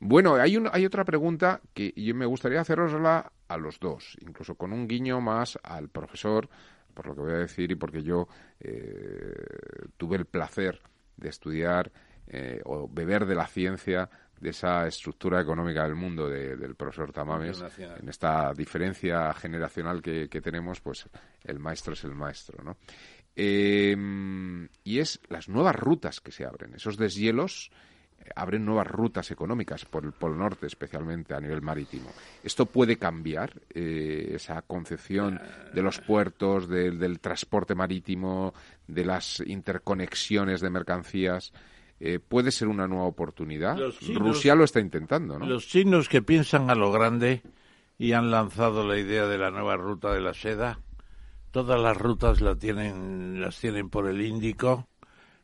Bueno, 0.00 0.34
hay, 0.34 0.56
un, 0.56 0.68
hay 0.72 0.84
otra 0.84 1.04
pregunta 1.04 1.60
que 1.72 1.92
yo 1.96 2.14
me 2.14 2.26
gustaría 2.26 2.60
hacerosla 2.60 3.32
a 3.48 3.56
los 3.56 3.80
dos, 3.80 4.16
incluso 4.20 4.54
con 4.54 4.72
un 4.72 4.86
guiño 4.86 5.20
más 5.20 5.58
al 5.62 5.88
profesor, 5.88 6.48
por 6.94 7.06
lo 7.06 7.14
que 7.14 7.20
voy 7.20 7.32
a 7.32 7.38
decir 7.38 7.70
y 7.70 7.76
porque 7.76 8.02
yo 8.02 8.28
eh, 8.60 9.34
tuve 9.96 10.16
el 10.16 10.26
placer 10.26 10.80
de 11.16 11.28
estudiar 11.28 11.90
eh, 12.26 12.60
o 12.64 12.88
beber 12.88 13.26
de 13.26 13.34
la 13.34 13.46
ciencia 13.46 14.08
de 14.40 14.50
esa 14.50 14.86
estructura 14.86 15.40
económica 15.40 15.82
del 15.84 15.94
mundo 15.94 16.28
del 16.28 16.76
profesor 16.76 17.12
Tamames, 17.12 17.62
en 17.78 18.08
esta 18.08 18.52
diferencia 18.54 19.32
generacional 19.34 20.00
que, 20.00 20.28
tenemos, 20.28 20.80
pues 20.80 21.08
el 21.44 21.58
maestro 21.58 21.94
es 21.94 22.04
el 22.04 22.14
maestro, 22.14 22.62
¿no? 22.62 22.76
Em, 23.34 24.68
y 24.84 24.98
es 24.98 25.20
las 25.28 25.48
nuevas 25.48 25.74
rutas 25.74 26.20
que 26.20 26.32
se 26.32 26.44
abren, 26.44 26.74
esos 26.74 26.96
deshielos 26.96 27.70
abren 28.34 28.64
nuevas 28.64 28.86
rutas 28.86 29.30
económicas 29.30 29.84
por 29.84 30.04
el 30.04 30.12
Polo 30.12 30.36
Norte, 30.36 30.66
especialmente 30.66 31.34
a 31.34 31.40
nivel 31.40 31.62
marítimo. 31.62 32.10
¿Esto 32.42 32.66
puede 32.66 32.96
cambiar 32.96 33.52
eh, 33.70 34.32
esa 34.34 34.62
concepción 34.62 35.40
de 35.72 35.82
los 35.82 36.00
puertos, 36.00 36.68
del 36.68 37.20
transporte 37.20 37.74
marítimo, 37.74 38.54
de 38.86 39.04
las 39.04 39.40
interconexiones 39.40 40.60
de 40.60 40.70
mercancías? 40.70 41.52
Eh, 42.00 42.20
¿Puede 42.20 42.52
ser 42.52 42.68
una 42.68 42.86
nueva 42.86 43.06
oportunidad? 43.06 43.76
Rusia 44.14 44.54
lo 44.54 44.64
está 44.64 44.80
intentando, 44.80 45.38
¿no? 45.38 45.46
Los 45.46 45.66
chinos 45.66 46.08
que 46.08 46.22
piensan 46.22 46.70
a 46.70 46.76
lo 46.76 46.92
grande 46.92 47.42
y 47.98 48.12
han 48.12 48.30
lanzado 48.30 48.86
la 48.86 48.98
idea 48.98 49.26
de 49.26 49.38
la 49.38 49.50
nueva 49.50 49.76
ruta 49.76 50.12
de 50.12 50.20
la 50.20 50.32
seda, 50.32 50.78
todas 51.50 51.80
las 51.80 51.96
rutas 51.96 52.40
la 52.40 52.54
tienen, 52.54 53.40
las 53.40 53.58
tienen 53.58 53.90
por 53.90 54.06
el 54.08 54.20
Índico, 54.20 54.86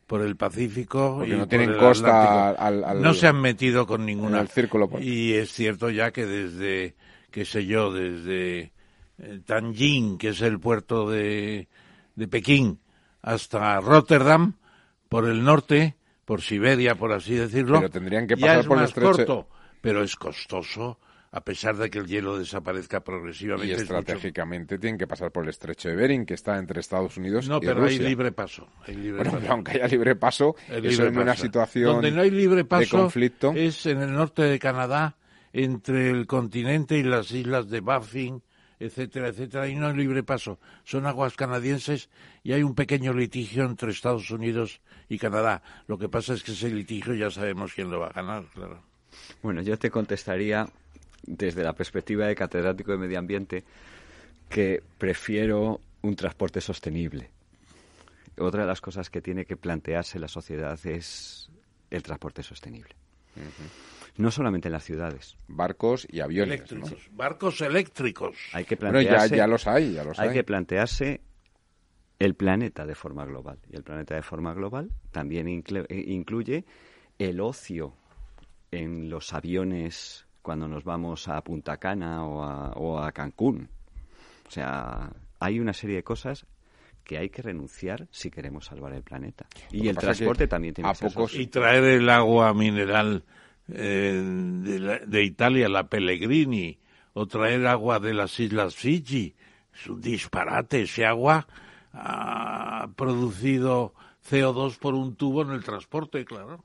por 0.07 0.21
el 0.21 0.37
Pacífico 0.37 1.25
y 1.27 1.31
no 1.31 1.49
tienen 1.49 1.77
costa 1.79 2.55
no 2.95 3.15
se 3.15 3.27
han 3.27 3.41
metido 3.41 3.87
con 3.87 4.05
ninguna 4.05 4.47
círculo 4.47 4.91
y 5.01 5.33
es 5.33 5.53
cierto 5.53 5.91
ya 5.91 6.11
que 6.11 6.27
desde 6.27 6.95
qué 7.31 7.45
sé 7.45 7.67
yo 7.67 7.93
desde 7.93 8.73
eh, 9.19 9.41
Tianjin 9.47 10.19
que 10.19 10.29
es 10.29 10.43
el 10.43 10.61
puerto 10.61 11.09
de, 11.09 11.69
de 12.15 12.29
Pekín 12.29 12.81
hasta 13.23 13.81
Rotterdam 13.81 14.55
por 15.09 15.27
el 15.27 15.43
norte 15.43 15.97
por 16.25 16.43
Siberia 16.43 16.97
por 16.97 17.13
así 17.13 17.35
decirlo 17.35 17.79
pero 17.79 17.91
tendrían 17.91 18.27
que 18.27 18.37
pasar 18.37 18.61
es 18.61 18.67
por 18.67 18.77
más 18.77 18.93
corto 18.93 19.49
pero 19.81 20.03
es 20.03 20.17
costoso 20.17 20.99
a 21.35 21.41
pesar 21.41 21.77
de 21.77 21.91
que 21.91 21.99
el 21.99 22.07
hielo 22.07 22.39
desaparezca 22.39 23.03
progresivamente. 23.03 23.73
Y 23.73 23.73
estratégicamente 23.73 24.79
tienen 24.79 24.97
que 24.97 25.09
pasar 25.09 25.33
por 25.33 25.43
el 25.43 25.51
estrecho 25.51 25.89
de 25.89 25.97
Bering, 25.97 26.25
que 26.27 26.35
está 26.35 26.57
entre 26.59 26.79
Estados 26.79 27.17
Unidos 27.17 27.49
no, 27.49 27.57
y 27.57 27.67
pero 27.67 27.85
hay 27.85 27.99
libre 27.99 28.31
paso. 28.31 28.69
bueno, 28.87 29.41
aunque 29.49 29.73
haya 29.73 29.89
libre 29.89 30.15
paso, 30.15 30.55
eso 30.69 31.05
en 31.05 31.19
una 31.19 31.35
situación 31.35 31.95
Donde 31.95 32.13
no 32.13 32.23
hay 32.23 32.31
libre 32.31 32.65
paso 32.65 32.83
de 32.83 33.03
conflicto. 33.03 33.53
es 33.53 33.85
en 33.87 34.01
el 34.01 34.13
norte 34.13 34.43
de 34.43 34.61
Canadá, 34.61 35.17
entre 35.53 36.11
el 36.11 36.29
continente 36.29 36.99
y 36.99 37.03
las 37.03 37.33
islas 37.33 37.69
de 37.69 37.81
Baffin, 37.81 38.41
etcétera, 38.79 39.27
etcétera, 39.27 39.67
y 39.67 39.75
no 39.75 39.89
hay 39.89 39.97
libre 39.97 40.23
paso. 40.23 40.61
Son 40.85 41.05
aguas 41.05 41.35
canadienses 41.35 42.11
y 42.45 42.53
hay 42.53 42.63
un 42.63 42.77
pequeño 42.77 43.13
litigio 43.13 43.65
entre 43.65 43.91
Estados 43.91 44.31
Unidos 44.31 44.81
y 45.09 45.19
Canadá. 45.19 45.65
Lo 45.89 45.99
que 45.99 46.09
pasa 46.09 46.33
es 46.35 46.45
que 46.45 46.53
ese 46.53 46.71
litigio 46.71 47.13
ya 47.15 47.33
sabemos 47.33 47.75
quién 47.75 47.91
lo 47.91 47.99
va 47.99 48.07
a 48.07 48.13
ganar, 48.13 48.45
claro. 48.55 48.85
Bueno, 49.43 49.63
yo 49.63 49.77
te 49.77 49.91
contestaría 49.91 50.69
desde 51.27 51.63
la 51.63 51.73
perspectiva 51.73 52.27
de 52.27 52.35
catedrático 52.35 52.93
de 52.93 52.99
medio 52.99 53.19
ambiente, 53.19 53.65
que 54.49 54.83
prefiero 54.99 55.81
un 56.03 56.17
transporte 56.17 56.61
sostenible. 56.61 57.31
Otra 58.39 58.63
de 58.63 58.67
las 58.67 58.81
cosas 58.81 59.11
que 59.11 59.21
tiene 59.21 59.45
que 59.45 59.57
plantearse 59.57 60.19
la 60.19 60.29
sociedad 60.29 60.79
es 60.87 61.51
el 61.91 62.03
transporte 62.03 62.43
sostenible. 62.43 62.95
No 64.17 64.31
solamente 64.31 64.69
en 64.69 64.73
las 64.73 64.85
ciudades. 64.85 65.37
Barcos 65.49 66.07
y 66.11 66.21
aviones. 66.21 66.63
Barcos 67.13 67.61
eléctricos. 67.61 68.37
Hay 68.53 68.65
que 68.65 68.77
plantearse, 68.77 69.37
ya, 69.37 69.47
los 69.47 69.67
hay, 69.67 69.95
ya 69.95 70.05
los 70.05 70.19
hay. 70.19 70.33
que 70.33 70.45
plantearse 70.45 71.21
el 72.19 72.35
planeta 72.35 72.87
de 72.87 72.95
forma 72.95 73.25
global. 73.25 73.59
Y 73.71 73.77
el 73.77 73.83
planeta 73.83 74.15
de 74.15 74.23
forma 74.23 74.55
global 74.55 74.91
también 75.11 75.49
incluye 75.49 76.65
el 77.19 77.41
ocio 77.41 77.95
en 78.71 79.11
los 79.11 79.33
aviones 79.33 80.27
cuando 80.45 80.69
nos 80.69 80.85
vamos 80.85 81.27
a 81.29 81.41
Punta 81.41 81.79
Cana 81.79 82.23
o 82.23 82.99
a, 82.99 83.11
Cancún. 83.13 83.71
O 84.47 84.51
sea, 84.51 85.11
hay 85.41 85.59
una 85.59 85.73
serie 85.73 85.97
de 85.97 86.03
cosas 86.05 86.45
que 87.03 87.17
hay 87.17 87.31
que 87.31 87.41
renunciar 87.41 88.07
si 88.11 88.31
queremos 88.31 88.67
salvar 88.67 88.93
el 88.93 89.03
planeta. 89.03 89.47
Y 89.73 89.89
el 89.89 89.97
transporte 89.97 90.47
también 90.47 90.75
tiene 90.75 90.93
que 90.93 91.09
ser 91.09 91.41
Y 91.41 91.47
traer 91.47 91.85
el 91.85 92.11
agua 92.11 92.53
mineral 92.53 93.25
eh, 93.69 95.01
de, 95.07 95.25
Italia, 95.25 95.67
la 95.71 95.89
Pellegrini, 95.89 96.79
o 97.15 97.27
traer 97.27 97.67
agua 97.67 97.99
de 97.99 98.13
las 98.13 98.39
Islas 98.39 98.75
Fiji. 98.75 99.35
Es 99.73 99.87
un 99.87 100.03
disparate. 100.03 100.83
Ese 100.83 101.07
agua 101.07 101.47
ha 101.95 102.91
producido 102.97 103.95
CO2 104.29 104.77
por 104.79 104.93
un 104.93 105.17
tubo 105.17 105.41
en 105.41 105.53
el 105.53 105.65
transporte, 105.65 106.23
claro. 106.27 106.63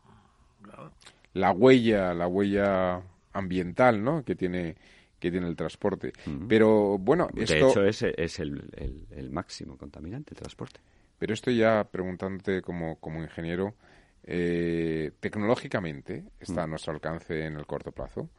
La 1.31 1.51
huella, 1.51 2.13
la 2.13 2.27
huella 2.27 3.03
ambiental 3.39 4.03
¿no? 4.03 4.23
que 4.23 4.35
tiene 4.35 4.75
que 5.19 5.31
tiene 5.31 5.47
el 5.47 5.55
transporte. 5.55 6.13
Pero 6.47 6.97
bueno, 6.97 7.27
esto... 7.35 7.53
De 7.53 7.69
hecho, 7.69 7.85
es, 7.85 8.03
es 8.03 8.39
el, 8.39 9.05
el, 9.11 9.29
máximo 9.31 9.77
contaminante, 9.77 10.33
el 10.33 10.37
transporte. 10.37 10.79
Pero 11.17 11.33
esto 11.33 11.51
ya 11.51 11.83
preguntándote 11.83 12.61
como, 12.61 12.95
como 13.01 13.21
ingeniero, 13.21 13.75
eh, 14.23 15.11
tecnológicamente 15.19 16.23
está 16.39 16.63
a 16.63 16.67
nuestro 16.67 16.93
alcance 16.93 17.45
en 17.45 17.57
el 17.57 17.65
corto 17.65 17.91
plazo. 17.91 18.29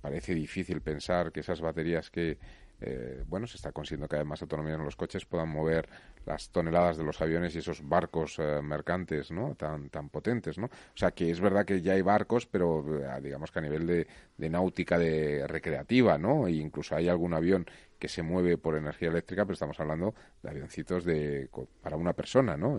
parece 0.00 0.34
difícil 0.34 0.80
pensar 0.80 1.32
que 1.32 1.40
esas 1.40 1.60
baterías 1.60 2.08
que 2.10 2.38
eh, 2.84 3.22
bueno, 3.26 3.46
se 3.46 3.56
está 3.56 3.72
consiguiendo 3.72 4.08
cada 4.08 4.22
vez 4.22 4.28
más 4.28 4.42
autonomía 4.42 4.74
en 4.74 4.84
los 4.84 4.96
coches, 4.96 5.24
puedan 5.24 5.48
mover 5.48 5.88
las 6.26 6.50
toneladas 6.50 6.96
de 6.96 7.04
los 7.04 7.20
aviones 7.20 7.54
y 7.54 7.58
esos 7.58 7.86
barcos 7.86 8.38
eh, 8.38 8.60
mercantes, 8.62 9.30
¿no? 9.30 9.54
Tan, 9.54 9.88
tan 9.88 10.08
potentes, 10.08 10.58
¿no? 10.58 10.66
O 10.66 10.96
sea, 10.96 11.12
que 11.12 11.30
es 11.30 11.40
verdad 11.40 11.64
que 11.64 11.80
ya 11.80 11.92
hay 11.92 12.02
barcos, 12.02 12.46
pero 12.46 12.84
eh, 12.98 13.20
digamos 13.22 13.50
que 13.50 13.58
a 13.60 13.62
nivel 13.62 13.86
de, 13.86 14.50
náutica 14.50 14.98
de 14.98 15.46
recreativa, 15.46 16.18
¿no? 16.18 16.48
E 16.48 16.52
incluso 16.52 16.96
hay 16.96 17.08
algún 17.08 17.34
avión 17.34 17.66
que 17.98 18.08
se 18.08 18.22
mueve 18.22 18.58
por 18.58 18.76
energía 18.76 19.08
eléctrica, 19.08 19.44
pero 19.44 19.54
estamos 19.54 19.78
hablando 19.78 20.14
de 20.42 20.50
avioncitos 20.50 21.04
de, 21.04 21.48
para 21.80 21.96
una 21.96 22.12
persona, 22.14 22.56
¿no? 22.56 22.78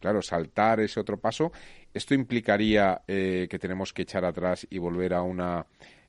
claro, 0.00 0.20
saltar 0.22 0.80
ese 0.80 0.98
otro 0.98 1.18
paso, 1.18 1.52
esto 1.94 2.14
implicaría 2.14 3.00
que 3.06 3.58
tenemos 3.60 3.92
que 3.92 4.02
echar 4.02 4.24
atrás 4.24 4.66
y 4.68 4.78
volver 4.78 5.14
a 5.14 5.22
una 5.22 5.66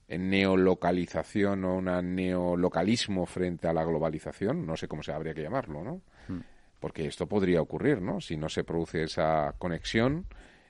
neolocalización 0.09 1.63
o 1.65 1.75
un 1.77 2.15
neolocalismo 2.15 3.25
frente 3.25 3.67
a 3.67 3.73
la 3.73 3.83
globalización, 3.83 4.65
no 4.65 4.75
sé 4.77 4.87
cómo 4.87 5.03
se 5.03 5.11
habría 5.11 5.33
que 5.33 5.41
llamarlo, 5.43 5.83
¿no? 5.83 6.01
Hmm. 6.27 6.41
Porque 6.79 7.05
esto 7.07 7.27
podría 7.27 7.61
ocurrir, 7.61 8.01
¿no? 8.01 8.21
Si 8.21 8.37
no 8.37 8.49
se 8.49 8.63
produce 8.63 9.03
esa 9.03 9.53
conexión 9.57 10.25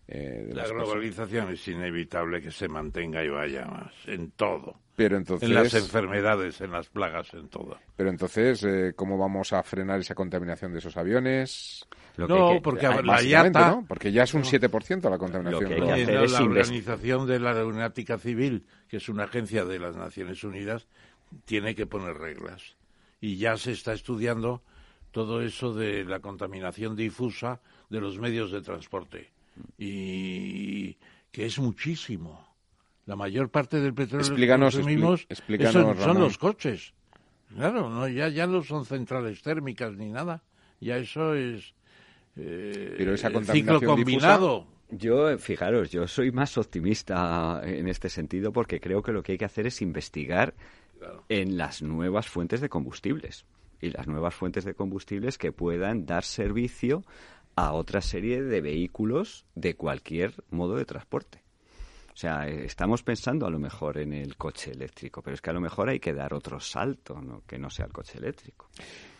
eh, 0.10 0.52
la 0.54 0.66
globalización 0.66 1.52
es 1.52 1.68
inevitable 1.68 2.42
que 2.42 2.50
se 2.50 2.70
mantenga 2.70 3.22
y 3.26 3.28
vaya 3.28 3.66
más 3.66 3.92
en 4.06 4.32
todo. 4.32 4.80
Pero 4.96 5.18
entonces, 5.18 5.48
En 5.50 5.54
las 5.54 5.74
enfermedades, 5.74 6.62
en 6.62 6.72
las 6.72 6.88
plagas, 6.88 7.34
en 7.34 7.50
todo. 7.50 7.78
pero 7.98 8.10
entonces, 8.10 8.64
eh, 8.64 8.94
¿cómo 8.96 9.18
vamos 9.18 9.52
a 9.52 9.62
frenar 9.64 10.00
esa 10.00 10.16
contaminación 10.16 10.72
de 10.72 10.80
esos 10.80 10.96
aviones? 10.96 11.86
Lo 12.16 12.26
que 12.26 12.34
No, 12.34 12.50
que- 12.54 12.62
porque 12.62 12.88
la 12.88 13.22
IATA- 13.22 13.70
¿no? 13.72 13.86
Porque 13.86 14.12
ya 14.14 14.24
es 14.24 14.34
un 14.34 14.44
7% 14.46 15.10
la 15.10 15.18
contaminación 15.18 15.62
Lo 15.64 15.68
que 15.68 15.74
hay 15.76 15.80
que 15.82 15.86
global. 15.86 16.02
Hacer 16.02 16.16
no, 16.16 16.24
es 16.24 16.32
la 16.32 16.42
Organización 16.42 17.28
de 17.28 17.40
la 17.40 17.52
Aeronáutica 17.52 18.18
Civil, 18.18 18.66
que 18.90 18.98
es 18.98 19.10
una 19.10 19.24
agencia 19.24 19.66
de 19.66 19.80
las 19.80 19.96
Naciones 19.96 20.44
Unidas, 20.44 20.88
tiene 21.46 21.76
que 21.76 21.86
poner 21.86 22.16
reglas. 22.18 22.76
Y 23.20 23.38
ya 23.38 23.58
se 23.58 23.72
está 23.72 23.94
estudiando 23.94 24.62
todo 25.12 25.42
eso 25.42 25.74
de 25.74 26.06
la 26.06 26.20
contaminación 26.20 26.96
difusa 26.96 27.60
de 27.90 28.00
los 28.02 28.20
medios 28.20 28.52
de 28.52 28.62
transporte. 28.62 29.32
Y 29.78 30.96
que 31.32 31.46
es 31.46 31.60
muchísimo. 31.60 32.46
La 33.06 33.16
mayor 33.16 33.50
parte 33.50 33.80
del 33.80 33.94
petróleo 33.94 34.26
Explícanos, 34.28 34.76
que 34.76 34.82
consumimos 34.82 35.28
expli- 35.30 35.72
son, 35.72 35.98
son 35.98 36.20
los 36.20 36.38
coches. 36.38 36.94
Claro, 37.56 37.90
no, 37.90 38.08
ya, 38.08 38.28
ya 38.28 38.46
no 38.46 38.62
son 38.64 38.86
centrales 38.86 39.42
térmicas 39.42 39.96
ni 39.96 40.10
nada. 40.10 40.44
Ya 40.82 40.98
eso 40.98 41.34
es 41.34 41.74
eh, 42.36 42.94
Pero 42.98 43.14
esa 43.14 43.30
ciclo 43.30 43.40
contaminación 43.40 43.96
combinado. 43.96 44.68
Yo, 44.90 45.30
eh, 45.30 45.38
fijaros, 45.38 45.92
yo 45.92 46.08
soy 46.08 46.32
más 46.32 46.58
optimista 46.58 47.62
en 47.64 47.88
este 47.88 48.10
sentido 48.10 48.52
porque 48.52 48.80
creo 48.80 49.02
que 49.02 49.12
lo 49.12 49.22
que 49.22 49.34
hay 49.34 49.38
que 49.38 49.46
hacer 49.46 49.68
es 49.68 49.82
investigar 49.82 50.54
en 51.30 51.58
las 51.58 51.82
nuevas 51.82 52.28
fuentes 52.28 52.62
de 52.62 52.70
combustibles 52.70 53.46
y 53.82 53.90
las 53.92 54.08
nuevas 54.08 54.34
fuentes 54.34 54.66
de 54.66 54.74
combustibles 54.74 55.38
que 55.38 55.52
puedan 55.52 56.06
dar 56.06 56.24
servicio 56.24 57.04
a 57.56 57.74
otra 57.74 58.02
serie 58.02 58.42
de 58.42 58.62
vehículos 58.62 59.46
de 59.56 59.76
cualquier 59.76 60.34
modo 60.50 60.76
de 60.76 60.86
transporte. 60.86 61.44
O 62.14 62.20
sea, 62.20 62.48
eh, 62.48 62.66
estamos 62.66 63.04
pensando 63.04 63.46
a 63.46 63.50
lo 63.50 63.60
mejor 63.60 63.98
en 64.00 64.14
el 64.14 64.38
coche 64.38 64.72
eléctrico, 64.72 65.22
pero 65.22 65.36
es 65.36 65.42
que 65.42 65.50
a 65.52 65.54
lo 65.54 65.62
mejor 65.62 65.90
hay 65.90 66.00
que 66.00 66.14
dar 66.14 66.34
otro 66.34 66.60
salto, 66.60 67.22
¿no? 67.22 67.44
que 67.46 67.60
no 67.60 67.70
sea 67.70 67.86
el 67.86 67.92
coche 67.92 68.18
eléctrico. 68.18 68.70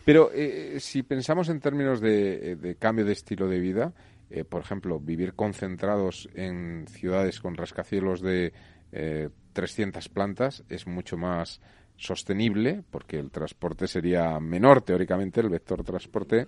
Pero 0.04 0.32
eh, 0.34 0.80
si 0.80 1.04
pensamos 1.04 1.50
en 1.50 1.60
términos 1.60 2.00
de, 2.00 2.56
de 2.56 2.76
cambio 2.76 3.06
de 3.06 3.12
estilo 3.12 3.48
de 3.48 3.60
vida, 3.60 3.94
eh, 4.30 4.44
por 4.44 4.62
ejemplo, 4.62 5.00
vivir 5.00 5.34
concentrados 5.34 6.30
en 6.34 6.86
ciudades 6.88 7.40
con 7.40 7.56
rascacielos 7.56 8.22
de 8.22 8.54
eh, 8.92 9.30
300 9.54 10.10
plantas 10.10 10.64
es 10.70 10.88
mucho 10.88 11.18
más 11.18 11.62
sostenible 11.96 12.84
porque 12.92 13.20
el 13.20 13.32
transporte 13.32 13.88
sería 13.88 14.40
menor, 14.40 14.82
teóricamente, 14.82 15.42
el 15.42 15.50
vector 15.50 15.84
transporte 15.84 16.48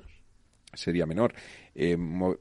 sería 0.74 1.06
menor. 1.06 1.34
Eh, 1.76 1.98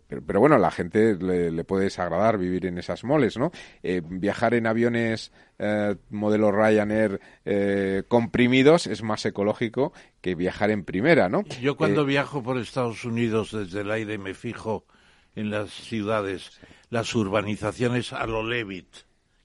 pero, 0.08 0.22
pero 0.26 0.40
bueno, 0.40 0.56
a 0.56 0.58
la 0.58 0.70
gente 0.70 1.16
le, 1.16 1.50
le 1.50 1.64
puede 1.64 1.84
desagradar 1.84 2.38
vivir 2.38 2.66
en 2.66 2.78
esas 2.78 3.04
moles, 3.04 3.38
¿no? 3.38 3.50
Eh, 3.82 4.02
viajar 4.04 4.54
en 4.54 4.66
aviones 4.66 5.32
eh, 5.58 5.96
modelo 6.10 6.52
Ryanair 6.52 7.20
comprimidos 8.08 8.86
es 8.86 9.02
más 9.02 9.24
ecológico 9.24 9.92
que 10.20 10.34
viajar 10.34 10.70
en 10.70 10.84
primera, 10.84 11.28
¿no? 11.28 11.44
Yo 11.60 11.76
cuando 11.76 12.04
viajo 12.04 12.42
por 12.42 12.58
Estados 12.58 13.04
Unidos 13.04 13.52
desde 13.52 13.80
el 13.80 13.90
aire 13.90 14.18
me 14.18 14.34
fijo 14.34 14.84
en 15.38 15.50
las 15.50 15.70
ciudades, 15.70 16.60
las 16.90 17.14
urbanizaciones 17.14 18.12
a 18.12 18.26
lo 18.26 18.42
Levitt, 18.42 18.88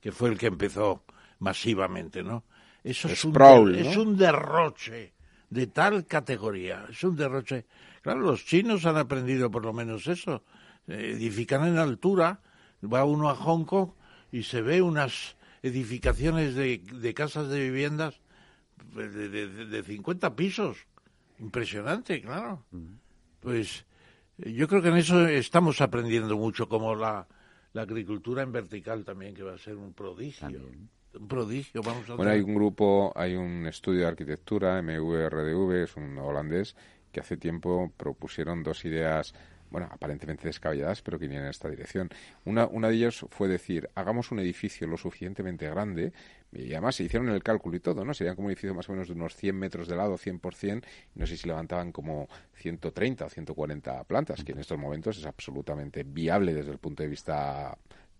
que 0.02 0.12
fue 0.12 0.30
el 0.30 0.38
que 0.38 0.48
empezó 0.48 1.04
masivamente, 1.40 2.24
¿no? 2.24 2.44
Eso 2.84 3.08
es, 3.14 3.24
un, 3.24 3.34
es 3.76 3.96
un 3.98 4.18
derroche 4.18 5.14
de 5.50 5.68
tal 5.68 6.06
categoría, 6.06 6.86
es 6.90 7.04
un 7.04 7.16
derroche. 7.16 7.66
Claro, 8.02 8.22
los 8.22 8.44
chinos 8.46 8.86
han 8.86 8.98
aprendido 8.98 9.50
por 9.52 9.64
lo 9.64 9.72
menos 9.72 10.08
eso. 10.08 10.44
Edifican 10.88 11.66
en 11.68 11.78
altura, 11.78 12.42
va 12.84 13.06
uno 13.06 13.30
a 13.30 13.36
Hong 13.36 13.64
Kong 13.66 13.92
y 14.32 14.44
se 14.44 14.62
ve 14.62 14.82
unas 14.82 15.38
edificaciones 15.62 16.56
de, 16.56 16.80
de 16.80 17.14
casas 17.14 17.48
de 17.50 17.60
viviendas 17.62 18.20
de, 18.96 19.08
de, 19.10 19.30
de- 19.30 19.66
de 19.66 19.84
50 19.84 20.36
pisos. 20.36 20.78
Impresionante, 21.40 22.22
claro. 22.22 22.66
Pues 23.40 23.80
eh, 23.80 23.84
yo 24.38 24.68
creo 24.68 24.82
que 24.82 24.90
en 24.90 24.98
eso 24.98 25.28
estamos 25.28 25.82
aprendiendo 25.82 26.38
mucho, 26.38 26.68
como 26.68 26.96
la, 26.96 27.28
la 27.74 27.82
agricultura 27.82 28.44
en 28.44 28.52
vertical 28.52 29.04
también, 29.04 29.34
que 29.34 29.44
va 29.44 29.54
a 29.54 29.58
ser 29.58 29.76
un 29.76 29.94
prodigio. 29.94 30.70
Un 31.14 31.28
prodigio, 31.28 31.82
vamos 31.84 32.10
a 32.10 32.16
Bueno, 32.16 32.32
hay 32.32 32.42
un 32.42 32.56
grupo, 32.56 33.14
hay 33.16 33.36
un 33.36 33.68
estudio 33.68 34.02
de 34.02 34.08
arquitectura, 34.08 34.82
MVRDV, 34.82 35.84
es 35.84 35.96
un 35.96 36.18
holandés, 36.18 36.76
que 37.12 37.20
hace 37.20 37.38
tiempo 37.38 37.92
propusieron 37.96 38.64
dos 38.64 38.84
ideas, 38.86 39.36
bueno, 39.74 39.90
aparentemente 39.92 40.48
descabelladas, 40.48 41.02
pero 41.02 41.18
que 41.18 41.26
irían 41.26 41.44
en 41.44 41.50
esta 41.50 41.68
dirección. 41.68 42.10
Una, 42.46 42.68
una 42.68 42.90
de 42.90 42.96
ellas 42.96 43.26
fue 43.32 43.48
decir, 43.48 43.90
hagamos 43.96 44.32
un 44.32 44.38
edificio 44.40 44.86
lo 44.86 44.98
suficientemente 44.98 45.68
grande, 45.68 46.14
y 46.52 46.72
además 46.74 46.96
se 46.96 47.04
hicieron 47.06 47.28
el 47.30 47.42
cálculo 47.42 47.76
y 47.76 47.80
todo, 47.80 48.06
¿no? 48.06 48.14
Serían 48.14 48.36
como 48.36 48.46
un 48.46 48.52
edificio 48.52 48.76
más 48.76 48.88
o 48.88 48.92
menos 48.92 49.08
de 49.08 49.16
unos 49.16 49.36
100 49.36 49.58
metros 49.58 49.88
de 49.88 49.96
lado, 49.96 50.16
100%, 50.20 50.86
y 51.16 51.20
no 51.20 51.26
sé 51.26 51.36
si 51.36 51.48
levantaban 51.48 51.92
como 51.92 52.30
130 52.54 53.26
o 53.26 53.30
140 53.30 54.04
plantas, 54.04 54.44
que 54.44 54.52
en 54.52 54.60
estos 54.60 54.78
momentos 54.78 55.18
es 55.18 55.26
absolutamente 55.26 56.04
viable 56.04 56.54
desde 56.54 56.72
el 56.72 56.78
punto 56.78 57.02
de 57.02 57.10
vista 57.10 57.76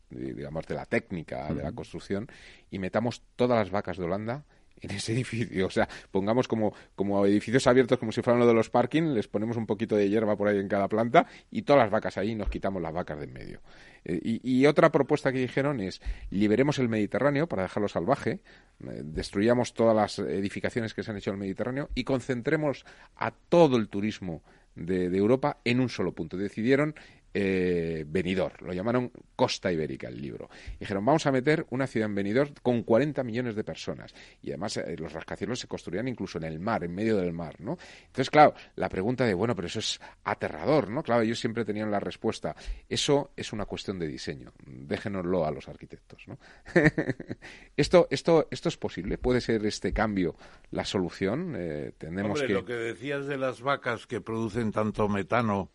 de- 0.10 0.34
digamos, 0.34 0.66
de 0.66 0.74
la 0.76 0.86
técnica 0.88 1.54
de 1.54 1.62
la 1.64 1.72
construcción 1.72 2.28
y 2.72 2.80
metamos 2.80 3.22
todas 3.36 3.58
las 3.60 3.70
vacas 3.70 3.98
de 3.98 4.04
Holanda 4.06 4.44
en 4.84 4.92
ese 4.92 5.14
edificio. 5.14 5.66
O 5.66 5.70
sea, 5.70 5.88
pongamos 6.12 6.48
como, 6.48 6.74
como 6.96 7.26
edificios 7.26 7.66
abiertos 7.68 7.98
como 7.98 8.12
si 8.12 8.22
fueran 8.22 8.40
lo 8.40 8.48
de 8.48 8.54
los 8.54 8.70
parking, 8.70 9.14
les 9.14 9.28
ponemos 9.28 9.58
un 9.58 9.66
poquito 9.66 9.96
de 9.96 10.10
hierba 10.10 10.36
por 10.36 10.48
ahí 10.48 10.60
en 10.60 10.68
cada 10.68 10.88
planta 10.88 11.26
y 11.50 11.64
todas 11.64 11.84
las 11.84 11.92
vacas 11.92 12.18
ahí 12.18 12.36
nos 12.36 12.50
quitamos 12.50 12.82
las 12.82 12.94
vacas 12.94 13.18
de 13.18 13.24
en 13.24 13.34
medio. 13.34 13.62
Eh, 14.06 14.20
y, 14.22 14.66
otra 14.66 14.92
propuesta 14.92 15.32
que 15.32 15.40
dijeron 15.40 15.80
es 15.80 16.02
liberemos 16.30 16.78
el 16.80 16.90
Mediterráneo 16.90 17.48
para 17.48 17.64
dejarlo 17.64 17.88
salvaje, 17.88 18.32
eh, 18.32 19.02
destruyamos 19.04 19.74
todas 19.74 19.96
las 19.96 20.20
edificaciones 20.20 20.94
que 20.94 21.04
se 21.04 21.12
han 21.12 21.18
hecho 21.18 21.30
en 21.30 21.36
el 21.36 21.40
Mediterráneo 21.40 21.90
y 21.96 22.04
concentremos 22.04 22.86
a 23.16 23.32
todo 23.32 23.78
el 23.78 23.88
turismo 23.88 24.44
de 24.76 25.06
Europa 25.16 25.60
en 25.64 25.80
un 25.80 25.90
solo 25.90 26.14
punto. 26.14 26.36
Decidieron 26.36 26.96
eh, 27.34 28.06
Benidorm, 28.08 28.66
lo 28.66 28.74
llamaron 28.74 29.12
Costa 29.36 29.72
Ibérica 29.72 30.08
el 30.08 30.22
libro. 30.22 30.50
Dijeron, 30.80 31.04
vamos 31.06 31.26
a 31.26 31.32
meter 31.32 31.66
una 31.72 31.88
ciudad 31.88 32.08
en 32.10 32.16
Benidorm 32.16 32.54
con 32.62 32.84
40 32.84 33.24
millones 33.24 33.56
de 33.56 33.64
personas. 33.64 34.14
Y 34.42 34.50
además 34.52 34.78
eh, 34.78 34.96
los 34.98 35.14
rascacielos 35.14 35.60
se 35.60 35.68
construían 35.68 36.08
incluso 36.08 36.38
en 36.38 36.46
el 36.46 36.60
mar, 36.60 36.84
en 36.84 36.94
medio 36.94 37.18
del 37.18 37.34
mar, 37.34 37.60
¿no? 37.60 37.78
Entonces, 38.06 38.30
claro, 38.30 38.54
la 38.76 38.90
pregunta 38.90 39.26
de, 39.26 39.34
bueno, 39.34 39.56
pero 39.56 39.68
eso 39.68 39.80
es 39.80 40.00
aterrador, 40.24 40.90
¿no? 40.90 41.04
Claro, 41.04 41.22
ellos 41.22 41.40
siempre 41.40 41.66
tenían 41.66 41.92
la 41.92 42.00
respuesta, 42.00 42.56
eso 42.88 43.32
es 43.36 43.52
una 43.54 43.66
cuestión 43.66 44.00
de 44.00 44.08
diseño, 44.08 44.54
déjenoslo 44.66 45.46
a 45.46 45.52
los 45.52 45.68
arquitectos, 45.68 46.24
¿no? 46.28 46.38
esto, 47.76 48.08
esto, 48.10 48.48
¿Esto 48.52 48.70
es 48.70 48.78
posible? 48.78 49.18
¿Puede 49.18 49.42
ser 49.42 49.66
este 49.66 49.94
cambio 49.94 50.36
la 50.72 50.86
solución? 50.86 51.56
Eh, 51.58 51.94
tenemos 51.98 52.40
Hombre, 52.40 52.48
que... 52.48 52.54
lo 52.54 52.66
que 52.66 52.74
decías 52.74 53.26
de 53.26 53.38
las 53.38 53.62
vacas 53.62 54.06
que 54.06 54.22
producen 54.22 54.72
tanto 54.72 55.10
metano 55.10 55.72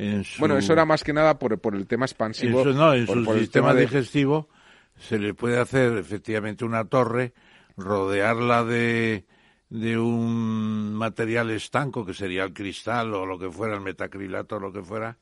en 0.00 0.24
su... 0.24 0.38
Bueno, 0.40 0.56
eso 0.58 0.72
era 0.72 0.84
más 0.84 1.02
que 1.02 1.12
nada 1.12 1.38
por, 1.38 1.58
por 1.58 1.74
el 1.74 1.86
tema 1.86 2.06
expansivo. 2.06 2.58
en 2.60 2.72
su, 2.72 2.78
no, 2.78 2.94
en 2.94 3.06
por- 3.06 3.18
su 3.18 3.24
por 3.24 3.38
sistema 3.38 3.74
de- 3.74 3.82
digestivo 3.82 4.48
se 4.96 5.18
le 5.18 5.34
puede 5.34 5.58
hacer 5.58 5.96
efectivamente 5.98 6.64
una 6.64 6.84
torre, 6.84 7.32
rodearla 7.76 8.64
de, 8.64 9.24
de 9.70 9.98
un 9.98 10.94
material 10.94 11.50
estanco 11.50 12.04
que 12.04 12.14
sería 12.14 12.44
el 12.44 12.52
cristal 12.52 13.14
o 13.14 13.24
lo 13.26 13.38
que 13.38 13.50
fuera, 13.50 13.74
el 13.74 13.80
metacrilato 13.80 14.56
o 14.56 14.60
lo 14.60 14.72
que 14.72 14.82
fuera, 14.82 15.16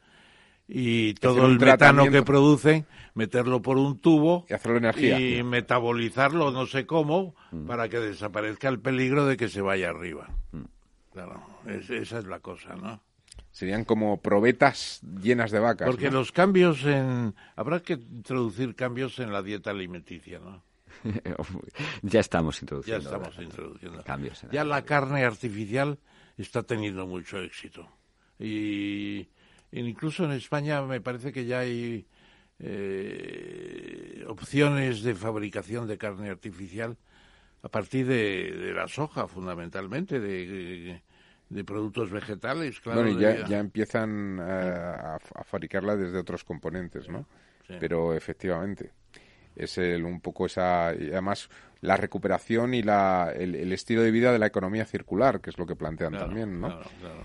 y 0.68 1.14
todo 1.14 1.46
el 1.46 1.58
metano 1.60 2.10
que 2.10 2.22
producen, 2.22 2.86
meterlo 3.14 3.62
por 3.62 3.76
un 3.78 3.98
tubo 4.00 4.46
Y 4.48 4.54
hacerlo 4.54 4.78
energía. 4.78 5.20
y 5.20 5.42
metabolizarlo 5.42 6.50
no 6.50 6.66
sé 6.66 6.86
cómo 6.86 7.34
Mm. 7.52 7.66
para 7.66 7.88
que 7.88 8.00
desaparezca 8.00 8.68
el 8.68 8.80
peligro 8.80 9.24
de 9.26 9.36
que 9.36 9.48
se 9.48 9.60
vaya 9.60 9.90
arriba. 9.90 10.28
Claro, 11.12 11.40
es- 11.66 11.88
esa 11.90 12.18
es 12.18 12.24
la 12.26 12.40
cosa, 12.40 12.74
¿no? 12.74 13.00
Serían 13.56 13.86
como 13.86 14.20
probetas 14.20 15.00
llenas 15.22 15.50
de 15.50 15.60
vacas. 15.60 15.88
Porque 15.88 16.10
¿no? 16.10 16.18
los 16.18 16.30
cambios 16.30 16.84
en... 16.84 17.34
Habrá 17.54 17.80
que 17.80 17.94
introducir 17.94 18.74
cambios 18.74 19.18
en 19.18 19.32
la 19.32 19.40
dieta 19.40 19.70
alimenticia, 19.70 20.38
¿no? 20.40 20.62
ya 22.02 22.20
estamos 22.20 22.56
Ya 22.56 22.64
introduciendo. 22.64 23.02
estamos 23.04 23.28
¿verdad? 23.28 23.42
introduciendo. 23.42 24.02
Cambios 24.04 24.44
en 24.44 24.50
Ya 24.50 24.62
la 24.62 24.82
carne 24.82 25.24
artificial 25.24 25.98
está 26.36 26.64
teniendo 26.64 27.06
mucho 27.06 27.38
éxito. 27.40 27.88
Y 28.38 29.26
incluso 29.72 30.26
en 30.26 30.32
España 30.32 30.82
me 30.82 31.00
parece 31.00 31.32
que 31.32 31.46
ya 31.46 31.60
hay 31.60 32.06
eh, 32.58 34.22
opciones 34.28 35.02
de 35.02 35.14
fabricación 35.14 35.86
de 35.88 35.96
carne 35.96 36.28
artificial 36.28 36.98
a 37.62 37.70
partir 37.70 38.06
de, 38.06 38.52
de 38.52 38.74
la 38.74 38.86
soja, 38.86 39.26
fundamentalmente, 39.26 40.20
de, 40.20 40.46
de 40.46 41.02
productos 41.64 42.10
vegetales, 42.10 42.80
claro. 42.80 43.02
bueno, 43.02 43.18
de- 43.18 43.38
ya, 43.40 43.46
ya 43.46 43.58
empiezan 43.58 44.38
eh, 44.40 44.42
a, 44.42 45.16
a 45.34 45.44
fabricarla 45.44 45.96
desde 45.96 46.18
otros 46.18 46.44
componentes, 46.44 47.08
¿no? 47.08 47.26
Sí. 47.66 47.74
Pero 47.80 48.14
efectivamente, 48.14 48.92
es 49.54 49.78
el, 49.78 50.04
un 50.04 50.20
poco 50.20 50.46
esa. 50.46 50.92
Y 50.94 51.10
además, 51.12 51.48
la 51.80 51.96
recuperación 51.96 52.74
y 52.74 52.82
la, 52.82 53.32
el, 53.34 53.54
el 53.54 53.72
estilo 53.72 54.02
de 54.02 54.10
vida 54.10 54.32
de 54.32 54.38
la 54.38 54.46
economía 54.46 54.84
circular, 54.84 55.40
que 55.40 55.50
es 55.50 55.58
lo 55.58 55.66
que 55.66 55.76
plantean 55.76 56.10
Claro, 56.10 56.26
también, 56.26 56.60
¿no? 56.60 56.68
claro, 56.68 56.90
claro. 57.00 57.24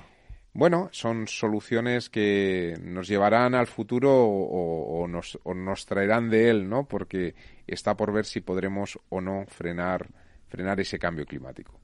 bueno, 0.54 0.90
son 0.92 1.28
soluciones 1.28 2.10
que 2.10 2.76
nos 2.84 3.08
llevarán 3.08 3.56
al 3.56 3.68
futuro 3.68 4.12
o, 4.14 5.08
nos, 5.08 5.40
o, 5.44 5.54
nos, 5.54 5.86
traerán 5.86 6.30
de 6.30 6.50
él, 6.50 6.70
¿no? 6.70 6.88
Porque 6.88 7.34
está 7.68 7.96
por 7.96 8.12
ver 8.14 8.26
si 8.26 8.42
podremos 8.42 9.00
o 9.10 9.20
no 9.22 9.46
frenar, 9.48 10.08
frenar 10.48 10.80
ese 10.80 11.00
cambio 11.00 11.26
climático. 11.26 11.80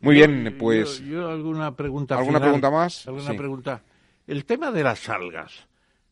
Muy 0.00 0.14
bien, 0.14 0.56
pues. 0.58 1.00
Yo, 1.04 1.28
alguna 1.28 1.74
pregunta. 1.74 2.18
¿Alguna 2.18 2.40
pregunta 2.40 2.70
más? 2.70 3.06
¿Alguna 3.08 3.34
pregunta? 3.34 3.82
El 4.26 4.44
tema 4.44 4.70
de 4.70 4.82
las 4.82 5.08
algas. 5.08 5.66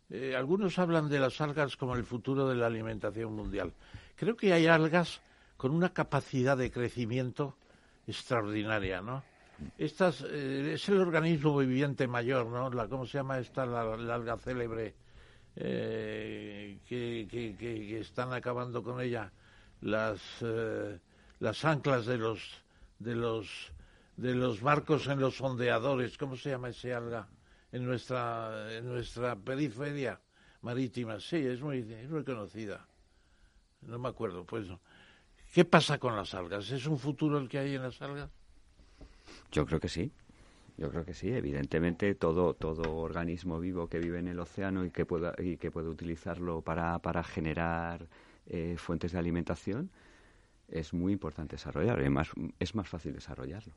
Eh, 0.08 0.34
algunos 0.36 0.78
hablan 0.78 1.08
de 1.08 1.18
las 1.18 1.40
algas 1.40 1.76
como 1.76 1.94
el 1.96 2.04
futuro 2.04 2.48
de 2.48 2.54
la 2.54 2.66
alimentación 2.66 3.34
mundial. 3.34 3.72
Creo 4.14 4.36
que 4.36 4.52
hay 4.52 4.66
algas 4.66 5.20
con 5.56 5.72
una 5.72 5.92
capacidad 5.92 6.56
de 6.56 6.70
crecimiento 6.70 7.56
extraordinaria, 8.06 9.00
¿no? 9.00 9.22
Estas, 9.78 10.22
eh, 10.28 10.72
es 10.74 10.88
el 10.88 10.98
organismo 10.98 11.56
viviente 11.56 12.06
mayor, 12.06 12.46
¿no? 12.46 12.70
La, 12.70 12.88
¿Cómo 12.88 13.06
se 13.06 13.18
llama 13.18 13.38
esta, 13.38 13.64
la, 13.64 13.80
alga 14.14 14.36
célebre 14.36 14.94
eh, 15.56 16.78
que, 16.86 17.26
que, 17.30 17.56
que, 17.56 17.98
están 17.98 18.32
acabando 18.32 18.82
con 18.82 19.00
ella? 19.00 19.32
Las, 19.80 20.20
eh, 20.42 20.98
las 21.40 21.64
anclas 21.64 22.06
de 22.06 22.18
los, 22.18 22.62
de, 22.98 23.14
los, 23.14 23.72
de 24.16 24.34
los 24.34 24.60
barcos 24.60 25.06
en 25.08 25.20
los 25.20 25.40
ondeadores. 25.40 26.16
¿Cómo 26.16 26.36
se 26.36 26.50
llama 26.50 26.70
ese 26.70 26.94
alga? 26.94 27.28
En 27.72 27.84
nuestra, 27.84 28.74
en 28.76 28.86
nuestra 28.86 29.36
periferia 29.36 30.20
marítima. 30.62 31.20
Sí, 31.20 31.36
es 31.36 31.60
muy, 31.60 31.78
es 31.78 32.10
muy 32.10 32.24
conocida. 32.24 32.86
No 33.82 33.98
me 33.98 34.08
acuerdo, 34.08 34.44
pues. 34.44 34.66
¿Qué 35.52 35.64
pasa 35.64 35.98
con 35.98 36.16
las 36.16 36.34
algas? 36.34 36.70
¿Es 36.70 36.86
un 36.86 36.98
futuro 36.98 37.38
el 37.38 37.48
que 37.48 37.58
hay 37.58 37.74
en 37.74 37.82
las 37.82 38.00
algas? 38.02 38.30
Yo 39.52 39.66
creo 39.66 39.80
que 39.80 39.88
sí. 39.88 40.10
Yo 40.76 40.90
creo 40.90 41.04
que 41.04 41.14
sí. 41.14 41.32
Evidentemente, 41.32 42.14
todo, 42.14 42.54
todo 42.54 42.96
organismo 42.96 43.58
vivo 43.58 43.88
que 43.88 43.98
vive 43.98 44.18
en 44.18 44.28
el 44.28 44.38
océano 44.38 44.84
y 44.84 44.90
que 44.90 45.06
pueda, 45.06 45.34
y 45.38 45.56
que 45.56 45.70
puede 45.70 45.88
utilizarlo 45.88 46.62
para, 46.62 46.98
para 46.98 47.22
generar 47.22 48.06
eh, 48.46 48.76
fuentes 48.78 49.12
de 49.12 49.18
alimentación 49.18 49.90
es 50.68 50.92
muy 50.92 51.12
importante 51.12 51.56
desarrollar. 51.56 52.00
Es 52.00 52.10
más, 52.10 52.30
es 52.58 52.74
más 52.74 52.88
fácil 52.88 53.12
desarrollarlo. 53.12 53.72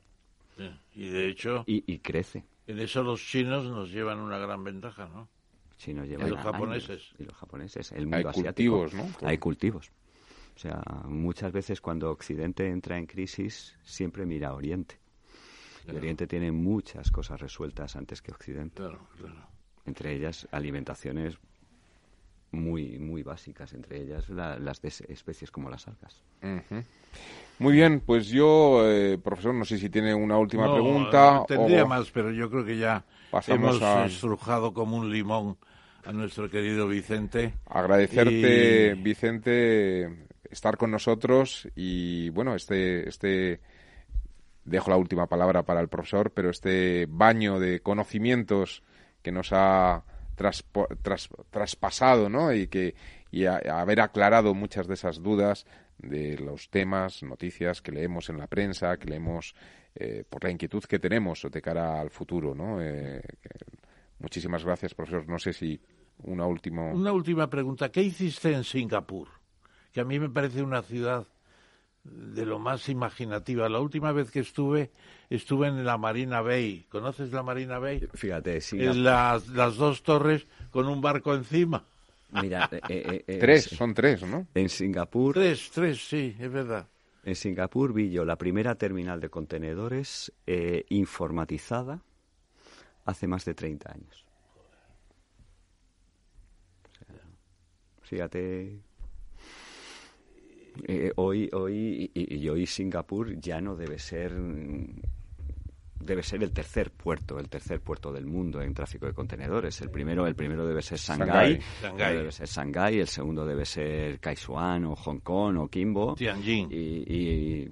Y 0.94 1.08
de 1.08 1.28
hecho. 1.28 1.64
Y, 1.66 1.98
crece. 1.98 2.44
En 2.66 2.78
eso 2.78 3.02
los 3.02 3.20
chinos 3.20 3.64
nos 3.64 3.90
llevan 3.90 4.18
una 4.20 4.38
gran 4.38 4.62
ventaja, 4.62 5.08
¿no? 5.08 5.28
Chinos 5.76 6.06
llevan 6.08 6.26
y 6.26 6.30
los 6.30 6.40
japoneses. 6.40 7.14
y 7.18 7.24
los 7.24 7.34
japoneses. 7.34 7.92
El 7.92 8.06
mundo 8.06 8.28
Hay 8.28 8.42
cultivos, 8.42 8.94
¿no? 8.94 9.08
Hay 9.22 9.38
cultivos. 9.38 9.90
O 10.54 10.58
sea, 10.58 10.82
muchas 11.06 11.52
veces 11.52 11.80
cuando 11.80 12.10
Occidente 12.10 12.68
entra 12.68 12.98
en 12.98 13.06
crisis, 13.06 13.78
siempre 13.82 14.26
mira 14.26 14.48
a 14.48 14.54
Oriente. 14.54 14.98
El 15.86 15.96
Oriente 15.96 16.26
tiene 16.26 16.52
muchas 16.52 17.10
cosas 17.10 17.40
resueltas 17.40 17.96
antes 17.96 18.20
que 18.20 18.30
Occidente. 18.30 18.76
Claro, 18.76 19.00
claro. 19.18 19.48
Entre 19.86 20.14
ellas 20.14 20.46
alimentaciones 20.52 21.38
muy 22.52 22.98
muy 22.98 23.22
básicas, 23.22 23.72
entre 23.72 24.02
ellas 24.02 24.28
las 24.28 24.82
de 24.82 24.88
especies 24.88 25.50
como 25.50 25.70
las 25.70 25.86
algas. 25.88 26.22
Muy 27.58 27.74
bien, 27.74 28.00
pues 28.00 28.28
yo, 28.28 28.88
eh, 28.90 29.18
profesor, 29.18 29.54
no 29.54 29.64
sé 29.64 29.78
si 29.78 29.90
tiene 29.90 30.14
una 30.14 30.38
última 30.38 30.72
pregunta. 30.72 31.44
Tendría 31.46 31.84
más, 31.84 32.10
pero 32.10 32.30
yo 32.32 32.48
creo 32.50 32.64
que 32.64 32.78
ya 32.78 33.04
hemos 33.46 33.80
estrujado 34.06 34.72
como 34.72 34.96
un 34.96 35.10
limón 35.12 35.58
a 36.04 36.12
nuestro 36.12 36.48
querido 36.48 36.88
Vicente. 36.88 37.54
Agradecerte, 37.66 38.94
Vicente, 38.94 40.26
estar 40.50 40.76
con 40.76 40.90
nosotros 40.90 41.68
y, 41.76 42.30
bueno, 42.30 42.54
este, 42.54 43.08
este 43.08 43.60
dejo 44.64 44.90
la 44.90 44.96
última 44.96 45.26
palabra 45.26 45.62
para 45.62 45.80
el 45.80 45.88
profesor, 45.88 46.30
pero 46.30 46.50
este 46.50 47.06
baño 47.08 47.58
de 47.60 47.80
conocimientos 47.80 48.82
que 49.22 49.32
nos 49.32 49.52
ha 49.52 50.02
traspasado, 51.50 52.28
¿no? 52.28 52.52
Y 52.52 52.66
que 52.66 52.94
y 53.30 53.46
haber 53.46 54.00
aclarado 54.00 54.54
muchas 54.54 54.86
de 54.88 54.94
esas 54.94 55.22
dudas 55.22 55.66
de 55.98 56.36
los 56.38 56.68
temas, 56.70 57.22
noticias 57.22 57.80
que 57.80 57.92
leemos 57.92 58.28
en 58.28 58.38
la 58.38 58.46
prensa, 58.46 58.96
que 58.96 59.08
leemos 59.08 59.54
eh, 59.94 60.24
por 60.28 60.42
la 60.44 60.50
inquietud 60.50 60.82
que 60.84 60.98
tenemos 60.98 61.46
de 61.50 61.62
cara 61.62 62.00
al 62.00 62.10
futuro, 62.10 62.54
¿no? 62.54 62.82
Eh, 62.82 63.22
muchísimas 64.18 64.64
gracias, 64.64 64.94
profesor. 64.94 65.28
No 65.28 65.38
sé 65.38 65.52
si 65.52 65.80
una 66.22 66.46
última... 66.46 66.92
Una 66.92 67.12
última 67.12 67.48
pregunta. 67.48 67.90
¿Qué 67.90 68.02
hiciste 68.02 68.52
en 68.52 68.64
Singapur? 68.64 69.28
Que 69.92 70.00
a 70.00 70.04
mí 70.04 70.18
me 70.18 70.28
parece 70.28 70.62
una 70.62 70.82
ciudad 70.82 71.26
de 72.10 72.44
lo 72.44 72.58
más 72.58 72.88
imaginativa. 72.88 73.68
La 73.68 73.80
última 73.80 74.12
vez 74.12 74.30
que 74.30 74.40
estuve, 74.40 74.90
estuve 75.28 75.68
en 75.68 75.84
la 75.84 75.96
Marina 75.96 76.40
Bay. 76.40 76.86
¿Conoces 76.88 77.32
la 77.32 77.42
Marina 77.42 77.78
Bay? 77.78 78.08
Fíjate, 78.14 78.60
sí. 78.60 78.78
las, 78.78 79.48
las 79.48 79.76
dos 79.76 80.02
torres 80.02 80.46
con 80.70 80.88
un 80.88 81.00
barco 81.00 81.34
encima. 81.34 81.84
Mira, 82.32 82.68
eh, 82.72 82.80
eh, 82.88 83.24
eh, 83.26 83.38
tres, 83.38 83.64
son 83.64 83.94
tres, 83.94 84.22
¿no? 84.22 84.46
En 84.54 84.68
Singapur. 84.68 85.34
Tres, 85.34 85.70
tres, 85.72 86.06
sí, 86.08 86.36
es 86.38 86.50
verdad. 86.50 86.86
En 87.24 87.34
Singapur 87.34 87.92
vi 87.92 88.10
yo 88.10 88.24
la 88.24 88.36
primera 88.36 88.76
terminal 88.76 89.20
de 89.20 89.28
contenedores 89.28 90.32
informatizada 90.88 92.02
hace 93.04 93.26
más 93.26 93.44
de 93.44 93.54
30 93.54 93.92
años. 93.92 94.26
fíjate 98.02 98.80
eh, 100.86 101.12
hoy, 101.16 101.48
hoy 101.52 102.10
y, 102.14 102.48
hoy 102.48 102.66
Singapur 102.66 103.38
ya 103.40 103.60
no 103.60 103.76
debe 103.76 103.98
ser 103.98 104.32
debe 106.00 106.22
ser 106.22 106.42
el 106.42 106.52
tercer 106.52 106.90
puerto, 106.90 107.38
el 107.38 107.48
tercer 107.48 107.80
puerto 107.80 108.12
del 108.12 108.26
mundo 108.26 108.62
en 108.62 108.72
tráfico 108.72 109.06
de 109.06 109.12
contenedores. 109.12 109.80
El 109.82 109.90
primero, 109.90 110.26
el 110.26 110.34
primero 110.34 110.66
debe 110.66 110.82
ser 110.82 110.98
Shanghái, 110.98 111.60
debe 111.96 112.32
ser 112.32 112.48
Shanghái, 112.48 113.00
el 113.00 113.06
segundo 113.06 113.44
debe 113.44 113.64
ser 113.66 114.18
Kaisuan 114.18 114.86
o 114.86 114.96
Hong 114.96 115.20
Kong 115.20 115.58
o 115.58 115.68
Kimbo, 115.68 116.14
Tianjin. 116.14 116.68
Y, 116.70 117.68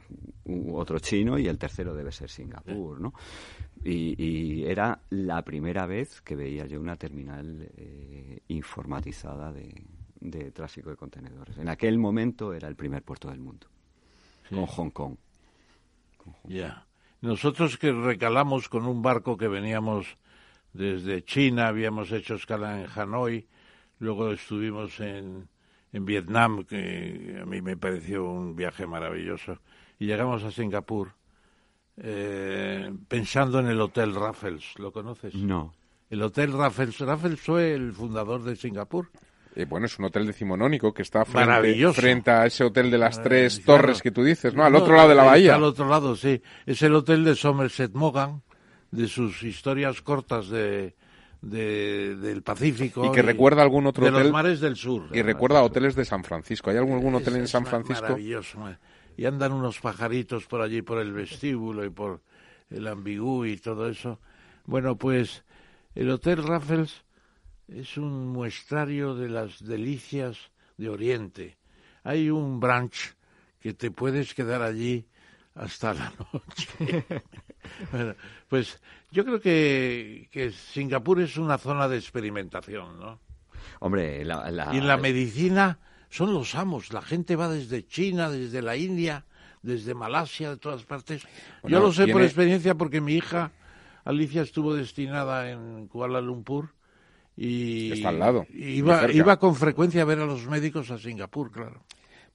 otro 0.72 0.98
chino 0.98 1.38
y 1.38 1.46
el 1.46 1.58
tercero 1.58 1.94
debe 1.94 2.10
ser 2.10 2.30
Singapur, 2.30 3.00
¿no? 3.00 3.12
Y, 3.84 4.64
era 4.64 5.00
la 5.10 5.42
primera 5.42 5.86
vez 5.86 6.20
que 6.20 6.36
veía 6.36 6.66
yo 6.66 6.80
una 6.80 6.96
terminal 6.96 7.70
eh, 7.76 8.40
informatizada 8.48 9.52
de, 9.52 9.74
de 10.20 10.50
tráfico 10.50 10.90
de 10.90 10.96
contenedores. 10.96 11.58
En 11.58 11.68
aquel 11.68 11.98
momento 11.98 12.52
era 12.52 12.68
el 12.68 12.76
primer 12.76 13.02
puerto 13.02 13.28
del 13.28 13.40
mundo, 13.40 13.66
con 14.48 14.66
Hong 14.66 14.90
Kong. 14.90 15.16
Ya. 16.44 16.86
Nosotros 17.20 17.78
que 17.78 17.92
recalamos 17.92 18.68
con 18.68 18.86
un 18.86 19.02
barco 19.02 19.36
que 19.36 19.48
veníamos 19.48 20.16
desde 20.72 21.24
China, 21.24 21.68
habíamos 21.68 22.12
hecho 22.12 22.34
escala 22.34 22.80
en 22.80 22.86
Hanoi, 22.94 23.46
luego 23.98 24.30
estuvimos 24.30 25.00
en, 25.00 25.48
en 25.92 26.04
Vietnam, 26.04 26.64
que 26.64 27.38
a 27.40 27.46
mí 27.46 27.62
me 27.62 27.76
pareció 27.76 28.24
un 28.24 28.54
viaje 28.54 28.86
maravilloso, 28.86 29.58
y 29.98 30.06
llegamos 30.06 30.44
a 30.44 30.50
Singapur 30.50 31.12
eh, 32.00 32.92
pensando 33.08 33.58
en 33.58 33.66
el 33.66 33.80
Hotel 33.80 34.14
Raffles. 34.14 34.78
¿Lo 34.78 34.92
conoces? 34.92 35.34
No. 35.34 35.74
El 36.10 36.22
Hotel 36.22 36.52
Raffles. 36.52 36.98
Raffles 37.00 37.40
fue 37.40 37.74
el 37.74 37.92
fundador 37.92 38.44
de 38.44 38.56
Singapur. 38.56 39.10
Eh, 39.58 39.64
bueno, 39.64 39.86
es 39.86 39.98
un 39.98 40.04
hotel 40.04 40.24
decimonónico 40.24 40.94
que 40.94 41.02
está 41.02 41.24
frente, 41.24 41.92
frente 41.92 42.30
a 42.30 42.46
ese 42.46 42.62
hotel 42.62 42.92
de 42.92 42.98
las 42.98 43.20
tres 43.20 43.64
torres 43.64 44.00
que 44.00 44.12
tú 44.12 44.22
dices, 44.22 44.54
¿no? 44.54 44.62
Al 44.64 44.76
otro 44.76 44.94
lado 44.94 45.08
de 45.08 45.16
la 45.16 45.24
bahía. 45.24 45.56
Al 45.56 45.64
otro 45.64 45.88
lado, 45.88 46.14
sí. 46.14 46.40
Es 46.64 46.80
el 46.82 46.94
hotel 46.94 47.24
de 47.24 47.34
Somerset 47.34 47.92
Mogan, 47.92 48.42
de 48.92 49.08
sus 49.08 49.42
historias 49.42 50.00
cortas 50.00 50.48
de, 50.48 50.94
del 51.40 52.42
Pacífico. 52.42 53.04
Y 53.04 53.10
que 53.10 53.20
recuerda 53.20 53.60
algún 53.62 53.86
otro 53.86 54.04
de 54.04 54.10
hotel. 54.10 54.18
De 54.18 54.24
los 54.28 54.32
mares 54.32 54.60
del 54.60 54.76
sur. 54.76 55.08
Y 55.12 55.22
recuerda 55.22 55.60
hoteles 55.64 55.96
de 55.96 56.04
San 56.04 56.22
Francisco. 56.22 56.70
¿Hay 56.70 56.76
algún, 56.76 56.94
algún 56.94 57.16
hotel 57.16 57.34
en 57.34 57.48
San 57.48 57.66
Francisco? 57.66 58.02
Maravilloso. 58.02 58.60
Y 59.16 59.26
andan 59.26 59.50
unos 59.50 59.80
pajaritos 59.80 60.46
por 60.46 60.60
allí, 60.60 60.82
por 60.82 60.98
el 61.00 61.12
vestíbulo 61.12 61.84
y 61.84 61.90
por 61.90 62.20
el 62.70 62.86
ambigú 62.86 63.44
y 63.44 63.56
todo 63.56 63.88
eso. 63.88 64.20
Bueno, 64.66 64.94
pues 64.94 65.42
el 65.96 66.10
Hotel 66.10 66.44
Raffles 66.44 67.02
es 67.68 67.96
un 67.96 68.28
muestrario 68.28 69.14
de 69.14 69.28
las 69.28 69.64
delicias 69.64 70.50
de 70.76 70.88
Oriente. 70.88 71.58
Hay 72.02 72.30
un 72.30 72.60
branch 72.60 73.14
que 73.60 73.74
te 73.74 73.90
puedes 73.90 74.34
quedar 74.34 74.62
allí 74.62 75.06
hasta 75.54 75.94
la 75.94 76.12
noche. 76.32 77.04
bueno, 77.92 78.14
pues 78.48 78.80
yo 79.10 79.24
creo 79.24 79.40
que, 79.40 80.28
que, 80.30 80.50
Singapur 80.52 81.20
es 81.20 81.36
una 81.36 81.58
zona 81.58 81.88
de 81.88 81.98
experimentación, 81.98 82.98
¿no? 82.98 83.20
Hombre, 83.80 84.24
la, 84.24 84.70
y 84.72 84.78
en 84.78 84.86
la 84.86 84.96
medicina 84.96 85.78
son 86.08 86.32
los 86.32 86.54
amos. 86.54 86.92
La 86.92 87.02
gente 87.02 87.36
va 87.36 87.48
desde 87.48 87.86
China, 87.86 88.30
desde 88.30 88.62
la 88.62 88.76
India, 88.76 89.26
desde 89.62 89.94
Malasia, 89.94 90.50
de 90.50 90.56
todas 90.56 90.84
partes. 90.84 91.26
yo 91.64 91.80
lo 91.80 91.92
sé 91.92 92.08
por 92.08 92.22
experiencia 92.22 92.74
porque 92.74 93.00
mi 93.00 93.14
hija 93.14 93.52
Alicia 94.04 94.42
estuvo 94.42 94.74
destinada 94.74 95.50
en 95.50 95.86
Kuala 95.88 96.20
Lumpur 96.20 96.70
y 97.40 97.92
está 97.92 98.08
al 98.08 98.18
lado. 98.18 98.46
Iba, 98.52 99.10
iba 99.12 99.38
con 99.38 99.54
frecuencia 99.54 100.02
a 100.02 100.04
ver 100.04 100.18
a 100.18 100.26
los 100.26 100.46
médicos 100.46 100.90
a 100.90 100.98
Singapur, 100.98 101.50
claro. 101.52 101.82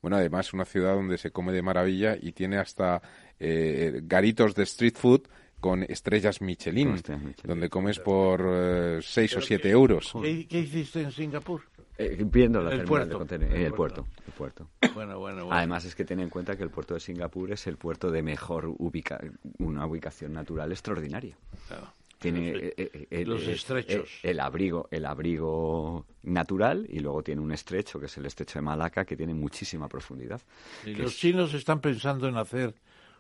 Bueno, 0.01 0.17
además 0.17 0.53
una 0.53 0.65
ciudad 0.65 0.95
donde 0.95 1.17
se 1.17 1.31
come 1.31 1.51
de 1.53 1.61
maravilla 1.61 2.17
y 2.19 2.31
tiene 2.33 2.57
hasta 2.57 3.01
eh, 3.39 4.01
garitos 4.03 4.53
de 4.55 4.63
street 4.63 4.95
food 4.95 5.21
con 5.59 5.83
estrellas 5.83 6.41
Michelin, 6.41 6.87
Con 6.89 6.95
estrellas 6.97 7.23
Michelin. 7.23 7.47
donde 7.49 7.69
comes 7.69 7.99
por 7.99 9.01
6 9.01 9.37
o 9.37 9.41
7 9.41 9.69
euros. 9.69 10.11
¿Qué, 10.21 10.45
qué 10.47 10.59
hiciste 10.59 11.01
en 11.01 11.11
Singapur? 11.11 11.61
Eh, 11.97 12.21
viendo 12.25 12.59
la 12.59 12.71
El 12.71 12.77
terminal 12.79 12.87
puerto. 12.87 13.07
de 13.09 13.17
contenedores. 13.17 13.59
El 13.59 13.65
El 13.67 13.73
puerto. 13.73 14.03
puerto. 14.03 14.21
El 14.25 14.33
puerto. 14.33 14.69
Bueno, 14.95 15.19
bueno, 15.19 15.45
bueno. 15.45 15.55
Además 15.57 15.85
es 15.85 15.95
que 15.95 16.03
ten 16.03 16.19
en 16.19 16.29
cuenta 16.29 16.57
que 16.57 16.63
el 16.63 16.69
puerto 16.69 16.95
de 16.95 16.99
Singapur 16.99 17.51
es 17.51 17.65
el 17.67 17.77
puerto 17.77 18.11
de 18.11 18.23
mejor 18.23 18.65
ubica 18.79 19.21
una 19.59 19.85
ubicación 19.85 20.33
natural 20.33 20.71
extraordinaria. 20.71 21.37
Claro. 21.67 21.93
Tiene 22.23 22.39
Sí. 22.53 22.59
eh, 22.61 22.73
eh, 22.77 23.07
el, 23.11 23.29
Los 23.29 23.47
eh, 23.47 23.51
estrechos. 23.53 24.09
eh, 24.23 24.29
el 24.31 24.39
abrigo, 24.39 24.87
el 24.91 25.05
abrigo 25.05 26.05
natural 26.23 26.87
y 26.89 26.99
luego 26.99 27.21
tiene 27.21 27.41
un 27.41 27.51
estrecho 27.51 27.99
que 27.99 28.05
es 28.07 28.17
el 28.17 28.25
estrecho 28.25 28.59
de 28.59 28.63
Malaca 28.63 29.03
que 29.05 29.15
tiene 29.17 29.33
muchísima 29.33 29.87
profundidad. 29.89 30.41
Y 30.85 30.95
los 30.95 31.11
es- 31.11 31.17
chinos 31.19 31.53
están 31.53 31.81
pensando 31.81 32.27
en 32.27 32.37
hacer 32.37 32.73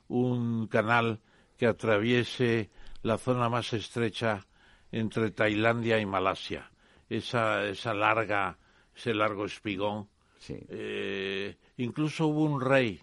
un 0.07 0.67
canal 0.67 1.19
que 1.57 1.67
atraviese 1.67 2.69
la 3.03 3.17
zona 3.17 3.49
más 3.49 3.73
estrecha 3.73 4.45
entre 4.91 5.31
Tailandia 5.31 5.99
y 5.99 6.05
Malasia. 6.05 6.71
Esa, 7.09 7.65
esa 7.67 7.93
larga, 7.93 8.57
ese 8.95 9.13
largo 9.13 9.45
espigón. 9.45 10.07
sí. 10.39 10.57
Eh, 10.69 11.55
incluso 11.77 12.27
hubo 12.27 12.43
un 12.43 12.61
rey 12.61 13.01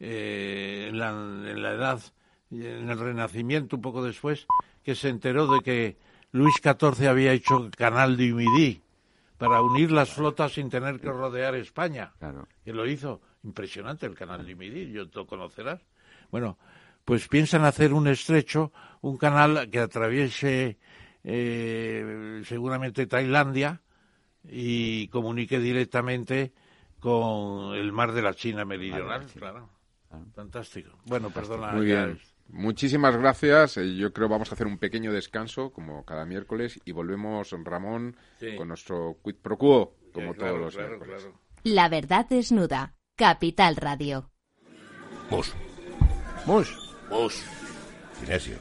eh, 0.00 0.86
en, 0.88 0.98
la, 0.98 1.10
en 1.10 1.62
la 1.62 1.72
edad, 1.72 2.00
en 2.50 2.88
el 2.90 2.98
Renacimiento, 2.98 3.76
un 3.76 3.82
poco 3.82 4.02
después, 4.02 4.46
que 4.82 4.94
se 4.94 5.08
enteró 5.08 5.46
de 5.46 5.60
que 5.60 5.96
Luis 6.32 6.54
XIV 6.62 7.08
había 7.08 7.32
hecho 7.32 7.58
el 7.58 7.70
canal 7.70 8.16
de 8.16 8.32
Humidí 8.32 8.82
para 9.38 9.60
unir 9.62 9.90
las 9.90 10.10
flotas 10.12 10.52
sin 10.52 10.70
tener 10.70 11.00
que 11.00 11.10
rodear 11.10 11.54
España 11.54 12.12
Claro. 12.18 12.46
que 12.64 12.72
lo 12.72 12.86
hizo. 12.86 13.20
Impresionante 13.44 14.06
el 14.06 14.14
canal 14.14 14.46
de 14.46 14.54
Midi, 14.54 14.92
yo 14.92 15.04
lo 15.12 15.26
conocerás. 15.26 15.80
Bueno, 16.30 16.58
pues 17.04 17.26
piensan 17.26 17.64
hacer 17.64 17.92
un 17.92 18.06
estrecho, 18.06 18.72
un 19.00 19.16
canal 19.18 19.68
que 19.68 19.80
atraviese 19.80 20.78
eh, 21.24 22.42
seguramente 22.46 23.06
Tailandia 23.06 23.80
y 24.48 25.08
comunique 25.08 25.58
directamente 25.58 26.52
con 27.00 27.74
el 27.74 27.90
mar 27.92 28.12
de 28.12 28.22
la 28.22 28.34
China 28.34 28.64
meridional, 28.64 29.26
claro. 29.36 29.68
Fantástico. 30.34 30.90
Bueno, 31.06 31.30
perdona. 31.30 31.72
Muy 31.72 31.88
ya 31.88 32.06
bien. 32.06 32.20
Muchísimas 32.48 33.16
gracias. 33.16 33.76
Eh, 33.78 33.96
Yo 33.96 34.12
creo 34.12 34.28
vamos 34.28 34.50
a 34.50 34.54
hacer 34.54 34.66
un 34.66 34.78
pequeño 34.78 35.12
descanso, 35.12 35.70
como 35.72 36.04
cada 36.04 36.24
miércoles, 36.26 36.78
y 36.84 36.92
volvemos, 36.92 37.50
Ramón, 37.64 38.16
Sí. 38.38 38.56
con 38.56 38.68
nuestro 38.68 39.16
quid 39.24 39.36
pro 39.36 39.56
quo, 39.58 39.96
como 40.12 40.34
claro, 40.34 40.52
todos 40.54 40.60
los 40.66 40.74
claro, 40.74 40.88
miércoles. 40.90 41.22
claro. 41.22 41.38
La 41.64 41.88
verdad 41.88 42.26
desnuda. 42.28 42.94
Capital 43.16 43.76
Radio. 43.76 44.30
Mus, 45.30 45.52
Mus, 46.46 46.94
mus. 47.10 47.42
Sinesio. 48.20 48.56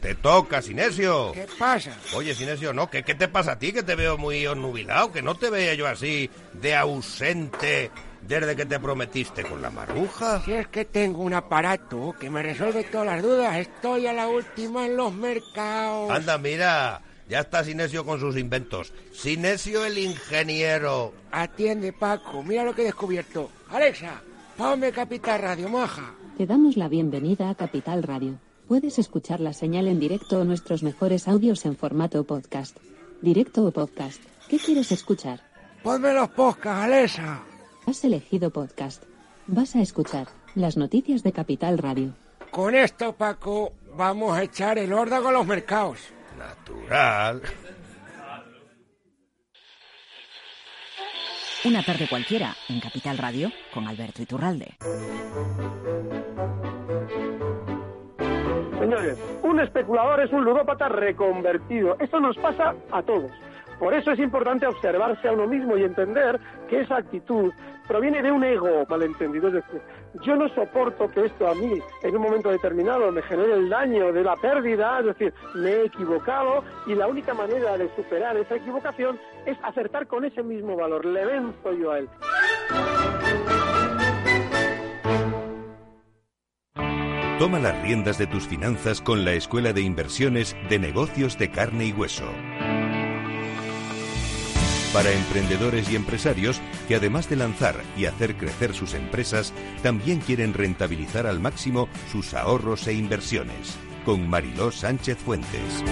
Te 0.00 0.14
toca, 0.14 0.62
Sinesio. 0.62 1.32
¿Qué 1.32 1.46
pasa? 1.58 1.96
Oye, 2.14 2.34
Sinesio, 2.34 2.72
no, 2.72 2.88
¿qué, 2.88 3.02
¿qué 3.02 3.14
te 3.14 3.28
pasa 3.28 3.52
a 3.52 3.58
ti? 3.58 3.72
Que 3.72 3.82
te 3.82 3.94
veo 3.94 4.16
muy 4.16 4.46
onnubilado, 4.46 5.10
que 5.12 5.22
no 5.22 5.34
te 5.34 5.50
veía 5.50 5.74
yo 5.74 5.86
así 5.86 6.30
de 6.52 6.74
ausente 6.76 7.90
desde 8.26 8.56
que 8.56 8.66
te 8.66 8.78
prometiste 8.80 9.44
con 9.44 9.62
la 9.62 9.70
maruja. 9.70 10.42
Si 10.44 10.52
es 10.52 10.66
que 10.68 10.84
tengo 10.84 11.22
un 11.22 11.34
aparato 11.34 12.14
que 12.18 12.28
me 12.30 12.42
resuelve 12.42 12.84
todas 12.84 13.06
las 13.06 13.22
dudas, 13.22 13.56
estoy 13.56 14.06
a 14.06 14.12
la 14.12 14.28
última 14.28 14.86
en 14.86 14.96
los 14.96 15.14
mercados. 15.14 16.10
Anda, 16.10 16.36
mira, 16.38 17.02
ya 17.28 17.40
está 17.40 17.64
Sinesio 17.64 18.04
con 18.04 18.20
sus 18.20 18.36
inventos. 18.36 18.92
Sinesio 19.12 19.84
el 19.84 19.98
ingeniero. 19.98 21.12
Atiende, 21.30 21.92
Paco, 21.92 22.42
mira 22.42 22.64
lo 22.64 22.74
que 22.74 22.82
he 22.82 22.86
descubierto. 22.86 23.50
Alexa, 23.70 24.22
ponme 24.56 24.92
Capital 24.92 25.40
Radio, 25.40 25.68
maja. 25.68 26.14
Te 26.36 26.46
damos 26.46 26.76
la 26.76 26.88
bienvenida 26.88 27.48
a 27.50 27.54
Capital 27.54 28.02
Radio. 28.02 28.38
Puedes 28.68 28.98
escuchar 28.98 29.40
la 29.40 29.52
señal 29.52 29.86
en 29.86 30.00
directo 30.00 30.40
o 30.40 30.44
nuestros 30.44 30.82
mejores 30.82 31.28
audios 31.28 31.64
en 31.64 31.76
formato 31.76 32.24
podcast. 32.24 32.76
Directo 33.22 33.64
o 33.64 33.70
podcast. 33.70 34.20
¿Qué 34.48 34.58
quieres 34.58 34.90
escuchar? 34.92 35.40
Ponme 35.82 36.12
los 36.12 36.28
podcasts, 36.30 36.84
Alexa. 36.84 37.42
Has 37.86 38.04
elegido 38.04 38.50
podcast. 38.50 39.04
Vas 39.46 39.76
a 39.76 39.80
escuchar 39.80 40.26
las 40.56 40.76
noticias 40.76 41.22
de 41.22 41.32
Capital 41.32 41.78
Radio. 41.78 42.14
Con 42.50 42.74
esto, 42.74 43.12
Paco, 43.12 43.74
vamos 43.96 44.36
a 44.36 44.42
echar 44.42 44.78
el 44.78 44.92
órdago 44.92 45.28
a 45.28 45.32
los 45.32 45.46
mercados. 45.46 46.12
Natural. 46.36 47.42
Una 51.64 51.84
tarde 51.84 52.08
cualquiera 52.08 52.54
en 52.68 52.80
Capital 52.80 53.18
Radio 53.18 53.50
con 53.72 53.86
Alberto 53.86 54.22
Iturralde. 54.22 54.76
Señores, 58.80 59.18
un 59.42 59.60
especulador 59.60 60.20
es 60.22 60.32
un 60.32 60.44
ludópata 60.44 60.88
reconvertido. 60.88 61.96
Eso 61.98 62.20
nos 62.20 62.36
pasa 62.38 62.74
a 62.90 63.02
todos. 63.02 63.30
Por 63.78 63.94
eso 63.94 64.10
es 64.10 64.18
importante 64.18 64.66
observarse 64.66 65.28
a 65.28 65.32
uno 65.32 65.46
mismo 65.46 65.76
y 65.76 65.84
entender 65.84 66.40
que 66.68 66.80
esa 66.80 66.96
actitud 66.96 67.52
proviene 67.86 68.22
de 68.22 68.32
un 68.32 68.42
ego 68.42 68.84
malentendido. 68.88 69.48
Es 69.48 69.54
decir, 69.54 69.80
yo 70.22 70.36
no 70.36 70.48
soporto 70.48 71.08
que 71.10 71.26
esto 71.26 71.48
a 71.48 71.54
mí 71.54 71.80
en 72.02 72.16
un 72.16 72.22
momento 72.22 72.50
determinado 72.50 73.12
me 73.12 73.22
genere 73.22 73.54
el 73.54 73.68
daño 73.68 74.12
de 74.12 74.24
la 74.24 74.36
pérdida, 74.36 75.00
es 75.00 75.06
decir, 75.06 75.34
me 75.54 75.70
he 75.70 75.84
equivocado 75.86 76.64
y 76.86 76.94
la 76.94 77.06
única 77.06 77.34
manera 77.34 77.76
de 77.76 77.88
superar 77.94 78.36
esa 78.36 78.56
equivocación 78.56 79.18
es 79.44 79.56
acertar 79.62 80.06
con 80.06 80.24
ese 80.24 80.42
mismo 80.42 80.76
valor. 80.76 81.04
Le 81.04 81.24
venzo 81.26 81.72
yo 81.72 81.92
a 81.92 81.98
él. 81.98 82.08
Toma 87.38 87.58
las 87.58 87.82
riendas 87.82 88.16
de 88.16 88.26
tus 88.26 88.48
finanzas 88.48 89.02
con 89.02 89.26
la 89.26 89.34
Escuela 89.34 89.74
de 89.74 89.82
Inversiones 89.82 90.56
de 90.70 90.78
Negocios 90.78 91.36
de 91.38 91.50
Carne 91.50 91.84
y 91.84 91.92
Hueso. 91.92 92.24
Para 94.96 95.12
emprendedores 95.12 95.90
y 95.90 95.94
empresarios 95.94 96.58
que 96.88 96.94
además 96.94 97.28
de 97.28 97.36
lanzar 97.36 97.74
y 97.98 98.06
hacer 98.06 98.34
crecer 98.34 98.72
sus 98.72 98.94
empresas, 98.94 99.52
también 99.82 100.20
quieren 100.20 100.54
rentabilizar 100.54 101.26
al 101.26 101.38
máximo 101.38 101.90
sus 102.10 102.32
ahorros 102.32 102.86
e 102.86 102.94
inversiones. 102.94 103.76
Con 104.06 104.26
Mariló 104.26 104.72
Sánchez 104.72 105.18
Fuentes. 105.18 105.84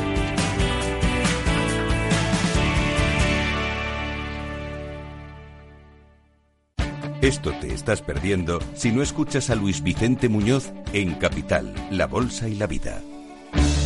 Esto 7.20 7.52
te 7.60 7.74
estás 7.74 8.00
perdiendo 8.00 8.58
si 8.74 8.90
no 8.90 9.02
escuchas 9.02 9.50
a 9.50 9.54
Luis 9.54 9.82
Vicente 9.82 10.30
Muñoz 10.30 10.72
en 10.94 11.12
Capital, 11.16 11.74
La 11.90 12.06
Bolsa 12.06 12.48
y 12.48 12.54
la 12.54 12.66
Vida. 12.66 13.02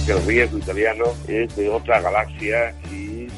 El 0.06 0.24
riesgo 0.24 0.58
italiano 0.58 1.06
es 1.26 1.56
de 1.56 1.68
otra 1.68 2.00
galaxia 2.00 2.72
y 2.92 3.17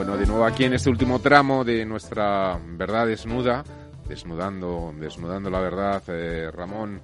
Bueno, 0.00 0.16
de 0.16 0.24
nuevo 0.24 0.46
aquí 0.46 0.64
en 0.64 0.72
este 0.72 0.88
último 0.88 1.18
tramo 1.18 1.62
de 1.62 1.84
nuestra 1.84 2.58
verdad 2.70 3.06
desnuda, 3.06 3.62
desnudando, 4.08 4.94
desnudando 4.98 5.50
la 5.50 5.60
verdad, 5.60 6.02
eh, 6.08 6.50
Ramón, 6.50 7.02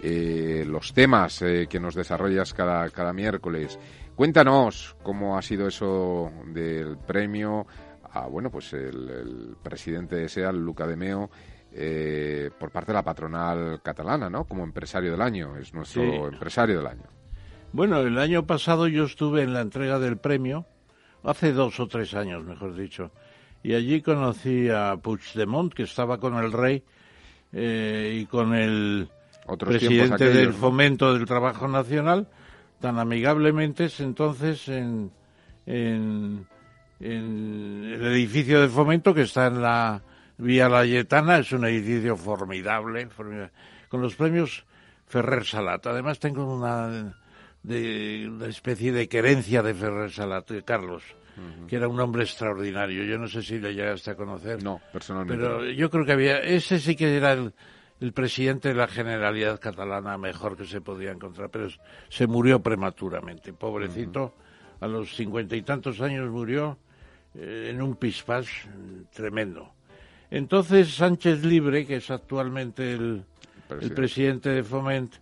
eh, 0.00 0.62
los 0.64 0.94
temas 0.94 1.42
eh, 1.42 1.66
que 1.68 1.80
nos 1.80 1.96
desarrollas 1.96 2.54
cada, 2.54 2.88
cada 2.90 3.12
miércoles. 3.12 3.80
Cuéntanos 4.14 4.94
cómo 5.02 5.36
ha 5.36 5.42
sido 5.42 5.66
eso 5.66 6.30
del 6.46 6.96
premio 6.98 7.66
a, 8.12 8.28
bueno, 8.28 8.48
pues 8.48 8.72
el, 8.74 9.10
el 9.10 9.56
presidente 9.60 10.14
de 10.14 10.28
SEAL, 10.28 10.56
Luca 10.56 10.86
de 10.86 10.94
Meo, 10.94 11.28
eh, 11.72 12.50
por 12.60 12.70
parte 12.70 12.92
de 12.92 12.94
la 12.98 13.02
patronal 13.02 13.80
catalana, 13.82 14.30
¿no? 14.30 14.44
Como 14.44 14.62
empresario 14.62 15.10
del 15.10 15.20
año, 15.22 15.56
es 15.56 15.74
nuestro 15.74 16.00
Sí. 16.00 16.08
empresario 16.32 16.76
del 16.78 16.86
año. 16.86 17.08
Bueno, 17.72 17.98
el 18.02 18.16
año 18.18 18.46
pasado 18.46 18.86
yo 18.86 19.02
estuve 19.02 19.42
en 19.42 19.52
la 19.52 19.62
entrega 19.62 19.98
del 19.98 20.16
premio, 20.16 20.64
hace 21.26 21.52
dos 21.52 21.78
o 21.80 21.86
tres 21.86 22.14
años, 22.14 22.44
mejor 22.44 22.74
dicho, 22.74 23.10
y 23.62 23.74
allí 23.74 24.00
conocí 24.00 24.68
a 24.68 24.96
Puigdemont, 24.96 25.72
que 25.72 25.82
estaba 25.82 26.18
con 26.18 26.36
el 26.36 26.52
rey 26.52 26.82
eh, 27.52 28.18
y 28.20 28.26
con 28.26 28.54
el 28.54 29.08
Otros 29.46 29.70
presidente 29.70 30.14
aquellos, 30.14 30.34
del 30.34 30.48
¿no? 30.48 30.54
Fomento 30.54 31.12
del 31.12 31.26
Trabajo 31.26 31.66
Nacional, 31.68 32.28
tan 32.80 32.98
amigablemente 32.98 33.88
entonces 33.98 34.68
en, 34.68 35.10
en, 35.66 36.46
en 37.00 37.90
el 37.92 38.06
edificio 38.06 38.60
de 38.60 38.68
Fomento 38.68 39.12
que 39.12 39.22
está 39.22 39.48
en 39.48 39.62
la 39.62 40.02
Vía 40.38 40.68
Layetana, 40.68 41.38
es 41.38 41.50
un 41.52 41.64
edificio 41.64 42.16
formidable, 42.16 43.08
formidable, 43.08 43.52
con 43.88 44.02
los 44.02 44.14
premios 44.14 44.64
Ferrer 45.06 45.44
Salat. 45.44 45.86
Además 45.86 46.18
tengo 46.18 46.54
una 46.54 47.16
de 47.66 48.28
una 48.28 48.46
especie 48.46 48.92
de 48.92 49.08
querencia 49.08 49.60
de 49.60 49.74
Ferrer 49.74 50.12
Salat, 50.12 50.48
de 50.48 50.62
Carlos, 50.62 51.02
que 51.66 51.74
era 51.74 51.88
un 51.88 51.98
hombre 51.98 52.22
extraordinario. 52.22 53.02
Yo 53.02 53.18
no 53.18 53.26
sé 53.26 53.42
si 53.42 53.58
le 53.58 53.74
llegaste 53.74 54.12
a 54.12 54.14
conocer. 54.14 54.62
No, 54.62 54.80
personalmente. 54.92 55.42
Pero 55.42 55.68
yo 55.68 55.90
creo 55.90 56.04
que 56.06 56.12
había, 56.12 56.38
ese 56.38 56.78
sí 56.78 56.94
que 56.94 57.16
era 57.16 57.32
el, 57.32 57.52
el 58.00 58.12
presidente 58.12 58.68
de 58.68 58.74
la 58.74 58.86
Generalidad 58.86 59.58
Catalana 59.58 60.16
mejor 60.16 60.56
que 60.56 60.64
se 60.64 60.80
podía 60.80 61.10
encontrar, 61.10 61.50
pero 61.50 61.68
se 62.08 62.26
murió 62.28 62.62
prematuramente, 62.62 63.52
pobrecito, 63.52 64.34
a 64.78 64.86
los 64.86 65.16
cincuenta 65.16 65.56
y 65.56 65.62
tantos 65.62 66.00
años 66.00 66.30
murió 66.30 66.78
eh, 67.34 67.70
en 67.70 67.82
un 67.82 67.96
pispás 67.96 68.46
tremendo. 69.12 69.72
Entonces 70.30 70.94
Sánchez 70.94 71.44
Libre, 71.44 71.84
que 71.84 71.96
es 71.96 72.10
actualmente 72.12 72.92
el, 72.92 73.24
el 73.80 73.92
presidente 73.92 74.50
de 74.50 74.62
Foment, 74.62 75.16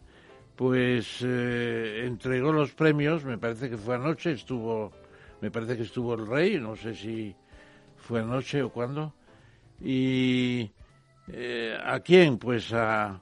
pues 0.57 1.19
eh, 1.23 2.05
entregó 2.07 2.53
los 2.53 2.73
premios, 2.73 3.25
me 3.25 3.39
parece 3.39 3.69
que 3.69 3.77
fue 3.77 3.97
anoche, 3.97 4.33
estuvo, 4.33 4.93
me 5.41 5.51
parece 5.51 5.77
que 5.77 5.83
estuvo 5.83 6.15
el 6.15 6.27
rey, 6.27 6.61
no 6.61 6.77
sé 6.77 6.95
si 6.95 7.35
fue 7.97 8.21
anoche 8.21 8.63
o 8.63 8.71
cuándo, 8.71 9.15
y 9.81 10.71
eh, 11.29 11.77
¿a 11.83 12.01
quién? 12.01 12.39
Pues 12.39 12.73
a, 12.73 13.21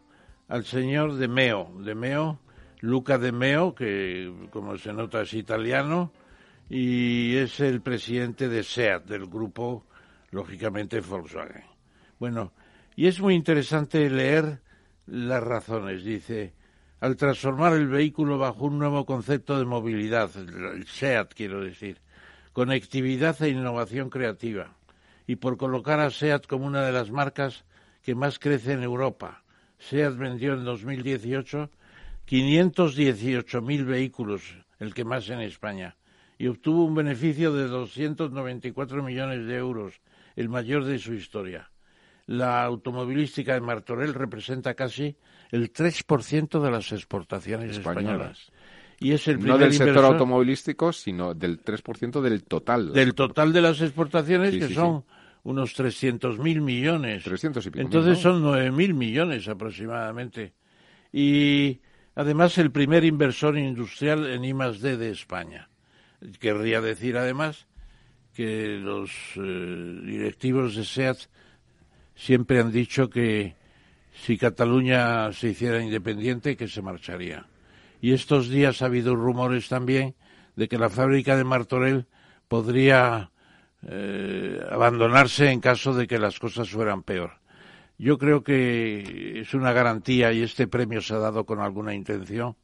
al 0.48 0.64
señor 0.64 1.14
de 1.14 1.28
Meo, 1.28 1.72
de 1.78 1.94
Meo, 1.94 2.38
Luca 2.80 3.16
de 3.16 3.32
Meo, 3.32 3.74
que 3.74 4.48
como 4.50 4.76
se 4.76 4.92
nota 4.92 5.22
es 5.22 5.32
italiano, 5.34 6.12
y 6.68 7.36
es 7.36 7.60
el 7.60 7.80
presidente 7.80 8.48
de 8.48 8.62
SEAT, 8.62 9.04
del 9.04 9.26
grupo, 9.26 9.86
lógicamente, 10.30 11.00
Volkswagen. 11.00 11.64
Bueno, 12.18 12.52
y 12.96 13.06
es 13.06 13.20
muy 13.20 13.34
interesante 13.34 14.08
leer 14.08 14.60
las 15.06 15.42
razones. 15.42 16.04
Dice, 16.04 16.54
al 17.02 17.16
transformar 17.16 17.72
el 17.72 17.88
vehículo 17.88 18.38
bajo 18.38 18.66
un 18.66 18.78
nuevo 18.78 19.04
concepto 19.04 19.58
de 19.58 19.64
movilidad, 19.64 20.30
el 20.36 20.86
SEAT 20.86 21.34
quiero 21.34 21.60
decir, 21.60 21.98
conectividad 22.52 23.42
e 23.42 23.48
innovación 23.48 24.08
creativa, 24.08 24.76
y 25.26 25.34
por 25.34 25.56
colocar 25.56 25.98
a 25.98 26.12
SEAT 26.12 26.46
como 26.46 26.64
una 26.64 26.86
de 26.86 26.92
las 26.92 27.10
marcas 27.10 27.64
que 28.04 28.14
más 28.14 28.38
crece 28.38 28.74
en 28.74 28.84
Europa. 28.84 29.42
SEAT 29.80 30.16
vendió 30.16 30.54
en 30.54 30.64
2018 30.64 31.70
518.000 32.24 33.84
vehículos, 33.84 34.42
el 34.78 34.94
que 34.94 35.04
más 35.04 35.28
en 35.28 35.40
España, 35.40 35.96
y 36.38 36.46
obtuvo 36.46 36.84
un 36.84 36.94
beneficio 36.94 37.52
de 37.52 37.66
294 37.66 39.02
millones 39.02 39.44
de 39.48 39.56
euros, 39.56 40.00
el 40.36 40.48
mayor 40.48 40.84
de 40.84 41.00
su 41.00 41.14
historia. 41.14 41.71
La 42.26 42.64
automovilística 42.64 43.54
de 43.54 43.60
Martorell 43.60 44.14
representa 44.14 44.74
casi 44.74 45.16
el 45.50 45.72
3% 45.72 46.60
de 46.60 46.70
las 46.70 46.92
exportaciones 46.92 47.76
españolas. 47.76 48.50
Y 49.00 49.12
es 49.12 49.26
el 49.26 49.44
no 49.44 49.58
del 49.58 49.72
sector 49.72 50.04
automovilístico, 50.04 50.92
sino 50.92 51.34
del 51.34 51.62
3% 51.62 52.20
del 52.20 52.44
total. 52.44 52.92
Del 52.92 53.14
total 53.14 53.52
de 53.52 53.60
las 53.60 53.80
exportaciones, 53.80 54.54
que 54.54 54.72
son 54.72 55.04
unos 55.42 55.76
300.000 55.78 56.60
millones. 56.60 57.24
300 57.24 57.66
y 57.66 57.70
pico 57.70 57.84
Entonces 57.84 58.18
son 58.18 58.42
9.000 58.42 58.94
millones 58.94 59.48
aproximadamente. 59.48 60.52
Y 61.12 61.80
además 62.14 62.56
el 62.58 62.70
primer 62.70 63.04
inversor 63.04 63.58
industrial 63.58 64.30
en 64.30 64.44
I+D 64.44 64.96
de 64.96 65.10
España. 65.10 65.68
Querría 66.38 66.80
decir 66.80 67.16
además 67.16 67.66
que 68.34 68.78
los 68.78 69.10
eh, 69.36 70.00
directivos 70.04 70.76
de 70.76 70.84
SEAT 70.84 71.18
siempre 72.22 72.60
han 72.60 72.70
dicho 72.70 73.10
que 73.10 73.56
si 74.12 74.38
Cataluña 74.38 75.32
se 75.32 75.48
hiciera 75.48 75.82
independiente, 75.82 76.56
que 76.56 76.68
se 76.68 76.80
marcharía. 76.80 77.46
Y 78.00 78.12
estos 78.12 78.48
días 78.48 78.80
ha 78.80 78.86
habido 78.86 79.16
rumores 79.16 79.68
también 79.68 80.14
de 80.54 80.68
que 80.68 80.78
la 80.78 80.88
fábrica 80.88 81.36
de 81.36 81.42
Martorell 81.42 82.06
podría 82.46 83.30
eh, 83.82 84.60
abandonarse 84.70 85.50
en 85.50 85.60
caso 85.60 85.94
de 85.94 86.06
que 86.06 86.18
las 86.18 86.38
cosas 86.38 86.70
fueran 86.70 87.02
peor. 87.02 87.32
Yo 87.98 88.18
creo 88.18 88.44
que 88.44 89.40
es 89.40 89.52
una 89.54 89.72
garantía 89.72 90.32
y 90.32 90.42
este 90.42 90.68
premio 90.68 91.00
se 91.00 91.14
ha 91.14 91.18
dado 91.18 91.44
con 91.44 91.60
alguna 91.60 91.94
intención 91.94 92.56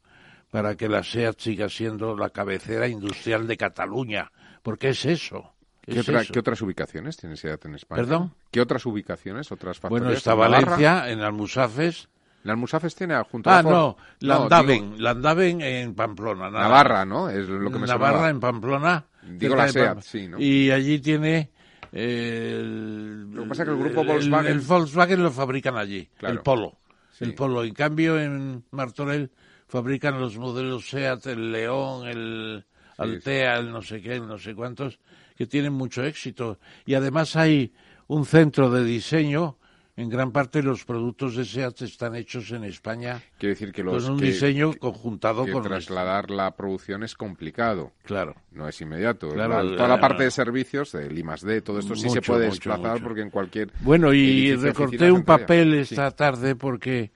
para 0.50 0.76
que 0.76 0.88
la 0.88 1.02
SEAT 1.02 1.40
siga 1.40 1.68
siendo 1.68 2.16
la 2.16 2.30
cabecera 2.30 2.86
industrial 2.86 3.46
de 3.48 3.56
Cataluña, 3.56 4.30
porque 4.62 4.90
es 4.90 5.04
eso. 5.04 5.52
¿Qué, 5.88 6.38
otras 6.38 6.62
ubicaciones 6.62 7.16
tiene 7.16 7.36
SEAT 7.36 7.64
en 7.66 7.74
España? 7.76 8.02
¿Perdón? 8.02 8.34
¿Qué 8.50 8.60
otras 8.60 8.84
ubicaciones, 8.86 9.50
otras 9.50 9.78
factorías? 9.78 10.04
Bueno, 10.04 10.16
está 10.16 10.34
Valencia, 10.34 11.10
en 11.10 11.20
Almusafes. 11.20 12.08
¿En 12.44 12.50
Almusafes 12.50 12.94
tiene 12.94 13.20
junto 13.24 13.50
Ah, 13.50 13.62
no, 13.62 13.96
Landaven, 14.20 15.02
Landaven 15.02 15.60
en 15.60 15.94
Pamplona. 15.94 16.50
Navarra, 16.50 17.04
¿no? 17.04 17.28
Es 17.30 17.48
lo 17.48 17.70
que 17.70 17.78
me 17.78 17.86
Navarra 17.86 18.28
en 18.28 18.38
Pamplona. 18.38 19.06
Digo 19.22 19.56
la 19.56 19.68
SEAT, 19.68 20.00
sí, 20.02 20.28
¿no? 20.28 20.38
Y 20.38 20.70
allí 20.70 20.98
tiene... 21.00 21.50
El, 21.90 23.30
lo 23.32 23.44
que 23.44 23.48
pasa 23.48 23.62
es 23.62 23.68
que 23.68 23.74
el 23.74 23.80
grupo 23.80 24.04
Volkswagen... 24.04 24.52
El, 24.52 24.60
Volkswagen 24.60 25.22
lo 25.22 25.30
fabrican 25.30 25.76
allí, 25.76 26.08
el 26.20 26.40
Polo. 26.40 26.78
El 27.18 27.34
Polo. 27.34 27.64
En 27.64 27.72
cambio, 27.72 28.20
en 28.20 28.64
Martorell 28.70 29.30
fabrican 29.66 30.20
los 30.20 30.36
modelos 30.38 30.88
SEAT, 30.88 31.26
el 31.26 31.50
León, 31.50 32.06
el 32.06 32.64
Altea, 32.98 33.58
el 33.58 33.70
no 33.70 33.80
sé 33.80 34.02
qué, 34.02 34.16
el 34.16 34.26
no 34.26 34.38
sé 34.38 34.54
cuántos, 34.54 34.98
que 35.38 35.46
tienen 35.46 35.72
mucho 35.72 36.02
éxito. 36.02 36.58
Y 36.84 36.94
además 36.94 37.36
hay 37.36 37.72
un 38.08 38.26
centro 38.26 38.70
de 38.70 38.82
diseño 38.82 39.56
en 39.94 40.08
gran 40.08 40.32
parte 40.32 40.62
los 40.62 40.84
productos 40.84 41.36
de 41.36 41.44
SEAT 41.44 41.82
están 41.82 42.14
hechos 42.14 42.52
en 42.52 42.62
España 42.62 43.20
Quiere 43.36 43.54
decir 43.54 43.72
que 43.72 43.82
los, 43.82 44.04
con 44.04 44.12
un 44.12 44.20
diseño 44.20 44.72
conjuntado 44.78 45.44
que 45.44 45.50
con 45.50 45.64
trasladar 45.64 46.30
la 46.30 46.54
producción 46.54 47.02
es 47.02 47.16
complicado. 47.16 47.92
Claro. 48.04 48.36
No 48.52 48.68
es 48.68 48.80
inmediato. 48.80 49.28
Claro, 49.30 49.76
toda 49.76 49.88
la 49.88 50.00
parte 50.00 50.22
de 50.22 50.30
servicios, 50.30 50.92
de 50.92 51.06
I 51.06 51.22
D, 51.42 51.62
todo 51.62 51.80
esto 51.80 51.96
sí 51.96 52.08
se 52.10 52.22
puede 52.22 52.46
desplazar 52.46 53.02
porque 53.02 53.22
en 53.22 53.30
cualquier 53.30 53.72
Bueno, 53.80 54.12
y 54.12 54.54
recorté 54.54 55.10
un 55.10 55.24
papel 55.24 55.74
esta 55.74 56.12
tarde 56.12 56.54
porque 56.54 57.10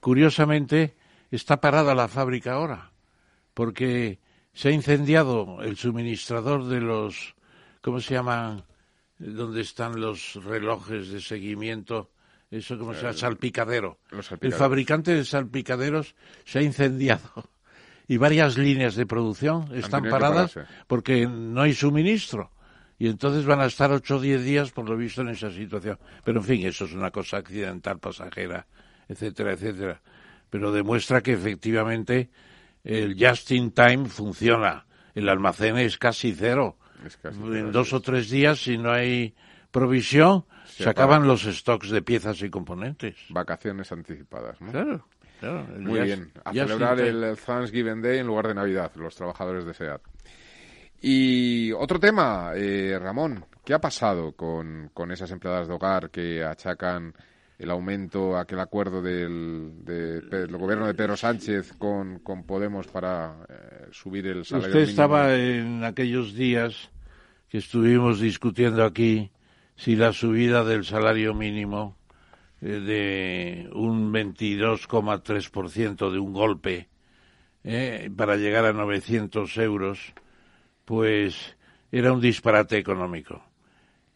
curiosamente 0.00 0.96
está 1.30 1.60
parada 1.60 1.94
la 1.94 2.08
fábrica 2.08 2.52
ahora 2.52 2.92
porque 3.54 4.20
se 4.52 4.68
ha 4.68 4.72
incendiado 4.72 5.62
el 5.62 5.76
suministrador 5.76 6.66
de 6.66 6.80
los 6.80 7.37
¿cómo 7.82 8.00
se 8.00 8.14
llaman? 8.14 8.64
donde 9.18 9.62
están 9.62 10.00
los 10.00 10.34
relojes 10.44 11.08
de 11.08 11.20
seguimiento 11.20 12.10
eso 12.50 12.78
como 12.78 12.94
se 12.94 13.02
llama, 13.02 13.12
salpicadero. 13.12 13.98
El 14.40 14.52
fabricante 14.52 15.14
de 15.14 15.24
salpicaderos 15.24 16.14
se 16.44 16.60
ha 16.60 16.62
incendiado 16.62 17.50
y 18.06 18.16
varias 18.16 18.56
líneas 18.56 18.94
de 18.94 19.04
producción 19.04 19.68
están 19.74 20.08
paradas 20.08 20.58
porque 20.86 21.26
no 21.26 21.60
hay 21.60 21.74
suministro. 21.74 22.50
Y 22.98 23.06
entonces 23.06 23.44
van 23.44 23.60
a 23.60 23.66
estar 23.66 23.92
ocho 23.92 24.16
o 24.16 24.20
diez 24.20 24.42
días, 24.42 24.72
por 24.72 24.88
lo 24.88 24.96
visto, 24.96 25.20
en 25.20 25.28
esa 25.28 25.52
situación. 25.52 25.98
Pero, 26.24 26.40
en 26.40 26.44
fin, 26.44 26.66
eso 26.66 26.84
es 26.84 26.94
una 26.94 27.12
cosa 27.12 27.36
accidental, 27.36 28.00
pasajera, 28.00 28.66
etcétera, 29.08 29.52
etcétera. 29.52 30.02
Pero 30.50 30.72
demuestra 30.72 31.20
que, 31.20 31.34
efectivamente, 31.34 32.30
el 32.82 33.14
just 33.16 33.52
in 33.52 33.70
time 33.70 34.06
funciona. 34.06 34.86
El 35.14 35.28
almacén 35.28 35.78
es 35.78 35.96
casi 35.96 36.32
cero. 36.32 36.77
En 37.24 37.72
dos 37.72 37.92
o 37.92 38.00
tres 38.00 38.30
días, 38.30 38.60
si 38.62 38.78
no 38.78 38.90
hay 38.90 39.34
provisión, 39.70 40.44
se, 40.66 40.88
acaban 40.88 41.26
los 41.26 41.42
stocks 41.42 41.90
de 41.90 42.02
piezas 42.02 42.42
y 42.42 42.50
componentes. 42.50 43.16
Vacaciones 43.30 43.90
anticipadas, 43.92 44.60
¿no? 44.60 44.70
Claro. 44.72 45.06
Claro, 45.40 45.66
Muy 45.78 46.00
bien, 46.00 46.32
a 46.44 46.52
celebrar 46.52 47.00
el 47.00 47.36
Thanksgiving 47.36 48.02
Day 48.02 48.18
en 48.18 48.26
lugar 48.26 48.48
de 48.48 48.54
Navidad, 48.54 48.90
los 48.96 49.14
trabajadores 49.14 49.64
de 49.64 49.72
SEAT. 49.72 50.00
Y 51.00 51.70
otro 51.72 52.00
tema, 52.00 52.52
eh, 52.56 52.98
Ramón, 53.00 53.44
¿qué 53.64 53.72
ha 53.72 53.80
pasado 53.80 54.32
con, 54.32 54.90
con, 54.92 55.12
esas 55.12 55.30
empleadas 55.30 55.68
de 55.68 55.74
hogar 55.74 56.10
que 56.10 56.42
achacan 56.42 57.14
el 57.56 57.70
aumento, 57.70 58.36
aquel 58.36 58.58
acuerdo 58.58 59.00
del, 59.00 59.84
del 59.84 60.56
gobierno 60.56 60.86
de 60.86 60.94
Pedro 60.94 61.16
Sánchez 61.16 61.72
con, 61.78 62.18
con 62.20 62.44
Podemos 62.44 62.88
para 62.88 63.36
eh, 63.48 63.77
subir 63.92 64.26
el 64.26 64.44
salario 64.44 64.68
Usted 64.68 64.88
estaba 64.88 65.34
en 65.34 65.84
aquellos 65.84 66.34
días 66.34 66.90
que 67.48 67.58
estuvimos 67.58 68.20
discutiendo 68.20 68.84
aquí 68.84 69.30
si 69.76 69.96
la 69.96 70.12
subida 70.12 70.64
del 70.64 70.84
salario 70.84 71.34
mínimo 71.34 71.96
eh, 72.60 72.66
de 72.66 73.70
un 73.72 74.12
22,3% 74.12 76.10
de 76.10 76.18
un 76.18 76.32
golpe 76.32 76.88
eh, 77.64 78.10
para 78.16 78.36
llegar 78.36 78.64
a 78.64 78.72
900 78.72 79.56
euros, 79.58 80.12
pues 80.84 81.56
era 81.92 82.12
un 82.12 82.20
disparate 82.20 82.76
económico. 82.78 83.42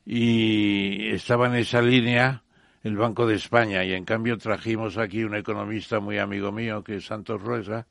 Y 0.04 1.08
estaba 1.10 1.46
en 1.46 1.54
esa 1.56 1.80
línea 1.80 2.42
el 2.82 2.96
Banco 2.96 3.26
de 3.26 3.36
España 3.36 3.84
y 3.84 3.92
en 3.92 4.04
cambio 4.04 4.36
trajimos 4.38 4.98
aquí 4.98 5.22
un 5.22 5.36
economista 5.36 6.00
muy 6.00 6.18
amigo 6.18 6.50
mío 6.50 6.82
que 6.82 6.96
es 6.96 7.06
Santos 7.06 7.40
Ruesa 7.40 7.86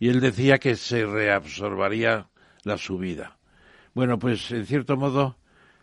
y 0.00 0.08
él 0.08 0.18
decía 0.20 0.58
que 0.58 0.74
se 0.74 1.04
reabsorbaría 1.04 2.30
la 2.64 2.78
subida. 2.78 3.38
Bueno, 3.94 4.18
pues 4.18 4.50
en 4.50 4.66
cierto 4.66 4.96
modo 4.96 5.36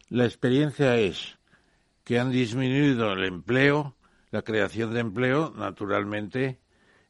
la 0.09 0.25
experiencia 0.25 0.97
es 0.97 1.37
que 2.03 2.19
han 2.19 2.31
disminuido 2.31 3.13
el 3.13 3.23
empleo, 3.25 3.95
la 4.31 4.41
creación 4.41 4.93
de 4.93 5.01
empleo, 5.01 5.53
naturalmente, 5.55 6.59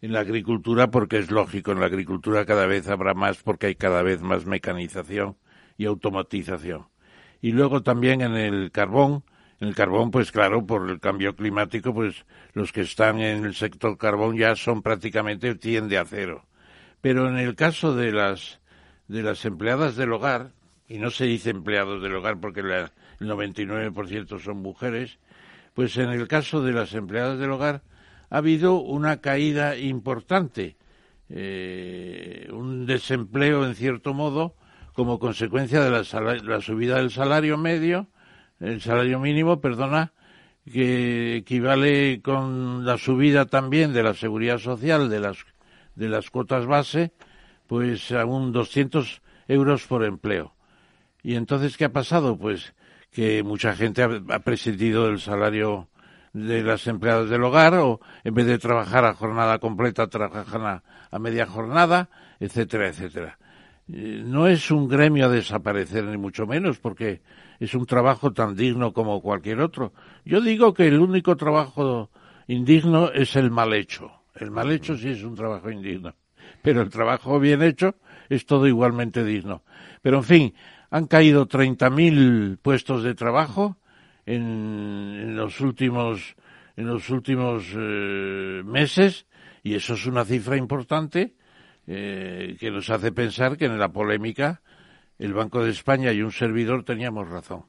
en 0.01 0.11
la 0.11 0.19
agricultura 0.19 0.91
porque 0.91 1.17
es 1.17 1.31
lógico, 1.31 1.71
en 1.71 1.79
la 1.79 1.85
agricultura 1.85 2.45
cada 2.45 2.67
vez 2.67 2.89
habrá 2.89 3.13
más 3.13 3.41
porque 3.41 3.67
hay 3.67 3.75
cada 3.75 4.03
vez 4.03 4.21
más 4.21 4.45
mecanización 4.45 5.37
y 5.77 5.85
automatización. 5.85 6.87
Y 7.41 7.53
luego 7.53 7.83
también 7.83 8.21
en 8.21 8.35
el 8.35 8.71
carbón, 8.71 9.23
en 9.61 9.69
el 9.69 9.75
carbón, 9.75 10.11
pues 10.11 10.31
claro, 10.31 10.65
por 10.65 10.89
el 10.89 10.99
cambio 10.99 11.35
climático, 11.35 11.93
pues 11.93 12.25
los 12.51 12.73
que 12.73 12.81
están 12.81 13.21
en 13.21 13.45
el 13.45 13.55
sector 13.55 13.97
carbón 13.97 14.35
ya 14.35 14.55
son 14.55 14.81
prácticamente 14.81 15.55
tiende 15.55 15.97
a 15.97 16.03
cero. 16.03 16.46
Pero 17.01 17.29
en 17.29 17.37
el 17.37 17.55
caso 17.55 17.95
de 17.95 18.11
las 18.11 18.59
de 19.07 19.23
las 19.23 19.45
empleadas 19.45 19.95
del 19.95 20.11
hogar, 20.11 20.51
y 20.87 20.99
no 20.99 21.11
se 21.11 21.25
dice 21.25 21.49
empleados 21.49 22.01
del 22.01 22.15
hogar 22.15 22.39
porque 22.39 22.61
el 22.61 22.89
99% 23.19 24.39
son 24.39 24.57
mujeres, 24.57 25.17
pues 25.73 25.97
en 25.97 26.09
el 26.09 26.27
caso 26.27 26.61
de 26.61 26.73
las 26.73 26.93
empleadas 26.93 27.39
del 27.39 27.51
hogar 27.51 27.81
ha 28.29 28.37
habido 28.37 28.79
una 28.79 29.21
caída 29.21 29.77
importante, 29.77 30.75
eh, 31.29 32.47
un 32.51 32.85
desempleo 32.85 33.65
en 33.65 33.75
cierto 33.75 34.13
modo 34.13 34.55
como 34.93 35.19
consecuencia 35.19 35.81
de 35.83 35.91
la, 35.91 36.61
subida 36.61 36.97
del 36.97 37.11
salario 37.11 37.57
medio, 37.57 38.07
el 38.59 38.81
salario 38.81 39.19
mínimo, 39.19 39.61
perdona, 39.61 40.13
que 40.65 41.37
equivale 41.37 42.21
con 42.21 42.85
la 42.85 42.97
subida 42.97 43.45
también 43.45 43.93
de 43.93 44.03
la 44.03 44.15
seguridad 44.15 44.57
social 44.57 45.09
de 45.09 45.19
las 45.19 45.45
de 45.97 46.09
las 46.09 46.29
cuotas 46.29 46.65
base, 46.65 47.11
pues 47.65 48.11
a 48.11 48.23
un 48.25 48.51
200 48.51 49.21
euros 49.47 49.85
por 49.87 50.05
empleo. 50.05 50.53
Y 51.23 51.35
entonces, 51.35 51.75
¿qué 51.75 51.85
ha 51.85 51.91
pasado? 51.91 52.37
Pues 52.37 52.73
que 53.11 53.41
mucha 53.41 53.73
gente 53.75 54.03
ha, 54.03 54.39
prescindido 54.39 55.07
del 55.07 55.19
salario 55.19 55.89
de 56.33 56.61
las 56.61 56.85
empleadas 56.85 57.29
del 57.29 57.43
hogar 57.43 57.73
o 57.75 57.99
en 58.23 58.33
vez 58.35 58.45
de 58.45 58.59
trabajar 58.59 59.05
a 59.05 59.15
jornada 59.15 59.57
completa 59.57 60.07
trabajan 60.07 60.81
a, 61.11 61.19
media 61.19 61.47
jornada, 61.47 62.09
etcétera, 62.39 62.89
etcétera. 62.89 63.39
Eh, 63.91 64.21
no 64.23 64.47
es 64.47 64.69
un 64.69 64.87
gremio 64.87 65.25
a 65.25 65.29
desaparecer 65.29 66.03
ni 66.03 66.17
mucho 66.17 66.45
menos 66.45 66.77
porque 66.77 67.21
es 67.59 67.73
un 67.73 67.87
trabajo 67.87 68.33
tan 68.33 68.55
digno 68.55 68.93
como 68.93 69.21
cualquier 69.21 69.61
otro. 69.61 69.93
Yo 70.25 70.41
digo 70.41 70.75
que 70.75 70.87
el 70.87 70.99
único 70.99 71.35
trabajo 71.37 72.11
indigno 72.47 73.09
es 73.11 73.35
el 73.35 73.49
mal 73.49 73.73
hecho. 73.73 74.16
El 74.39 74.51
mal 74.51 74.71
hecho 74.71 74.97
sí 74.97 75.09
es 75.09 75.23
un 75.23 75.35
trabajo 75.35 75.69
indigno, 75.69 76.15
pero 76.61 76.81
el 76.81 76.89
trabajo 76.89 77.39
bien 77.39 77.61
hecho 77.61 77.95
es 78.29 78.45
todo 78.45 78.67
igualmente 78.67 79.23
digno. 79.23 79.63
Pero 80.01 80.17
en 80.17 80.23
fin, 80.23 80.53
han 80.89 81.07
caído 81.07 81.47
30.000 81.47 82.57
puestos 82.59 83.03
de 83.03 83.15
trabajo 83.15 83.77
en, 84.25 85.35
los 85.35 85.59
últimos 85.61 86.35
en 86.75 86.87
los 86.87 87.09
últimos 87.09 87.65
eh, 87.75 88.61
meses 88.63 89.25
y 89.63 89.73
eso 89.73 89.95
es 89.95 90.05
una 90.05 90.25
cifra 90.25 90.57
importante 90.57 91.33
eh, 91.87 92.55
que 92.59 92.69
nos 92.69 92.89
hace 92.91 93.11
pensar 93.11 93.57
que 93.57 93.65
en 93.65 93.79
la 93.79 93.91
polémica 93.91 94.61
el 95.17 95.33
Banco 95.33 95.63
de 95.63 95.71
España 95.71 96.13
y 96.13 96.21
un 96.21 96.31
servidor 96.31 96.83
teníamos 96.83 97.27
razón 97.29 97.65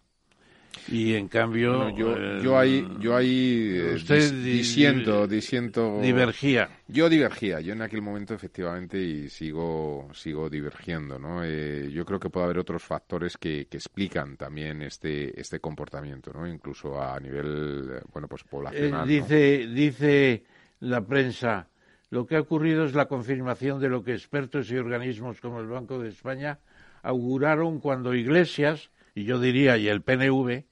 y 0.91 1.15
en 1.15 1.29
cambio 1.29 1.91
yo, 1.91 2.17
eh, 2.17 2.41
yo 2.43 2.59
ahí 2.59 2.87
yo 3.01 3.17
ahí 3.17 3.81
usted 3.95 4.33
diciendo 4.43 5.27
diciendo 5.27 6.01
divergía. 6.01 6.69
Yo 6.87 7.09
divergía 7.09 7.61
yo 7.61 7.75
en 7.75 7.83
aquel 7.83 8.03
momento 8.03 8.35
efectivamente 8.35 8.99
y 8.99 9.29
sigo 9.29 10.09
sigo 10.15 10.49
divergiendo 10.49 11.19
no 11.19 11.45
eh, 11.45 11.91
yo 11.93 12.05
creo 12.05 12.19
que 12.19 12.31
puede 12.31 12.47
haber 12.47 12.59
otros 12.59 12.83
factores 12.83 13.37
que, 13.37 13.67
que, 13.67 13.77
explican 13.77 14.37
también 14.37 14.83
este 14.83 15.39
este 15.39 15.61
comportamiento 15.61 16.33
no 16.33 16.47
incluso 16.47 17.01
a 17.01 17.19
nivel 17.21 17.91
eh, 17.93 18.01
bueno 18.13 18.29
pues 18.29 18.45
poblacional 18.45 19.07
dice 19.07 19.67
dice 19.67 20.45
la 20.81 21.05
prensa 21.05 21.69
lo 22.11 22.27
que 22.27 22.37
ha 22.37 22.41
ocurrido 22.41 22.85
es 22.85 22.95
la 22.95 23.07
confirmación 23.07 23.81
de 23.81 23.91
lo 23.91 24.03
que 24.03 24.15
expertos 24.15 24.71
y 24.71 24.79
organismos 24.79 25.41
como 25.41 25.61
el 25.61 25.67
Banco 25.67 25.99
de 25.99 26.09
España 26.09 26.59
auguraron 27.03 27.81
cuando 27.81 28.15
Iglesias 28.15 28.91
y 29.19 29.25
yo 29.25 29.41
diría, 29.41 29.77
y 29.77 29.89
el 29.89 30.03
PNV, 30.03 30.65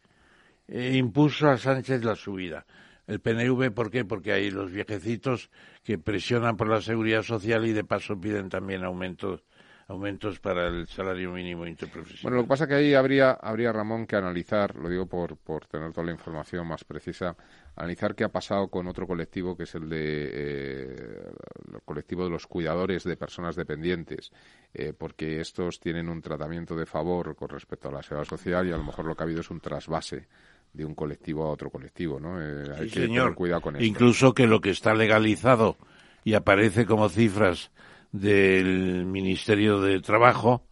eh, 0.69 0.97
impuso 0.97 1.49
a 1.49 1.59
Sánchez 1.59 2.05
la 2.05 2.15
subida. 2.15 2.67
El 3.07 3.21
PNV, 3.21 3.71
¿por 3.73 3.91
qué? 3.91 4.05
Porque 4.05 4.33
hay 4.33 4.51
los 4.51 4.73
viejecitos 4.73 5.51
que 5.85 5.97
presionan 5.99 6.57
por 6.57 6.69
la 6.69 6.81
seguridad 6.81 7.23
social 7.23 7.65
y 7.67 7.73
de 7.73 7.85
paso 7.85 8.21
piden 8.21 8.49
también 8.49 8.85
aumentos 8.85 9.45
aumentos 9.89 10.41
para 10.41 10.67
el 10.67 10.87
salario 10.89 11.31
mínimo 11.31 11.67
interprofesional. 11.67 12.23
Bueno, 12.23 12.37
lo 12.39 12.43
que 12.43 12.49
pasa 12.49 12.65
es 12.65 12.69
que 12.69 12.75
ahí 12.75 12.95
habría, 12.95 13.33
habría 13.33 13.73
Ramón, 13.73 14.07
que 14.07 14.17
analizar, 14.17 14.75
lo 14.75 14.89
digo 14.89 15.07
por, 15.07 15.37
por 15.37 15.67
tener 15.67 15.93
toda 15.93 16.07
la 16.07 16.13
información 16.13 16.67
más 16.67 16.83
precisa, 16.83 17.37
analizar 17.77 18.15
qué 18.15 18.25
ha 18.25 18.29
pasado 18.29 18.69
con 18.69 18.89
otro 18.89 19.07
colectivo 19.07 19.57
que 19.57 19.63
es 19.63 19.75
el 19.77 19.89
de 19.89 20.31
eh, 20.33 21.31
el 21.73 21.81
colectivo 21.85 22.25
de 22.25 22.31
los 22.31 22.47
cuidadores 22.49 23.05
de 23.05 23.17
personas 23.17 23.55
dependientes, 23.55 24.33
eh, 24.75 24.93
porque 24.93 25.41
estos 25.41 25.79
tienen 25.79 26.09
un 26.09 26.21
tratamiento 26.21 26.75
de 26.75 26.87
favor 26.87 27.37
con 27.37 27.49
respecto 27.49 27.89
a 27.89 27.93
la 27.93 28.03
seguridad 28.03 28.29
social 28.29 28.67
y 28.67 28.73
a 28.73 28.77
lo 28.77 28.85
mejor 28.85 29.05
lo 29.05 29.15
que 29.15 29.23
ha 29.23 29.27
habido 29.27 29.41
es 29.41 29.51
un 29.51 29.61
trasvase 29.61 30.27
de 30.73 30.85
un 30.85 30.95
colectivo 30.95 31.45
a 31.45 31.51
otro 31.51 31.71
colectivo, 31.71 32.21
¿no? 32.21 32.41
Eh, 32.41 32.65
hay 32.79 32.89
que 32.89 33.01
tener 33.01 33.35
cuidado 33.35 33.63
con 33.63 33.77
eso. 33.77 33.85
Incluso 33.85 34.35
que 34.35 34.47
lo 34.47 34.61
que 34.61 34.71
está 34.71 34.95
legalizado 34.95 35.77
y 36.25 36.35
aparece 36.35 36.87
como 36.87 37.09
cifras 37.09 37.71
del 38.13 39.07
Ministerio 39.07 39.81
de 39.81 40.01
Trabajo, 40.01 40.67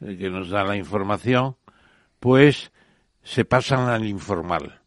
eh, 0.00 0.16
que 0.16 0.30
nos 0.30 0.50
da 0.50 0.64
la 0.64 0.76
información, 0.76 1.56
pues 2.18 2.72
se 3.22 3.44
pasan 3.44 3.88
al 3.88 4.04
informal 4.04 4.80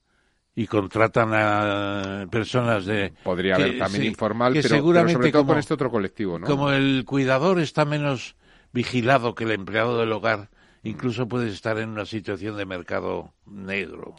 y 0.55 0.67
contratan 0.67 1.31
a 1.33 2.27
personas 2.31 2.85
de 2.85 3.13
podría 3.23 3.55
haber 3.55 3.77
también 3.77 4.05
informal 4.05 4.53
pero, 4.53 4.69
seguramente 4.69 5.13
sobre 5.13 5.31
todo 5.31 5.45
con 5.45 5.57
este 5.57 5.73
otro 5.73 5.91
colectivo 5.91 6.39
¿no? 6.39 6.47
como 6.47 6.71
el 6.71 7.03
cuidador 7.05 7.59
está 7.59 7.83
menos 7.83 8.37
vigilado 8.71 9.35
que 9.35 9.43
el 9.43 9.51
empleado 9.51 9.99
del 9.99 10.13
hogar 10.13 10.49
incluso 10.83 11.27
puede 11.27 11.49
estar 11.49 11.77
en 11.77 11.89
una 11.89 12.05
situación 12.05 12.55
de 12.55 12.65
mercado 12.65 13.33
negro 13.45 14.15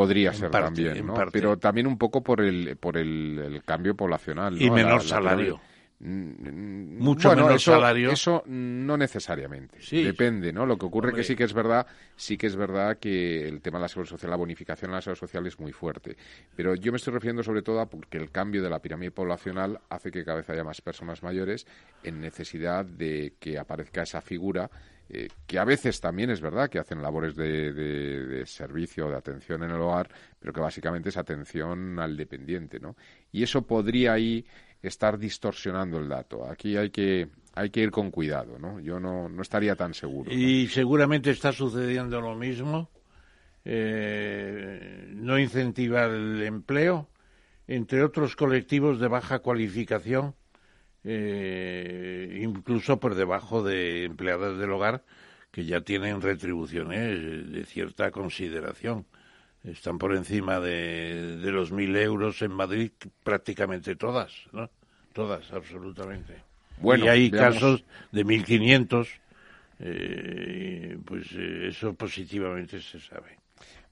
podría 0.00 0.32
ser 0.32 0.50
también 0.50 1.06
¿no? 1.06 1.14
pero 1.32 1.58
también 1.58 1.86
un 1.86 1.98
poco 1.98 2.22
por 2.22 2.40
el 2.40 2.76
por 2.76 2.96
el, 2.96 3.62
cambio 3.64 3.94
poblacional 3.94 4.60
y 4.60 4.70
menor 4.70 5.02
salario 5.02 5.60
Mm, 6.02 6.96
Mucho 6.98 7.36
menos 7.36 7.62
salario. 7.62 8.10
Eso 8.10 8.42
no 8.46 8.96
necesariamente. 8.96 9.78
Depende, 9.90 10.50
¿no? 10.50 10.64
Lo 10.64 10.78
que 10.78 10.86
ocurre 10.86 11.12
que 11.12 11.22
sí 11.22 11.36
que 11.36 11.44
es 11.44 11.52
verdad, 11.52 11.86
sí 12.16 12.38
que 12.38 12.46
es 12.46 12.56
verdad 12.56 12.96
que 12.98 13.46
el 13.46 13.60
tema 13.60 13.78
de 13.78 13.82
la 13.82 13.88
seguridad 13.88 14.10
social, 14.10 14.30
la 14.30 14.36
bonificación 14.36 14.90
de 14.90 14.94
la 14.96 15.02
seguridad 15.02 15.20
social 15.20 15.46
es 15.46 15.60
muy 15.60 15.72
fuerte. 15.72 16.16
Pero 16.56 16.74
yo 16.74 16.90
me 16.90 16.96
estoy 16.96 17.12
refiriendo 17.12 17.42
sobre 17.42 17.60
todo 17.60 17.80
a 17.80 17.90
porque 17.90 18.16
el 18.16 18.30
cambio 18.30 18.62
de 18.62 18.70
la 18.70 18.80
pirámide 18.80 19.10
poblacional 19.10 19.78
hace 19.90 20.10
que 20.10 20.24
cada 20.24 20.38
vez 20.38 20.48
haya 20.48 20.64
más 20.64 20.80
personas 20.80 21.22
mayores 21.22 21.66
en 22.02 22.20
necesidad 22.20 22.86
de 22.86 23.34
que 23.38 23.58
aparezca 23.58 24.02
esa 24.02 24.22
figura 24.22 24.70
eh, 25.12 25.28
que 25.46 25.58
a 25.58 25.64
veces 25.64 26.00
también 26.00 26.30
es 26.30 26.40
verdad 26.40 26.70
que 26.70 26.78
hacen 26.78 27.02
labores 27.02 27.34
de, 27.34 27.72
de, 27.72 28.26
de, 28.26 28.46
servicio, 28.46 29.08
de 29.08 29.16
atención 29.16 29.64
en 29.64 29.70
el 29.70 29.80
hogar, 29.80 30.08
pero 30.38 30.52
que 30.52 30.60
básicamente 30.60 31.08
es 31.08 31.16
atención 31.16 31.98
al 31.98 32.16
dependiente, 32.16 32.78
¿no? 32.78 32.94
Y 33.32 33.42
eso 33.42 33.62
podría 33.62 34.12
ahí 34.12 34.46
estar 34.80 35.18
distorsionando 35.18 35.98
el 35.98 36.08
dato. 36.08 36.48
Aquí 36.48 36.76
hay 36.76 36.90
que 36.90 37.28
hay 37.54 37.70
que 37.70 37.80
ir 37.80 37.90
con 37.90 38.10
cuidado, 38.10 38.58
¿no? 38.58 38.78
Yo 38.78 39.00
no, 39.00 39.28
no 39.28 39.42
estaría 39.42 39.74
tan 39.74 39.94
seguro. 39.94 40.30
Y 40.32 40.68
seguramente 40.68 41.30
está 41.30 41.52
sucediendo 41.52 42.20
lo 42.20 42.36
mismo. 42.36 42.88
Eh, 43.64 45.08
no 45.08 45.38
incentiva 45.38 46.04
el 46.04 46.42
empleo, 46.42 47.10
entre 47.66 48.02
otros 48.02 48.36
colectivos 48.36 49.00
de 49.00 49.08
baja 49.08 49.40
cualificación, 49.40 50.34
eh, 51.04 52.40
incluso 52.42 53.00
por 53.00 53.14
debajo 53.14 53.62
de 53.62 54.04
empleadas 54.04 54.58
del 54.58 54.70
hogar 54.70 55.02
que 55.50 55.64
ya 55.64 55.80
tienen 55.80 56.20
retribuciones 56.20 57.50
de 57.52 57.64
cierta 57.64 58.10
consideración. 58.10 59.06
Están 59.64 59.98
por 59.98 60.14
encima 60.14 60.60
de, 60.60 61.36
de 61.36 61.52
los 61.52 61.70
mil 61.72 61.94
euros 61.96 62.40
en 62.42 62.52
Madrid 62.52 62.92
prácticamente 63.22 63.96
todas, 63.96 64.32
¿no? 64.52 64.70
Todas, 65.12 65.52
absolutamente. 65.52 66.50
Bueno, 66.80 67.06
y 67.06 67.08
hay 67.08 67.30
casos 67.30 67.84
de 68.10 68.24
1.500, 68.24 69.08
eh, 69.80 70.98
pues 71.04 71.26
eh, 71.32 71.68
eso 71.68 71.94
positivamente 71.94 72.80
se 72.80 73.00
sabe. 73.00 73.38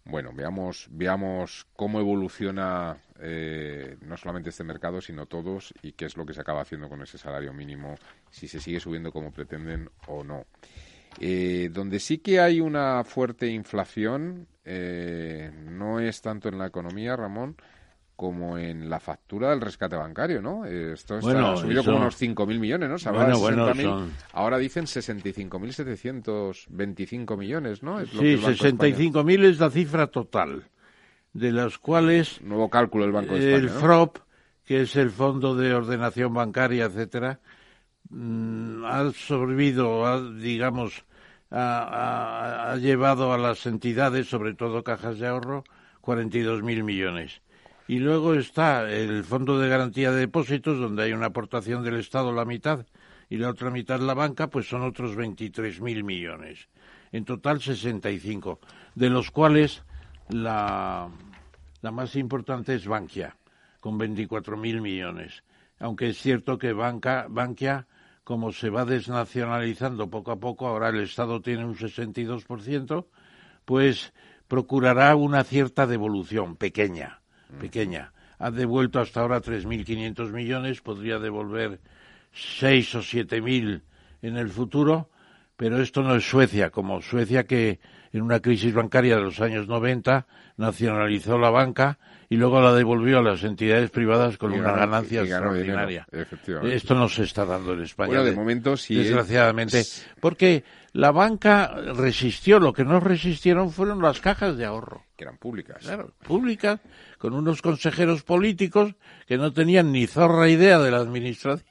Bueno, 0.04 0.32
veamos, 0.32 0.86
veamos 0.90 1.66
cómo 1.76 2.00
evoluciona 2.00 2.96
eh, 3.20 3.96
no 4.02 4.16
solamente 4.16 4.50
este 4.50 4.62
mercado, 4.64 5.00
sino 5.00 5.26
todos 5.26 5.74
y 5.82 5.92
qué 5.92 6.06
es 6.06 6.16
lo 6.16 6.24
que 6.24 6.34
se 6.34 6.40
acaba 6.40 6.62
haciendo 6.62 6.88
con 6.88 7.02
ese 7.02 7.18
salario 7.18 7.52
mínimo, 7.52 7.96
si 8.30 8.48
se 8.48 8.60
sigue 8.60 8.80
subiendo 8.80 9.12
como 9.12 9.32
pretenden 9.32 9.90
o 10.06 10.24
no. 10.24 10.46
Eh, 11.20 11.70
donde 11.72 11.98
sí 11.98 12.18
que 12.18 12.38
hay 12.40 12.60
una 12.60 13.02
fuerte 13.04 13.48
inflación, 13.48 14.46
eh, 14.64 15.50
no 15.68 15.98
es 16.00 16.22
tanto 16.22 16.48
en 16.48 16.58
la 16.58 16.66
economía, 16.66 17.16
Ramón, 17.16 17.56
como 18.14 18.56
en 18.58 18.90
la 18.90 19.00
factura 19.00 19.50
del 19.50 19.60
rescate 19.60 19.96
bancario, 19.96 20.40
¿no? 20.42 20.64
Esto 20.64 21.18
está, 21.18 21.52
ha 21.52 21.56
subido 21.56 21.84
como 21.84 21.98
unos 21.98 22.20
5.000 22.20 22.58
millones, 22.58 22.88
¿no? 22.88 22.96
bueno, 23.12 23.38
bueno, 23.38 24.08
Ahora 24.32 24.58
dicen 24.58 24.86
65.725 24.86 27.38
millones, 27.38 27.84
¿no? 27.84 28.00
Es 28.00 28.10
sí, 28.10 28.36
65.000 28.36 29.44
es 29.44 29.60
la 29.60 29.70
cifra 29.70 30.08
total, 30.08 30.64
de 31.32 31.52
las 31.52 31.78
cuales... 31.78 32.40
Nuevo 32.42 32.70
cálculo 32.70 33.04
del 33.04 33.12
Banco 33.12 33.34
de 33.34 33.40
España, 33.40 33.56
El 33.56 33.70
FROP, 33.70 34.18
que 34.64 34.82
es 34.82 34.96
el 34.96 35.10
Fondo 35.10 35.54
de 35.54 35.74
Ordenación 35.74 36.34
Bancaria, 36.34 36.86
etcétera, 36.86 37.40
mm, 38.10 38.84
ha 38.84 39.00
absorbido, 39.00 40.06
ha, 40.06 40.20
digamos, 40.20 41.04
ha, 41.50 42.72
ha, 42.72 42.76
llevado 42.76 43.32
a 43.32 43.38
las 43.38 43.64
entidades, 43.66 44.28
sobre 44.28 44.54
todo 44.54 44.84
cajas 44.84 45.18
de 45.18 45.26
ahorro, 45.26 45.64
42.000 46.02 46.82
millones. 46.84 47.40
Y 47.86 48.00
luego 48.00 48.34
está 48.34 48.90
el 48.90 49.24
Fondo 49.24 49.58
de 49.58 49.68
Garantía 49.68 50.10
de 50.10 50.20
Depósitos, 50.20 50.78
donde 50.78 51.04
hay 51.04 51.12
una 51.12 51.26
aportación 51.26 51.82
del 51.82 51.96
Estado 51.96 52.32
la 52.32 52.44
mitad 52.44 52.84
y 53.30 53.36
la 53.36 53.50
otra 53.50 53.70
mitad 53.70 54.00
la 54.00 54.14
banca, 54.14 54.48
pues 54.48 54.68
son 54.68 54.82
otros 54.82 55.16
23.000 55.16 56.02
millones. 56.02 56.68
En 57.12 57.24
total 57.24 57.60
65, 57.60 58.60
de 58.94 59.10
los 59.10 59.30
cuales 59.30 59.82
la, 60.30 61.08
la 61.80 61.90
más 61.90 62.16
importante 62.16 62.74
es 62.74 62.86
Bankia, 62.86 63.36
con 63.80 63.98
24.000 63.98 64.80
millones. 64.80 65.42
Aunque 65.78 66.08
es 66.08 66.18
cierto 66.18 66.58
que 66.58 66.72
Banca, 66.72 67.26
Bankia, 67.28 67.86
como 68.24 68.52
se 68.52 68.70
va 68.70 68.84
desnacionalizando 68.84 70.10
poco 70.10 70.32
a 70.32 70.36
poco, 70.40 70.66
ahora 70.66 70.88
el 70.88 71.00
Estado 71.00 71.40
tiene 71.40 71.64
un 71.64 71.76
62%, 71.76 73.06
pues 73.64 74.12
procurará 74.48 75.14
una 75.14 75.44
cierta 75.44 75.86
devolución, 75.86 76.56
pequeña, 76.56 77.20
pequeña. 77.60 78.12
Ha 78.38 78.50
devuelto 78.50 79.00
hasta 79.00 79.20
ahora 79.20 79.40
3.500 79.40 80.30
millones, 80.32 80.80
podría 80.80 81.18
devolver 81.18 81.80
seis 82.32 82.94
o 82.94 83.02
siete 83.02 83.40
mil 83.40 83.82
en 84.22 84.36
el 84.36 84.48
futuro, 84.50 85.10
pero 85.56 85.80
esto 85.80 86.02
no 86.02 86.14
es 86.14 86.28
Suecia, 86.28 86.70
como 86.70 87.02
Suecia 87.02 87.44
que 87.44 87.80
en 88.12 88.22
una 88.22 88.40
crisis 88.40 88.72
bancaria 88.74 89.16
de 89.16 89.22
los 89.22 89.40
años 89.40 89.68
90 89.68 90.26
nacionalizó 90.56 91.38
la 91.38 91.50
banca 91.50 91.98
y 92.30 92.36
luego 92.36 92.60
la 92.60 92.74
devolvió 92.74 93.18
a 93.18 93.22
las 93.22 93.42
entidades 93.42 93.90
privadas 93.90 94.36
con 94.36 94.52
una 94.52 94.72
ganancia 94.72 95.22
extraordinaria. 95.22 96.06
Esto 96.64 96.94
no 96.94 97.08
se 97.08 97.22
está 97.22 97.44
dando 97.44 97.72
en 97.72 97.82
España. 97.82 98.22
de 98.22 98.32
momento 98.32 98.76
sí. 98.76 98.94
Desgraciadamente. 98.96 99.84
Porque 100.20 100.64
la 100.92 101.10
banca 101.10 101.74
resistió, 101.94 102.58
lo 102.58 102.72
que 102.72 102.84
no 102.84 103.00
resistieron 103.00 103.70
fueron 103.70 104.02
las 104.02 104.20
cajas 104.20 104.56
de 104.56 104.66
ahorro. 104.66 105.04
Que 105.16 105.24
eran 105.24 105.38
públicas. 105.38 105.78
Claro, 105.80 106.12
públicas, 106.22 106.80
con 107.18 107.32
unos 107.32 107.62
consejeros 107.62 108.22
políticos 108.22 108.94
que 109.26 109.38
no 109.38 109.52
tenían 109.52 109.90
ni 109.92 110.06
zorra 110.06 110.48
idea 110.48 110.78
de 110.78 110.90
la 110.90 110.98
administración 110.98 111.64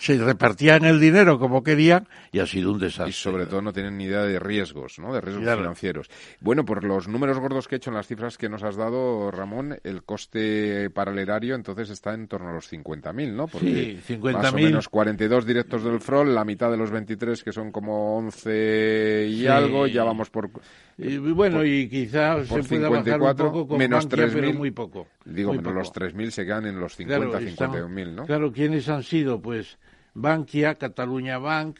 se 0.00 0.16
repartían 0.16 0.86
el 0.86 0.98
dinero 0.98 1.38
como 1.38 1.62
querían 1.62 2.08
y 2.32 2.38
ha 2.38 2.46
sido 2.46 2.72
un 2.72 2.78
desastre. 2.78 3.10
Y 3.10 3.12
sobre 3.12 3.44
todo 3.44 3.60
no 3.60 3.70
tienen 3.70 3.98
ni 3.98 4.04
idea 4.04 4.22
de 4.22 4.38
riesgos, 4.38 4.98
¿no? 4.98 5.12
De 5.12 5.20
riesgos 5.20 5.44
financieros. 5.44 6.08
Bueno, 6.40 6.64
por 6.64 6.84
los 6.84 7.06
números 7.06 7.38
gordos 7.38 7.68
que 7.68 7.74
he 7.74 7.78
hecho 7.78 7.90
en 7.90 7.96
las 7.96 8.06
cifras 8.06 8.38
que 8.38 8.48
nos 8.48 8.62
has 8.62 8.76
dado, 8.76 9.30
Ramón, 9.30 9.78
el 9.84 10.02
coste 10.02 10.88
para 10.88 11.12
el 11.12 11.18
erario 11.18 11.54
entonces 11.54 11.90
está 11.90 12.14
en 12.14 12.28
torno 12.28 12.48
a 12.48 12.54
los 12.54 12.72
50.000, 12.72 13.32
¿no? 13.34 13.46
Porque 13.46 14.00
sí, 14.06 14.14
50.000. 14.14 14.32
Más 14.32 14.52
o 14.52 14.56
menos 14.56 14.88
42 14.88 15.44
directos 15.44 15.84
del 15.84 16.00
FROL, 16.00 16.34
la 16.34 16.46
mitad 16.46 16.70
de 16.70 16.78
los 16.78 16.90
23 16.90 17.44
que 17.44 17.52
son 17.52 17.70
como 17.70 18.16
11 18.16 19.26
y 19.28 19.46
algo, 19.48 19.86
ya 19.86 20.04
vamos 20.04 20.30
por... 20.30 20.50
Y 20.96 21.18
bueno, 21.18 21.62
y 21.62 21.90
quizás 21.90 22.48
se 22.48 22.62
pueda 22.62 22.88
bajar 22.88 23.20
un 23.20 23.36
poco 23.36 23.68
con 23.68 23.78
menos 23.78 24.06
Bankia, 24.06 24.28
pero 24.32 24.54
muy 24.54 24.70
poco. 24.70 25.06
Digo, 25.26 25.52
muy 25.52 25.58
menos 25.58 25.88
poco. 25.90 26.04
los 26.04 26.14
3.000 26.14 26.30
se 26.30 26.44
quedan 26.46 26.66
en 26.66 26.80
los 26.80 26.96
50, 26.96 27.38
Claro, 27.38 27.46
51.000, 27.46 28.14
¿no? 28.14 28.26
Claro, 28.26 28.52
¿quiénes 28.52 28.88
han 28.88 29.02
sido? 29.02 29.40
Pues 29.40 29.78
Bankia, 30.14 30.74
Cataluña 30.74 31.38
Bank, 31.38 31.78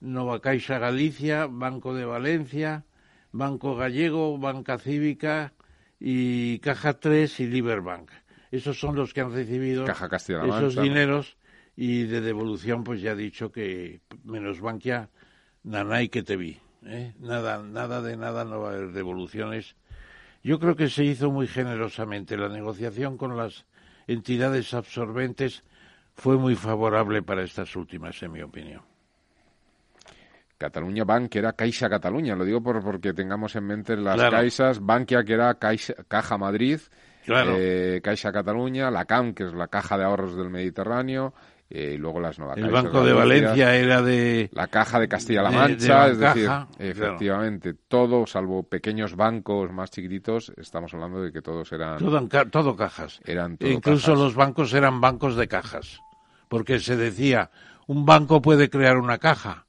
Nova 0.00 0.40
Caixa 0.40 0.78
Galicia, 0.78 1.46
Banco 1.46 1.94
de 1.94 2.04
Valencia, 2.04 2.84
Banco 3.32 3.74
Gallego, 3.76 4.38
Banca 4.38 4.78
Cívica 4.78 5.52
y 5.98 6.58
Caja 6.60 6.94
3 6.94 7.40
y 7.40 7.46
Liberbank. 7.46 8.10
Esos 8.50 8.78
son 8.78 8.94
los 8.94 9.12
que 9.12 9.20
han 9.20 9.32
recibido 9.32 9.84
Caja 9.84 10.08
esos 10.16 10.76
dineros 10.76 11.36
y 11.76 12.04
de 12.04 12.20
devolución 12.20 12.84
pues 12.84 13.00
ya 13.00 13.12
he 13.12 13.16
dicho 13.16 13.50
que 13.50 14.00
menos 14.22 14.60
Bankia, 14.60 15.10
nanay 15.64 16.08
que 16.08 16.22
te 16.22 16.36
vi. 16.36 16.60
¿eh? 16.86 17.14
Nada, 17.18 17.62
nada 17.62 18.00
de 18.02 18.16
nada, 18.16 18.44
no 18.44 18.60
va 18.60 18.70
a 18.70 18.74
haber 18.74 18.92
devoluciones. 18.92 19.76
Yo 20.42 20.60
creo 20.60 20.76
que 20.76 20.88
se 20.88 21.04
hizo 21.04 21.30
muy 21.30 21.46
generosamente. 21.46 22.36
La 22.36 22.48
negociación 22.48 23.16
con 23.16 23.36
las 23.36 23.64
entidades 24.06 24.74
absorbentes 24.74 25.64
fue 26.14 26.36
muy 26.36 26.54
favorable 26.54 27.22
para 27.22 27.42
estas 27.42 27.74
últimas, 27.76 28.22
en 28.22 28.32
mi 28.32 28.42
opinión. 28.42 28.82
Cataluña 30.56 31.04
Bank, 31.04 31.30
que 31.30 31.40
era 31.40 31.52
Caixa 31.52 31.88
Cataluña, 31.90 32.36
lo 32.36 32.44
digo 32.44 32.62
por, 32.62 32.82
porque 32.82 33.12
tengamos 33.12 33.54
en 33.56 33.64
mente 33.66 33.96
las 33.96 34.14
Claro. 34.14 34.36
Caixas, 34.36 34.80
Bankia, 34.80 35.24
que 35.24 35.34
era 35.34 35.58
Caixa- 35.58 36.04
Caja 36.06 36.38
Madrid, 36.38 36.80
Claro. 37.24 37.54
eh, 37.58 38.00
Caixa 38.02 38.30
Cataluña, 38.32 38.90
la 38.90 39.04
CAM, 39.04 39.34
que 39.34 39.44
es 39.44 39.52
la 39.52 39.66
Caja 39.68 39.98
de 39.98 40.04
Ahorros 40.04 40.36
del 40.36 40.50
Mediterráneo, 40.50 41.34
eh, 41.70 41.92
y 41.94 41.96
luego 41.98 42.20
las 42.20 42.38
Nueva 42.38 42.54
El 42.54 42.70
Banco 42.70 43.04
de 43.04 43.12
Valencia 43.12 43.74
era 43.74 44.02
de... 44.02 44.50
La 44.52 44.66
Caja 44.68 45.00
de 45.00 45.08
Castilla-La 45.08 45.50
de- 45.50 45.56
de 45.56 45.62
Mancha, 45.62 46.06
es 46.08 46.18
decir, 46.18 46.50
efectivamente, 46.78 47.74
todo, 47.74 48.26
salvo 48.26 48.62
pequeños 48.64 49.16
bancos 49.16 49.72
más 49.72 49.90
chiquititos, 49.90 50.52
estamos 50.56 50.92
hablando 50.94 51.22
de 51.22 51.32
que 51.32 51.42
todos 51.42 51.72
eran... 51.72 51.98
Todo, 51.98 52.28
todo 52.50 52.76
cajas. 52.76 53.20
Eran 53.24 53.56
todo 53.56 53.70
Incluso 53.70 54.08
cajas. 54.12 54.18
los 54.18 54.34
bancos 54.34 54.72
eran 54.74 55.00
bancos 55.00 55.36
de 55.36 55.48
cajas. 55.48 56.00
Porque 56.48 56.78
se 56.78 56.96
decía, 56.96 57.50
un 57.86 58.04
banco 58.06 58.40
puede 58.42 58.70
crear 58.70 58.96
una 58.98 59.18
caja. 59.18 59.66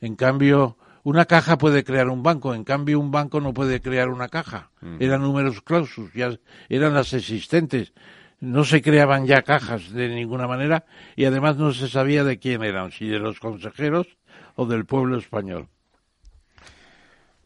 En 0.00 0.16
cambio, 0.16 0.76
una 1.04 1.26
caja 1.26 1.56
puede 1.58 1.84
crear 1.84 2.08
un 2.08 2.22
banco. 2.22 2.54
En 2.54 2.64
cambio, 2.64 2.98
un 2.98 3.10
banco 3.10 3.40
no 3.40 3.54
puede 3.54 3.80
crear 3.80 4.08
una 4.08 4.28
caja. 4.28 4.70
Mm. 4.80 4.96
Eran 5.00 5.22
números 5.22 5.60
clausus, 5.62 6.12
ya 6.14 6.30
eran 6.68 6.94
las 6.94 7.12
existentes. 7.12 7.92
No 8.40 8.64
se 8.64 8.82
creaban 8.82 9.26
ya 9.26 9.42
cajas 9.42 9.92
de 9.92 10.08
ninguna 10.08 10.46
manera 10.46 10.84
y 11.16 11.24
además 11.24 11.56
no 11.56 11.72
se 11.72 11.88
sabía 11.88 12.22
de 12.22 12.38
quién 12.38 12.62
eran, 12.62 12.92
si 12.92 13.08
de 13.08 13.18
los 13.18 13.40
consejeros 13.40 14.18
o 14.56 14.66
del 14.66 14.84
pueblo 14.84 15.18
español. 15.18 15.68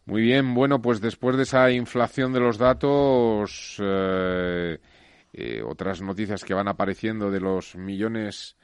Muy 0.06 0.22
bien, 0.22 0.54
bueno, 0.54 0.82
pues 0.82 1.00
después 1.00 1.36
de 1.36 1.44
esa 1.44 1.70
inflación 1.70 2.32
de 2.32 2.40
los 2.40 2.58
datos, 2.58 3.76
eh, 3.78 4.78
eh, 5.32 5.62
otras 5.64 6.02
noticias 6.02 6.44
que 6.44 6.54
van 6.54 6.66
apareciendo 6.66 7.30
de 7.30 7.38
los 7.38 7.76
millones 7.76 8.56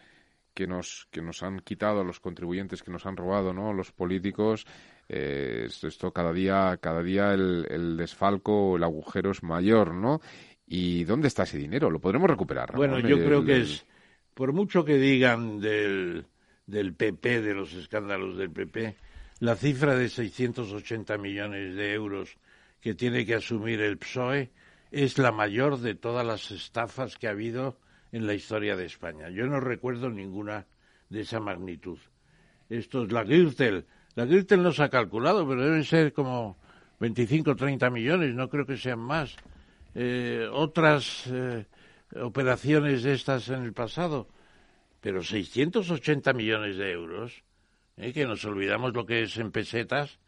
que 0.54 0.66
nos, 0.66 1.06
que 1.12 1.22
nos 1.22 1.42
han 1.44 1.60
quitado 1.60 2.02
los 2.02 2.18
contribuyentes, 2.18 2.82
que 2.82 2.90
nos 2.90 3.06
han 3.06 3.16
robado, 3.16 3.52
¿no? 3.52 3.72
Los 3.72 3.92
políticos, 3.92 4.66
eh, 5.08 5.68
esto, 5.68 6.12
cada 6.12 6.32
día, 6.32 6.78
cada 6.80 7.02
día 7.02 7.32
el, 7.34 7.66
el 7.70 7.96
desfalco, 7.96 8.76
el 8.76 8.82
agujero 8.82 9.30
es 9.30 9.42
mayor, 9.42 9.94
¿no? 9.94 10.20
¿Y 10.66 11.04
dónde 11.04 11.28
está 11.28 11.44
ese 11.44 11.58
dinero? 11.58 11.90
¿Lo 11.90 12.00
podremos 12.00 12.28
recuperar? 12.28 12.74
Bueno, 12.74 12.94
Ramón? 12.96 13.10
yo 13.10 13.16
El- 13.18 13.24
creo 13.24 13.44
que 13.44 13.54
el- 13.56 13.62
es, 13.62 13.86
por 14.34 14.52
mucho 14.52 14.84
que 14.84 14.96
digan 14.98 15.60
del, 15.60 16.26
del 16.66 16.92
PP, 16.94 17.40
de 17.40 17.54
los 17.54 17.72
escándalos 17.74 18.36
del 18.36 18.50
PP, 18.50 18.96
la 19.40 19.54
cifra 19.54 19.94
de 19.96 20.08
680 20.08 21.18
millones 21.18 21.76
de 21.76 21.92
euros 21.92 22.36
que 22.80 22.94
tiene 22.94 23.24
que 23.24 23.34
asumir 23.36 23.80
el 23.80 23.98
PSOE 23.98 24.50
es 24.90 25.18
la 25.18 25.30
mayor 25.32 25.78
de 25.78 25.94
todas 25.94 26.26
las 26.26 26.50
estafas 26.50 27.16
que 27.16 27.28
ha 27.28 27.30
habido 27.30 27.78
en 28.12 28.26
la 28.26 28.34
historia 28.34 28.76
de 28.76 28.86
España. 28.86 29.28
Yo 29.30 29.46
no 29.46 29.60
recuerdo 29.60 30.10
ninguna 30.10 30.66
de 31.10 31.20
esa 31.20 31.38
magnitud. 31.40 31.98
Esto 32.68 33.04
es 33.04 33.12
la 33.12 33.24
Gürtel. 33.24 33.84
La 34.14 34.24
Gürtel 34.24 34.62
no 34.62 34.72
se 34.72 34.82
ha 34.82 34.88
calculado, 34.88 35.46
pero 35.46 35.62
deben 35.64 35.84
ser 35.84 36.12
como 36.12 36.56
25 37.00 37.50
o 37.52 37.56
30 37.56 37.90
millones, 37.90 38.34
no 38.34 38.48
creo 38.48 38.64
que 38.66 38.76
sean 38.76 38.98
más. 39.00 39.36
Eh, 39.98 40.46
otras 40.52 41.26
eh, 41.32 41.64
operaciones 42.20 43.02
de 43.02 43.14
estas 43.14 43.48
en 43.48 43.62
el 43.62 43.72
pasado, 43.72 44.28
pero 45.00 45.22
680 45.22 46.34
millones 46.34 46.76
de 46.76 46.92
euros, 46.92 47.42
¿eh? 47.96 48.12
que 48.12 48.26
nos 48.26 48.44
olvidamos 48.44 48.92
lo 48.92 49.06
que 49.06 49.22
es 49.22 49.38
en 49.38 49.50
pesetas, 49.50 50.18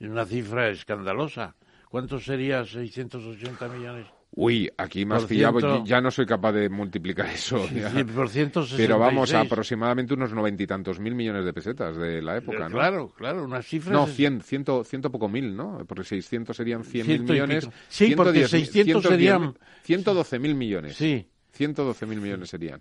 es 0.00 0.08
una 0.08 0.24
cifra 0.24 0.70
escandalosa. 0.70 1.56
¿Cuánto 1.90 2.18
sería 2.20 2.64
680 2.64 3.68
millones? 3.68 4.06
Uy, 4.30 4.70
aquí 4.76 5.04
más 5.04 5.24
pillado, 5.24 5.58
ciento- 5.58 5.84
ya 5.84 6.00
no 6.00 6.10
soy 6.10 6.24
capaz 6.26 6.52
de 6.52 6.68
multiplicar 6.68 7.26
eso. 7.30 7.66
Sí, 7.66 8.04
por 8.04 8.28
166. 8.28 8.76
Pero 8.76 8.98
vamos 8.98 9.32
a 9.34 9.40
aproximadamente 9.40 10.14
unos 10.14 10.32
noventa 10.32 10.62
y 10.62 10.66
tantos 10.66 11.00
mil 11.00 11.14
millones 11.14 11.44
de 11.44 11.52
pesetas 11.52 11.96
de 11.96 12.22
la 12.22 12.36
época, 12.36 12.68
¿no? 12.68 12.76
Claro, 12.76 13.08
claro, 13.16 13.44
unas 13.44 13.66
cifras... 13.66 13.92
No, 13.92 14.06
cien, 14.06 14.40
ciento, 14.42 14.84
ciento 14.84 15.10
poco 15.10 15.28
mil, 15.28 15.56
¿no? 15.56 15.84
Porque 15.88 16.04
600 16.04 16.56
serían 16.56 16.84
100 16.84 17.06
mil 17.06 17.16
Ciento 17.16 17.32
millones. 17.32 17.64
pico. 17.64 17.76
Sí, 17.88 18.14
porque 18.14 18.46
110, 18.46 18.50
600 18.50 19.02
110, 19.02 19.08
serían- 19.18 19.54
112 19.82 20.38
mil 20.38 20.54
millones. 20.54 20.96
Sí. 20.96 21.26
112 21.52 22.06
mil 22.06 22.20
millones 22.20 22.50
serían. 22.50 22.80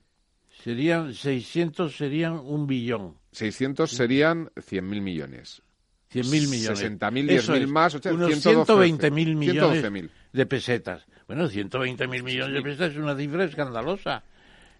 Serían 0.63 1.13
600 1.13 1.95
serían 1.95 2.33
un 2.33 2.67
billón. 2.67 3.15
600 3.31 3.89
serían 3.89 4.51
100 4.61 4.87
mil 4.87 5.01
millones. 5.01 5.61
100 6.09 6.29
mil 6.29 6.47
millones. 6.49 6.79
60 6.79 7.11
mil, 7.11 7.29
Eso 7.29 7.51
10 7.53 7.63
mil 7.65 7.71
más, 7.73 7.95
o 7.95 7.99
sea, 8.01 8.13
unos 8.13 8.27
112, 8.29 8.49
120 8.51 9.11
mil 9.11 9.35
millones 9.35 9.83
112.000. 9.83 10.09
de 10.33 10.45
pesetas. 10.45 11.05
Bueno, 11.27 11.47
120 11.47 12.07
mil 12.07 12.23
millones 12.23 12.53
de 12.53 12.61
pesetas 12.61 12.91
es 12.91 12.97
una 12.97 13.15
cifra 13.15 13.43
escandalosa. 13.43 14.23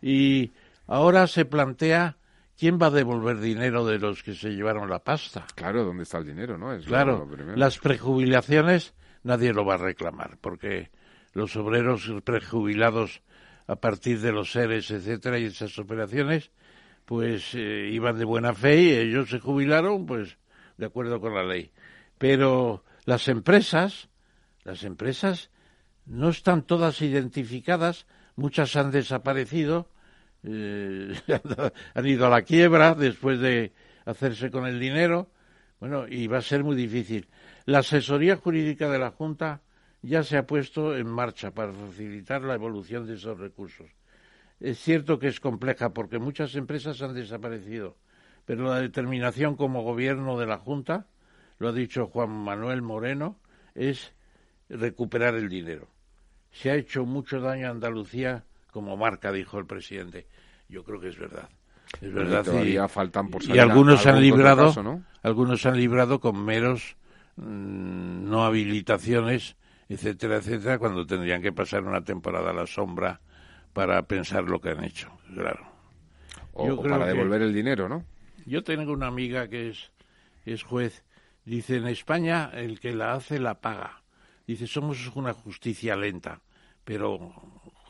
Y 0.02 0.52
ahora 0.88 1.28
se 1.28 1.46
plantea 1.46 2.18
quién 2.58 2.80
va 2.82 2.88
a 2.88 2.92
devolver 2.92 3.40
dinero 3.40 3.86
de 3.86 4.00
los 4.00 4.24
que 4.24 4.34
se 4.34 4.52
llevaron 4.52 4.90
la 4.90 5.00
pasta. 5.00 5.46
Claro, 5.56 5.84
¿dónde 5.84 6.04
está 6.04 6.20
el 6.20 6.26
dinero, 6.26 6.58
no? 6.58 6.74
Es 6.74 6.86
Claro, 6.86 7.28
lo 7.30 7.56
las 7.56 7.78
prejubilaciones 7.80 8.94
nadie 9.24 9.54
lo 9.54 9.66
va 9.66 9.76
a 9.76 9.78
reclamar 9.78 10.38
porque 10.40 10.90
los 11.34 11.56
obreros 11.56 12.10
prejubilados 12.24 13.22
a 13.68 13.76
partir 13.76 14.22
de 14.22 14.32
los 14.32 14.52
seres, 14.52 14.90
etcétera, 14.90 15.38
y 15.38 15.46
esas 15.46 15.78
operaciones, 15.78 16.52
pues 17.06 17.54
eh, 17.54 17.90
iban 17.92 18.18
de 18.18 18.26
buena 18.26 18.54
fe 18.54 18.82
y 18.82 18.90
ellos 18.92 19.30
se 19.30 19.40
jubilaron, 19.40 20.06
pues 20.06 20.38
de 20.78 20.86
acuerdo 20.86 21.20
con 21.20 21.36
la 21.36 21.44
ley. 21.44 21.72
Pero 22.18 22.84
las 23.06 23.28
empresas, 23.28 24.08
las 24.64 24.84
empresas 24.84 25.52
no 26.08 26.30
están 26.30 26.64
todas 26.64 27.02
identificadas, 27.02 28.08
muchas 28.36 28.76
han 28.76 28.92
desaparecido, 28.92 29.90
eh, 30.44 31.14
han 31.94 32.08
ido 32.08 32.26
a 32.26 32.30
la 32.30 32.42
quiebra 32.44 32.96
después 32.96 33.40
de 33.40 33.74
hacerse 34.06 34.50
con 34.50 34.66
el 34.66 34.80
dinero, 34.80 35.30
bueno, 35.80 36.08
y 36.08 36.28
va 36.28 36.40
a 36.40 36.42
ser 36.42 36.64
muy 36.64 36.76
difícil. 36.76 37.28
La 37.66 37.80
asesoría 37.80 38.38
jurídica 38.38 38.90
de 38.90 39.00
la 39.00 39.12
Junta 39.12 39.62
ya 40.02 40.24
se 40.24 40.38
ha 40.38 40.48
puesto 40.48 40.96
en 40.96 41.08
marcha 41.08 41.52
para 41.52 41.74
facilitar 41.74 42.42
la 42.42 42.56
evolución 42.56 43.06
de 43.06 43.16
esos 43.16 43.38
recursos. 43.38 43.88
Es 44.60 44.80
cierto 44.80 45.20
que 45.20 45.28
es 45.28 45.40
compleja 45.40 45.94
porque 45.94 46.18
muchas 46.18 46.56
empresas 46.56 47.02
han 47.02 47.14
desaparecido, 47.14 47.98
pero 48.46 48.64
la 48.64 48.80
determinación 48.80 49.56
como 49.56 49.84
gobierno 49.84 50.40
de 50.40 50.48
la 50.48 50.58
Junta, 50.58 51.06
lo 51.60 51.68
ha 51.68 51.74
dicho 51.74 52.08
Juan 52.08 52.30
Manuel 52.30 52.82
Moreno, 52.82 53.40
es 53.76 54.14
recuperar 54.70 55.36
el 55.36 55.50
dinero. 55.50 55.88
Se 56.62 56.72
ha 56.72 56.76
hecho 56.76 57.06
mucho 57.06 57.40
daño 57.40 57.68
a 57.68 57.72
Andalucía 57.72 58.44
como 58.72 58.98
marca, 58.98 59.32
dijo 59.32 59.60
el 59.60 59.68
presidente. 59.68 60.26
Yo 60.70 60.84
creo 60.84 61.00
que 61.00 61.10
es 61.10 61.18
verdad. 61.18 61.50
Es 62.02 62.12
verdad. 62.12 62.46
Y, 62.64 62.78
faltan 62.90 63.30
por 63.30 63.44
y 63.44 63.60
algunos 63.60 64.06
han 64.08 64.20
librado, 64.20 64.74
algunos 65.22 65.66
han 65.68 65.78
librado 65.78 66.20
con 66.20 66.44
meros 66.44 66.98
mm, 67.36 68.28
no 68.28 68.44
habilitaciones, 68.44 69.56
etcétera, 69.88 70.38
etcétera, 70.38 70.80
cuando 70.80 71.06
tendrían 71.06 71.44
que 71.44 71.54
pasar 71.54 71.84
una 71.84 72.04
temporada 72.04 72.50
a 72.50 72.54
la 72.54 72.66
sombra 72.66 73.22
para 73.74 74.02
pensar 74.08 74.44
lo 74.46 74.60
que 74.60 74.70
han 74.70 74.84
hecho, 74.84 75.12
claro. 75.36 75.66
O, 76.54 76.82
para 76.82 77.06
devolver 77.06 77.44
el 77.44 77.54
dinero, 77.54 77.88
¿no? 77.88 78.04
Yo 78.48 78.64
tengo 78.64 78.92
una 78.92 79.08
amiga 79.08 79.48
que 79.48 79.70
es, 79.70 79.92
es 80.46 80.64
juez. 80.64 81.04
Dice, 81.46 81.78
en 81.78 81.88
España 81.88 82.50
el 82.52 82.80
que 82.80 82.94
la 82.94 83.14
hace 83.14 83.40
la 83.40 83.62
paga. 83.62 84.02
Dice, 84.48 84.66
somos 84.66 85.16
una 85.16 85.34
justicia 85.34 85.96
lenta, 85.96 86.42
pero 86.88 87.34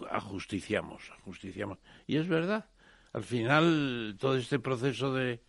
ajusticiamos, 0.09 1.11
ajusticiamos. 1.19 1.77
Y 2.07 2.17
es 2.17 2.27
verdad 2.27 2.65
al 3.13 3.23
final 3.23 4.17
todo 4.19 4.37
este 4.37 4.57
proceso 4.57 5.13
de, 5.13 5.39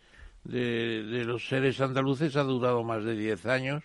de, 0.43 1.23
los 1.25 1.47
seres 1.47 1.81
andaluces 1.81 2.35
ha 2.35 2.43
durado 2.43 2.83
más 2.83 3.03
de 3.03 3.15
diez 3.15 3.47
años, 3.47 3.83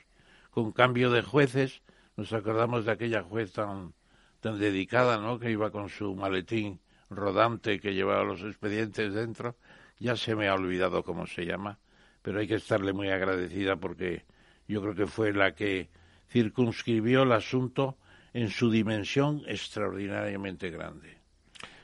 con 0.50 0.72
cambio 0.72 1.10
de 1.10 1.22
jueces. 1.22 1.80
Nos 2.18 2.34
acordamos 2.34 2.84
de 2.84 2.92
aquella 2.92 3.22
juez 3.22 3.52
tan, 3.52 3.94
tan 4.40 4.58
dedicada, 4.58 5.16
¿no? 5.16 5.38
Que 5.38 5.50
iba 5.50 5.70
con 5.70 5.88
su 5.88 6.14
maletín 6.14 6.78
rodante 7.08 7.80
que 7.80 7.94
llevaba 7.94 8.22
los 8.22 8.42
expedientes 8.42 9.14
dentro. 9.14 9.56
Ya 9.98 10.14
se 10.14 10.34
me 10.34 10.48
ha 10.48 10.54
olvidado 10.54 11.04
cómo 11.04 11.26
se 11.26 11.46
llama, 11.46 11.78
pero 12.20 12.38
hay 12.38 12.46
que 12.46 12.56
estarle 12.56 12.92
muy 12.92 13.08
agradecida 13.08 13.76
porque 13.76 14.26
yo 14.68 14.82
creo 14.82 14.94
que 14.94 15.06
fue 15.06 15.32
la 15.32 15.54
que 15.54 15.88
circunscribió 16.28 17.22
el 17.22 17.32
asunto 17.32 17.96
en 18.34 18.50
su 18.50 18.70
dimensión 18.70 19.42
extraordinariamente 19.46 20.68
grande. 20.70 21.24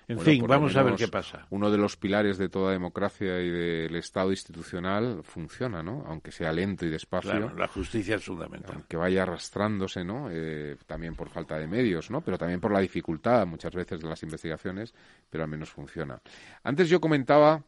En 0.08 0.18
fin, 0.18 0.44
vamos 0.44 0.74
a 0.74 0.82
ver 0.82 0.96
qué 0.96 1.06
pasa. 1.06 1.46
Uno 1.50 1.70
de 1.70 1.78
los 1.78 1.96
pilares 1.96 2.36
de 2.36 2.48
toda 2.48 2.72
democracia 2.72 3.40
y 3.40 3.48
del 3.48 3.94
Estado 3.94 4.32
institucional 4.32 5.22
funciona, 5.22 5.84
¿no? 5.84 6.04
Aunque 6.08 6.32
sea 6.32 6.52
lento 6.52 6.84
y 6.84 6.90
despacio. 6.90 7.30
Claro, 7.30 7.54
la 7.54 7.68
justicia 7.68 8.16
es 8.16 8.24
fundamental. 8.24 8.84
Que 8.88 8.96
vaya 8.96 9.22
arrastrándose, 9.22 10.04
¿no? 10.04 10.28
Eh, 10.28 10.76
también 10.84 11.14
por 11.14 11.28
falta 11.28 11.56
de 11.60 11.68
medios, 11.68 12.10
¿no? 12.10 12.22
Pero 12.22 12.36
también 12.36 12.60
por 12.60 12.72
la 12.72 12.80
dificultad 12.80 13.46
muchas 13.46 13.72
veces 13.72 14.00
de 14.00 14.08
las 14.08 14.20
investigaciones, 14.24 14.92
pero 15.30 15.44
al 15.44 15.50
menos 15.50 15.70
funciona. 15.70 16.20
Antes 16.64 16.88
yo 16.88 17.00
comentaba 17.00 17.62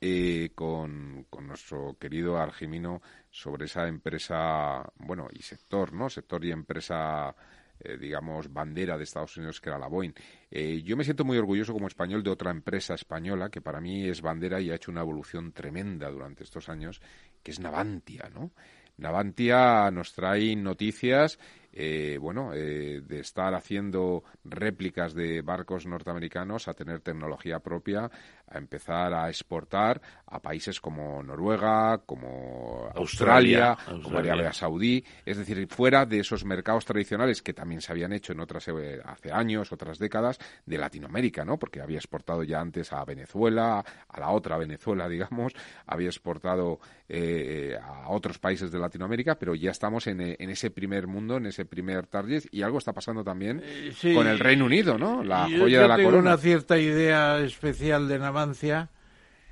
eh, 0.00 0.50
con, 0.54 1.26
con, 1.28 1.48
nuestro 1.48 1.96
querido 1.98 2.38
Argimino 2.38 3.02
sobre 3.32 3.64
esa 3.64 3.88
empresa, 3.88 4.88
bueno, 4.94 5.26
y 5.32 5.42
sector, 5.42 5.92
¿no? 5.92 6.08
Sector 6.08 6.44
y 6.44 6.52
empresa 6.52 7.34
eh, 7.80 7.96
digamos, 7.98 8.52
bandera 8.52 8.96
de 8.96 9.04
Estados 9.04 9.36
Unidos, 9.36 9.60
que 9.60 9.70
era 9.70 9.78
la 9.78 9.88
Boeing. 9.88 10.12
Eh, 10.50 10.82
yo 10.82 10.96
me 10.96 11.04
siento 11.04 11.24
muy 11.24 11.38
orgulloso 11.38 11.72
como 11.72 11.86
español 11.86 12.22
de 12.22 12.30
otra 12.30 12.50
empresa 12.50 12.94
española 12.94 13.50
que 13.50 13.60
para 13.60 13.80
mí 13.80 14.08
es 14.08 14.22
bandera 14.22 14.60
y 14.60 14.70
ha 14.70 14.74
hecho 14.74 14.90
una 14.90 15.02
evolución 15.02 15.52
tremenda 15.52 16.10
durante 16.10 16.44
estos 16.44 16.68
años, 16.68 17.00
que 17.42 17.50
es 17.50 17.60
Navantia, 17.60 18.30
¿no? 18.34 18.52
Navantia 18.98 19.90
nos 19.92 20.12
trae 20.12 20.56
noticias 20.56 21.38
eh, 21.72 22.18
bueno, 22.20 22.52
eh, 22.54 23.02
de 23.06 23.20
estar 23.20 23.54
haciendo 23.54 24.24
réplicas 24.42 25.14
de 25.14 25.42
barcos 25.42 25.86
norteamericanos 25.86 26.66
a 26.66 26.74
tener 26.74 27.00
tecnología 27.00 27.60
propia, 27.60 28.10
a 28.50 28.58
empezar 28.58 29.12
a 29.14 29.28
exportar 29.28 30.00
a 30.26 30.40
países 30.40 30.80
como 30.80 31.22
Noruega, 31.22 31.98
como 32.04 32.90
Australia, 32.94 33.76
como 34.02 34.18
Arabia 34.18 34.52
Saudí, 34.52 35.04
es 35.24 35.38
decir, 35.38 35.66
fuera 35.68 36.04
de 36.06 36.20
esos 36.20 36.44
mercados 36.44 36.84
tradicionales 36.84 37.42
que 37.42 37.54
también 37.54 37.80
se 37.80 37.92
habían 37.92 38.12
hecho 38.12 38.32
en 38.32 38.40
otras 38.40 38.68
eh, 38.68 39.00
hace 39.04 39.32
años, 39.32 39.72
otras 39.72 39.98
décadas 39.98 40.38
de 40.66 40.78
Latinoamérica, 40.78 41.44
¿no? 41.44 41.58
Porque 41.58 41.80
había 41.80 41.98
exportado 41.98 42.42
ya 42.42 42.60
antes 42.60 42.92
a 42.92 43.04
Venezuela, 43.04 43.84
a 44.08 44.20
la 44.20 44.30
otra 44.30 44.58
Venezuela, 44.58 45.08
digamos, 45.08 45.52
había 45.86 46.08
exportado 46.08 46.78
a 47.10 48.10
otros 48.10 48.38
países 48.38 48.70
de 48.70 48.78
Latinoamérica, 48.78 49.38
pero 49.38 49.54
ya 49.54 49.70
estamos 49.70 50.06
en, 50.06 50.20
en 50.20 50.50
ese 50.50 50.70
primer 50.70 51.06
mundo, 51.06 51.38
en 51.38 51.46
ese 51.46 51.64
primer 51.64 52.06
target 52.06 52.44
y 52.50 52.62
algo 52.62 52.78
está 52.78 52.92
pasando 52.92 53.24
también 53.24 53.62
eh, 53.64 54.14
con 54.14 54.26
el 54.26 54.38
Reino 54.38 54.64
Unido, 54.66 54.98
¿no? 54.98 55.22
La 55.22 55.44
joya 55.44 55.82
de 55.82 55.88
la 55.88 55.96
tengo 55.96 56.18
una 56.18 56.36
cierta 56.36 56.78
idea 56.78 57.38
especial 57.40 58.08
de 58.08 58.18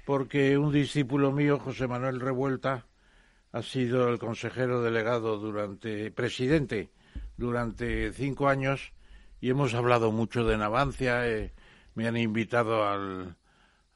Porque 0.05 0.57
un 0.57 0.73
discípulo 0.73 1.33
mío, 1.33 1.59
José 1.59 1.89
Manuel 1.89 2.21
Revuelta, 2.21 2.87
ha 3.53 3.63
sido 3.63 4.09
el 4.09 4.19
consejero 4.19 4.83
delegado 4.83 5.39
durante, 5.39 6.11
presidente, 6.11 6.91
durante 7.37 8.13
cinco 8.13 8.49
años 8.49 8.93
y 9.41 9.51
hemos 9.51 9.75
hablado 9.75 10.13
mucho 10.13 10.45
de 10.45 10.57
Navancia. 10.57 11.29
Eh, 11.29 11.53
me 11.95 12.07
han 12.07 12.17
invitado 12.17 12.87
al, 12.87 13.37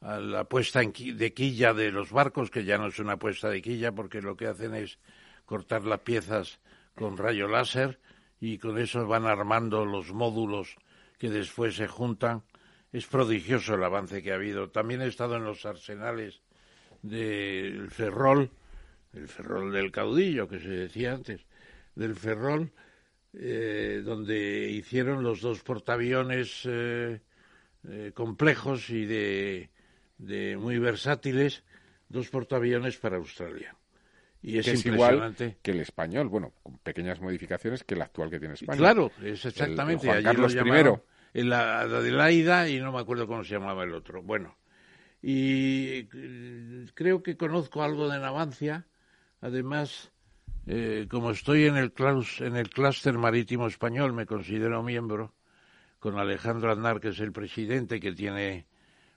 a 0.01 0.19
la 0.19 0.43
puesta 0.45 0.81
de 0.81 1.33
quilla 1.33 1.73
de 1.73 1.91
los 1.91 2.11
barcos, 2.11 2.49
que 2.49 2.65
ya 2.65 2.77
no 2.77 2.87
es 2.87 2.99
una 2.99 3.17
puesta 3.17 3.49
de 3.49 3.61
quilla 3.61 3.91
porque 3.91 4.21
lo 4.21 4.35
que 4.35 4.47
hacen 4.47 4.73
es 4.73 4.99
cortar 5.45 5.85
las 5.85 5.99
piezas 5.99 6.59
con 6.95 7.17
rayo 7.17 7.47
láser 7.47 7.99
y 8.39 8.57
con 8.57 8.79
eso 8.79 9.05
van 9.07 9.27
armando 9.27 9.85
los 9.85 10.11
módulos 10.11 10.75
que 11.19 11.29
después 11.29 11.75
se 11.75 11.87
juntan. 11.87 12.43
Es 12.91 13.05
prodigioso 13.07 13.75
el 13.75 13.83
avance 13.83 14.21
que 14.21 14.31
ha 14.31 14.35
habido. 14.35 14.69
También 14.69 15.01
he 15.01 15.07
estado 15.07 15.37
en 15.37 15.43
los 15.43 15.65
arsenales 15.65 16.41
del 17.01 17.89
Ferrol, 17.89 18.49
el 19.13 19.27
Ferrol 19.27 19.71
del 19.71 19.91
caudillo 19.91 20.47
que 20.47 20.59
se 20.59 20.69
decía 20.69 21.13
antes, 21.13 21.45
del 21.95 22.15
Ferrol, 22.15 22.71
eh, 23.33 24.01
donde 24.03 24.69
hicieron 24.69 25.23
los 25.23 25.41
dos 25.41 25.61
portaaviones 25.63 26.63
eh, 26.65 27.21
eh, 27.87 28.11
complejos 28.13 28.89
y 28.89 29.05
de 29.05 29.69
muy 30.57 30.77
versátiles, 30.77 31.63
dos 32.09 32.29
portaaviones 32.29 32.97
para 32.97 33.17
Australia. 33.17 33.75
Y 34.43 34.57
es, 34.57 34.85
igual 34.85 35.35
que 35.61 35.71
el 35.71 35.81
español, 35.81 36.27
bueno, 36.27 36.53
con 36.63 36.79
pequeñas 36.79 37.21
modificaciones 37.21 37.83
que 37.83 37.93
el 37.93 38.01
actual 38.01 38.31
que 38.31 38.39
tiene 38.39 38.55
España. 38.55 38.77
Claro, 38.77 39.11
es 39.21 39.45
exactamente. 39.45 40.07
Juan 40.07 40.23
Carlos 40.23 40.55
I. 40.55 40.59
La 41.33 41.81
Adelaida 41.81 42.67
y 42.67 42.79
no 42.79 42.91
me 42.91 42.99
acuerdo 42.99 43.27
cómo 43.27 43.43
se 43.43 43.53
llamaba 43.53 43.83
el 43.83 43.93
otro. 43.93 44.21
Bueno, 44.21 44.57
y 45.21 46.07
eh, 46.13 46.85
creo 46.93 47.23
que 47.23 47.37
conozco 47.37 47.83
algo 47.83 48.09
de 48.09 48.19
Navancia. 48.19 48.87
Además, 49.39 50.11
eh, 50.67 51.07
como 51.09 51.31
estoy 51.31 51.65
en 51.65 51.77
el, 51.77 51.93
en 52.39 52.55
el 52.55 52.69
clúster 52.69 53.17
marítimo 53.17 53.67
español, 53.67 54.13
me 54.13 54.25
considero 54.25 54.83
miembro, 54.83 55.33
con 55.99 56.17
Alejandro 56.17 56.71
Aznar, 56.71 56.99
que 56.99 57.09
es 57.09 57.19
el 57.19 57.31
presidente, 57.31 57.99
que 57.99 58.11
tiene 58.11 58.67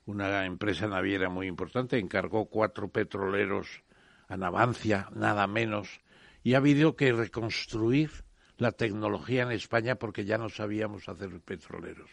una 0.07 0.45
empresa 0.45 0.86
naviera 0.86 1.28
muy 1.31 1.47
importante, 1.47 1.99
encargó 1.99 2.47
cuatro 2.47 2.89
petroleros 2.89 3.82
a 4.28 4.36
Navancia, 4.36 5.09
nada 5.15 5.47
menos, 5.47 6.01
y 6.43 6.55
ha 6.55 6.59
habido 6.59 6.97
que 6.97 7.12
reconstruir 7.12 8.11
la 8.59 8.72
tecnología 8.72 9.43
en 9.43 9.52
España 9.52 9.97
porque 9.97 10.24
ya 10.24 10.39
no 10.39 10.48
sabíamos 10.48 11.09
hacer 11.09 11.40
petroleros. 11.40 12.10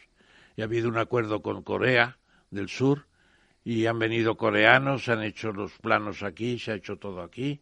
Y 0.56 0.62
ha 0.62 0.66
habido 0.66 0.90
un 0.90 0.98
acuerdo 0.98 1.42
con 1.42 1.64
Corea 1.64 2.18
del 2.50 2.70
Sur 2.70 3.08
y 3.64 3.86
han 3.86 4.00
venido 4.00 4.38
coreanos, 4.38 5.08
han 5.08 5.24
hecho 5.24 5.52
los 5.52 5.78
planos 5.80 6.24
aquí, 6.24 6.58
se 6.58 6.72
ha 6.72 6.76
hecho 6.76 6.98
todo 6.98 7.22
aquí. 7.22 7.62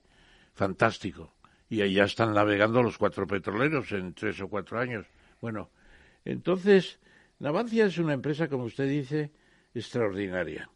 Fantástico. 0.53 1.34
Y 1.69 1.81
allá 1.81 2.06
están 2.06 2.34
navegando 2.34 2.81
los 2.81 2.97
cuatro 2.97 3.27
petroleros 3.27 3.91
en 3.91 4.14
tres 4.14 4.41
o 4.41 4.47
cuatro 4.47 4.80
años. 4.80 5.06
Bueno, 5.41 5.69
entonces, 6.26 6.99
Navancia 7.39 7.85
es 7.85 7.97
una 7.97 8.14
empresa, 8.14 8.47
como 8.47 8.64
usted 8.64 8.89
dice, 8.89 9.31
extraordinaria. 9.73 10.69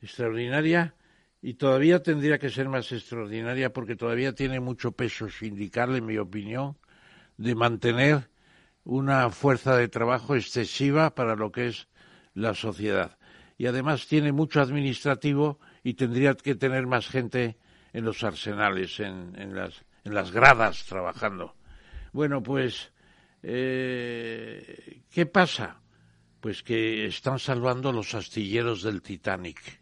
Extraordinaria 0.00 0.94
y 1.40 1.54
todavía 1.54 2.02
tendría 2.02 2.38
que 2.38 2.50
ser 2.50 2.68
más 2.68 2.90
extraordinaria 2.92 3.72
porque 3.72 3.96
todavía 3.96 4.34
tiene 4.34 4.60
mucho 4.60 4.92
peso 4.92 5.28
sindical, 5.28 5.94
en 5.96 6.06
mi 6.06 6.16
opinión, 6.18 6.76
de 7.36 7.54
mantener 7.54 8.30
una 8.84 9.30
fuerza 9.30 9.76
de 9.76 9.88
trabajo 9.88 10.34
excesiva 10.34 11.14
para 11.14 11.36
lo 11.36 11.52
que 11.52 11.68
es 11.68 11.88
la 12.34 12.54
sociedad. 12.54 13.18
Y 13.58 13.66
además 13.66 14.06
tiene 14.06 14.32
mucho 14.32 14.60
administrativo 14.60 15.60
y 15.84 15.94
tendría 15.94 16.34
que 16.34 16.54
tener 16.54 16.86
más 16.86 17.08
gente 17.08 17.58
en 17.92 18.04
los 18.04 18.24
arsenales, 18.24 18.98
en, 19.00 19.34
en, 19.38 19.54
las, 19.54 19.84
en 20.04 20.14
las 20.14 20.32
gradas 20.32 20.84
trabajando. 20.86 21.54
Bueno, 22.12 22.42
pues, 22.42 22.92
eh, 23.42 25.02
¿qué 25.10 25.26
pasa? 25.26 25.80
Pues 26.40 26.62
que 26.62 27.06
están 27.06 27.38
salvando 27.38 27.92
los 27.92 28.14
astilleros 28.14 28.82
del 28.82 29.02
Titanic. 29.02 29.80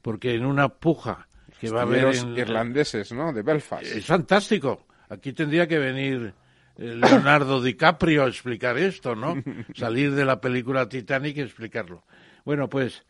Porque 0.00 0.34
en 0.34 0.46
una 0.46 0.68
puja 0.68 1.26
que 1.60 1.70
va 1.70 1.80
a 1.80 1.82
haber 1.82 2.14
en, 2.14 2.38
irlandeses, 2.38 3.12
¿no? 3.12 3.32
De 3.32 3.42
Belfast. 3.42 3.82
Es 3.84 4.06
fantástico. 4.06 4.86
Aquí 5.08 5.32
tendría 5.32 5.66
que 5.66 5.78
venir 5.78 6.34
Leonardo 6.78 7.60
DiCaprio 7.60 8.24
a 8.24 8.28
explicar 8.28 8.78
esto, 8.78 9.16
¿no? 9.16 9.42
Salir 9.74 10.14
de 10.14 10.24
la 10.24 10.40
película 10.40 10.88
Titanic 10.88 11.36
y 11.36 11.40
explicarlo. 11.40 12.04
Bueno, 12.44 12.68
pues 12.68 13.04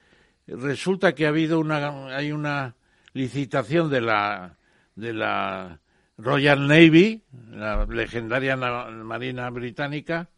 resulta 0.47 1.15
que 1.15 1.27
ha 1.27 1.29
habido 1.29 1.61
una 1.61 2.17
hay 2.17 2.33
una 2.33 2.77
licitación 3.13 3.91
de 3.91 4.01
la 4.01 4.57
de 4.97 5.13
la 5.13 5.81
Royal 6.17 6.67
Navy, 6.67 7.23
la 7.51 7.85
legendaria 7.85 8.57
marina 8.57 9.51
británica, 9.51 10.31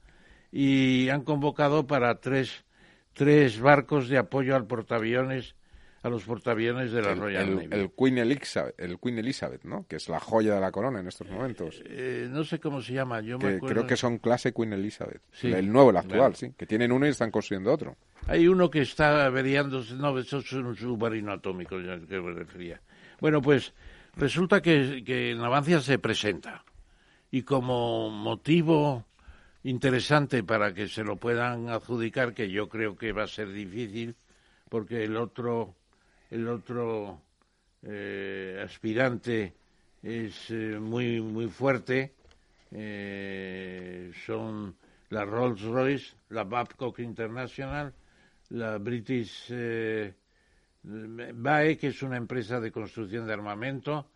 y 0.51 1.09
han 1.09 1.23
convocado 1.23 1.87
para 1.87 2.21
tres 2.21 2.65
tres 3.13 3.61
barcos 3.61 4.09
de 4.09 4.19
apoyo 4.19 4.57
al 4.57 4.67
portaaviones 4.67 5.55
a 6.03 6.09
los 6.09 6.25
portaaviones 6.25 6.93
de 6.93 7.03
la 7.03 7.15
Royal 7.15 7.49
el, 7.49 7.55
Navy. 7.57 7.69
El 7.71 7.91
Queen, 7.93 8.19
Elizabeth, 8.19 8.75
el 8.79 8.99
Queen 8.99 9.19
Elizabeth, 9.19 9.65
¿no? 9.65 9.87
Que 9.87 9.97
es 9.97 10.09
la 10.09 10.19
joya 10.19 10.55
de 10.55 10.61
la 10.61 10.71
corona 10.73 11.01
en 11.01 11.09
estos 11.09 11.29
momentos. 11.29 11.83
Eh, 11.85 12.29
no 12.31 12.45
sé 12.45 12.59
cómo 12.59 12.81
se 12.81 12.95
llama, 12.95 13.21
yo 13.21 13.39
que 13.39 13.47
me 13.47 13.57
acuerdo. 13.57 13.75
Creo 13.75 13.87
que 13.87 13.97
son 13.97 14.19
clase 14.19 14.53
Queen 14.53 14.73
Elizabeth. 14.73 15.23
Sí, 15.33 15.53
el 15.53 15.71
nuevo, 15.71 15.91
el 15.91 15.99
actual, 15.99 16.19
claro. 16.19 16.35
sí. 16.35 16.53
Que 16.57 16.67
tienen 16.67 16.93
uno 16.93 17.07
y 17.07 17.11
están 17.11 17.31
construyendo 17.31 17.73
otro. 17.73 17.97
Hay 18.27 18.49
uno 18.49 18.71
que 18.71 18.81
está 18.81 19.27
averiándose, 19.27 19.95
no, 19.95 20.19
eso 20.19 20.39
es 20.39 20.53
un 20.53 20.77
submarino 20.77 21.33
atómico, 21.33 21.79
ya 21.81 21.99
que 21.99 22.21
me 22.21 22.33
refería. 22.33 22.81
Bueno, 23.21 23.43
pues 23.43 23.75
resulta 24.17 24.63
que, 24.63 25.03
que 25.05 25.35
Navancia 25.35 25.81
se 25.81 25.99
presenta 25.99 26.65
y 27.31 27.43
como 27.43 28.11
motivo 28.11 29.07
interesante 29.63 30.43
para 30.43 30.73
que 30.75 30.89
se 30.89 31.05
lo 31.05 31.17
puedan 31.17 31.69
adjudicar, 31.69 32.35
que 32.35 32.51
yo 32.51 32.69
creo 32.69 32.97
que 32.97 33.13
va 33.13 33.25
a 33.25 33.29
ser 33.29 33.53
difícil, 33.53 34.17
porque 34.69 35.05
el 35.05 35.17
otro, 35.17 35.75
el 36.31 36.49
otro 36.49 37.21
eh, 37.83 38.61
aspirante 38.65 39.55
es 40.03 40.51
eh, 40.51 40.79
muy 40.79 41.21
muy 41.21 41.49
fuerte, 41.49 42.15
eh, 42.71 44.13
son 44.25 44.77
la 45.11 45.25
Rolls 45.25 45.63
Royce, 45.63 46.15
la 46.31 46.45
Babcock 46.45 47.01
International, 47.01 47.93
la 48.51 48.79
British 48.79 49.49
eh, 49.51 50.15
BAE, 50.83 51.77
que 51.77 51.89
es 51.89 52.03
una 52.03 52.17
empresa 52.17 52.61
de 52.61 52.71
construcción 52.71 53.27
de 53.27 53.33
armamento, 53.33 54.11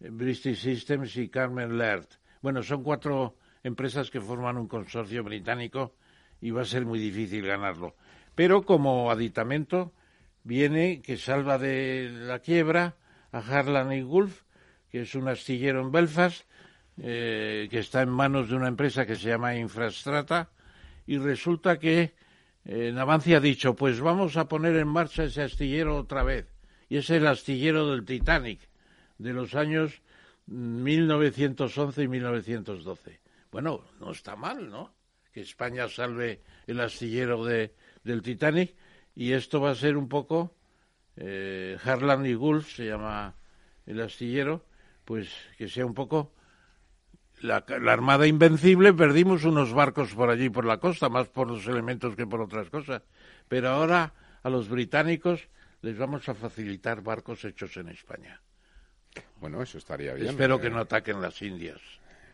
British 0.00 0.62
Systems 0.62 1.16
y 1.16 1.28
Carmen 1.28 1.76
Laird. 1.76 2.08
Bueno, 2.40 2.62
son 2.62 2.82
cuatro 2.82 3.36
empresas 3.62 4.10
que 4.10 4.20
forman 4.20 4.56
un 4.56 4.66
consorcio 4.66 5.22
británico 5.22 5.94
y 6.40 6.50
va 6.50 6.62
a 6.62 6.64
ser 6.64 6.86
muy 6.86 6.98
difícil 6.98 7.46
ganarlo. 7.46 7.94
Pero 8.34 8.62
como 8.62 9.10
aditamento 9.10 9.92
viene 10.44 11.02
que 11.02 11.16
salva 11.16 11.58
de 11.58 12.10
la 12.12 12.38
quiebra 12.40 12.96
a 13.32 13.38
Harlan 13.38 13.92
y 13.92 14.02
Wolff, 14.02 14.42
que 14.90 15.02
es 15.02 15.14
un 15.14 15.28
astillero 15.28 15.80
en 15.80 15.92
Belfast, 15.92 16.44
eh, 17.02 17.68
que 17.70 17.78
está 17.78 18.02
en 18.02 18.10
manos 18.10 18.50
de 18.50 18.56
una 18.56 18.68
empresa 18.68 19.06
que 19.06 19.16
se 19.16 19.28
llama 19.28 19.56
Infrastrata, 19.56 20.50
y 21.06 21.18
resulta 21.18 21.78
que 21.78 22.14
eh, 22.64 22.92
Navancia 22.92 23.38
ha 23.38 23.40
dicho, 23.40 23.74
pues 23.74 24.00
vamos 24.00 24.36
a 24.36 24.48
poner 24.48 24.76
en 24.76 24.88
marcha 24.88 25.24
ese 25.24 25.42
astillero 25.42 25.96
otra 25.96 26.22
vez. 26.22 26.46
Y 26.88 26.96
es 26.96 27.08
el 27.10 27.26
astillero 27.26 27.90
del 27.90 28.04
Titanic, 28.04 28.60
de 29.18 29.32
los 29.32 29.54
años 29.54 30.02
1911 30.46 32.02
y 32.02 32.08
1912. 32.08 33.20
Bueno, 33.50 33.84
no 34.00 34.10
está 34.10 34.36
mal, 34.36 34.68
¿no? 34.68 34.92
Que 35.32 35.40
España 35.40 35.88
salve 35.88 36.42
el 36.66 36.80
astillero 36.80 37.44
de, 37.44 37.74
del 38.02 38.22
Titanic 38.22 38.74
y 39.14 39.32
esto 39.32 39.60
va 39.60 39.70
a 39.70 39.74
ser 39.74 39.96
un 39.96 40.08
poco 40.08 40.54
eh, 41.16 41.76
Harland 41.84 42.26
y 42.26 42.34
Gulf 42.34 42.74
se 42.74 42.86
llama 42.86 43.34
el 43.86 44.00
astillero, 44.00 44.64
pues 45.04 45.28
que 45.58 45.68
sea 45.68 45.84
un 45.84 45.94
poco 45.94 46.32
la, 47.40 47.64
la, 47.80 47.92
Armada 47.92 48.26
Invencible, 48.26 48.92
perdimos 48.92 49.44
unos 49.44 49.72
barcos 49.72 50.14
por 50.14 50.30
allí 50.30 50.50
por 50.50 50.64
la 50.64 50.78
costa, 50.78 51.08
más 51.08 51.28
por 51.28 51.48
los 51.48 51.66
elementos 51.66 52.14
que 52.16 52.26
por 52.26 52.40
otras 52.40 52.70
cosas, 52.70 53.02
pero 53.48 53.68
ahora 53.70 54.12
a 54.42 54.50
los 54.50 54.68
británicos 54.68 55.48
les 55.82 55.96
vamos 55.96 56.28
a 56.28 56.34
facilitar 56.34 57.02
barcos 57.02 57.44
hechos 57.44 57.76
en 57.76 57.88
España. 57.88 58.40
Bueno, 59.40 59.62
eso 59.62 59.78
estaría 59.78 60.14
bien. 60.14 60.28
Espero 60.28 60.56
eh, 60.56 60.60
que 60.60 60.70
no 60.70 60.78
ataquen 60.78 61.20
las 61.20 61.40
Indias. 61.42 61.80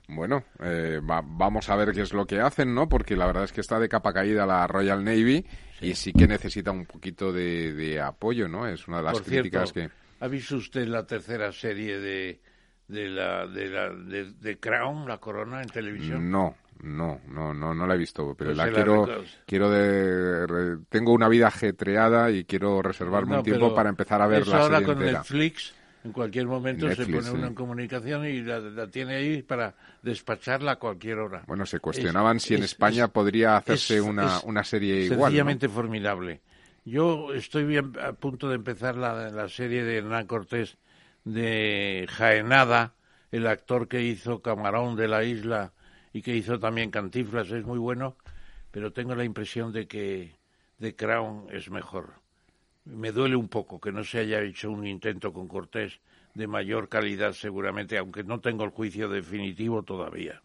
Bueno, 0.09 0.45
eh, 0.61 1.01
va, 1.09 1.21
vamos 1.25 1.69
a 1.69 1.77
ver 1.77 1.93
qué 1.93 2.03
es 2.03 2.13
lo 2.13 2.27
que 2.27 2.41
hacen, 2.41 2.75
¿no? 2.75 2.89
Porque 2.89 3.17
la 3.17 3.27
verdad 3.27 3.45
es 3.45 3.53
que 3.53 3.61
está 3.61 3.81
de 3.81 3.89
capa 3.89 4.13
caída 4.13 4.47
la 4.47 4.67
Royal 4.67 5.03
Navy 5.05 5.45
sí. 5.81 5.87
y 5.87 5.95
sí 5.95 6.13
que 6.13 6.29
necesita 6.29 6.71
un 6.71 6.87
poquito 6.87 7.33
de, 7.33 7.73
de, 7.73 8.01
apoyo, 8.01 8.47
¿no? 8.49 8.69
Es 8.69 8.87
una 8.87 8.99
de 8.99 9.03
las 9.03 9.13
Por 9.15 9.25
críticas 9.25 9.73
cierto, 9.73 9.95
que... 9.95 10.25
¿Ha 10.25 10.29
visto 10.29 10.57
usted 10.57 10.87
la 10.87 11.07
tercera 11.07 11.51
serie 11.53 11.99
de, 11.99 12.41
de 12.89 13.09
la 13.09 13.47
de 13.47 13.69
la 13.69 13.91
de, 13.91 14.33
de, 14.33 14.59
Crown, 14.59 15.09
la 15.09 15.19
corona 15.19 15.61
en 15.61 15.69
televisión? 15.69 16.31
No, 16.31 16.55
no, 16.83 17.21
no, 17.29 17.53
no, 17.53 17.75
no 17.75 17.87
la 17.87 17.95
he 17.95 17.99
visto, 17.99 18.35
pero 18.39 18.51
Pues 18.51 18.57
la 18.57 18.71
quiero, 18.73 19.09
quiero 19.45 19.71
de, 19.71 20.47
re- 20.47 20.79
tengo 20.89 21.13
una 21.13 21.29
vida 21.29 21.49
ajetreada 21.49 22.31
y 22.31 22.45
quiero 22.45 22.81
reservarme 22.81 23.33
No, 23.33 23.39
un 23.39 23.45
tiempo 23.45 23.75
para 23.75 23.89
empezar 23.89 24.23
a 24.23 24.27
ver 24.27 24.43
eso 24.43 24.53
la 24.53 24.59
ahora 24.63 24.83
con 24.83 24.99
entera. 24.99 25.19
Netflix, 25.19 25.75
en 26.07 26.13
cualquier 26.13 26.47
momento 26.47 26.87
se 26.95 27.05
pone 27.07 27.31
uno 27.31 27.47
en 27.49 27.55
comunicación 27.55 28.25
y 28.27 28.41
la, 28.43 28.61
la 28.61 28.87
tiene 28.87 29.17
ahí 29.17 29.43
para 29.43 29.75
despacharla 30.03 30.73
a 30.73 30.77
cualquier 30.77 31.19
hora. 31.19 31.43
Bueno, 31.47 31.67
se 31.67 31.81
cuestionaban 31.81 32.37
Es- 32.39 32.45
si 32.45 32.55
en 32.55 32.61
es- 32.63 32.73
España 32.73 33.05
es- 33.05 33.11
podría 33.11 33.57
hacerse 33.57 34.01
una, 34.01 34.41
una 34.45 34.65
serie 34.65 35.05
igual. 35.05 35.19
¿no? 35.19 35.25
Sencillamente 35.27 35.69
formidable. 35.69 36.41
Yo 36.85 37.33
estoy 37.35 37.65
bien 37.65 37.93
a 38.01 38.13
punto 38.13 38.49
de 38.49 38.55
empezar 38.55 38.97
la, 38.97 39.31
la 39.31 39.49
serie 39.49 39.83
de 39.85 39.97
Hernán 39.99 40.27
Cortés 40.27 40.79
de 41.25 42.07
Jaenada, 42.09 42.95
el 43.33 43.47
actor 43.49 43.89
que 43.89 44.03
hizo 44.03 44.41
Camarón 44.41 44.95
de 44.97 45.09
la 45.09 45.25
Isla 45.25 45.73
y 46.13 46.23
que 46.23 46.37
hizo 46.37 46.59
también 46.61 46.91
Cantiflas, 46.93 47.51
es 47.51 47.65
muy 47.65 47.79
bueno, 47.79 48.17
pero 48.71 48.93
tengo 48.93 49.15
la 49.17 49.25
impresión 49.25 49.73
de 49.73 49.87
que 49.89 50.37
The 50.79 50.95
Crown 50.95 51.47
es 51.51 51.69
mejor. 51.71 52.15
Me 52.87 53.13
duele 53.13 53.37
un 53.37 53.49
poco 53.49 53.81
que 53.81 53.93
no 53.93 54.05
se 54.05 54.19
haya 54.21 54.41
hecho 54.43 54.71
un 54.71 54.87
intento 54.87 55.33
con 55.33 55.49
Cortés 55.49 56.01
de 56.35 56.47
mayor 56.47 56.89
calidad 56.89 57.33
seguramente, 57.33 57.99
aunque 57.99 58.23
no 58.23 58.41
tengo 58.41 58.65
el 58.65 58.71
juicio 58.71 59.09
definitivo 59.09 59.83
todavía. 59.83 60.41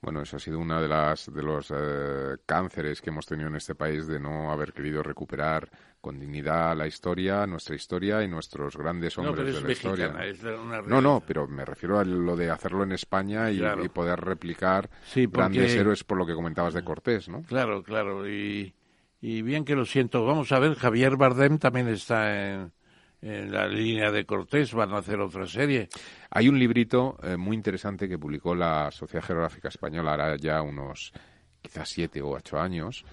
Bueno, 0.00 0.22
eso 0.22 0.36
ha 0.36 0.40
sido 0.40 0.60
uno 0.60 0.80
de, 0.80 0.86
las, 0.86 1.32
de 1.34 1.42
los 1.42 1.72
eh, 1.76 2.36
cánceres 2.46 3.00
que 3.02 3.10
hemos 3.10 3.26
tenido 3.26 3.48
en 3.48 3.56
este 3.56 3.74
país 3.74 4.06
de 4.06 4.20
no 4.20 4.52
haber 4.52 4.72
querido 4.72 5.02
recuperar 5.02 5.68
con 6.00 6.20
dignidad 6.20 6.76
la 6.76 6.86
historia, 6.86 7.44
nuestra 7.48 7.74
historia 7.74 8.22
y 8.22 8.28
nuestros 8.28 8.76
grandes 8.76 9.18
No, 9.18 9.24
hombres 9.30 9.46
pero 9.46 9.48
es 9.48 9.54
de 9.56 9.60
la 9.62 9.66
mexicana, 9.68 10.26
historia. 10.26 10.26
es 10.26 10.42
la- 10.44 10.60
una 10.62 10.82
No, 10.82 11.00
no, 11.02 11.20
pero 11.26 11.48
me 11.48 11.64
refiero 11.64 11.98
a 11.98 12.04
lo 12.04 12.36
de 12.36 12.48
hacerlo 12.48 12.84
en 12.84 12.92
España 12.92 13.50
y, 13.50 13.58
Claro. 13.58 13.84
y 13.84 13.88
poder 13.88 14.20
replicar 14.20 14.88
Sí, 15.04 15.26
porque- 15.26 15.40
grandes 15.58 15.74
héroes 15.74 16.04
por 16.04 16.16
lo 16.16 16.24
que 16.24 16.34
comentabas 16.34 16.74
de 16.74 16.84
Cortés, 16.84 17.28
¿no? 17.28 17.42
Claro, 17.42 17.82
claro. 17.82 18.28
Y, 18.28 18.72
y 19.20 19.42
bien 19.42 19.64
que 19.64 19.74
lo 19.74 19.84
siento. 19.84 20.24
Vamos 20.24 20.52
a 20.52 20.58
ver, 20.58 20.74
Javier 20.74 21.16
Bardem 21.16 21.58
también 21.58 21.88
está 21.88 22.54
en, 22.54 22.72
la 23.20 23.66
línea 23.66 24.12
de 24.12 24.24
Cortés. 24.24 24.72
Van 24.72 24.92
a 24.92 24.98
hacer 24.98 25.20
otra 25.20 25.46
serie. 25.46 25.88
Hay 26.30 26.48
un 26.48 26.58
librito 26.58 27.18
eh, 27.22 27.36
muy 27.36 27.56
interesante 27.56 28.08
que 28.08 28.18
publicó 28.18 28.54
la 28.54 28.90
Sociedad 28.90 29.24
Geográfica 29.24 29.68
Española 29.68 30.14
hará 30.14 30.36
ya 30.36 30.62
unos 30.62 31.12
quizás 31.60 31.88
siete 31.88 32.22
o 32.22 32.30
ocho 32.30 32.60
años, 32.60 33.04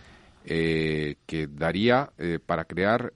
eh, 0.45 1.15
que 1.25 1.47
daría 1.47 2.11
eh, 2.19 2.37
para 2.45 2.65
crear 2.65 3.11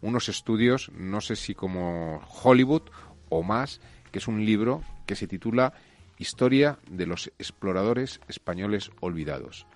unos 0.00 0.28
estudios, 0.30 0.90
no 0.92 1.20
sé 1.20 1.36
si 1.36 1.54
como 1.54 2.22
Hollywood 2.42 2.82
o 3.28 3.42
más, 3.42 3.80
que 4.10 4.18
es 4.18 4.28
un 4.28 4.44
libro 4.44 4.82
que 5.04 5.16
se 5.16 5.26
titula 5.26 5.74
Historia 6.18 6.78
de 6.90 7.04
los 7.04 7.30
exploradores 7.38 8.20
españoles 8.26 8.90
olvidados. 9.00 9.66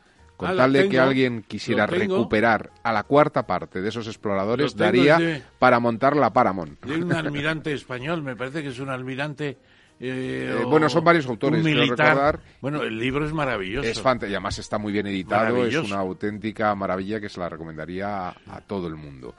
Con 0.41 0.49
Ah, 0.49 0.57
tal 0.57 0.73
de 0.73 0.89
que 0.89 0.99
alguien 0.99 1.45
quisiera 1.47 1.85
recuperar 1.87 2.71
a 2.83 2.95
la 2.95 3.03
cuarta 3.03 3.47
parte 3.47 3.83
de 3.83 3.91
esos 3.91 4.07
exploradores, 4.07 4.75
daría 4.75 5.43
para 5.59 5.79
montar 5.81 6.17
la 6.17 6.33
Paramount. 6.33 6.83
De 6.83 6.97
un 6.97 7.13
almirante 7.13 7.75
español, 7.75 8.23
me 8.23 8.35
parece 8.37 8.63
que 8.63 8.71
es 8.71 8.79
un 8.81 8.89
almirante. 8.89 9.59
eh, 10.01 10.57
Eh, 10.61 10.65
bueno, 10.67 10.89
son 10.89 11.05
varios 11.05 11.27
autores, 11.27 11.63
quiero 11.63 11.83
recordar. 11.83 12.41
Bueno, 12.63 12.83
el 12.83 12.99
libro 12.99 13.27
es 13.27 13.35
maravilloso. 13.35 13.87
Es 13.87 13.99
y 13.99 14.31
además 14.31 14.59
está 14.59 14.79
muy 14.79 14.95
bien 14.95 15.07
editado, 15.09 15.67
es 15.67 15.77
una 15.77 15.99
auténtica 15.99 16.75
maravilla 16.75 17.21
que 17.21 17.29
se 17.29 17.39
la 17.39 17.51
recomendaría 17.51 18.29
a, 18.29 18.35
a 18.49 18.61
todo 18.67 18.87
el 18.87 18.97
mundo. 18.97 19.35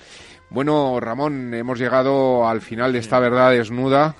Bueno, 0.51 0.99
Ramón, 0.99 1.51
hemos 1.55 1.79
llegado 1.79 2.47
al 2.47 2.61
final 2.61 2.93
de 2.93 2.99
esta 2.99 3.19
verdad 3.19 3.49
desnuda. 3.49 4.15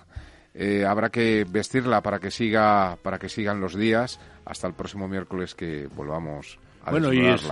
Eh, 0.55 0.83
habrá 0.83 1.09
que 1.11 1.45
vestirla 1.47 2.01
para 2.01 2.17
que 2.17 2.31
siga, 2.31 2.97
para 3.03 3.19
que 3.19 3.29
sigan 3.29 3.61
los 3.61 3.75
días 3.75 4.19
hasta 4.45 4.65
el 4.67 4.73
próximo 4.73 5.07
miércoles 5.07 5.53
que 5.53 5.87
volvamos 5.95 6.57
a 6.85 6.91
Bueno, 6.91 7.13
y 7.13 7.25
es, 7.25 7.47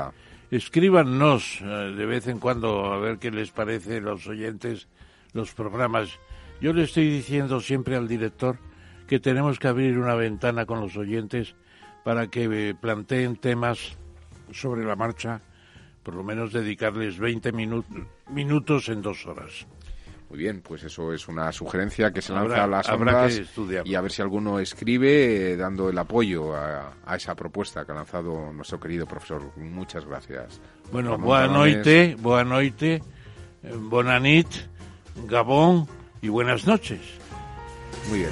escríbanos 0.52 1.62
eh, 1.62 1.66
de 1.66 2.06
vez 2.06 2.28
en 2.28 2.40
cuando 2.40 2.86
a 2.92 2.98
ver 3.00 3.20
qué 3.20 3.32
les 3.32 3.52
parece 3.52 4.02
los 4.02 4.28
oyentes 4.28 4.88
los 5.34 5.54
programas. 5.54 6.20
Yo 6.62 6.74
le 6.74 6.84
estoy 6.84 7.10
diciendo 7.10 7.60
siempre 7.62 7.96
al 7.96 8.08
director 8.08 8.58
que 9.08 9.20
tenemos 9.20 9.60
que 9.60 9.68
abrir 9.68 9.98
una 9.98 10.16
ventana 10.16 10.66
con 10.66 10.82
los 10.82 10.98
oyentes 10.98 11.56
para 12.04 12.28
que 12.28 12.70
eh, 12.70 12.76
planteen 12.76 13.38
temas 13.38 13.98
sobre 14.52 14.84
la 14.84 14.96
marcha, 14.96 15.42
por 16.04 16.16
lo 16.16 16.24
menos 16.24 16.54
dedicarles 16.54 17.20
20 17.20 17.52
minutos 18.30 18.90
en 18.90 19.02
dos 19.02 19.26
horas. 19.26 19.68
Muy 20.30 20.38
bien, 20.38 20.62
pues 20.62 20.84
eso 20.84 21.12
es 21.12 21.28
una 21.28 21.52
sugerencia 21.52 22.12
que 22.12 22.22
se 22.22 22.32
lanza 22.34 22.64
a 22.64 22.68
las 22.68 22.88
ondas 22.90 23.42
y 23.84 23.96
a 23.96 24.02
ver 24.02 24.12
si 24.12 24.22
alguno 24.22 24.60
escribe 24.60 25.54
eh, 25.54 25.58
dando 25.58 25.90
el 25.90 25.98
apoyo 25.98 26.56
a, 26.56 26.94
esa 27.16 27.34
propuesta 27.34 27.84
que 27.84 27.94
ha 27.94 27.96
lanzado 27.96 28.54
nuestro 28.54 28.80
querido 28.80 29.08
profesor. 29.08 29.52
Muchas 29.58 30.06
gracias. 30.06 30.62
Bueno, 30.92 31.18
boa 31.18 31.48
noite, 31.48 32.16
boa 32.20 32.44
noite, 32.44 33.02
eh, 33.64 33.74
bonanit, 33.76 34.48
Gabón 35.26 35.88
y 36.22 36.30
buenas 36.30 36.68
noches. 36.68 37.02
Muy 38.10 38.20
bien. 38.20 38.32